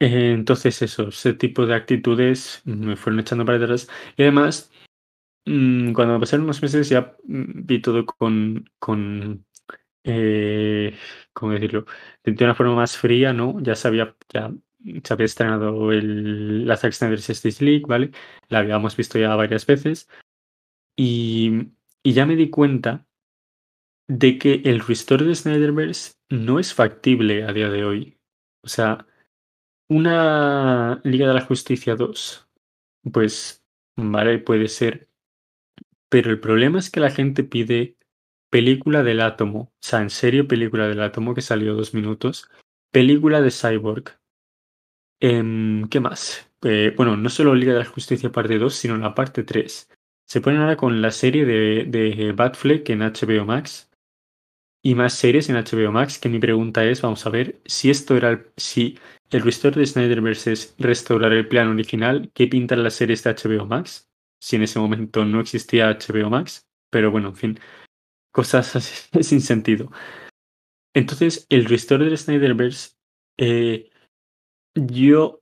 Eh, 0.00 0.32
entonces 0.32 0.80
eso, 0.80 1.08
ese 1.08 1.34
tipo 1.34 1.66
de 1.66 1.74
actitudes 1.74 2.62
me 2.64 2.96
fueron 2.96 3.20
echando 3.20 3.44
para 3.44 3.58
atrás. 3.58 3.88
Y 4.16 4.22
además, 4.22 4.70
Mm, 5.48 5.94
cuando 5.94 6.20
pasaron 6.20 6.44
unos 6.44 6.60
meses 6.60 6.90
ya 6.90 7.16
mm, 7.24 7.64
vi 7.64 7.80
todo 7.80 8.04
con, 8.04 8.68
con 8.78 9.46
eh, 10.08 10.96
¿cómo 11.32 11.52
decirlo? 11.52 11.84
De 12.24 12.44
una 12.44 12.54
forma 12.54 12.74
más 12.74 12.96
fría, 12.96 13.32
¿no? 13.32 13.60
Ya 13.60 13.74
sabía, 13.74 14.16
ya 14.32 14.52
se 15.04 15.12
había 15.12 15.26
estrenado 15.26 15.92
el, 15.92 16.66
la 16.66 16.76
Zack 16.76 16.92
Snyder 16.92 17.20
Justice 17.22 17.64
League, 17.64 17.84
¿vale? 17.86 18.10
La 18.48 18.60
habíamos 18.60 18.96
visto 18.96 19.18
ya 19.18 19.34
varias 19.36 19.66
veces. 19.66 20.08
Y, 20.96 21.68
y 22.02 22.12
ya 22.12 22.26
me 22.26 22.36
di 22.36 22.50
cuenta 22.50 23.06
de 24.08 24.38
que 24.38 24.62
el 24.64 24.80
restore 24.80 25.24
de 25.26 25.34
Snyderverse 25.34 26.14
no 26.30 26.58
es 26.58 26.74
factible 26.74 27.44
a 27.44 27.52
día 27.52 27.68
de 27.70 27.84
hoy. 27.84 28.18
O 28.64 28.68
sea, 28.68 29.06
una 29.88 31.00
Liga 31.04 31.28
de 31.28 31.34
la 31.34 31.42
Justicia 31.42 31.94
2, 31.94 32.48
pues, 33.12 33.64
vale, 33.96 34.38
puede 34.38 34.68
ser 34.68 35.08
pero 36.08 36.30
el 36.30 36.40
problema 36.40 36.78
es 36.78 36.90
que 36.90 37.00
la 37.00 37.10
gente 37.10 37.44
pide 37.44 37.96
película 38.50 39.02
del 39.02 39.20
átomo, 39.20 39.60
o 39.60 39.72
sea, 39.80 40.00
en 40.00 40.10
serio 40.10 40.48
película 40.48 40.88
del 40.88 41.02
átomo 41.02 41.34
que 41.34 41.42
salió 41.42 41.74
dos 41.74 41.94
minutos, 41.94 42.50
película 42.90 43.40
de 43.40 43.50
Cyborg. 43.50 44.18
Em, 45.20 45.88
¿Qué 45.88 46.00
más? 46.00 46.50
Eh, 46.62 46.94
bueno, 46.96 47.16
no 47.16 47.28
solo 47.28 47.54
Liga 47.54 47.72
de 47.72 47.80
la 47.80 47.84
Justicia 47.84 48.30
parte 48.30 48.58
2, 48.58 48.74
sino 48.74 48.96
la 48.96 49.14
parte 49.14 49.42
3. 49.42 49.88
Se 50.26 50.40
ponen 50.40 50.60
ahora 50.60 50.76
con 50.76 51.00
la 51.02 51.10
serie 51.10 51.44
de, 51.44 51.84
de 51.84 52.32
Batfleck 52.32 52.88
en 52.90 53.00
HBO 53.00 53.44
Max 53.44 53.90
y 54.82 54.94
más 54.94 55.14
series 55.14 55.48
en 55.48 55.56
HBO 55.56 55.92
Max, 55.92 56.18
que 56.18 56.28
mi 56.28 56.38
pregunta 56.38 56.84
es, 56.84 57.02
vamos 57.02 57.26
a 57.26 57.30
ver, 57.30 57.60
si 57.64 57.90
esto 57.90 58.16
era 58.16 58.30
el, 58.30 58.46
si 58.56 58.98
el 59.30 59.42
restore 59.42 59.80
de 59.80 59.86
Snyder 59.86 60.26
es 60.26 60.74
restaurar 60.78 61.32
el 61.32 61.48
plan 61.48 61.68
original, 61.68 62.30
¿qué 62.34 62.46
pintan 62.46 62.82
las 62.82 62.94
series 62.94 63.24
de 63.24 63.34
HBO 63.34 63.66
Max? 63.66 64.08
si 64.40 64.56
en 64.56 64.62
ese 64.62 64.78
momento 64.78 65.24
no 65.24 65.40
existía 65.40 65.90
HBO 65.90 66.30
Max, 66.30 66.66
pero 66.90 67.10
bueno, 67.10 67.28
en 67.28 67.36
fin, 67.36 67.60
cosas 68.32 68.76
así, 68.76 69.08
sin 69.22 69.40
sentido. 69.40 69.90
Entonces, 70.94 71.46
el 71.48 71.66
restore 71.66 72.06
del 72.06 72.18
Snyderverse, 72.18 72.96
eh, 73.38 73.90
yo 74.74 75.40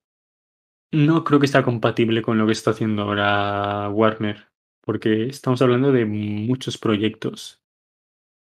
no 0.93 1.25
creo 1.25 1.41
que 1.41 1.49
sea 1.49 1.63
compatible 1.63 2.23
con 2.23 2.39
lo 2.39 2.47
que 2.47 2.53
está 2.53 2.71
haciendo 2.71 3.03
ahora 3.03 3.89
Warner, 3.91 4.49
porque 4.83 5.27
estamos 5.27 5.63
hablando 5.63 5.93
de 5.93 6.05
muchos 6.05 6.79
proyectos. 6.79 7.63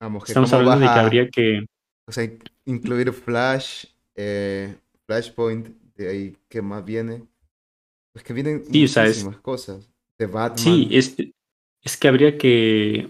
Vamos, 0.01 0.25
que 0.25 0.33
estamos 0.33 0.53
hablando 0.53 0.87
de 0.87 0.93
que 0.93 0.99
habría 0.99 1.29
que... 1.29 1.67
O 2.09 2.13
sea, 2.13 2.29
incluir 2.65 3.13
Flash, 3.13 3.85
eh, 4.15 4.75
Flashpoint, 5.07 5.69
de 5.95 6.09
ahí 6.09 6.37
que 6.49 6.63
más 6.63 6.85
viene. 6.85 7.27
Pues 8.13 8.25
que 8.25 8.33
vienen 8.33 8.65
muchísimas 8.67 9.37
cosas. 9.39 9.91
Sí, 10.57 10.89
es, 10.91 11.17
es 11.83 11.97
que 11.97 12.09
habría 12.09 12.37
que, 12.37 13.09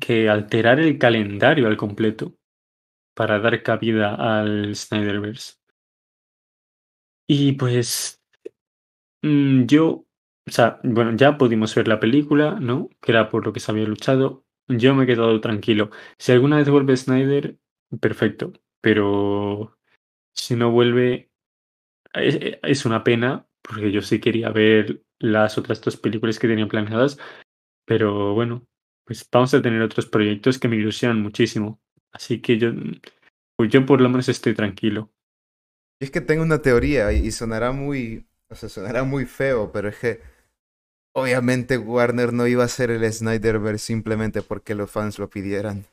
que 0.00 0.28
alterar 0.28 0.80
el 0.80 0.98
calendario 0.98 1.66
al 1.66 1.76
completo 1.76 2.34
para 3.14 3.38
dar 3.40 3.62
cabida 3.62 4.14
al 4.14 4.74
Snyderverse. 4.74 5.54
Y 7.26 7.52
pues 7.52 8.22
mm, 9.22 9.64
yo, 9.66 10.06
o 10.46 10.50
sea, 10.50 10.80
bueno, 10.82 11.14
ya 11.16 11.36
pudimos 11.36 11.74
ver 11.74 11.88
la 11.88 12.00
película, 12.00 12.58
¿no? 12.60 12.88
Que 13.00 13.12
era 13.12 13.28
por 13.28 13.44
lo 13.46 13.52
que 13.52 13.60
se 13.60 13.70
había 13.70 13.84
luchado. 13.84 14.44
Yo 14.68 14.94
me 14.94 15.04
he 15.04 15.06
quedado 15.06 15.40
tranquilo. 15.40 15.90
Si 16.18 16.32
alguna 16.32 16.56
vez 16.56 16.68
vuelve 16.68 16.96
Snyder, 16.96 17.58
perfecto. 18.00 18.52
Pero 18.80 19.78
si 20.34 20.56
no 20.56 20.70
vuelve, 20.70 21.30
es 22.14 22.86
una 22.86 23.04
pena, 23.04 23.46
porque 23.62 23.92
yo 23.92 24.02
sí 24.02 24.20
quería 24.20 24.50
ver 24.50 25.02
las 25.18 25.58
otras 25.58 25.80
dos 25.80 25.96
películas 25.96 26.38
que 26.38 26.48
tenía 26.48 26.68
planeadas, 26.68 27.18
pero 27.84 28.34
bueno, 28.34 28.67
pues 29.08 29.26
vamos 29.32 29.54
a 29.54 29.62
tener 29.62 29.80
otros 29.80 30.04
proyectos 30.04 30.58
que 30.58 30.68
me 30.68 30.76
ilusionan 30.76 31.22
muchísimo. 31.22 31.80
Así 32.12 32.42
que 32.42 32.58
yo, 32.58 32.72
pues 33.56 33.70
yo 33.70 33.86
por 33.86 34.02
lo 34.02 34.10
menos 34.10 34.28
estoy 34.28 34.54
tranquilo. 34.54 35.10
es 36.00 36.10
que 36.10 36.20
tengo 36.20 36.42
una 36.42 36.62
teoría 36.62 37.12
y 37.12 37.30
sonará 37.32 37.72
muy, 37.72 38.26
o 38.50 38.54
sea, 38.54 38.68
sonará 38.68 39.04
muy 39.04 39.26
feo, 39.26 39.72
pero 39.72 39.88
es 39.88 39.96
que 39.98 40.20
obviamente 41.14 41.78
Warner 41.78 42.32
no 42.34 42.46
iba 42.46 42.62
a 42.62 42.66
hacer 42.66 42.90
el 42.90 43.10
Snyderverse 43.12 43.86
simplemente 43.86 44.42
porque 44.42 44.74
los 44.74 44.90
fans 44.90 45.18
lo 45.18 45.30
pidieran. 45.30 45.86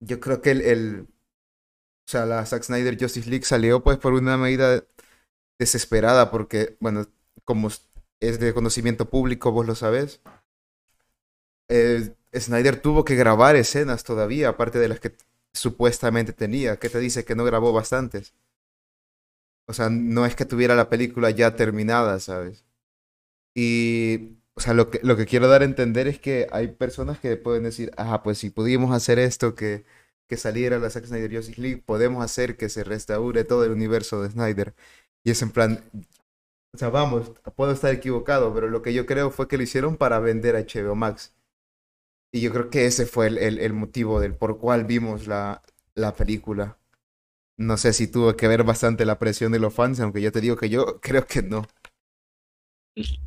Yo 0.00 0.18
creo 0.20 0.42
que 0.42 0.50
el, 0.50 0.60
el 0.62 1.06
o 2.08 2.10
sea, 2.10 2.26
la 2.26 2.44
Zack 2.44 2.64
Snyder 2.64 2.98
Justice 3.00 3.30
League 3.30 3.44
salió 3.44 3.82
pues 3.82 3.98
por 3.98 4.12
una 4.12 4.36
medida 4.36 4.84
desesperada 5.58 6.30
porque, 6.30 6.76
bueno, 6.80 7.06
como 7.44 7.68
es 8.20 8.40
de 8.40 8.54
conocimiento 8.54 9.08
público, 9.08 9.52
vos 9.52 9.66
lo 9.66 9.76
sabés. 9.76 10.20
Eh, 11.74 12.14
Snyder 12.38 12.76
tuvo 12.82 13.04
que 13.04 13.16
grabar 13.16 13.56
escenas 13.56 14.04
todavía, 14.04 14.50
aparte 14.50 14.78
de 14.78 14.88
las 14.88 15.00
que 15.00 15.16
supuestamente 15.54 16.34
tenía. 16.34 16.78
¿Qué 16.78 16.90
te 16.90 16.98
dice 16.98 17.24
que 17.24 17.34
no 17.34 17.44
grabó 17.44 17.72
bastantes? 17.72 18.34
O 19.66 19.72
sea, 19.72 19.88
no 19.90 20.26
es 20.26 20.34
que 20.36 20.44
tuviera 20.44 20.74
la 20.74 20.90
película 20.90 21.30
ya 21.30 21.56
terminada, 21.56 22.20
¿sabes? 22.20 22.64
Y, 23.54 24.38
o 24.54 24.60
sea, 24.60 24.74
lo 24.74 24.90
que, 24.90 25.00
lo 25.02 25.16
que 25.16 25.26
quiero 25.26 25.48
dar 25.48 25.62
a 25.62 25.66
entender 25.66 26.08
es 26.08 26.18
que 26.18 26.46
hay 26.52 26.68
personas 26.68 27.18
que 27.20 27.36
pueden 27.36 27.64
decir, 27.64 27.92
ah, 27.96 28.22
pues 28.22 28.38
si 28.38 28.50
pudimos 28.50 28.94
hacer 28.94 29.18
esto, 29.18 29.54
que, 29.54 29.84
que 30.28 30.36
saliera 30.36 30.78
la 30.78 30.90
Zack 30.90 31.06
Snyder 31.06 31.34
Justice 31.34 31.60
League, 31.60 31.82
podemos 31.86 32.24
hacer 32.24 32.56
que 32.56 32.68
se 32.68 32.84
restaure 32.84 33.44
todo 33.44 33.64
el 33.64 33.72
universo 33.72 34.22
de 34.22 34.30
Snyder. 34.30 34.74
Y 35.24 35.30
es 35.30 35.42
en 35.42 35.50
plan, 35.52 35.84
o 36.74 36.78
sea, 36.78 36.90
vamos, 36.90 37.32
puedo 37.56 37.72
estar 37.72 37.92
equivocado, 37.94 38.54
pero 38.54 38.68
lo 38.68 38.82
que 38.82 38.92
yo 38.94 39.06
creo 39.06 39.30
fue 39.30 39.48
que 39.48 39.56
lo 39.56 39.62
hicieron 39.62 39.96
para 39.96 40.18
vender 40.20 40.56
a 40.56 40.60
HBO 40.60 40.94
Max. 40.94 41.32
Y 42.32 42.40
yo 42.40 42.50
creo 42.50 42.70
que 42.70 42.86
ese 42.86 43.04
fue 43.06 43.26
el, 43.26 43.38
el, 43.38 43.72
motivo 43.74 44.18
del 44.18 44.34
por 44.34 44.58
cual 44.58 44.84
vimos 44.84 45.26
la, 45.26 45.62
la 45.94 46.14
película. 46.14 46.78
No 47.58 47.76
sé 47.76 47.92
si 47.92 48.10
tuvo 48.10 48.34
que 48.36 48.48
ver 48.48 48.64
bastante 48.64 49.04
la 49.04 49.18
presión 49.18 49.52
de 49.52 49.58
los 49.58 49.74
fans, 49.74 50.00
aunque 50.00 50.22
yo 50.22 50.32
te 50.32 50.40
digo 50.40 50.56
que 50.56 50.70
yo 50.70 50.98
creo 51.00 51.26
que 51.26 51.42
no. 51.42 51.66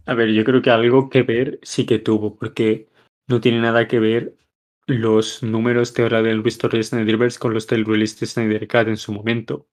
A 0.06 0.14
ver, 0.14 0.30
yo 0.30 0.44
creo 0.44 0.61
que 0.61 0.72
algo 0.72 1.10
que 1.10 1.23
ver 1.23 1.60
sí 1.61 1.86
que 1.86 1.99
tuvo, 1.99 2.36
porque 2.36 2.90
no 3.27 3.41
tiene 3.41 3.61
nada 3.61 3.88
que 3.88 3.99
ver 3.99 4.36
los 4.88 5.41
números 5.41 5.94
de 5.94 6.03
ahora 6.03 6.22
del 6.22 6.44
Restore 6.44 6.82
Snyderverse 6.84 7.40
con 7.40 7.53
los 7.53 7.68
del 7.68 7.86
release 7.86 8.18
de 8.19 8.27
Snyder 8.27 8.68
Cut 8.68 8.88
en 8.88 8.98
su 8.98 9.14
momento. 9.14 9.68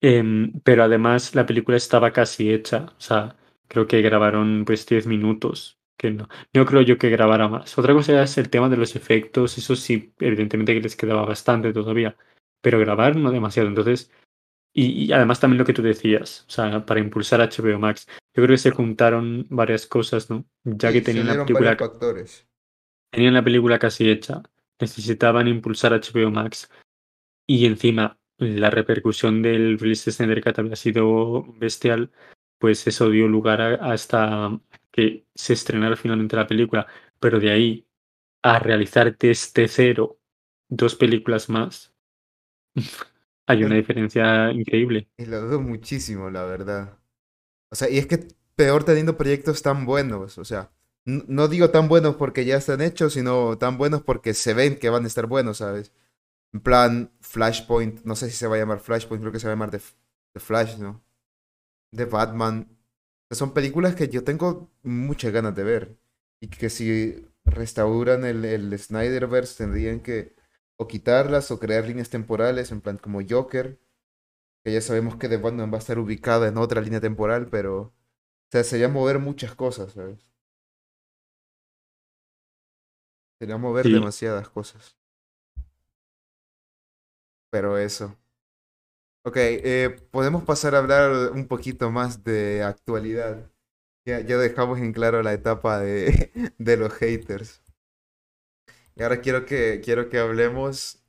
Em, 0.00 0.60
pero 0.62 0.84
además 0.84 1.34
la 1.34 1.46
película 1.46 1.76
estaba 1.76 2.12
casi 2.12 2.52
hecha, 2.52 2.86
o 2.96 3.00
sea, 3.00 3.36
creo 3.68 3.86
que 3.86 4.02
grabaron 4.02 4.64
pues 4.64 4.86
10 4.86 5.06
minutos, 5.06 5.78
que 5.96 6.10
no, 6.10 6.28
no 6.52 6.66
creo 6.66 6.82
yo 6.82 6.98
que 6.98 7.10
grabara 7.10 7.48
más. 7.48 7.76
Otra 7.78 7.94
cosa 7.94 8.22
es 8.22 8.38
el 8.38 8.50
tema 8.50 8.68
de 8.68 8.76
los 8.76 8.96
efectos, 8.96 9.58
eso 9.58 9.76
sí, 9.76 10.12
evidentemente 10.18 10.74
que 10.74 10.80
les 10.80 10.96
quedaba 10.96 11.24
bastante 11.24 11.72
todavía, 11.72 12.16
pero 12.60 12.78
grabar 12.78 13.16
no 13.16 13.30
demasiado, 13.30 13.68
entonces, 13.68 14.10
y, 14.72 15.12
además 15.12 15.38
también 15.38 15.58
lo 15.58 15.64
que 15.64 15.72
tú 15.72 15.82
decías, 15.82 16.44
o 16.48 16.50
sea, 16.50 16.84
para 16.84 17.00
impulsar 17.00 17.40
HBO 17.40 17.78
Max, 17.78 18.06
yo 18.08 18.42
creo 18.42 18.48
que 18.48 18.58
se 18.58 18.70
juntaron 18.70 19.46
varias 19.50 19.86
cosas, 19.86 20.30
¿no? 20.30 20.44
Ya 20.64 20.92
que 20.92 21.00
tenían 21.00 21.26
la 21.26 21.44
película... 21.44 21.76
Tenían 23.10 23.34
la 23.34 23.44
película 23.44 23.78
casi 23.78 24.10
hecha, 24.10 24.42
necesitaban 24.80 25.46
impulsar 25.46 25.92
HBO 25.92 26.32
Max 26.32 26.68
y 27.46 27.66
encima 27.66 28.18
la 28.38 28.70
repercusión 28.70 29.42
del 29.42 29.78
release 29.78 30.06
de 30.06 30.12
Snyder 30.12 30.42
Cut 30.42 30.58
había 30.58 30.74
sido 30.74 31.44
bestial, 31.56 32.10
pues 32.58 32.86
eso 32.86 33.10
dio 33.10 33.28
lugar 33.28 33.60
a, 33.60 33.74
hasta 33.92 34.58
que 34.94 35.26
se 35.34 35.54
estrenara 35.54 35.96
finalmente 35.96 36.36
la 36.36 36.46
película, 36.46 36.86
pero 37.18 37.40
de 37.40 37.50
ahí 37.50 37.88
a 38.42 38.60
realizar 38.60 39.16
desde 39.18 39.68
cero 39.68 40.18
dos 40.68 40.94
películas 40.94 41.48
más, 41.48 41.92
hay 43.46 43.64
una 43.64 43.76
diferencia 43.76 44.52
increíble. 44.52 45.08
Y 45.16 45.26
lo 45.26 45.40
dudo 45.42 45.60
muchísimo, 45.60 46.30
la 46.30 46.44
verdad. 46.44 46.98
O 47.70 47.76
sea, 47.76 47.90
y 47.90 47.98
es 47.98 48.06
que 48.06 48.28
peor 48.56 48.84
teniendo 48.84 49.16
proyectos 49.16 49.62
tan 49.62 49.86
buenos, 49.86 50.38
o 50.38 50.44
sea, 50.44 50.72
no 51.04 51.48
digo 51.48 51.70
tan 51.70 51.88
buenos 51.88 52.16
porque 52.16 52.44
ya 52.44 52.56
están 52.56 52.80
hechos, 52.82 53.14
sino 53.14 53.58
tan 53.58 53.78
buenos 53.78 54.02
porque 54.02 54.34
se 54.34 54.54
ven 54.54 54.78
que 54.78 54.90
van 54.90 55.04
a 55.04 55.08
estar 55.08 55.26
buenos, 55.26 55.58
¿sabes? 55.58 55.92
En 56.52 56.60
plan, 56.60 57.12
Flashpoint, 57.20 58.04
no 58.04 58.16
sé 58.16 58.30
si 58.30 58.36
se 58.36 58.46
va 58.48 58.56
a 58.56 58.58
llamar 58.60 58.80
Flashpoint, 58.80 59.22
creo 59.22 59.32
que 59.32 59.40
se 59.40 59.46
va 59.48 59.52
a 59.52 59.56
llamar 59.56 59.70
The, 59.70 59.80
Flash, 60.40 60.78
¿no? 60.78 61.04
De 61.92 62.04
Batman. 62.06 62.68
Son 63.30 63.52
películas 63.52 63.94
que 63.94 64.08
yo 64.08 64.24
tengo 64.24 64.70
muchas 64.82 65.32
ganas 65.32 65.54
de 65.54 65.64
ver. 65.64 65.98
Y 66.40 66.48
que 66.48 66.70
si 66.70 67.26
restauran 67.44 68.24
el, 68.24 68.44
el 68.44 68.78
Snyderverse 68.78 69.64
tendrían 69.64 70.00
que 70.00 70.34
o 70.76 70.86
quitarlas 70.88 71.50
o 71.50 71.58
crear 71.60 71.86
líneas 71.86 72.10
temporales, 72.10 72.70
en 72.72 72.80
plan 72.80 72.98
como 72.98 73.20
Joker. 73.28 73.78
Que 74.64 74.72
ya 74.74 74.80
sabemos 74.82 75.16
que 75.16 75.28
The 75.28 75.38
Batman 75.38 75.72
va 75.72 75.76
a 75.78 75.80
estar 75.80 75.98
ubicada 76.00 76.48
en 76.48 76.58
otra 76.58 76.80
línea 76.82 77.00
temporal, 77.00 77.48
pero. 77.50 77.80
O 77.82 77.94
sea, 78.52 78.64
sería 78.64 78.88
mover 78.88 79.18
muchas 79.20 79.54
cosas, 79.56 79.92
¿sabes? 79.94 80.32
Sería 83.38 83.58
mover 83.58 83.90
demasiadas 83.90 84.48
cosas. 84.48 84.96
Pero 87.50 87.78
eso. 87.78 88.18
Ok, 89.26 89.36
eh, 89.38 89.96
podemos 90.10 90.44
pasar 90.44 90.74
a 90.74 90.78
hablar 90.78 91.32
un 91.32 91.46
poquito 91.48 91.90
más 91.90 92.24
de 92.24 92.62
actualidad. 92.62 93.50
Ya, 94.06 94.20
ya 94.20 94.38
dejamos 94.38 94.80
en 94.80 94.92
claro 94.92 95.22
la 95.22 95.32
etapa 95.34 95.80
de, 95.80 96.32
de 96.58 96.76
los 96.76 96.92
haters. 96.94 97.62
Y 98.96 99.02
ahora 99.02 99.20
quiero 99.20 99.44
que, 99.46 99.80
quiero 99.84 100.08
que 100.08 100.18
hablemos 100.18 101.02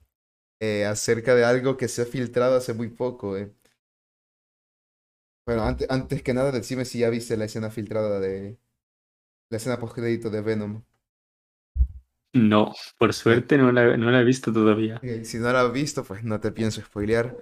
eh, 0.61 0.85
acerca 0.85 1.35
de 1.35 1.45
algo 1.45 1.77
que 1.77 1.87
se 1.89 2.03
ha 2.03 2.05
filtrado 2.05 2.57
hace 2.57 2.73
muy 2.73 2.89
poco. 2.89 3.37
Eh. 3.37 3.53
Bueno, 5.45 5.63
antes, 5.63 5.87
antes 5.89 6.21
que 6.23 6.33
nada, 6.33 6.51
decime 6.51 6.85
si 6.85 6.99
ya 6.99 7.09
viste 7.09 7.37
la 7.37 7.45
escena 7.45 7.69
filtrada 7.71 8.19
de 8.19 8.59
la 9.49 9.57
escena 9.57 9.79
post 9.79 9.95
crédito 9.95 10.29
de 10.29 10.41
Venom. 10.41 10.83
No, 12.33 12.73
por 12.99 13.13
suerte 13.13 13.57
no 13.57 13.71
la, 13.71 13.97
no 13.97 14.11
la 14.11 14.21
he 14.21 14.23
visto 14.23 14.53
todavía. 14.53 15.01
si 15.23 15.37
no 15.39 15.51
la 15.51 15.61
has 15.61 15.71
visto, 15.71 16.03
pues 16.03 16.23
no 16.23 16.39
te 16.39 16.51
pienso 16.51 16.81
spoilear. 16.81 17.35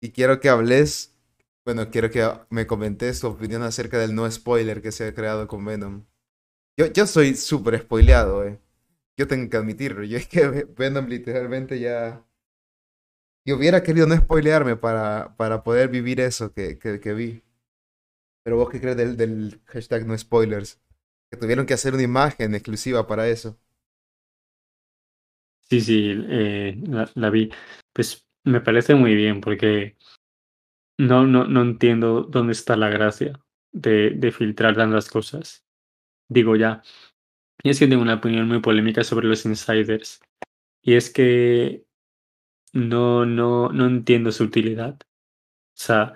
Y 0.00 0.10
quiero 0.12 0.40
que 0.40 0.48
hables, 0.48 1.16
bueno, 1.64 1.90
quiero 1.90 2.10
que 2.10 2.28
me 2.50 2.66
comentes 2.66 3.20
tu 3.20 3.28
opinión 3.28 3.62
acerca 3.62 3.98
del 3.98 4.14
no 4.14 4.30
spoiler 4.30 4.82
que 4.82 4.92
se 4.92 5.06
ha 5.08 5.14
creado 5.14 5.48
con 5.48 5.64
Venom. 5.64 6.04
Yo, 6.76 6.86
yo 6.86 7.06
soy 7.06 7.34
súper 7.34 7.80
spoileado, 7.80 8.44
eh. 8.44 8.60
Yo 9.16 9.26
tengo 9.26 9.50
que 9.50 9.56
admitirlo. 9.56 10.04
Yo 10.04 10.16
es 10.16 10.28
que 10.28 10.66
Venom 10.76 11.08
literalmente 11.08 11.80
ya... 11.80 12.24
Yo 13.44 13.56
hubiera 13.56 13.82
querido 13.82 14.06
no 14.06 14.16
spoilearme 14.16 14.76
para, 14.76 15.34
para 15.36 15.64
poder 15.64 15.88
vivir 15.88 16.20
eso 16.20 16.52
que, 16.52 16.78
que, 16.78 17.14
vi. 17.14 17.42
Pero 18.44 18.56
vos 18.56 18.70
qué 18.70 18.80
crees 18.80 18.96
del, 18.96 19.16
del 19.16 19.60
hashtag 19.66 20.06
no 20.06 20.16
spoilers? 20.16 20.80
Que 21.30 21.38
tuvieron 21.38 21.66
que 21.66 21.74
hacer 21.74 21.94
una 21.94 22.02
imagen 22.02 22.54
exclusiva 22.54 23.06
para 23.06 23.28
eso. 23.28 23.58
Sí, 25.70 25.80
sí, 25.82 26.12
eh, 26.28 26.80
la, 27.14 27.30
vi. 27.30 27.50
Pues 27.92 28.26
me 28.48 28.60
parece 28.60 28.94
muy 28.94 29.14
bien 29.14 29.40
porque 29.40 29.96
no, 30.98 31.26
no, 31.26 31.46
no 31.46 31.62
entiendo 31.62 32.22
dónde 32.22 32.52
está 32.52 32.76
la 32.76 32.88
gracia 32.88 33.40
de, 33.72 34.10
de 34.10 34.32
filtrar 34.32 34.76
tantas 34.76 35.08
cosas. 35.08 35.64
Digo 36.28 36.56
ya, 36.56 36.82
y 37.62 37.70
es 37.70 37.78
que 37.78 37.86
tengo 37.86 38.02
una 38.02 38.14
opinión 38.14 38.46
muy 38.48 38.60
polémica 38.60 39.02
sobre 39.04 39.28
los 39.28 39.44
insiders. 39.44 40.20
Y 40.82 40.94
es 40.94 41.10
que 41.10 41.84
no, 42.72 43.26
no, 43.26 43.70
no 43.70 43.86
entiendo 43.86 44.30
su 44.32 44.44
utilidad. 44.44 44.98
O 45.00 45.80
sea, 45.80 46.14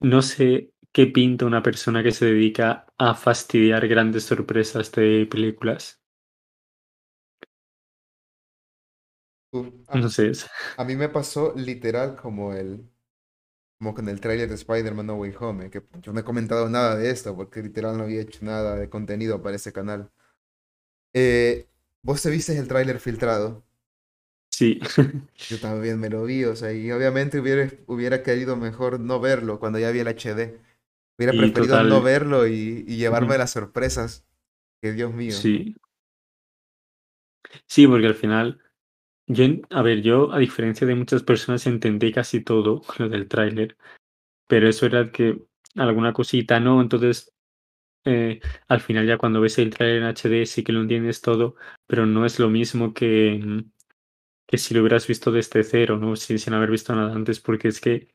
no 0.00 0.22
sé 0.22 0.72
qué 0.92 1.06
pinta 1.06 1.46
una 1.46 1.62
persona 1.62 2.02
que 2.02 2.12
se 2.12 2.26
dedica 2.26 2.86
a 2.98 3.14
fastidiar 3.14 3.86
grandes 3.88 4.24
sorpresas 4.24 4.92
de 4.92 5.26
películas. 5.30 5.99
A, 9.88 9.98
no 9.98 10.08
sé. 10.08 10.32
A 10.76 10.84
mí 10.84 10.96
me 10.96 11.08
pasó 11.08 11.54
literal 11.56 12.16
como 12.16 12.52
el. 12.52 12.88
Como 13.78 13.94
con 13.94 14.08
el 14.08 14.20
tráiler 14.20 14.48
de 14.48 14.56
Spider-Man 14.56 15.06
No 15.06 15.14
Way 15.14 15.34
Home, 15.40 15.70
que 15.70 15.82
yo 16.02 16.12
no 16.12 16.20
he 16.20 16.24
comentado 16.24 16.68
nada 16.68 16.96
de 16.96 17.10
esto, 17.10 17.34
porque 17.34 17.62
literal 17.62 17.96
no 17.96 18.04
había 18.04 18.20
hecho 18.20 18.44
nada 18.44 18.76
de 18.76 18.90
contenido 18.90 19.42
para 19.42 19.56
ese 19.56 19.72
canal. 19.72 20.10
Eh, 21.14 21.66
¿Vos 22.02 22.22
te 22.22 22.28
viste 22.28 22.56
el 22.58 22.68
tráiler 22.68 23.00
filtrado? 23.00 23.64
Sí. 24.50 24.78
Yo 25.48 25.58
también 25.58 25.98
me 25.98 26.10
lo 26.10 26.24
vi, 26.24 26.44
o 26.44 26.54
sea, 26.54 26.72
y 26.74 26.92
obviamente 26.92 27.40
hubiera, 27.40 27.70
hubiera 27.86 28.22
querido 28.22 28.56
mejor 28.56 29.00
no 29.00 29.18
verlo 29.18 29.58
cuando 29.58 29.78
ya 29.78 29.90
vi 29.90 30.00
el 30.00 30.08
HD. 30.08 30.60
Hubiera 31.18 31.32
preferido 31.32 31.82
no 31.84 32.02
verlo 32.02 32.46
y, 32.46 32.84
y 32.86 32.96
llevarme 32.96 33.38
las 33.38 33.52
sorpresas. 33.52 34.26
Que 34.82 34.92
Dios 34.92 35.12
mío. 35.14 35.32
Sí. 35.32 35.76
Sí, 37.66 37.86
porque 37.86 38.06
al 38.06 38.14
final 38.14 38.60
yo, 39.30 39.44
a 39.70 39.82
ver, 39.82 40.02
yo 40.02 40.32
a 40.32 40.38
diferencia 40.38 40.86
de 40.86 40.96
muchas 40.96 41.22
personas 41.22 41.66
entendí 41.66 42.12
casi 42.12 42.42
todo 42.42 42.82
lo 42.98 43.08
del 43.08 43.28
tráiler, 43.28 43.76
pero 44.48 44.68
eso 44.68 44.86
era 44.86 45.10
que 45.12 45.40
alguna 45.76 46.12
cosita 46.12 46.58
no, 46.58 46.80
entonces 46.80 47.32
eh, 48.04 48.40
al 48.66 48.80
final 48.80 49.06
ya 49.06 49.18
cuando 49.18 49.40
ves 49.40 49.58
el 49.58 49.70
tráiler 49.70 50.02
en 50.02 50.08
HD 50.08 50.46
sí 50.46 50.64
que 50.64 50.72
lo 50.72 50.80
entiendes 50.80 51.20
todo, 51.20 51.54
pero 51.86 52.06
no 52.06 52.26
es 52.26 52.38
lo 52.40 52.48
mismo 52.48 52.92
que, 52.92 53.64
que 54.46 54.58
si 54.58 54.74
lo 54.74 54.80
hubieras 54.80 55.06
visto 55.06 55.30
desde 55.30 55.62
cero, 55.62 55.96
¿no? 55.96 56.16
Sin, 56.16 56.38
sin 56.38 56.54
haber 56.54 56.70
visto 56.70 56.94
nada 56.94 57.14
antes, 57.14 57.38
porque 57.38 57.68
es 57.68 57.80
que 57.80 58.08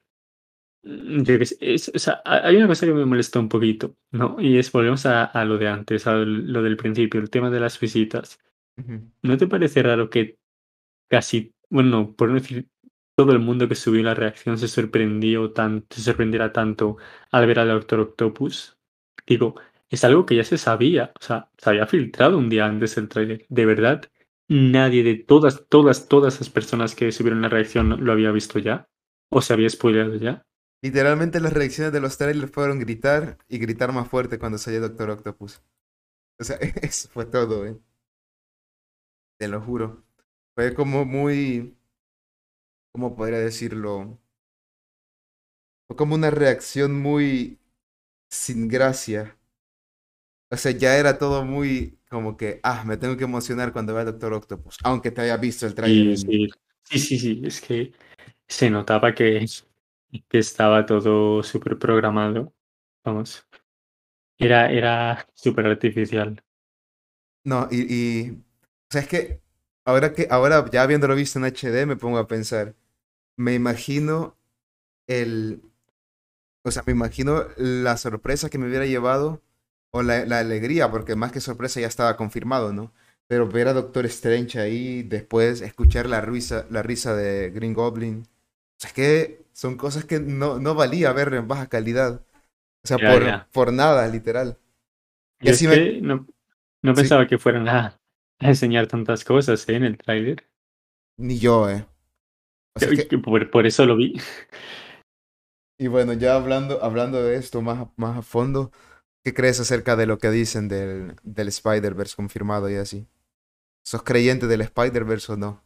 mm, 0.84 1.24
es, 1.62 1.92
o 1.96 2.00
sea, 2.00 2.22
hay 2.26 2.58
una 2.58 2.68
cosa 2.68 2.86
que 2.86 2.94
me 2.94 3.06
molesta 3.06 3.40
un 3.40 3.48
poquito, 3.48 3.96
¿no? 4.12 4.36
Y 4.40 4.58
es, 4.58 4.72
volvemos 4.72 5.06
a, 5.06 5.24
a 5.26 5.46
lo 5.46 5.58
de 5.58 5.70
antes, 5.70 6.08
a 6.08 6.16
lo 6.16 6.62
del 6.62 6.76
principio, 6.76 7.22
el 7.22 7.30
tema 7.30 7.50
de 7.50 7.60
las 7.62 7.80
visitas. 7.80 8.40
¿No 9.22 9.38
te 9.38 9.48
parece 9.48 9.82
raro 9.82 10.10
que 10.10 10.38
casi, 11.08 11.54
bueno, 11.70 12.14
por 12.16 12.30
no 12.30 12.36
decir 12.36 12.70
todo 13.16 13.32
el 13.32 13.40
mundo 13.40 13.68
que 13.70 13.76
subió 13.76 14.04
la 14.04 14.14
reacción 14.14 14.58
se 14.58 14.68
sorprendió 14.68 15.52
tanto, 15.54 15.96
se 15.96 16.02
sorprendiera 16.02 16.52
tanto 16.54 16.98
al 17.32 17.48
ver 17.48 17.60
al 17.60 17.70
Doctor 17.70 18.00
Octopus. 18.02 18.78
Digo, 19.26 19.56
es 19.90 20.04
algo 20.04 20.26
que 20.26 20.36
ya 20.36 20.44
se 20.44 20.58
sabía, 20.58 21.14
o 21.20 21.24
sea, 21.24 21.50
se 21.58 21.70
había 21.70 21.88
filtrado 21.88 22.38
un 22.38 22.50
día 22.50 22.66
antes 22.66 22.98
el 22.98 23.08
trailer. 23.10 23.46
De 23.50 23.66
verdad, 23.66 24.02
nadie 24.48 25.04
de 25.04 25.16
todas, 25.16 25.66
todas, 25.70 26.08
todas 26.10 26.40
las 26.40 26.50
personas 26.50 26.96
que 26.96 27.12
subieron 27.12 27.42
la 27.42 27.50
reacción 27.50 28.04
lo 28.06 28.12
había 28.12 28.32
visto 28.32 28.60
ya 28.60 28.88
o 29.30 29.42
se 29.42 29.54
había 29.54 29.70
spoileado 29.70 30.16
ya. 30.16 30.46
Literalmente 30.82 31.40
las 31.40 31.54
reacciones 31.54 31.94
de 31.94 32.02
los 32.02 32.18
trailers 32.18 32.52
fueron 32.52 32.80
gritar 32.80 33.38
y 33.48 33.58
gritar 33.58 33.92
más 33.94 34.08
fuerte 34.08 34.38
cuando 34.40 34.58
salió 34.58 34.82
Doctor 34.82 35.10
Octopus. 35.12 35.62
O 36.40 36.44
sea, 36.46 36.58
eso 36.82 37.10
fue 37.10 37.26
todo, 37.26 37.66
¿eh? 37.68 37.78
Te 39.38 39.48
lo 39.48 39.62
juro. 39.62 40.05
Fue 40.56 40.74
como 40.74 41.06
muy, 41.06 41.78
¿cómo 42.92 43.16
podría 43.16 43.38
decirlo? 43.40 44.20
Fue 45.88 45.96
como 45.96 46.14
una 46.16 46.30
reacción 46.30 47.02
muy 47.02 47.60
sin 48.30 48.68
gracia. 48.68 49.38
O 50.52 50.58
sea, 50.58 50.72
ya 50.72 50.98
era 50.98 51.18
todo 51.18 51.44
muy 51.44 52.00
como 52.10 52.38
que, 52.38 52.60
ah, 52.64 52.84
me 52.86 52.98
tengo 52.98 53.18
que 53.18 53.24
emocionar 53.26 53.74
cuando 53.74 53.94
vea 53.94 54.06
Doctor 54.06 54.34
Octopus, 54.34 54.78
aunque 54.84 55.12
te 55.12 55.22
haya 55.22 55.38
visto 55.38 55.66
el 55.66 55.76
trailer. 55.76 56.18
Sí, 56.18 56.50
sí, 56.84 57.00
sí, 57.00 57.20
sí, 57.20 57.42
es 57.44 57.62
que 57.62 57.92
se 58.48 58.70
notaba 58.70 59.14
que, 59.16 59.46
que 60.30 60.40
estaba 60.40 60.86
todo 60.86 61.44
súper 61.44 61.80
programado. 61.80 62.54
Vamos. 63.04 63.48
Era, 64.40 64.72
era 64.72 65.28
súper 65.36 65.68
artificial. 65.68 66.44
No, 67.44 67.68
y, 67.72 67.82
y. 67.94 68.30
O 68.32 68.36
sea, 68.90 69.02
es 69.02 69.08
que 69.08 69.42
ahora 69.86 70.14
que, 70.14 70.28
ahora 70.32 70.66
ya 70.72 70.84
habiéndolo 70.84 71.16
visto 71.16 71.40
en 71.40 71.46
HD, 71.46 71.86
me 71.86 71.96
pongo 71.98 72.18
a 72.18 72.28
pensar. 72.28 72.76
Me 73.38 73.54
imagino 73.56 74.38
el. 75.08 75.62
O 76.64 76.72
sea, 76.72 76.84
me 76.86 76.92
imagino 76.94 77.46
la 77.58 77.98
sorpresa 77.98 78.50
que 78.50 78.58
me 78.58 78.68
hubiera 78.68 78.86
llevado. 78.86 79.42
O 79.92 80.04
la, 80.04 80.26
la 80.26 80.40
alegría, 80.40 80.92
porque 80.92 81.16
más 81.16 81.32
que 81.32 81.40
sorpresa 81.40 81.80
ya 81.80 81.88
estaba 81.88 82.18
confirmado, 82.18 82.74
¿no? 82.74 82.92
Pero 83.28 83.48
ver 83.48 83.70
a 83.70 83.74
Doctor 83.74 84.06
Strange 84.08 84.60
ahí, 84.60 85.04
después 85.04 85.62
escuchar 85.62 86.08
la 86.08 86.20
risa, 86.20 86.66
la 86.70 86.84
risa 86.84 87.16
de 87.16 87.50
Green 87.52 87.74
Goblin. 87.74 88.24
O 88.78 88.80
sea, 88.80 88.90
es 88.90 88.94
que 88.94 89.46
son 89.54 89.78
cosas 89.78 90.04
que 90.04 90.20
no, 90.20 90.60
no 90.60 90.76
valía 90.76 91.14
ver 91.14 91.34
en 91.34 91.48
baja 91.48 91.68
calidad. 91.68 92.22
O 92.84 92.88
sea, 92.88 92.98
Ya, 92.98 93.08
por, 93.08 93.24
ya. 93.26 93.48
por 93.52 93.74
nada, 93.74 94.08
literal. 94.08 94.58
Y 95.42 95.48
Yo 95.48 95.54
así 95.54 95.68
me- 95.68 96.02
no, 96.02 96.28
no 96.82 96.94
Sí. 96.94 97.02
pensaba 97.02 97.28
que 97.28 97.38
fueran 97.38 97.68
a, 97.68 97.88
a 97.88 98.00
enseñar 98.40 98.88
tantas 98.88 99.24
cosas 99.24 99.68
¿eh? 99.70 99.76
en 99.76 99.84
el 99.84 99.98
tráiler. 99.98 100.48
Ni 101.18 101.40
yo, 101.40 101.70
eh. 101.70 101.86
O 102.76 102.80
sea, 102.80 102.90
es 102.90 103.00
que- 103.00 103.08
Que 103.08 103.18
Por, 103.18 103.50
por 103.50 103.66
eso 103.66 103.86
lo 103.86 103.96
vi. 103.96 104.14
y 105.78 105.88
bueno, 105.88 106.14
ya 106.14 106.36
hablando, 106.36 106.84
hablando 106.84 107.22
de 107.22 107.36
esto 107.36 107.62
más, 107.62 107.80
a- 107.80 107.92
más 107.98 108.18
a 108.18 108.22
fondo, 108.22 108.72
¿qué 109.24 109.34
crees 109.34 109.60
acerca 109.60 109.96
de 109.96 110.06
lo 110.08 110.18
que 110.20 110.32
dicen 110.32 110.68
del, 110.68 111.16
del 111.24 111.48
Spider-Verse 111.50 112.16
confirmado 112.16 112.70
y 112.70 112.76
así? 112.76 113.08
¿Sos 113.86 114.04
creyente 114.04 114.48
del 114.48 114.62
Spider-Verse 114.62 115.34
o 115.34 115.38
no? 115.38 115.64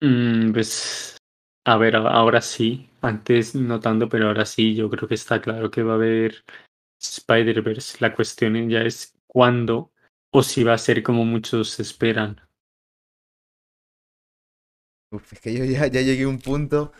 Mm, 0.00 0.52
pues, 0.52 1.16
a 1.64 1.76
ver, 1.76 1.96
ahora 1.96 2.40
sí. 2.42 2.88
Antes 3.00 3.54
no 3.54 3.80
tanto, 3.80 4.08
pero 4.08 4.28
ahora 4.28 4.44
sí. 4.44 4.74
Yo 4.74 4.90
creo 4.90 5.08
que 5.08 5.14
está 5.14 5.40
claro 5.40 5.70
que 5.70 5.82
va 5.82 5.92
a 5.92 5.96
haber 5.96 6.44
Spider-Verse. 7.00 7.98
La 8.00 8.14
cuestión 8.14 8.68
ya 8.70 8.82
es 8.82 9.15
cuándo 9.26 9.92
o 10.32 10.42
si 10.42 10.64
va 10.64 10.74
a 10.74 10.78
ser 10.78 11.02
como 11.02 11.24
muchos 11.24 11.80
esperan. 11.80 12.40
Uf, 15.10 15.32
es 15.32 15.40
que 15.40 15.54
yo 15.54 15.64
ya, 15.64 15.86
llegué 15.86 16.24
a 16.24 16.28
un 16.28 16.38
punto. 16.40 16.92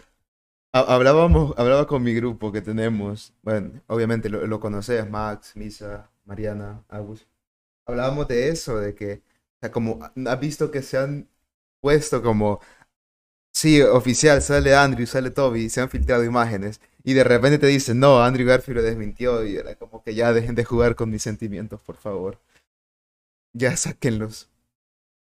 ha- 0.73 0.95
Hablábamos, 0.97 1.55
hablaba 1.59 1.87
con 1.87 2.03
mi 2.03 2.15
grupo 2.15 2.53
que 2.53 2.63
tenemos. 2.63 3.35
Bueno, 3.43 3.83
obviamente 3.89 4.29
lo, 4.31 4.47
lo 4.47 4.61
conoces, 4.61 5.09
Max, 5.11 5.57
Misa, 5.57 6.11
Mariana, 6.25 6.85
Agus. 6.89 7.27
Hablábamos 7.87 8.29
de 8.29 8.49
eso, 8.51 8.79
de 8.81 8.95
que, 8.95 9.23
o 9.59 9.61
sea, 9.63 9.73
como 9.73 10.01
has 10.27 10.41
visto 10.41 10.71
que 10.71 10.83
se 10.83 10.99
han 10.99 11.29
puesto 11.81 12.23
como, 12.23 12.61
sí, 13.61 13.83
oficial, 13.83 14.43
sale 14.43 14.75
Andrew, 14.75 15.07
sale 15.07 15.31
Toby, 15.31 15.69
se 15.71 15.81
han 15.81 15.91
filtrado 15.91 16.25
imágenes. 16.25 16.81
Y 17.05 17.15
de 17.15 17.25
repente 17.25 17.59
te 17.59 17.67
dicen, 17.69 18.01
no, 18.01 18.23
Andrew 18.23 18.47
Garfield 18.47 18.79
lo 18.81 18.83
desmintió. 18.83 19.45
Y 19.45 19.57
era 19.57 19.75
como 19.77 20.03
que 20.03 20.15
ya 20.15 20.33
dejen 20.33 20.55
de 20.55 20.65
jugar 20.65 20.97
con 20.97 21.11
mis 21.11 21.23
sentimientos, 21.23 21.81
por 21.83 21.97
favor. 21.97 22.39
Ya 23.53 23.77
sáquenlos. 23.77 24.51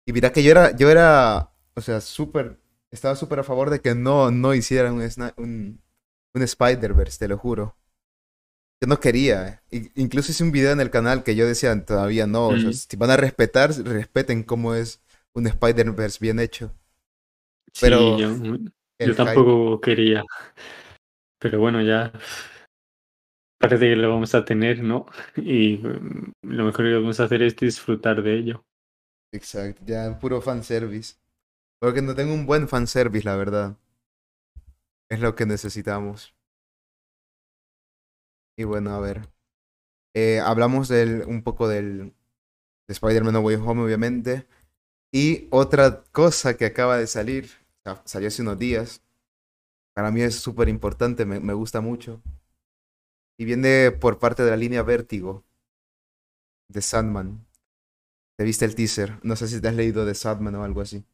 Y 0.06 0.12
mira 0.12 0.32
que 0.32 0.42
yo 0.42 0.52
era, 0.52 0.76
yo 0.76 0.90
era, 0.90 1.52
o 1.76 1.80
sea, 1.82 2.00
súper, 2.00 2.58
estaba 2.90 3.16
súper 3.16 3.40
a 3.40 3.44
favor 3.44 3.70
de 3.70 3.80
que 3.80 3.94
no, 3.94 4.30
no 4.30 4.54
hicieran 4.54 4.94
un, 4.94 5.02
un, 5.38 5.82
un 6.34 6.42
Spider-Verse, 6.42 7.18
te 7.20 7.28
lo 7.28 7.38
juro. 7.38 7.76
Yo 8.80 8.88
no 8.88 9.00
quería. 9.00 9.48
eh. 9.48 9.60
I- 9.76 9.92
incluso 10.00 10.30
hice 10.32 10.44
un 10.44 10.52
video 10.52 10.72
en 10.72 10.80
el 10.80 10.90
canal 10.90 11.24
que 11.24 11.34
yo 11.36 11.46
decía, 11.46 11.84
todavía 11.84 12.26
no. 12.26 12.48
o 12.48 12.58
sea, 12.58 12.72
si 12.72 12.96
van 12.96 13.10
a 13.10 13.16
respetar, 13.16 13.72
respeten 13.84 14.42
cómo 14.44 14.74
es 14.74 15.00
un 15.34 15.46
Spider-Verse 15.46 16.18
bien 16.20 16.38
hecho. 16.40 16.72
Sí, 17.72 18.16
Pero 18.16 18.16
yo, 18.16 18.36
el 18.98 19.12
yo 19.12 19.14
hype- 19.14 19.54
tampoco 19.54 19.80
quería. 19.80 20.24
Pero 21.38 21.58
bueno, 21.60 21.80
ya 21.82 22.12
parece 23.58 23.88
que 23.90 23.96
lo 23.96 24.10
vamos 24.10 24.34
a 24.34 24.44
tener, 24.44 24.82
¿no? 24.82 25.06
Y 25.36 25.78
mm, 25.78 26.32
lo 26.42 26.64
mejor 26.64 26.84
que 26.86 26.94
vamos 26.94 27.20
a 27.20 27.24
hacer 27.24 27.42
es 27.42 27.56
disfrutar 27.56 28.22
de 28.22 28.34
ello. 28.38 28.64
Exacto, 29.32 29.82
ya 29.86 30.18
puro 30.18 30.42
fanservice. 30.42 31.14
Porque 31.80 32.02
no 32.02 32.14
tengo 32.14 32.34
un 32.34 32.46
buen 32.46 32.68
fanservice, 32.68 33.24
la 33.26 33.36
verdad. 33.36 33.76
Es 35.10 35.20
lo 35.20 35.34
que 35.34 35.44
necesitamos. 35.44 36.34
Y 38.56 38.64
bueno, 38.64 38.94
a 38.94 39.00
ver. 39.00 39.28
Eh, 40.14 40.40
hablamos 40.40 40.88
del, 40.88 41.24
un 41.26 41.42
poco 41.42 41.68
del 41.68 42.14
de 42.88 42.92
Spider-Man 42.94 43.34
No 43.34 43.40
Way 43.40 43.56
Home, 43.56 43.82
obviamente. 43.84 44.48
Y 45.12 45.48
otra 45.50 46.04
cosa 46.12 46.56
que 46.56 46.66
acaba 46.66 46.98
de 46.98 47.06
salir, 47.06 47.50
salió 48.04 48.28
hace 48.28 48.42
unos 48.42 48.58
días. 48.58 49.02
Para 49.94 50.10
mí 50.10 50.22
es 50.22 50.36
súper 50.36 50.68
importante, 50.68 51.24
me, 51.24 51.40
me 51.40 51.54
gusta 51.54 51.80
mucho. 51.80 52.22
Y 53.38 53.44
viene 53.44 53.90
por 53.92 54.18
parte 54.18 54.42
de 54.42 54.50
la 54.50 54.56
línea 54.56 54.82
Vértigo 54.82 55.44
de 56.68 56.82
Sandman. 56.82 57.46
¿Te 58.36 58.44
viste 58.44 58.64
el 58.64 58.74
teaser? 58.74 59.18
No 59.22 59.36
sé 59.36 59.48
si 59.48 59.60
te 59.60 59.68
has 59.68 59.74
leído 59.74 60.04
de 60.04 60.14
Sandman 60.14 60.54
o 60.56 60.64
algo 60.64 60.80
así. 60.80 61.04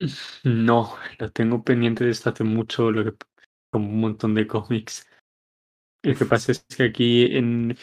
No, 0.44 0.96
lo 1.18 1.30
tengo 1.30 1.62
pendiente 1.62 2.04
desde 2.04 2.30
hace 2.30 2.44
mucho, 2.44 2.90
lo 2.90 3.04
que, 3.04 3.16
como 3.70 3.88
un 3.88 4.00
montón 4.00 4.34
de 4.34 4.46
cómics. 4.46 5.06
Lo 6.02 6.14
que 6.16 6.24
pasa 6.24 6.52
es 6.52 6.64
que 6.64 6.84
aquí 6.84 7.24
en, 7.36 7.76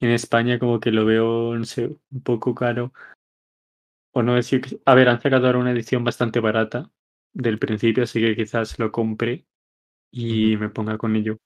en 0.00 0.10
España 0.10 0.58
como 0.58 0.80
que 0.80 0.90
lo 0.90 1.04
veo, 1.04 1.56
no 1.56 1.64
sé, 1.64 1.96
un 2.10 2.22
poco 2.22 2.54
caro. 2.54 2.92
O 4.14 4.22
no 4.22 4.34
decir 4.34 4.60
que... 4.62 4.80
A 4.86 4.94
ver, 4.94 5.08
han 5.10 5.20
sacado 5.20 5.46
ahora 5.46 5.58
una 5.58 5.72
edición 5.72 6.04
bastante 6.04 6.40
barata 6.40 6.90
del 7.34 7.58
principio, 7.58 8.04
así 8.04 8.20
que 8.20 8.36
quizás 8.36 8.78
lo 8.78 8.90
compre 8.92 9.46
y 10.12 10.56
me 10.58 10.70
ponga 10.70 10.98
con 10.98 11.16
ello. 11.16 11.38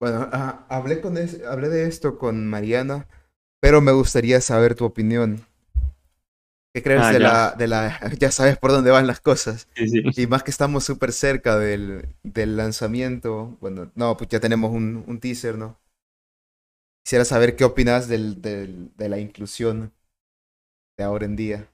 Bueno, 0.00 0.26
ah, 0.32 0.66
hablé, 0.70 1.02
con 1.02 1.18
es- 1.18 1.42
hablé 1.44 1.68
de 1.68 1.86
esto 1.86 2.16
con 2.18 2.46
Mariana, 2.46 3.08
pero 3.60 3.80
me 3.82 3.92
gustaría 3.92 4.40
saber 4.40 4.74
tu 4.74 4.84
opinión. 4.86 5.44
¿Qué 6.74 6.82
crees 6.82 7.08
Ah, 7.08 7.10
de 7.10 7.20
la, 7.20 7.54
de 7.56 7.66
la... 7.68 7.98
Ya 8.18 8.30
sabes 8.30 8.58
por 8.58 8.70
dónde 8.72 8.90
van 8.90 9.06
las 9.06 9.20
cosas. 9.20 9.68
Sí, 9.76 9.88
sí. 9.88 10.02
Y 10.14 10.26
más 10.26 10.42
que 10.42 10.50
estamos 10.50 10.84
súper 10.84 11.12
cerca 11.12 11.58
del, 11.58 12.14
del 12.22 12.56
lanzamiento. 12.56 13.56
Bueno, 13.60 13.90
no, 13.94 14.16
pues 14.16 14.28
ya 14.30 14.40
tenemos 14.40 14.70
un, 14.72 15.04
un 15.06 15.20
teaser, 15.20 15.56
¿no? 15.58 15.78
Quisiera 17.04 17.24
saber 17.24 17.56
qué 17.56 17.64
opinas 17.64 18.06
del, 18.08 18.42
del, 18.42 18.92
de 18.96 19.08
la 19.08 19.18
inclusión 19.18 19.92
de 20.96 21.04
ahora 21.04 21.26
en 21.26 21.36
día. 21.36 21.70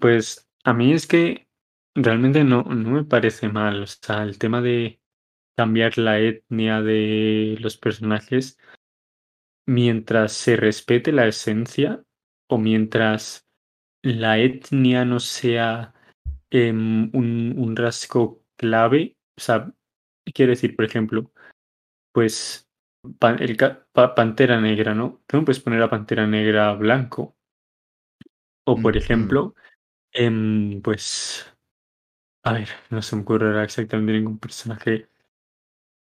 Pues 0.00 0.48
a 0.64 0.72
mí 0.72 0.92
es 0.92 1.06
que 1.06 1.48
realmente 1.94 2.44
no, 2.44 2.62
no 2.62 2.90
me 2.90 3.04
parece 3.04 3.48
mal. 3.48 3.82
O 3.82 3.86
sea, 3.86 4.22
el 4.22 4.38
tema 4.38 4.60
de 4.60 5.00
cambiar 5.56 5.98
la 5.98 6.18
etnia 6.20 6.80
de 6.80 7.56
los 7.60 7.76
personajes 7.76 8.58
mientras 9.66 10.32
se 10.32 10.56
respete 10.56 11.12
la 11.12 11.26
esencia 11.26 12.04
o 12.48 12.58
mientras 12.58 13.46
la 14.02 14.38
etnia 14.38 15.04
no 15.04 15.20
sea 15.20 15.94
em, 16.50 17.10
un, 17.14 17.54
un 17.56 17.76
rasgo 17.76 18.44
clave. 18.56 19.16
O 19.36 19.40
sea, 19.40 19.72
quiero 20.34 20.50
decir, 20.50 20.76
por 20.76 20.84
ejemplo, 20.84 21.32
pues 22.12 22.68
el 23.38 23.56
pa- 23.92 24.14
Pantera 24.14 24.60
Negra, 24.60 24.94
¿no? 24.94 25.22
Tú 25.26 25.36
no 25.36 25.44
puedes 25.44 25.60
poner 25.60 25.82
a 25.82 25.90
Pantera 25.90 26.26
Negra 26.26 26.72
blanco. 26.74 27.36
O 28.64 28.76
por 28.80 28.96
ejemplo, 28.96 29.54
em, 30.12 30.80
pues, 30.82 31.46
a 32.44 32.52
ver, 32.52 32.68
no 32.90 33.02
se 33.02 33.16
me 33.16 33.22
ocurre 33.22 33.48
ahora 33.48 33.64
exactamente 33.64 34.12
ningún 34.12 34.38
personaje, 34.38 35.08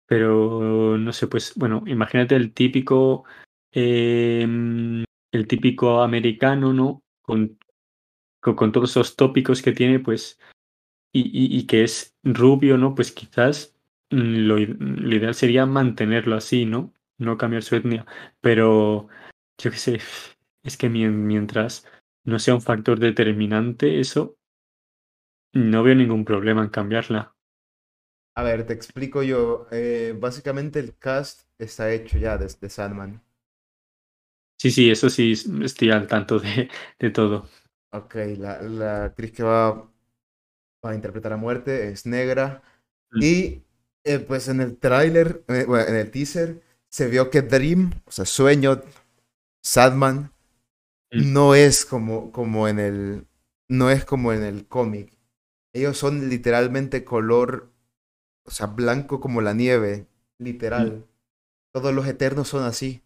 pero 0.06 0.96
no 0.98 1.12
sé, 1.12 1.26
pues, 1.28 1.52
bueno, 1.56 1.82
imagínate 1.86 2.34
el 2.36 2.52
típico, 2.52 3.24
em, 3.72 5.04
el 5.32 5.46
típico 5.46 6.02
americano, 6.02 6.72
¿no? 6.72 7.02
Con, 7.22 7.58
con, 8.40 8.56
con 8.56 8.72
todos 8.72 8.90
esos 8.90 9.16
tópicos 9.16 9.62
que 9.62 9.72
tiene, 9.72 10.00
pues, 10.00 10.40
y, 11.12 11.22
y, 11.22 11.58
y 11.58 11.66
que 11.66 11.84
es 11.84 12.16
rubio, 12.24 12.78
¿no? 12.78 12.94
Pues 12.94 13.12
quizás 13.12 13.77
lo, 14.10 14.58
i- 14.58 14.66
lo 14.66 15.16
ideal 15.16 15.34
sería 15.34 15.66
mantenerlo 15.66 16.36
así, 16.36 16.64
¿no? 16.66 16.94
No 17.18 17.36
cambiar 17.38 17.62
su 17.62 17.76
etnia, 17.76 18.06
pero 18.40 19.08
yo 19.58 19.70
qué 19.70 19.76
sé, 19.76 20.00
es 20.62 20.76
que 20.76 20.88
mien- 20.90 21.26
mientras 21.26 21.86
no 22.24 22.38
sea 22.38 22.54
un 22.54 22.62
factor 22.62 22.98
determinante, 23.00 24.00
eso 24.00 24.36
no 25.52 25.82
veo 25.82 25.94
ningún 25.94 26.24
problema 26.24 26.62
en 26.62 26.70
cambiarla. 26.70 27.34
A 28.36 28.42
ver, 28.42 28.66
te 28.66 28.72
explico 28.72 29.22
yo. 29.22 29.66
Eh, 29.70 30.14
básicamente 30.18 30.78
el 30.78 30.96
cast 30.96 31.42
está 31.58 31.92
hecho 31.92 32.16
ya 32.16 32.38
desde 32.38 32.70
Sandman. 32.70 33.22
Sí, 34.60 34.70
sí, 34.72 34.90
eso 34.90 35.08
sí, 35.08 35.32
estoy 35.62 35.90
al 35.90 36.06
tanto 36.08 36.38
de, 36.40 36.68
de 36.98 37.10
todo. 37.10 37.48
Ok, 37.92 38.14
la, 38.38 38.60
la 38.62 39.04
actriz 39.04 39.32
que 39.32 39.42
va, 39.42 39.90
va 40.84 40.90
a 40.90 40.94
interpretar 40.94 41.32
a 41.32 41.36
muerte 41.36 41.88
es 41.90 42.06
negra. 42.06 42.62
Mm. 43.14 43.20
Y 43.20 43.62
eh, 44.08 44.18
pues 44.20 44.48
en 44.48 44.60
el 44.60 44.76
tráiler, 44.78 45.44
eh, 45.48 45.64
bueno, 45.66 45.86
en 45.88 45.96
el 45.96 46.10
teaser, 46.10 46.62
se 46.88 47.08
vio 47.08 47.30
que 47.30 47.42
Dream, 47.42 47.92
o 48.06 48.12
sea, 48.12 48.24
Sueño, 48.24 48.82
Sadman, 49.62 50.32
Mm. 51.12 51.32
no 51.32 51.54
es 51.54 51.84
como, 51.86 52.32
como 52.32 52.68
en 52.68 52.78
el, 52.80 53.26
no 53.68 53.90
es 53.90 54.04
como 54.04 54.32
en 54.32 54.42
el 54.44 54.66
cómic. 54.68 55.12
Ellos 55.74 55.98
son 55.98 56.28
literalmente 56.30 57.04
color, 57.04 57.70
o 58.44 58.50
sea, 58.50 58.66
blanco 58.66 59.20
como 59.20 59.40
la 59.42 59.54
nieve, 59.54 60.06
literal. 60.38 61.06
Todos 61.72 61.94
los 61.94 62.06
eternos 62.08 62.48
son 62.48 62.64
así. 62.64 63.02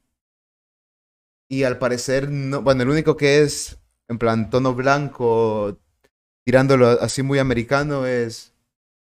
Y 1.49 1.65
al 1.65 1.79
parecer, 1.79 2.31
no, 2.31 2.62
bueno, 2.62 2.83
el 2.83 2.89
único 2.89 3.16
que 3.16 3.43
es 3.43 3.79
en 4.09 4.19
plan 4.19 4.51
tono 4.51 4.74
blanco, 4.74 5.79
tirándolo 6.45 6.89
así 6.89 7.23
muy 7.23 7.39
americano, 7.39 8.07
es 8.07 8.52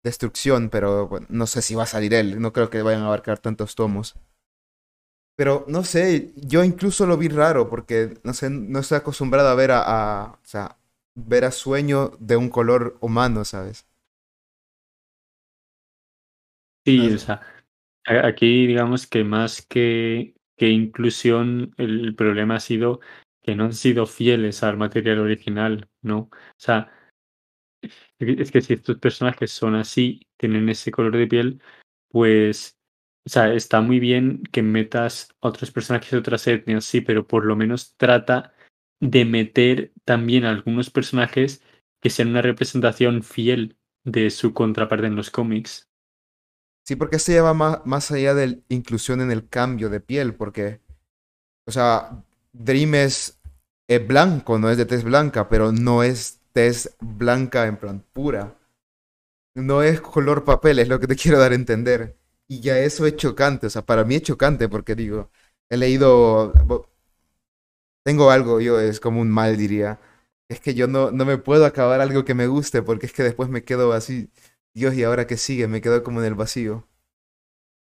Destrucción, 0.04 0.70
pero 0.70 1.08
bueno, 1.08 1.26
no 1.30 1.48
sé 1.48 1.60
si 1.60 1.74
va 1.74 1.82
a 1.82 1.86
salir 1.86 2.14
él. 2.14 2.40
No 2.40 2.52
creo 2.52 2.70
que 2.70 2.82
vayan 2.82 3.02
a 3.02 3.06
abarcar 3.06 3.38
tantos 3.40 3.74
tomos. 3.74 4.14
Pero 5.36 5.64
no 5.68 5.82
sé, 5.84 6.32
yo 6.36 6.62
incluso 6.64 7.06
lo 7.06 7.16
vi 7.16 7.28
raro 7.28 7.68
porque 7.68 8.14
no 8.22 8.34
sé, 8.34 8.50
no 8.50 8.78
estoy 8.80 8.98
acostumbrado 8.98 9.48
a 9.48 9.54
ver 9.54 9.70
a, 9.72 9.82
a 10.24 10.32
o 10.32 10.38
sea, 10.44 10.78
ver 11.14 11.44
a 11.44 11.50
sueño 11.52 12.12
de 12.20 12.36
un 12.36 12.48
color 12.50 12.96
humano, 13.00 13.44
¿sabes? 13.44 13.86
Sí, 16.84 17.12
o 17.12 17.18
sea, 17.18 17.40
aquí 18.06 18.66
digamos 18.66 19.06
que 19.06 19.24
más 19.24 19.62
que, 19.66 20.34
que 20.56 20.70
inclusión, 20.70 21.74
el 21.78 22.14
problema 22.16 22.56
ha 22.56 22.60
sido 22.60 23.00
que 23.42 23.54
no 23.56 23.64
han 23.64 23.74
sido 23.74 24.06
fieles 24.06 24.62
al 24.64 24.76
material 24.78 25.20
original, 25.20 25.88
¿no? 26.02 26.18
O 26.22 26.30
sea, 26.56 26.90
es 28.18 28.50
que 28.50 28.60
si 28.60 28.74
estos 28.74 28.98
personajes 28.98 29.50
son 29.50 29.74
así, 29.74 30.26
tienen 30.36 30.68
ese 30.68 30.90
color 30.90 31.16
de 31.16 31.26
piel, 31.26 31.62
pues, 32.08 32.78
o 33.26 33.30
sea, 33.30 33.52
está 33.52 33.80
muy 33.80 34.00
bien 34.00 34.42
que 34.52 34.62
metas 34.62 35.28
a 35.40 35.48
otros 35.48 35.70
personajes 35.70 36.10
de 36.10 36.18
otras 36.18 36.46
etnias, 36.46 36.84
sí, 36.84 37.00
pero 37.00 37.26
por 37.26 37.44
lo 37.44 37.56
menos 37.56 37.96
trata 37.96 38.52
de 39.00 39.24
meter 39.24 39.92
también 40.04 40.44
a 40.44 40.50
algunos 40.50 40.90
personajes 40.90 41.62
que 42.00 42.10
sean 42.10 42.28
una 42.28 42.42
representación 42.42 43.22
fiel 43.22 43.76
de 44.04 44.30
su 44.30 44.52
contraparte 44.52 45.06
en 45.06 45.16
los 45.16 45.30
cómics. 45.30 45.88
Sí, 46.84 46.96
porque 46.96 47.18
se 47.18 47.32
lleva 47.32 47.54
más, 47.54 47.86
más 47.86 48.10
allá 48.10 48.34
de 48.34 48.62
inclusión 48.68 49.20
en 49.20 49.30
el 49.30 49.48
cambio 49.48 49.88
de 49.88 50.00
piel, 50.00 50.34
porque, 50.34 50.80
o 51.66 51.70
sea, 51.70 52.24
Dream 52.52 52.96
es, 52.96 53.40
es 53.88 54.06
blanco, 54.06 54.58
no 54.58 54.68
es 54.68 54.76
de 54.76 54.86
tez 54.86 55.04
blanca, 55.04 55.48
pero 55.48 55.70
no 55.70 56.02
es 56.02 56.41
tez 56.52 56.96
blanca 57.00 57.66
en 57.66 57.76
plan 57.76 58.04
pura. 58.12 58.56
No 59.54 59.82
es 59.82 60.00
color 60.00 60.44
papel, 60.44 60.78
es 60.78 60.88
lo 60.88 61.00
que 61.00 61.06
te 61.06 61.16
quiero 61.16 61.38
dar 61.38 61.52
a 61.52 61.54
entender. 61.56 62.16
Y 62.48 62.60
ya 62.60 62.78
eso 62.78 63.06
es 63.06 63.16
chocante, 63.16 63.66
o 63.66 63.70
sea, 63.70 63.84
para 63.86 64.04
mí 64.04 64.16
es 64.16 64.22
chocante 64.22 64.68
porque 64.68 64.94
digo, 64.94 65.30
he 65.70 65.76
leído, 65.76 66.52
tengo 68.04 68.30
algo, 68.30 68.60
yo 68.60 68.80
es 68.80 69.00
como 69.00 69.20
un 69.20 69.30
mal 69.30 69.56
diría. 69.56 70.00
Es 70.48 70.60
que 70.60 70.74
yo 70.74 70.86
no, 70.88 71.10
no 71.10 71.24
me 71.24 71.38
puedo 71.38 71.64
acabar 71.66 72.00
algo 72.00 72.24
que 72.24 72.34
me 72.34 72.46
guste 72.46 72.82
porque 72.82 73.06
es 73.06 73.12
que 73.12 73.22
después 73.22 73.48
me 73.48 73.64
quedo 73.64 73.92
así, 73.92 74.30
Dios, 74.74 74.94
¿y 74.94 75.04
ahora 75.04 75.26
qué 75.26 75.36
sigue? 75.36 75.68
Me 75.68 75.80
quedo 75.80 76.02
como 76.02 76.20
en 76.20 76.26
el 76.26 76.34
vacío. 76.34 76.86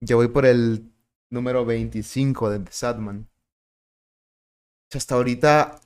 Yo 0.01 0.17
voy 0.17 0.27
por 0.29 0.45
el 0.45 0.91
número 1.29 1.65
25 1.65 2.49
de 2.49 2.59
The 2.59 2.71
Sadman. 2.71 3.29
Hasta 4.93 5.15
ahorita 5.15 5.79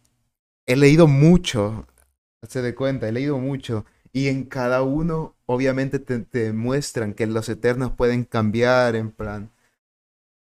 he 0.66 0.76
leído 0.76 1.08
mucho, 1.08 1.88
se 2.48 2.62
de 2.62 2.76
cuenta, 2.76 3.08
he 3.08 3.12
leído 3.12 3.38
mucho. 3.38 3.86
Y 4.14 4.28
en 4.28 4.46
cada 4.46 4.82
uno, 4.84 5.36
obviamente, 5.46 6.00
te, 6.00 6.20
te 6.20 6.54
muestran 6.54 7.14
que 7.14 7.28
los 7.28 7.48
eternos 7.50 7.92
pueden 7.94 8.26
cambiar, 8.26 8.96
en 8.96 9.12
plan. 9.12 9.52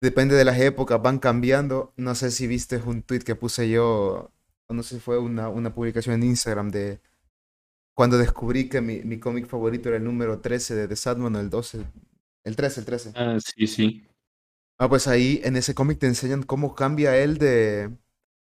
Depende 0.01 0.35
de 0.37 0.45
las 0.45 0.59
épocas, 0.61 1.01
van 1.03 1.19
cambiando. 1.19 1.93
No 1.97 2.15
sé 2.15 2.31
si 2.31 2.47
viste 2.47 2.77
un 2.85 3.03
tweet 3.03 3.21
que 3.21 3.37
puse 3.37 3.71
yo, 3.71 4.31
o 4.67 4.75
no 4.75 4.83
sé 4.83 4.97
si 4.97 5.01
fue 5.01 5.19
una, 5.19 5.49
una 5.49 5.75
publicación 5.75 6.17
en 6.17 6.25
Instagram 6.25 6.71
de 6.71 7.01
cuando 7.95 8.19
descubrí 8.19 8.69
que 8.69 8.81
mi, 8.81 9.03
mi 9.03 9.19
cómic 9.19 9.47
favorito 9.47 9.89
era 9.89 9.99
el 9.99 10.05
número 10.05 10.41
13 10.41 10.75
de 10.75 10.89
The 10.89 10.97
Sadman 10.97 11.37
o 11.37 11.41
el 11.41 11.49
12. 11.49 11.87
El 12.45 12.57
13, 12.57 12.81
el 12.81 12.87
13. 12.87 13.13
Ah, 13.15 13.39
sí, 13.41 13.67
sí. 13.67 14.07
Ah, 14.79 14.89
pues 14.89 15.07
ahí 15.07 15.41
en 15.45 15.57
ese 15.57 15.75
cómic 15.75 15.99
te 15.99 16.07
enseñan 16.07 16.43
cómo 16.43 16.75
cambia 16.75 17.17
él 17.17 17.39
de 17.39 17.97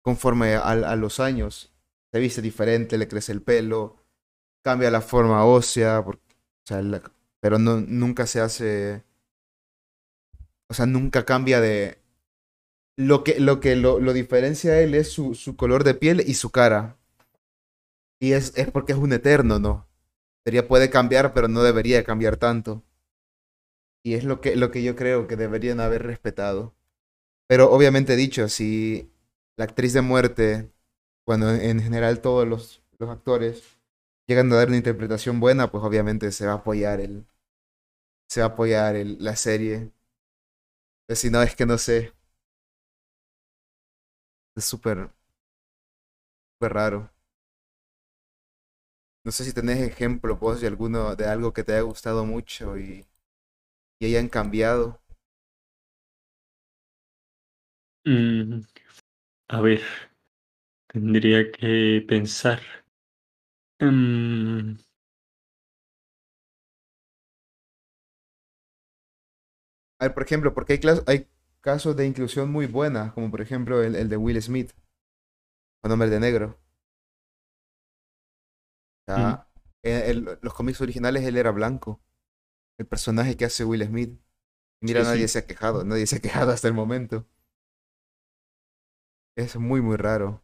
conforme 0.01 0.55
a, 0.55 0.61
a 0.71 0.95
los 0.95 1.19
años. 1.19 1.73
Se 2.11 2.19
viste 2.19 2.41
diferente, 2.41 2.97
le 2.97 3.07
crece 3.07 3.31
el 3.31 3.41
pelo, 3.41 3.97
cambia 4.63 4.91
la 4.91 5.01
forma 5.01 5.45
ósea, 5.45 6.03
pero 7.39 7.59
nunca 7.59 8.27
se 8.27 8.41
hace, 8.41 9.03
o 10.67 10.73
sea, 10.73 10.85
nunca 10.85 11.25
cambia 11.25 11.61
de... 11.61 11.99
Lo 12.97 13.23
que 13.23 13.39
lo, 13.39 13.61
que 13.61 13.75
lo, 13.77 13.99
lo 13.99 14.13
diferencia 14.13 14.73
a 14.73 14.81
él 14.81 14.93
es 14.93 15.11
su, 15.11 15.33
su 15.33 15.55
color 15.55 15.85
de 15.85 15.93
piel 15.95 16.21
y 16.25 16.33
su 16.33 16.51
cara. 16.51 16.97
Y 18.19 18.33
es, 18.33 18.53
es 18.57 18.69
porque 18.69 18.91
es 18.91 18.97
un 18.99 19.13
eterno, 19.13 19.59
¿no? 19.59 19.87
Sería, 20.45 20.67
puede 20.67 20.89
cambiar, 20.89 21.33
pero 21.33 21.47
no 21.47 21.63
debería 21.63 22.03
cambiar 22.03 22.37
tanto. 22.37 22.83
Y 24.03 24.13
es 24.13 24.23
lo 24.23 24.41
que, 24.41 24.55
lo 24.55 24.71
que 24.71 24.83
yo 24.83 24.95
creo 24.95 25.27
que 25.27 25.35
deberían 25.35 25.79
haber 25.79 26.03
respetado. 26.03 26.75
Pero 27.47 27.71
obviamente 27.71 28.15
dicho, 28.15 28.49
si 28.49 29.11
la 29.57 29.65
actriz 29.65 29.93
de 29.93 30.01
muerte, 30.01 30.71
cuando 31.29 31.51
en 31.51 31.61
en 31.61 31.79
general 31.83 32.21
todos 32.21 32.47
los, 32.47 32.81
los 32.97 33.07
actores 33.11 33.63
llegan 34.27 34.51
a 34.51 34.55
dar 34.55 34.69
una 34.69 34.77
interpretación 34.77 35.39
buena, 35.39 35.69
pues 35.71 35.83
obviamente 35.83 36.31
se 36.31 36.47
va 36.47 36.53
a 36.53 36.55
apoyar 36.55 36.99
el, 37.01 37.27
se 38.29 38.39
va 38.39 38.45
a 38.47 38.49
apoyar 38.51 38.95
el, 38.95 39.17
la 39.19 39.35
serie. 39.35 39.91
Pues 41.07 41.19
si 41.19 41.29
no, 41.29 41.41
es 41.41 41.55
que 41.57 41.65
no 41.65 41.77
sé, 41.77 42.13
es 44.55 44.65
súper, 44.65 45.09
súper 46.53 46.73
raro. 46.73 47.09
No 49.23 49.31
sé 49.31 49.45
si 49.45 49.53
tenés 49.53 49.79
ejemplo 49.79 50.35
vos 50.35 50.59
de 50.59 50.67
alguno, 50.67 51.15
de 51.15 51.25
algo 51.25 51.53
que 51.53 51.63
te 51.63 51.71
haya 51.71 51.83
gustado 51.83 52.25
mucho 52.25 52.77
y, 52.77 53.05
y 53.99 54.05
hayan 54.07 54.29
cambiado. 54.29 55.01
Mm, 58.05 58.61
a 59.49 59.61
ver, 59.61 59.81
tendría 60.91 61.51
que 61.51 62.03
pensar. 62.07 62.59
Mm, 63.81 64.77
A 69.97 70.05
ver, 70.05 70.13
por 70.13 70.23
ejemplo, 70.23 70.53
porque 70.53 70.73
hay, 70.73 70.79
clas- 70.79 71.03
hay 71.07 71.29
casos 71.61 71.95
de 71.95 72.05
inclusión 72.05 72.51
muy 72.51 72.65
buenas, 72.65 73.13
como 73.13 73.31
por 73.31 73.39
ejemplo 73.41 73.81
el, 73.81 73.95
el 73.95 74.09
de 74.09 74.17
Will 74.17 74.41
Smith, 74.41 74.71
con 75.81 75.91
Hombre 75.91 76.09
de 76.09 76.19
Negro. 76.21 76.57
O 79.01 79.11
mm, 79.15 79.33
sea, 79.35 79.47
en 79.83 80.09
el- 80.09 80.39
los 80.41 80.53
cómics 80.53 80.81
originales 80.81 81.23
él 81.25 81.37
era 81.37 81.51
blanco. 81.51 82.01
El 82.79 82.87
personaje 82.87 83.37
que 83.37 83.45
hace 83.45 83.65
Will 83.65 83.85
Smith. 83.85 84.19
Mira, 84.81 85.03
sí, 85.03 85.05
nadie 85.05 85.27
sí. 85.27 85.29
se 85.29 85.39
ha 85.39 85.47
quejado, 85.47 85.83
nadie 85.85 86.07
se 86.07 86.17
ha 86.17 86.21
quejado 86.21 86.51
hasta 86.53 86.67
el 86.69 86.73
momento. 86.75 87.27
Es 89.35 89.55
muy, 89.55 89.81
muy 89.81 89.97
raro. 89.97 90.43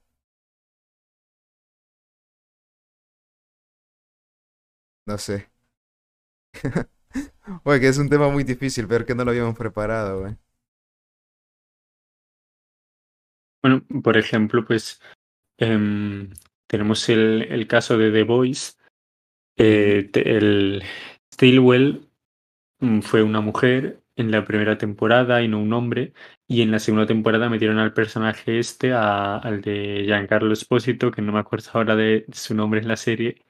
No 5.08 5.18
sé. 5.18 5.50
Oye, 7.64 7.80
que 7.80 7.88
es 7.90 7.98
un 7.98 8.10
tema 8.10 8.30
muy 8.30 8.44
difícil, 8.44 8.88
pero 8.88 9.06
que 9.06 9.16
no 9.16 9.24
lo 9.26 9.32
habíamos 9.32 9.58
preparado, 9.58 10.22
güey. 10.22 10.38
Bueno, 13.62 13.84
por 14.04 14.18
ejemplo, 14.18 14.66
pues 14.66 15.02
em, 15.58 16.32
tenemos 16.68 17.10
el, 17.10 17.44
el 17.52 17.68
caso 17.68 17.98
de 17.98 18.12
The 18.12 18.24
Voice. 18.24 18.74
Eh, 19.58 20.10
el 20.16 20.84
Stilwell 21.34 22.10
mm, 22.82 23.02
fue 23.02 23.24
una 23.24 23.42
mujer 23.42 24.02
en 24.18 24.32
la 24.32 24.46
primera 24.46 24.78
temporada 24.78 25.42
y 25.44 25.48
no 25.50 25.60
un 25.62 25.74
hombre. 25.74 26.14
Y 26.48 26.62
en 26.64 26.72
la 26.72 26.80
segunda 26.80 27.08
temporada 27.08 27.50
metieron 27.50 27.80
al 27.80 27.94
personaje 27.94 28.60
este, 28.60 28.94
a- 28.94 29.38
al 29.38 29.62
de 29.62 30.04
Giancarlo 30.06 30.54
Espósito, 30.54 31.12
que 31.12 31.22
no 31.24 31.34
me 31.34 31.40
acuerdo 31.40 31.70
ahora 31.74 31.96
de 31.96 32.26
su 32.34 32.56
nombre 32.56 32.82
en 32.82 32.88
la 32.90 32.98
serie. 32.98 33.44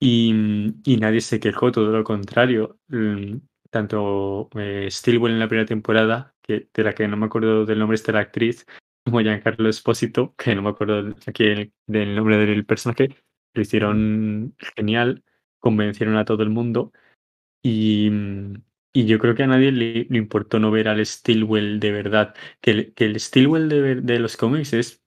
Y, 0.00 0.32
mm, 0.32 0.82
y 0.84 0.96
nadie 0.96 1.20
se 1.20 1.40
quejó, 1.40 1.70
todo 1.72 1.92
lo 1.92 2.04
contrario. 2.04 2.78
Mm, 2.88 3.38
Tanto 3.70 4.48
eh, 4.56 4.88
Stilwell 4.90 5.32
en 5.34 5.38
la 5.38 5.46
primera 5.48 5.66
temporada, 5.66 6.34
que, 6.42 6.68
de 6.74 6.82
la 6.84 6.92
que 6.94 7.06
no 7.06 7.16
me 7.16 7.26
acuerdo 7.26 7.64
del 7.66 7.78
nombre 7.78 7.98
de 8.04 8.12
la 8.12 8.18
actriz, 8.20 8.66
como 9.04 9.20
Giancarlo 9.20 9.68
Espósito, 9.68 10.34
que 10.36 10.54
no 10.56 10.62
me 10.62 10.70
acuerdo 10.70 11.14
aquí 11.26 11.44
el- 11.44 11.72
del 11.86 12.16
nombre 12.16 12.36
del 12.38 12.66
personaje, 12.66 13.10
lo 13.54 13.62
hicieron 13.62 14.56
genial, 14.76 15.22
convencieron 15.60 16.16
a 16.16 16.24
todo 16.24 16.42
el 16.42 16.50
mundo. 16.50 16.92
Y, 17.62 18.10
mm, 18.10 18.54
y 18.92 19.06
yo 19.06 19.18
creo 19.18 19.34
que 19.34 19.44
a 19.44 19.46
nadie 19.46 19.72
le, 19.72 20.06
importó 20.18 20.58
no 20.58 20.70
ver 20.70 20.88
al 20.88 21.04
Stilwell 21.06 21.80
de 21.80 21.92
verdad. 21.92 22.34
Que 22.60 22.70
el, 22.72 22.94
que 22.94 23.04
el 23.06 23.20
Stilwell 23.20 23.68
de, 23.68 23.96
de 23.96 24.18
los 24.20 24.36
cómics 24.36 24.72
es, 24.72 25.02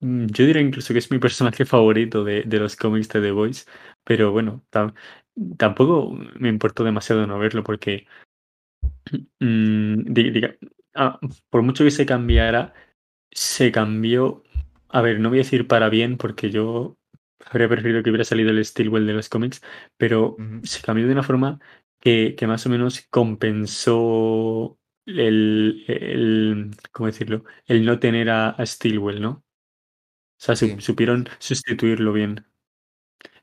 yo 0.00 0.46
diría 0.46 0.62
incluso 0.62 0.92
que 0.92 0.98
es 1.00 1.10
mi 1.10 1.18
personaje 1.18 1.64
favorito 1.64 2.24
de, 2.24 2.42
de 2.44 2.58
los 2.58 2.76
cómics 2.76 3.08
de 3.08 3.20
The 3.20 3.30
Voice. 3.32 3.64
Pero 4.04 4.32
bueno, 4.32 4.64
tam- 4.70 4.94
tampoco 5.58 6.12
me 6.38 6.48
importó 6.48 6.84
demasiado 6.84 7.26
no 7.26 7.38
verlo 7.38 7.62
porque, 7.64 8.06
mm, 9.40 10.04
di- 10.12 10.30
diga- 10.30 10.56
ah, 10.94 11.18
por 11.50 11.62
mucho 11.62 11.84
que 11.84 11.90
se 11.90 12.06
cambiara, 12.06 12.72
se 13.30 13.72
cambió 13.72 14.42
a 14.90 15.02
ver, 15.02 15.20
no 15.20 15.30
voy 15.30 15.38
a 15.40 15.42
decir 15.42 15.66
para 15.68 15.88
bien 15.90 16.18
porque 16.18 16.50
yo 16.50 16.98
habría 17.46 17.68
preferido 17.68 18.02
que 18.02 18.10
hubiera 18.10 18.24
salido 18.24 18.50
el 18.50 18.64
Stillwell 18.64 19.06
de 19.06 19.14
los 19.14 19.28
cómics, 19.30 19.62
pero 19.98 20.36
se 20.64 20.82
cambió 20.82 21.06
de 21.06 21.12
una 21.14 21.22
forma 21.24 21.60
que, 22.00 22.34
que 22.38 22.46
más 22.48 22.66
o 22.66 22.70
menos 22.70 23.06
compensó 23.10 24.78
el, 25.06 25.84
el, 25.88 26.72
¿cómo 26.92 27.08
decirlo? 27.08 27.44
El 27.66 27.84
no 27.86 27.98
tener 28.00 28.30
a, 28.30 28.50
a 28.50 28.66
Stillwell, 28.66 29.20
¿no? 29.22 29.44
O 30.40 30.42
sea, 30.42 30.56
su- 30.56 30.80
supieron 30.80 31.28
sustituirlo 31.38 32.12
bien. 32.12 32.46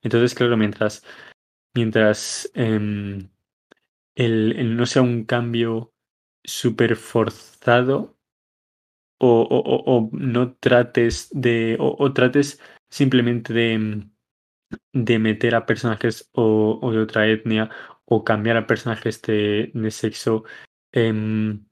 Entonces, 0.02 0.34
claro, 0.36 0.58
mientras, 0.58 1.04
mientras 1.76 2.52
em, 2.56 3.30
el, 4.16 4.54
el 4.58 4.78
no 4.78 4.86
sea 4.86 5.04
un 5.04 5.26
cambio 5.26 5.94
súper 6.44 6.96
forzado, 6.98 8.18
o, 9.20 9.28
o- 9.42 9.60
o- 9.76 9.98
o 9.98 10.10
no 10.14 10.54
trates 10.56 11.30
de, 11.32 11.78
o, 11.80 12.14
trates 12.14 12.60
simplemente 12.90 13.54
de, 13.54 13.78
mm, 13.80 14.12
de 14.94 15.20
meter 15.20 15.56
a 15.56 15.66
personajes 15.66 16.30
o, 16.34 16.92
de 16.94 17.00
otra 17.00 17.28
etnia 17.30 17.70
o 18.06 18.24
cambiar 18.24 18.58
a 18.58 18.68
personajes 18.68 19.22
de, 19.24 19.72
de 19.74 19.92
sexo 19.92 20.44
em, 20.94 21.66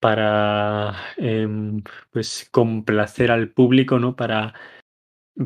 para 0.00 0.94
em, 1.16 1.82
pues 2.10 2.48
complacer 2.50 3.30
al 3.30 3.50
público, 3.50 3.98
¿no? 3.98 4.16
Para, 4.16 4.54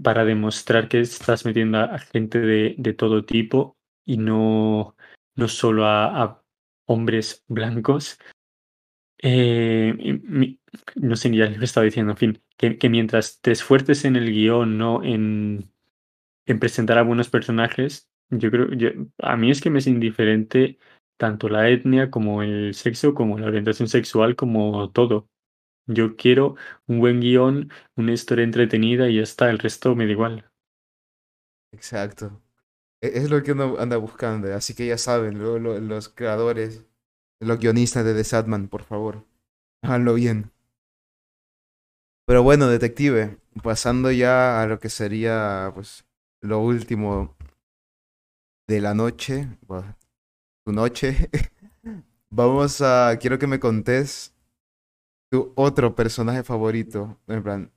para 0.03 0.25
demostrar 0.25 0.89
que 0.89 1.01
estás 1.01 1.45
metiendo 1.45 1.79
a, 1.79 1.99
gente 1.99 2.41
de, 2.41 2.75
de 2.79 2.95
todo 2.95 3.25
tipo 3.25 3.77
y 4.05 4.17
no, 4.17 4.97
no 5.37 5.49
solo 5.49 5.87
a, 5.87 6.43
hombres 6.87 7.45
blancos. 7.47 8.19
Eh, 9.23 9.95
no 10.97 11.15
sé 11.15 11.31
ni 11.31 11.37
ya 11.37 11.47
lo 11.47 11.63
estaba 11.63 11.85
diciendo, 11.85 12.13
en 12.13 12.19
fin, 12.19 12.43
que, 12.57 12.79
que 12.79 12.89
mientras 12.89 13.41
te 13.41 13.53
esfuerces 13.53 14.05
en 14.05 14.17
el 14.17 14.33
guion, 14.33 14.77
no 14.77 15.05
en, 15.05 15.73
en 16.47 16.59
presentar 16.59 16.99
a 16.99 17.03
buenos 17.03 17.29
personajes, 17.29 18.11
yo 18.31 18.51
creo, 18.51 18.69
a 19.19 19.37
mí 19.37 19.51
es 19.51 19.61
que 19.61 19.71
me 19.71 19.79
es 19.81 19.87
indiferente 19.87 20.79
tanto 21.21 21.49
la 21.51 21.71
etnia 21.71 22.11
como 22.11 22.43
el 22.43 22.75
sexo, 22.75 23.15
como 23.15 23.39
la 23.39 23.49
orientación 23.49 23.89
sexual, 23.89 24.37
como 24.37 24.91
todo. 24.93 25.29
Yo 25.87 26.17
quiero 26.17 26.57
un 26.89 27.01
buen 27.01 27.21
guion, 27.21 27.71
una 27.97 28.13
historia 28.15 28.45
entretenida 28.45 29.09
y 29.11 29.17
ya 29.17 29.23
está, 29.23 29.51
el 29.51 29.59
resto 29.61 29.97
me 29.97 30.07
da 30.07 30.13
igual. 30.13 30.51
exacto. 31.73 32.41
E- 33.03 33.13
Es 33.19 33.31
lo 33.31 33.43
que 33.43 33.53
uno 33.53 33.77
anda 33.79 33.97
buscando, 33.99 34.55
así 34.55 34.75
que 34.75 34.87
ya 34.89 34.99
saben, 34.99 35.39
lo- 35.41 35.59
los 35.81 36.09
creadores, 36.11 36.85
los 37.41 37.59
guionistas 37.61 38.05
de 38.07 38.15
The 38.15 38.25
Sandman, 38.25 38.69
por 38.69 38.85
favor, 38.85 39.27
háganlo 39.83 40.15
bien. 40.15 40.53
Pero 42.27 42.43
bueno, 42.43 42.69
detective, 42.69 43.39
pasando 43.63 44.11
ya 44.13 44.63
a 44.63 44.67
lo 44.67 44.79
que 44.79 44.89
sería, 44.89 45.71
pues, 45.75 46.05
lo 46.41 46.61
último 46.61 47.37
de 48.67 48.81
la 48.81 48.95
noche, 48.95 49.59
tu 50.71 50.77
noche, 50.77 51.29
vamos 52.31 52.81
a, 52.81 53.19
quiero 53.21 53.39
que 53.41 53.49
me 53.49 53.59
contés 53.59 54.33
tu 55.29 55.53
otro 55.57 55.97
personaje 55.97 56.45
favorito, 56.45 57.19
en 57.27 57.43
plan, 57.43 57.73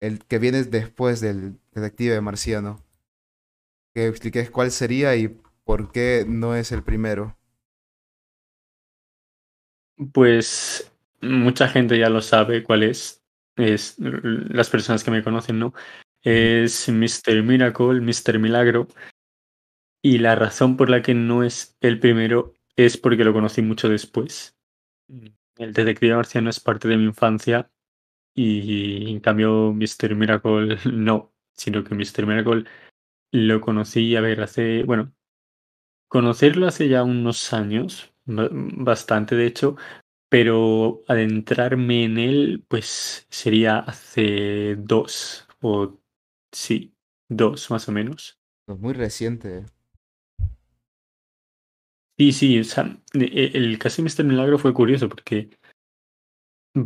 el 0.00 0.24
que 0.24 0.38
viene 0.38 0.62
después 0.64 1.20
del 1.20 1.58
detective 1.72 2.20
marciano. 2.22 2.82
Que 3.94 4.06
expliques 4.06 4.50
cuál 4.50 4.70
sería 4.70 5.16
y 5.16 5.28
por 5.64 5.92
qué 5.92 6.24
no 6.26 6.54
es 6.54 6.72
el 6.72 6.82
primero. 6.82 7.36
Pues 10.12 10.90
mucha 11.20 11.68
gente 11.68 11.98
ya 11.98 12.08
lo 12.08 12.22
sabe 12.22 12.62
cuál 12.62 12.84
es. 12.84 13.22
Es 13.56 13.96
las 13.98 14.70
personas 14.70 15.04
que 15.04 15.10
me 15.10 15.22
conocen, 15.22 15.58
¿no? 15.58 15.74
Es 16.22 16.88
Mr. 16.88 17.42
Miracle, 17.42 18.00
Mr. 18.00 18.38
Milagro. 18.38 18.88
Y 20.02 20.18
la 20.18 20.34
razón 20.34 20.76
por 20.76 20.90
la 20.90 21.00
que 21.02 21.14
no 21.14 21.42
es 21.42 21.76
el 21.80 22.00
primero 22.00 22.52
es 22.76 22.96
porque 22.98 23.24
lo 23.24 23.32
conocí 23.32 23.62
mucho 23.62 23.88
después. 23.88 24.56
El 25.56 25.72
detective 25.72 26.14
marciano 26.16 26.50
es 26.50 26.60
parte 26.60 26.88
de 26.88 26.96
mi 26.96 27.04
infancia 27.04 27.70
y 28.34 29.10
en 29.10 29.20
cambio 29.20 29.72
Mr. 29.74 30.16
Miracle 30.16 30.78
no, 30.92 31.32
sino 31.54 31.84
que 31.84 31.94
Mr. 31.94 32.26
Miracle 32.26 32.64
lo 33.32 33.60
conocí, 33.60 34.16
a 34.16 34.20
ver, 34.22 34.42
hace, 34.42 34.84
bueno, 34.84 35.12
conocerlo 36.08 36.66
hace 36.68 36.88
ya 36.88 37.04
unos 37.04 37.52
años, 37.52 38.12
ba- 38.26 38.50
bastante 38.52 39.36
de 39.36 39.46
hecho, 39.46 39.76
pero 40.28 41.02
adentrarme 41.08 42.04
en 42.04 42.18
él, 42.18 42.64
pues 42.68 43.26
sería 43.30 43.78
hace 43.80 44.76
dos, 44.78 45.48
o 45.62 45.98
sí, 46.52 46.94
dos 47.28 47.70
más 47.70 47.88
o 47.88 47.92
menos. 47.92 48.40
Es 48.66 48.78
muy 48.78 48.94
reciente. 48.94 49.66
Sí, 52.20 52.32
sí, 52.32 52.58
o 52.60 52.64
sea, 52.64 52.84
e- 53.14 53.24
e- 53.24 53.56
el 53.56 53.78
caso 53.78 53.96
de 53.96 54.02
Mr. 54.02 54.24
Milagro 54.26 54.58
fue 54.58 54.74
curioso 54.74 55.08
porque 55.08 55.48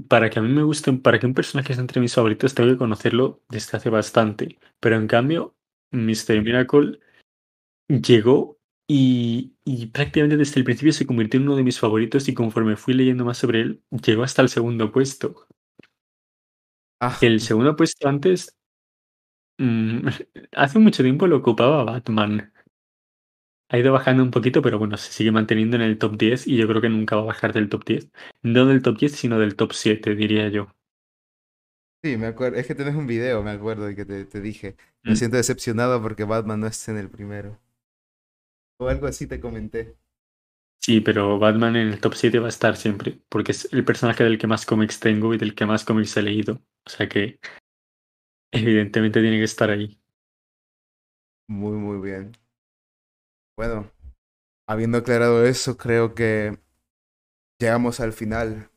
para 0.08 0.30
que 0.30 0.38
a 0.38 0.42
mí 0.42 0.48
me 0.48 0.62
guste, 0.62 0.92
para 0.92 1.18
que 1.18 1.26
un 1.26 1.34
personaje 1.34 1.72
esté 1.72 1.80
entre 1.80 2.00
mis 2.00 2.14
favoritos, 2.14 2.54
tengo 2.54 2.70
que 2.70 2.78
conocerlo 2.78 3.42
desde 3.48 3.76
hace 3.76 3.90
bastante. 3.90 4.58
Pero 4.78 4.94
en 4.96 5.08
cambio, 5.08 5.56
Mr. 5.90 6.40
Miracle 6.40 7.00
llegó 7.88 8.58
y, 8.88 9.54
y 9.64 9.86
prácticamente 9.86 10.36
desde 10.38 10.60
el 10.60 10.64
principio 10.64 10.92
se 10.92 11.06
convirtió 11.06 11.40
en 11.40 11.48
uno 11.48 11.56
de 11.56 11.64
mis 11.64 11.80
favoritos 11.80 12.28
y 12.28 12.34
conforme 12.34 12.76
fui 12.76 12.94
leyendo 12.94 13.24
más 13.24 13.38
sobre 13.38 13.62
él, 13.62 13.82
llegó 13.90 14.22
hasta 14.22 14.42
el 14.42 14.50
segundo 14.50 14.92
puesto. 14.92 15.48
Ah, 17.00 17.16
El 17.20 17.40
segundo 17.40 17.76
puesto 17.76 18.08
antes, 18.08 18.56
mm, 19.58 20.08
hace 20.52 20.78
mucho 20.78 21.02
tiempo 21.02 21.26
lo 21.26 21.38
ocupaba 21.38 21.84
Batman. 21.84 22.53
Ha 23.74 23.78
ido 23.78 23.92
bajando 23.92 24.22
un 24.22 24.30
poquito, 24.30 24.62
pero 24.62 24.78
bueno, 24.78 24.96
se 24.96 25.12
sigue 25.12 25.30
manteniendo 25.32 25.76
en 25.76 25.82
el 25.82 25.98
top 25.98 26.16
10 26.16 26.46
y 26.46 26.56
yo 26.56 26.66
creo 26.68 26.80
que 26.80 26.88
nunca 26.88 27.16
va 27.16 27.22
a 27.22 27.24
bajar 27.26 27.52
del 27.52 27.68
top 27.68 27.84
10. 27.84 28.08
No 28.42 28.64
del 28.66 28.80
top 28.82 28.96
10, 28.98 29.12
sino 29.12 29.38
del 29.38 29.56
top 29.56 29.72
7, 29.74 30.14
diría 30.14 30.48
yo. 30.48 30.68
sí, 32.02 32.16
me 32.16 32.26
acuerdo. 32.26 32.58
Es 32.58 32.66
que 32.66 32.74
tenés 32.74 32.94
un 32.94 33.06
video, 33.06 33.42
me 33.42 33.50
acuerdo, 33.50 33.90
y 33.90 33.96
que 33.96 34.04
te, 34.04 34.24
te 34.26 34.40
dije. 34.40 34.76
Me 35.06 35.14
Mm. 35.14 35.16
siento 35.16 35.36
decepcionado 35.36 36.00
porque 36.02 36.24
Batman 36.24 36.60
no 36.60 36.66
está 36.66 36.92
en 36.92 36.98
el 36.98 37.10
primero. 37.10 37.60
O 38.78 38.86
algo 38.88 39.06
así 39.08 39.26
te 39.26 39.40
comenté. 39.40 39.96
Sí, 40.80 41.00
pero 41.00 41.38
Batman 41.38 41.76
en 41.76 41.88
el 41.88 42.00
top 42.00 42.14
7 42.14 42.38
va 42.38 42.46
a 42.46 42.48
estar 42.50 42.76
siempre, 42.76 43.18
porque 43.30 43.52
es 43.52 43.68
el 43.72 43.84
personaje 43.84 44.22
del 44.22 44.38
que 44.38 44.46
más 44.46 44.66
cómics 44.66 45.00
tengo 45.00 45.32
y 45.34 45.38
del 45.38 45.54
que 45.54 45.64
más 45.66 45.84
cómics 45.84 46.16
he 46.18 46.22
leído. 46.22 46.62
O 46.86 46.90
sea 46.90 47.08
que 47.08 47.38
evidentemente 48.52 49.20
tiene 49.20 49.36
que 49.38 49.44
estar 49.44 49.68
ahí. 49.70 49.98
Muy, 51.48 51.72
muy 51.78 52.00
bien. 52.06 52.32
Bueno, 53.56 53.90
habiendo 54.66 54.98
aclarado 54.98 55.46
eso, 55.46 55.76
creo 55.76 56.14
que 56.14 56.58
llegamos 57.58 57.98
al 58.00 58.12
final. 58.12 58.70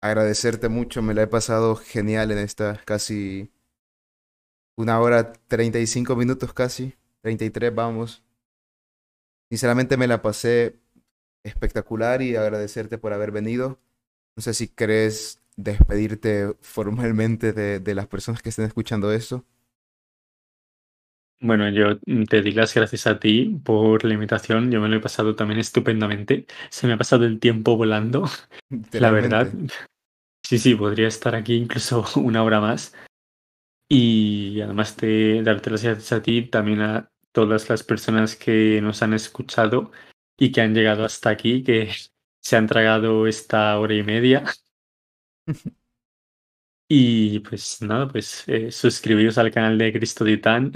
Agradecerte 0.00 0.68
mucho, 0.68 1.02
me 1.02 1.14
la 1.14 1.22
he 1.22 1.26
pasado 1.26 1.74
genial 1.74 2.30
en 2.30 2.38
esta 2.38 2.80
casi 2.84 3.50
una 4.76 5.00
hora 5.00 5.32
35 5.32 6.16
minutos 6.16 6.52
casi. 6.52 6.94
33, 7.22 7.74
vamos. 7.74 8.22
Sinceramente 9.50 9.96
me 9.96 10.06
la 10.06 10.22
pasé 10.22 10.80
espectacular 11.44 12.22
y 12.22 12.36
agradecerte 12.36 12.98
por 12.98 13.12
haber 13.12 13.32
venido. 13.32 13.80
No 14.36 14.42
sé 14.42 14.54
si 14.54 14.68
querés 14.68 15.40
despedirte 15.56 16.56
formalmente 16.60 17.52
de, 17.52 17.80
de 17.80 17.94
las 17.94 18.08
personas 18.08 18.42
que 18.42 18.50
estén 18.50 18.66
escuchando 18.66 19.12
esto. 19.12 19.44
Bueno, 21.44 21.68
yo 21.68 21.98
te 22.26 22.40
di 22.40 22.52
las 22.52 22.72
gracias 22.72 23.06
a 23.06 23.20
ti 23.20 23.60
por 23.62 24.02
la 24.02 24.14
invitación. 24.14 24.70
Yo 24.70 24.80
me 24.80 24.88
lo 24.88 24.96
he 24.96 25.00
pasado 25.00 25.36
también 25.36 25.60
estupendamente. 25.60 26.46
Se 26.70 26.86
me 26.86 26.94
ha 26.94 26.96
pasado 26.96 27.26
el 27.26 27.38
tiempo 27.38 27.76
volando, 27.76 28.24
la 28.92 29.10
verdad. 29.10 29.52
Sí, 30.42 30.58
sí, 30.58 30.74
podría 30.74 31.06
estar 31.06 31.34
aquí 31.34 31.56
incluso 31.56 32.02
una 32.16 32.42
hora 32.42 32.62
más. 32.62 32.94
Y 33.90 34.58
además 34.62 34.96
de 34.96 35.42
darte 35.44 35.68
las 35.68 35.84
gracias 35.84 36.12
a 36.12 36.22
ti, 36.22 36.46
también 36.48 36.80
a 36.80 37.10
todas 37.30 37.68
las 37.68 37.82
personas 37.82 38.36
que 38.36 38.80
nos 38.80 39.02
han 39.02 39.12
escuchado 39.12 39.92
y 40.38 40.50
que 40.50 40.62
han 40.62 40.74
llegado 40.74 41.04
hasta 41.04 41.28
aquí, 41.28 41.62
que 41.62 41.90
se 42.40 42.56
han 42.56 42.66
tragado 42.66 43.26
esta 43.26 43.78
hora 43.78 43.94
y 43.94 44.02
media. 44.02 44.44
Y 46.86 47.40
pues 47.40 47.80
nada, 47.80 48.06
pues 48.06 48.44
eh, 48.46 48.70
suscribiros 48.70 49.38
al 49.38 49.50
canal 49.50 49.78
de 49.78 49.90
Cristo 49.90 50.22
Titán 50.24 50.70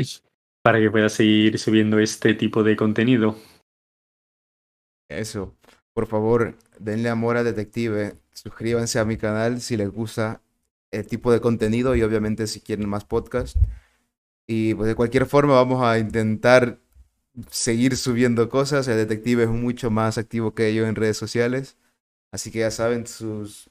para 0.62 0.78
que 0.78 0.90
pueda 0.90 1.08
seguir 1.08 1.58
subiendo 1.58 1.98
este 1.98 2.34
tipo 2.34 2.62
de 2.62 2.76
contenido. 2.76 3.36
Eso. 5.08 5.56
Por 5.94 6.06
favor, 6.06 6.56
denle 6.78 7.08
amor 7.08 7.36
a 7.36 7.44
Detective. 7.44 8.16
Suscríbanse 8.32 8.98
a 8.98 9.04
mi 9.04 9.16
canal 9.16 9.60
si 9.60 9.76
les 9.76 9.90
gusta 9.90 10.42
el 10.90 11.06
tipo 11.06 11.32
de 11.32 11.40
contenido 11.40 11.96
y 11.96 12.02
obviamente 12.02 12.46
si 12.46 12.60
quieren 12.60 12.88
más 12.88 13.04
podcast. 13.04 13.56
Y 14.46 14.74
pues 14.74 14.88
de 14.88 14.94
cualquier 14.94 15.26
forma 15.26 15.54
vamos 15.54 15.82
a 15.82 15.98
intentar 15.98 16.80
seguir 17.50 17.96
subiendo 17.96 18.48
cosas. 18.48 18.88
El 18.88 18.96
detective 18.96 19.44
es 19.44 19.48
mucho 19.48 19.90
más 19.90 20.18
activo 20.18 20.54
que 20.54 20.74
yo 20.74 20.86
en 20.86 20.94
redes 20.94 21.16
sociales. 21.16 21.76
Así 22.32 22.50
que 22.50 22.60
ya 22.60 22.70
saben, 22.70 23.06
sus 23.06 23.70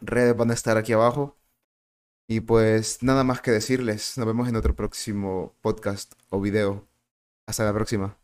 redes 0.00 0.36
van 0.36 0.50
a 0.50 0.54
estar 0.54 0.76
aquí 0.76 0.92
abajo. 0.92 1.36
Y 2.26 2.40
pues 2.40 3.02
nada 3.02 3.24
más 3.24 3.40
que 3.40 3.50
decirles, 3.50 4.16
nos 4.16 4.26
vemos 4.26 4.48
en 4.48 4.56
otro 4.56 4.74
próximo 4.74 5.54
podcast 5.60 6.14
o 6.30 6.40
video. 6.40 6.88
Hasta 7.46 7.64
la 7.64 7.74
próxima. 7.74 8.18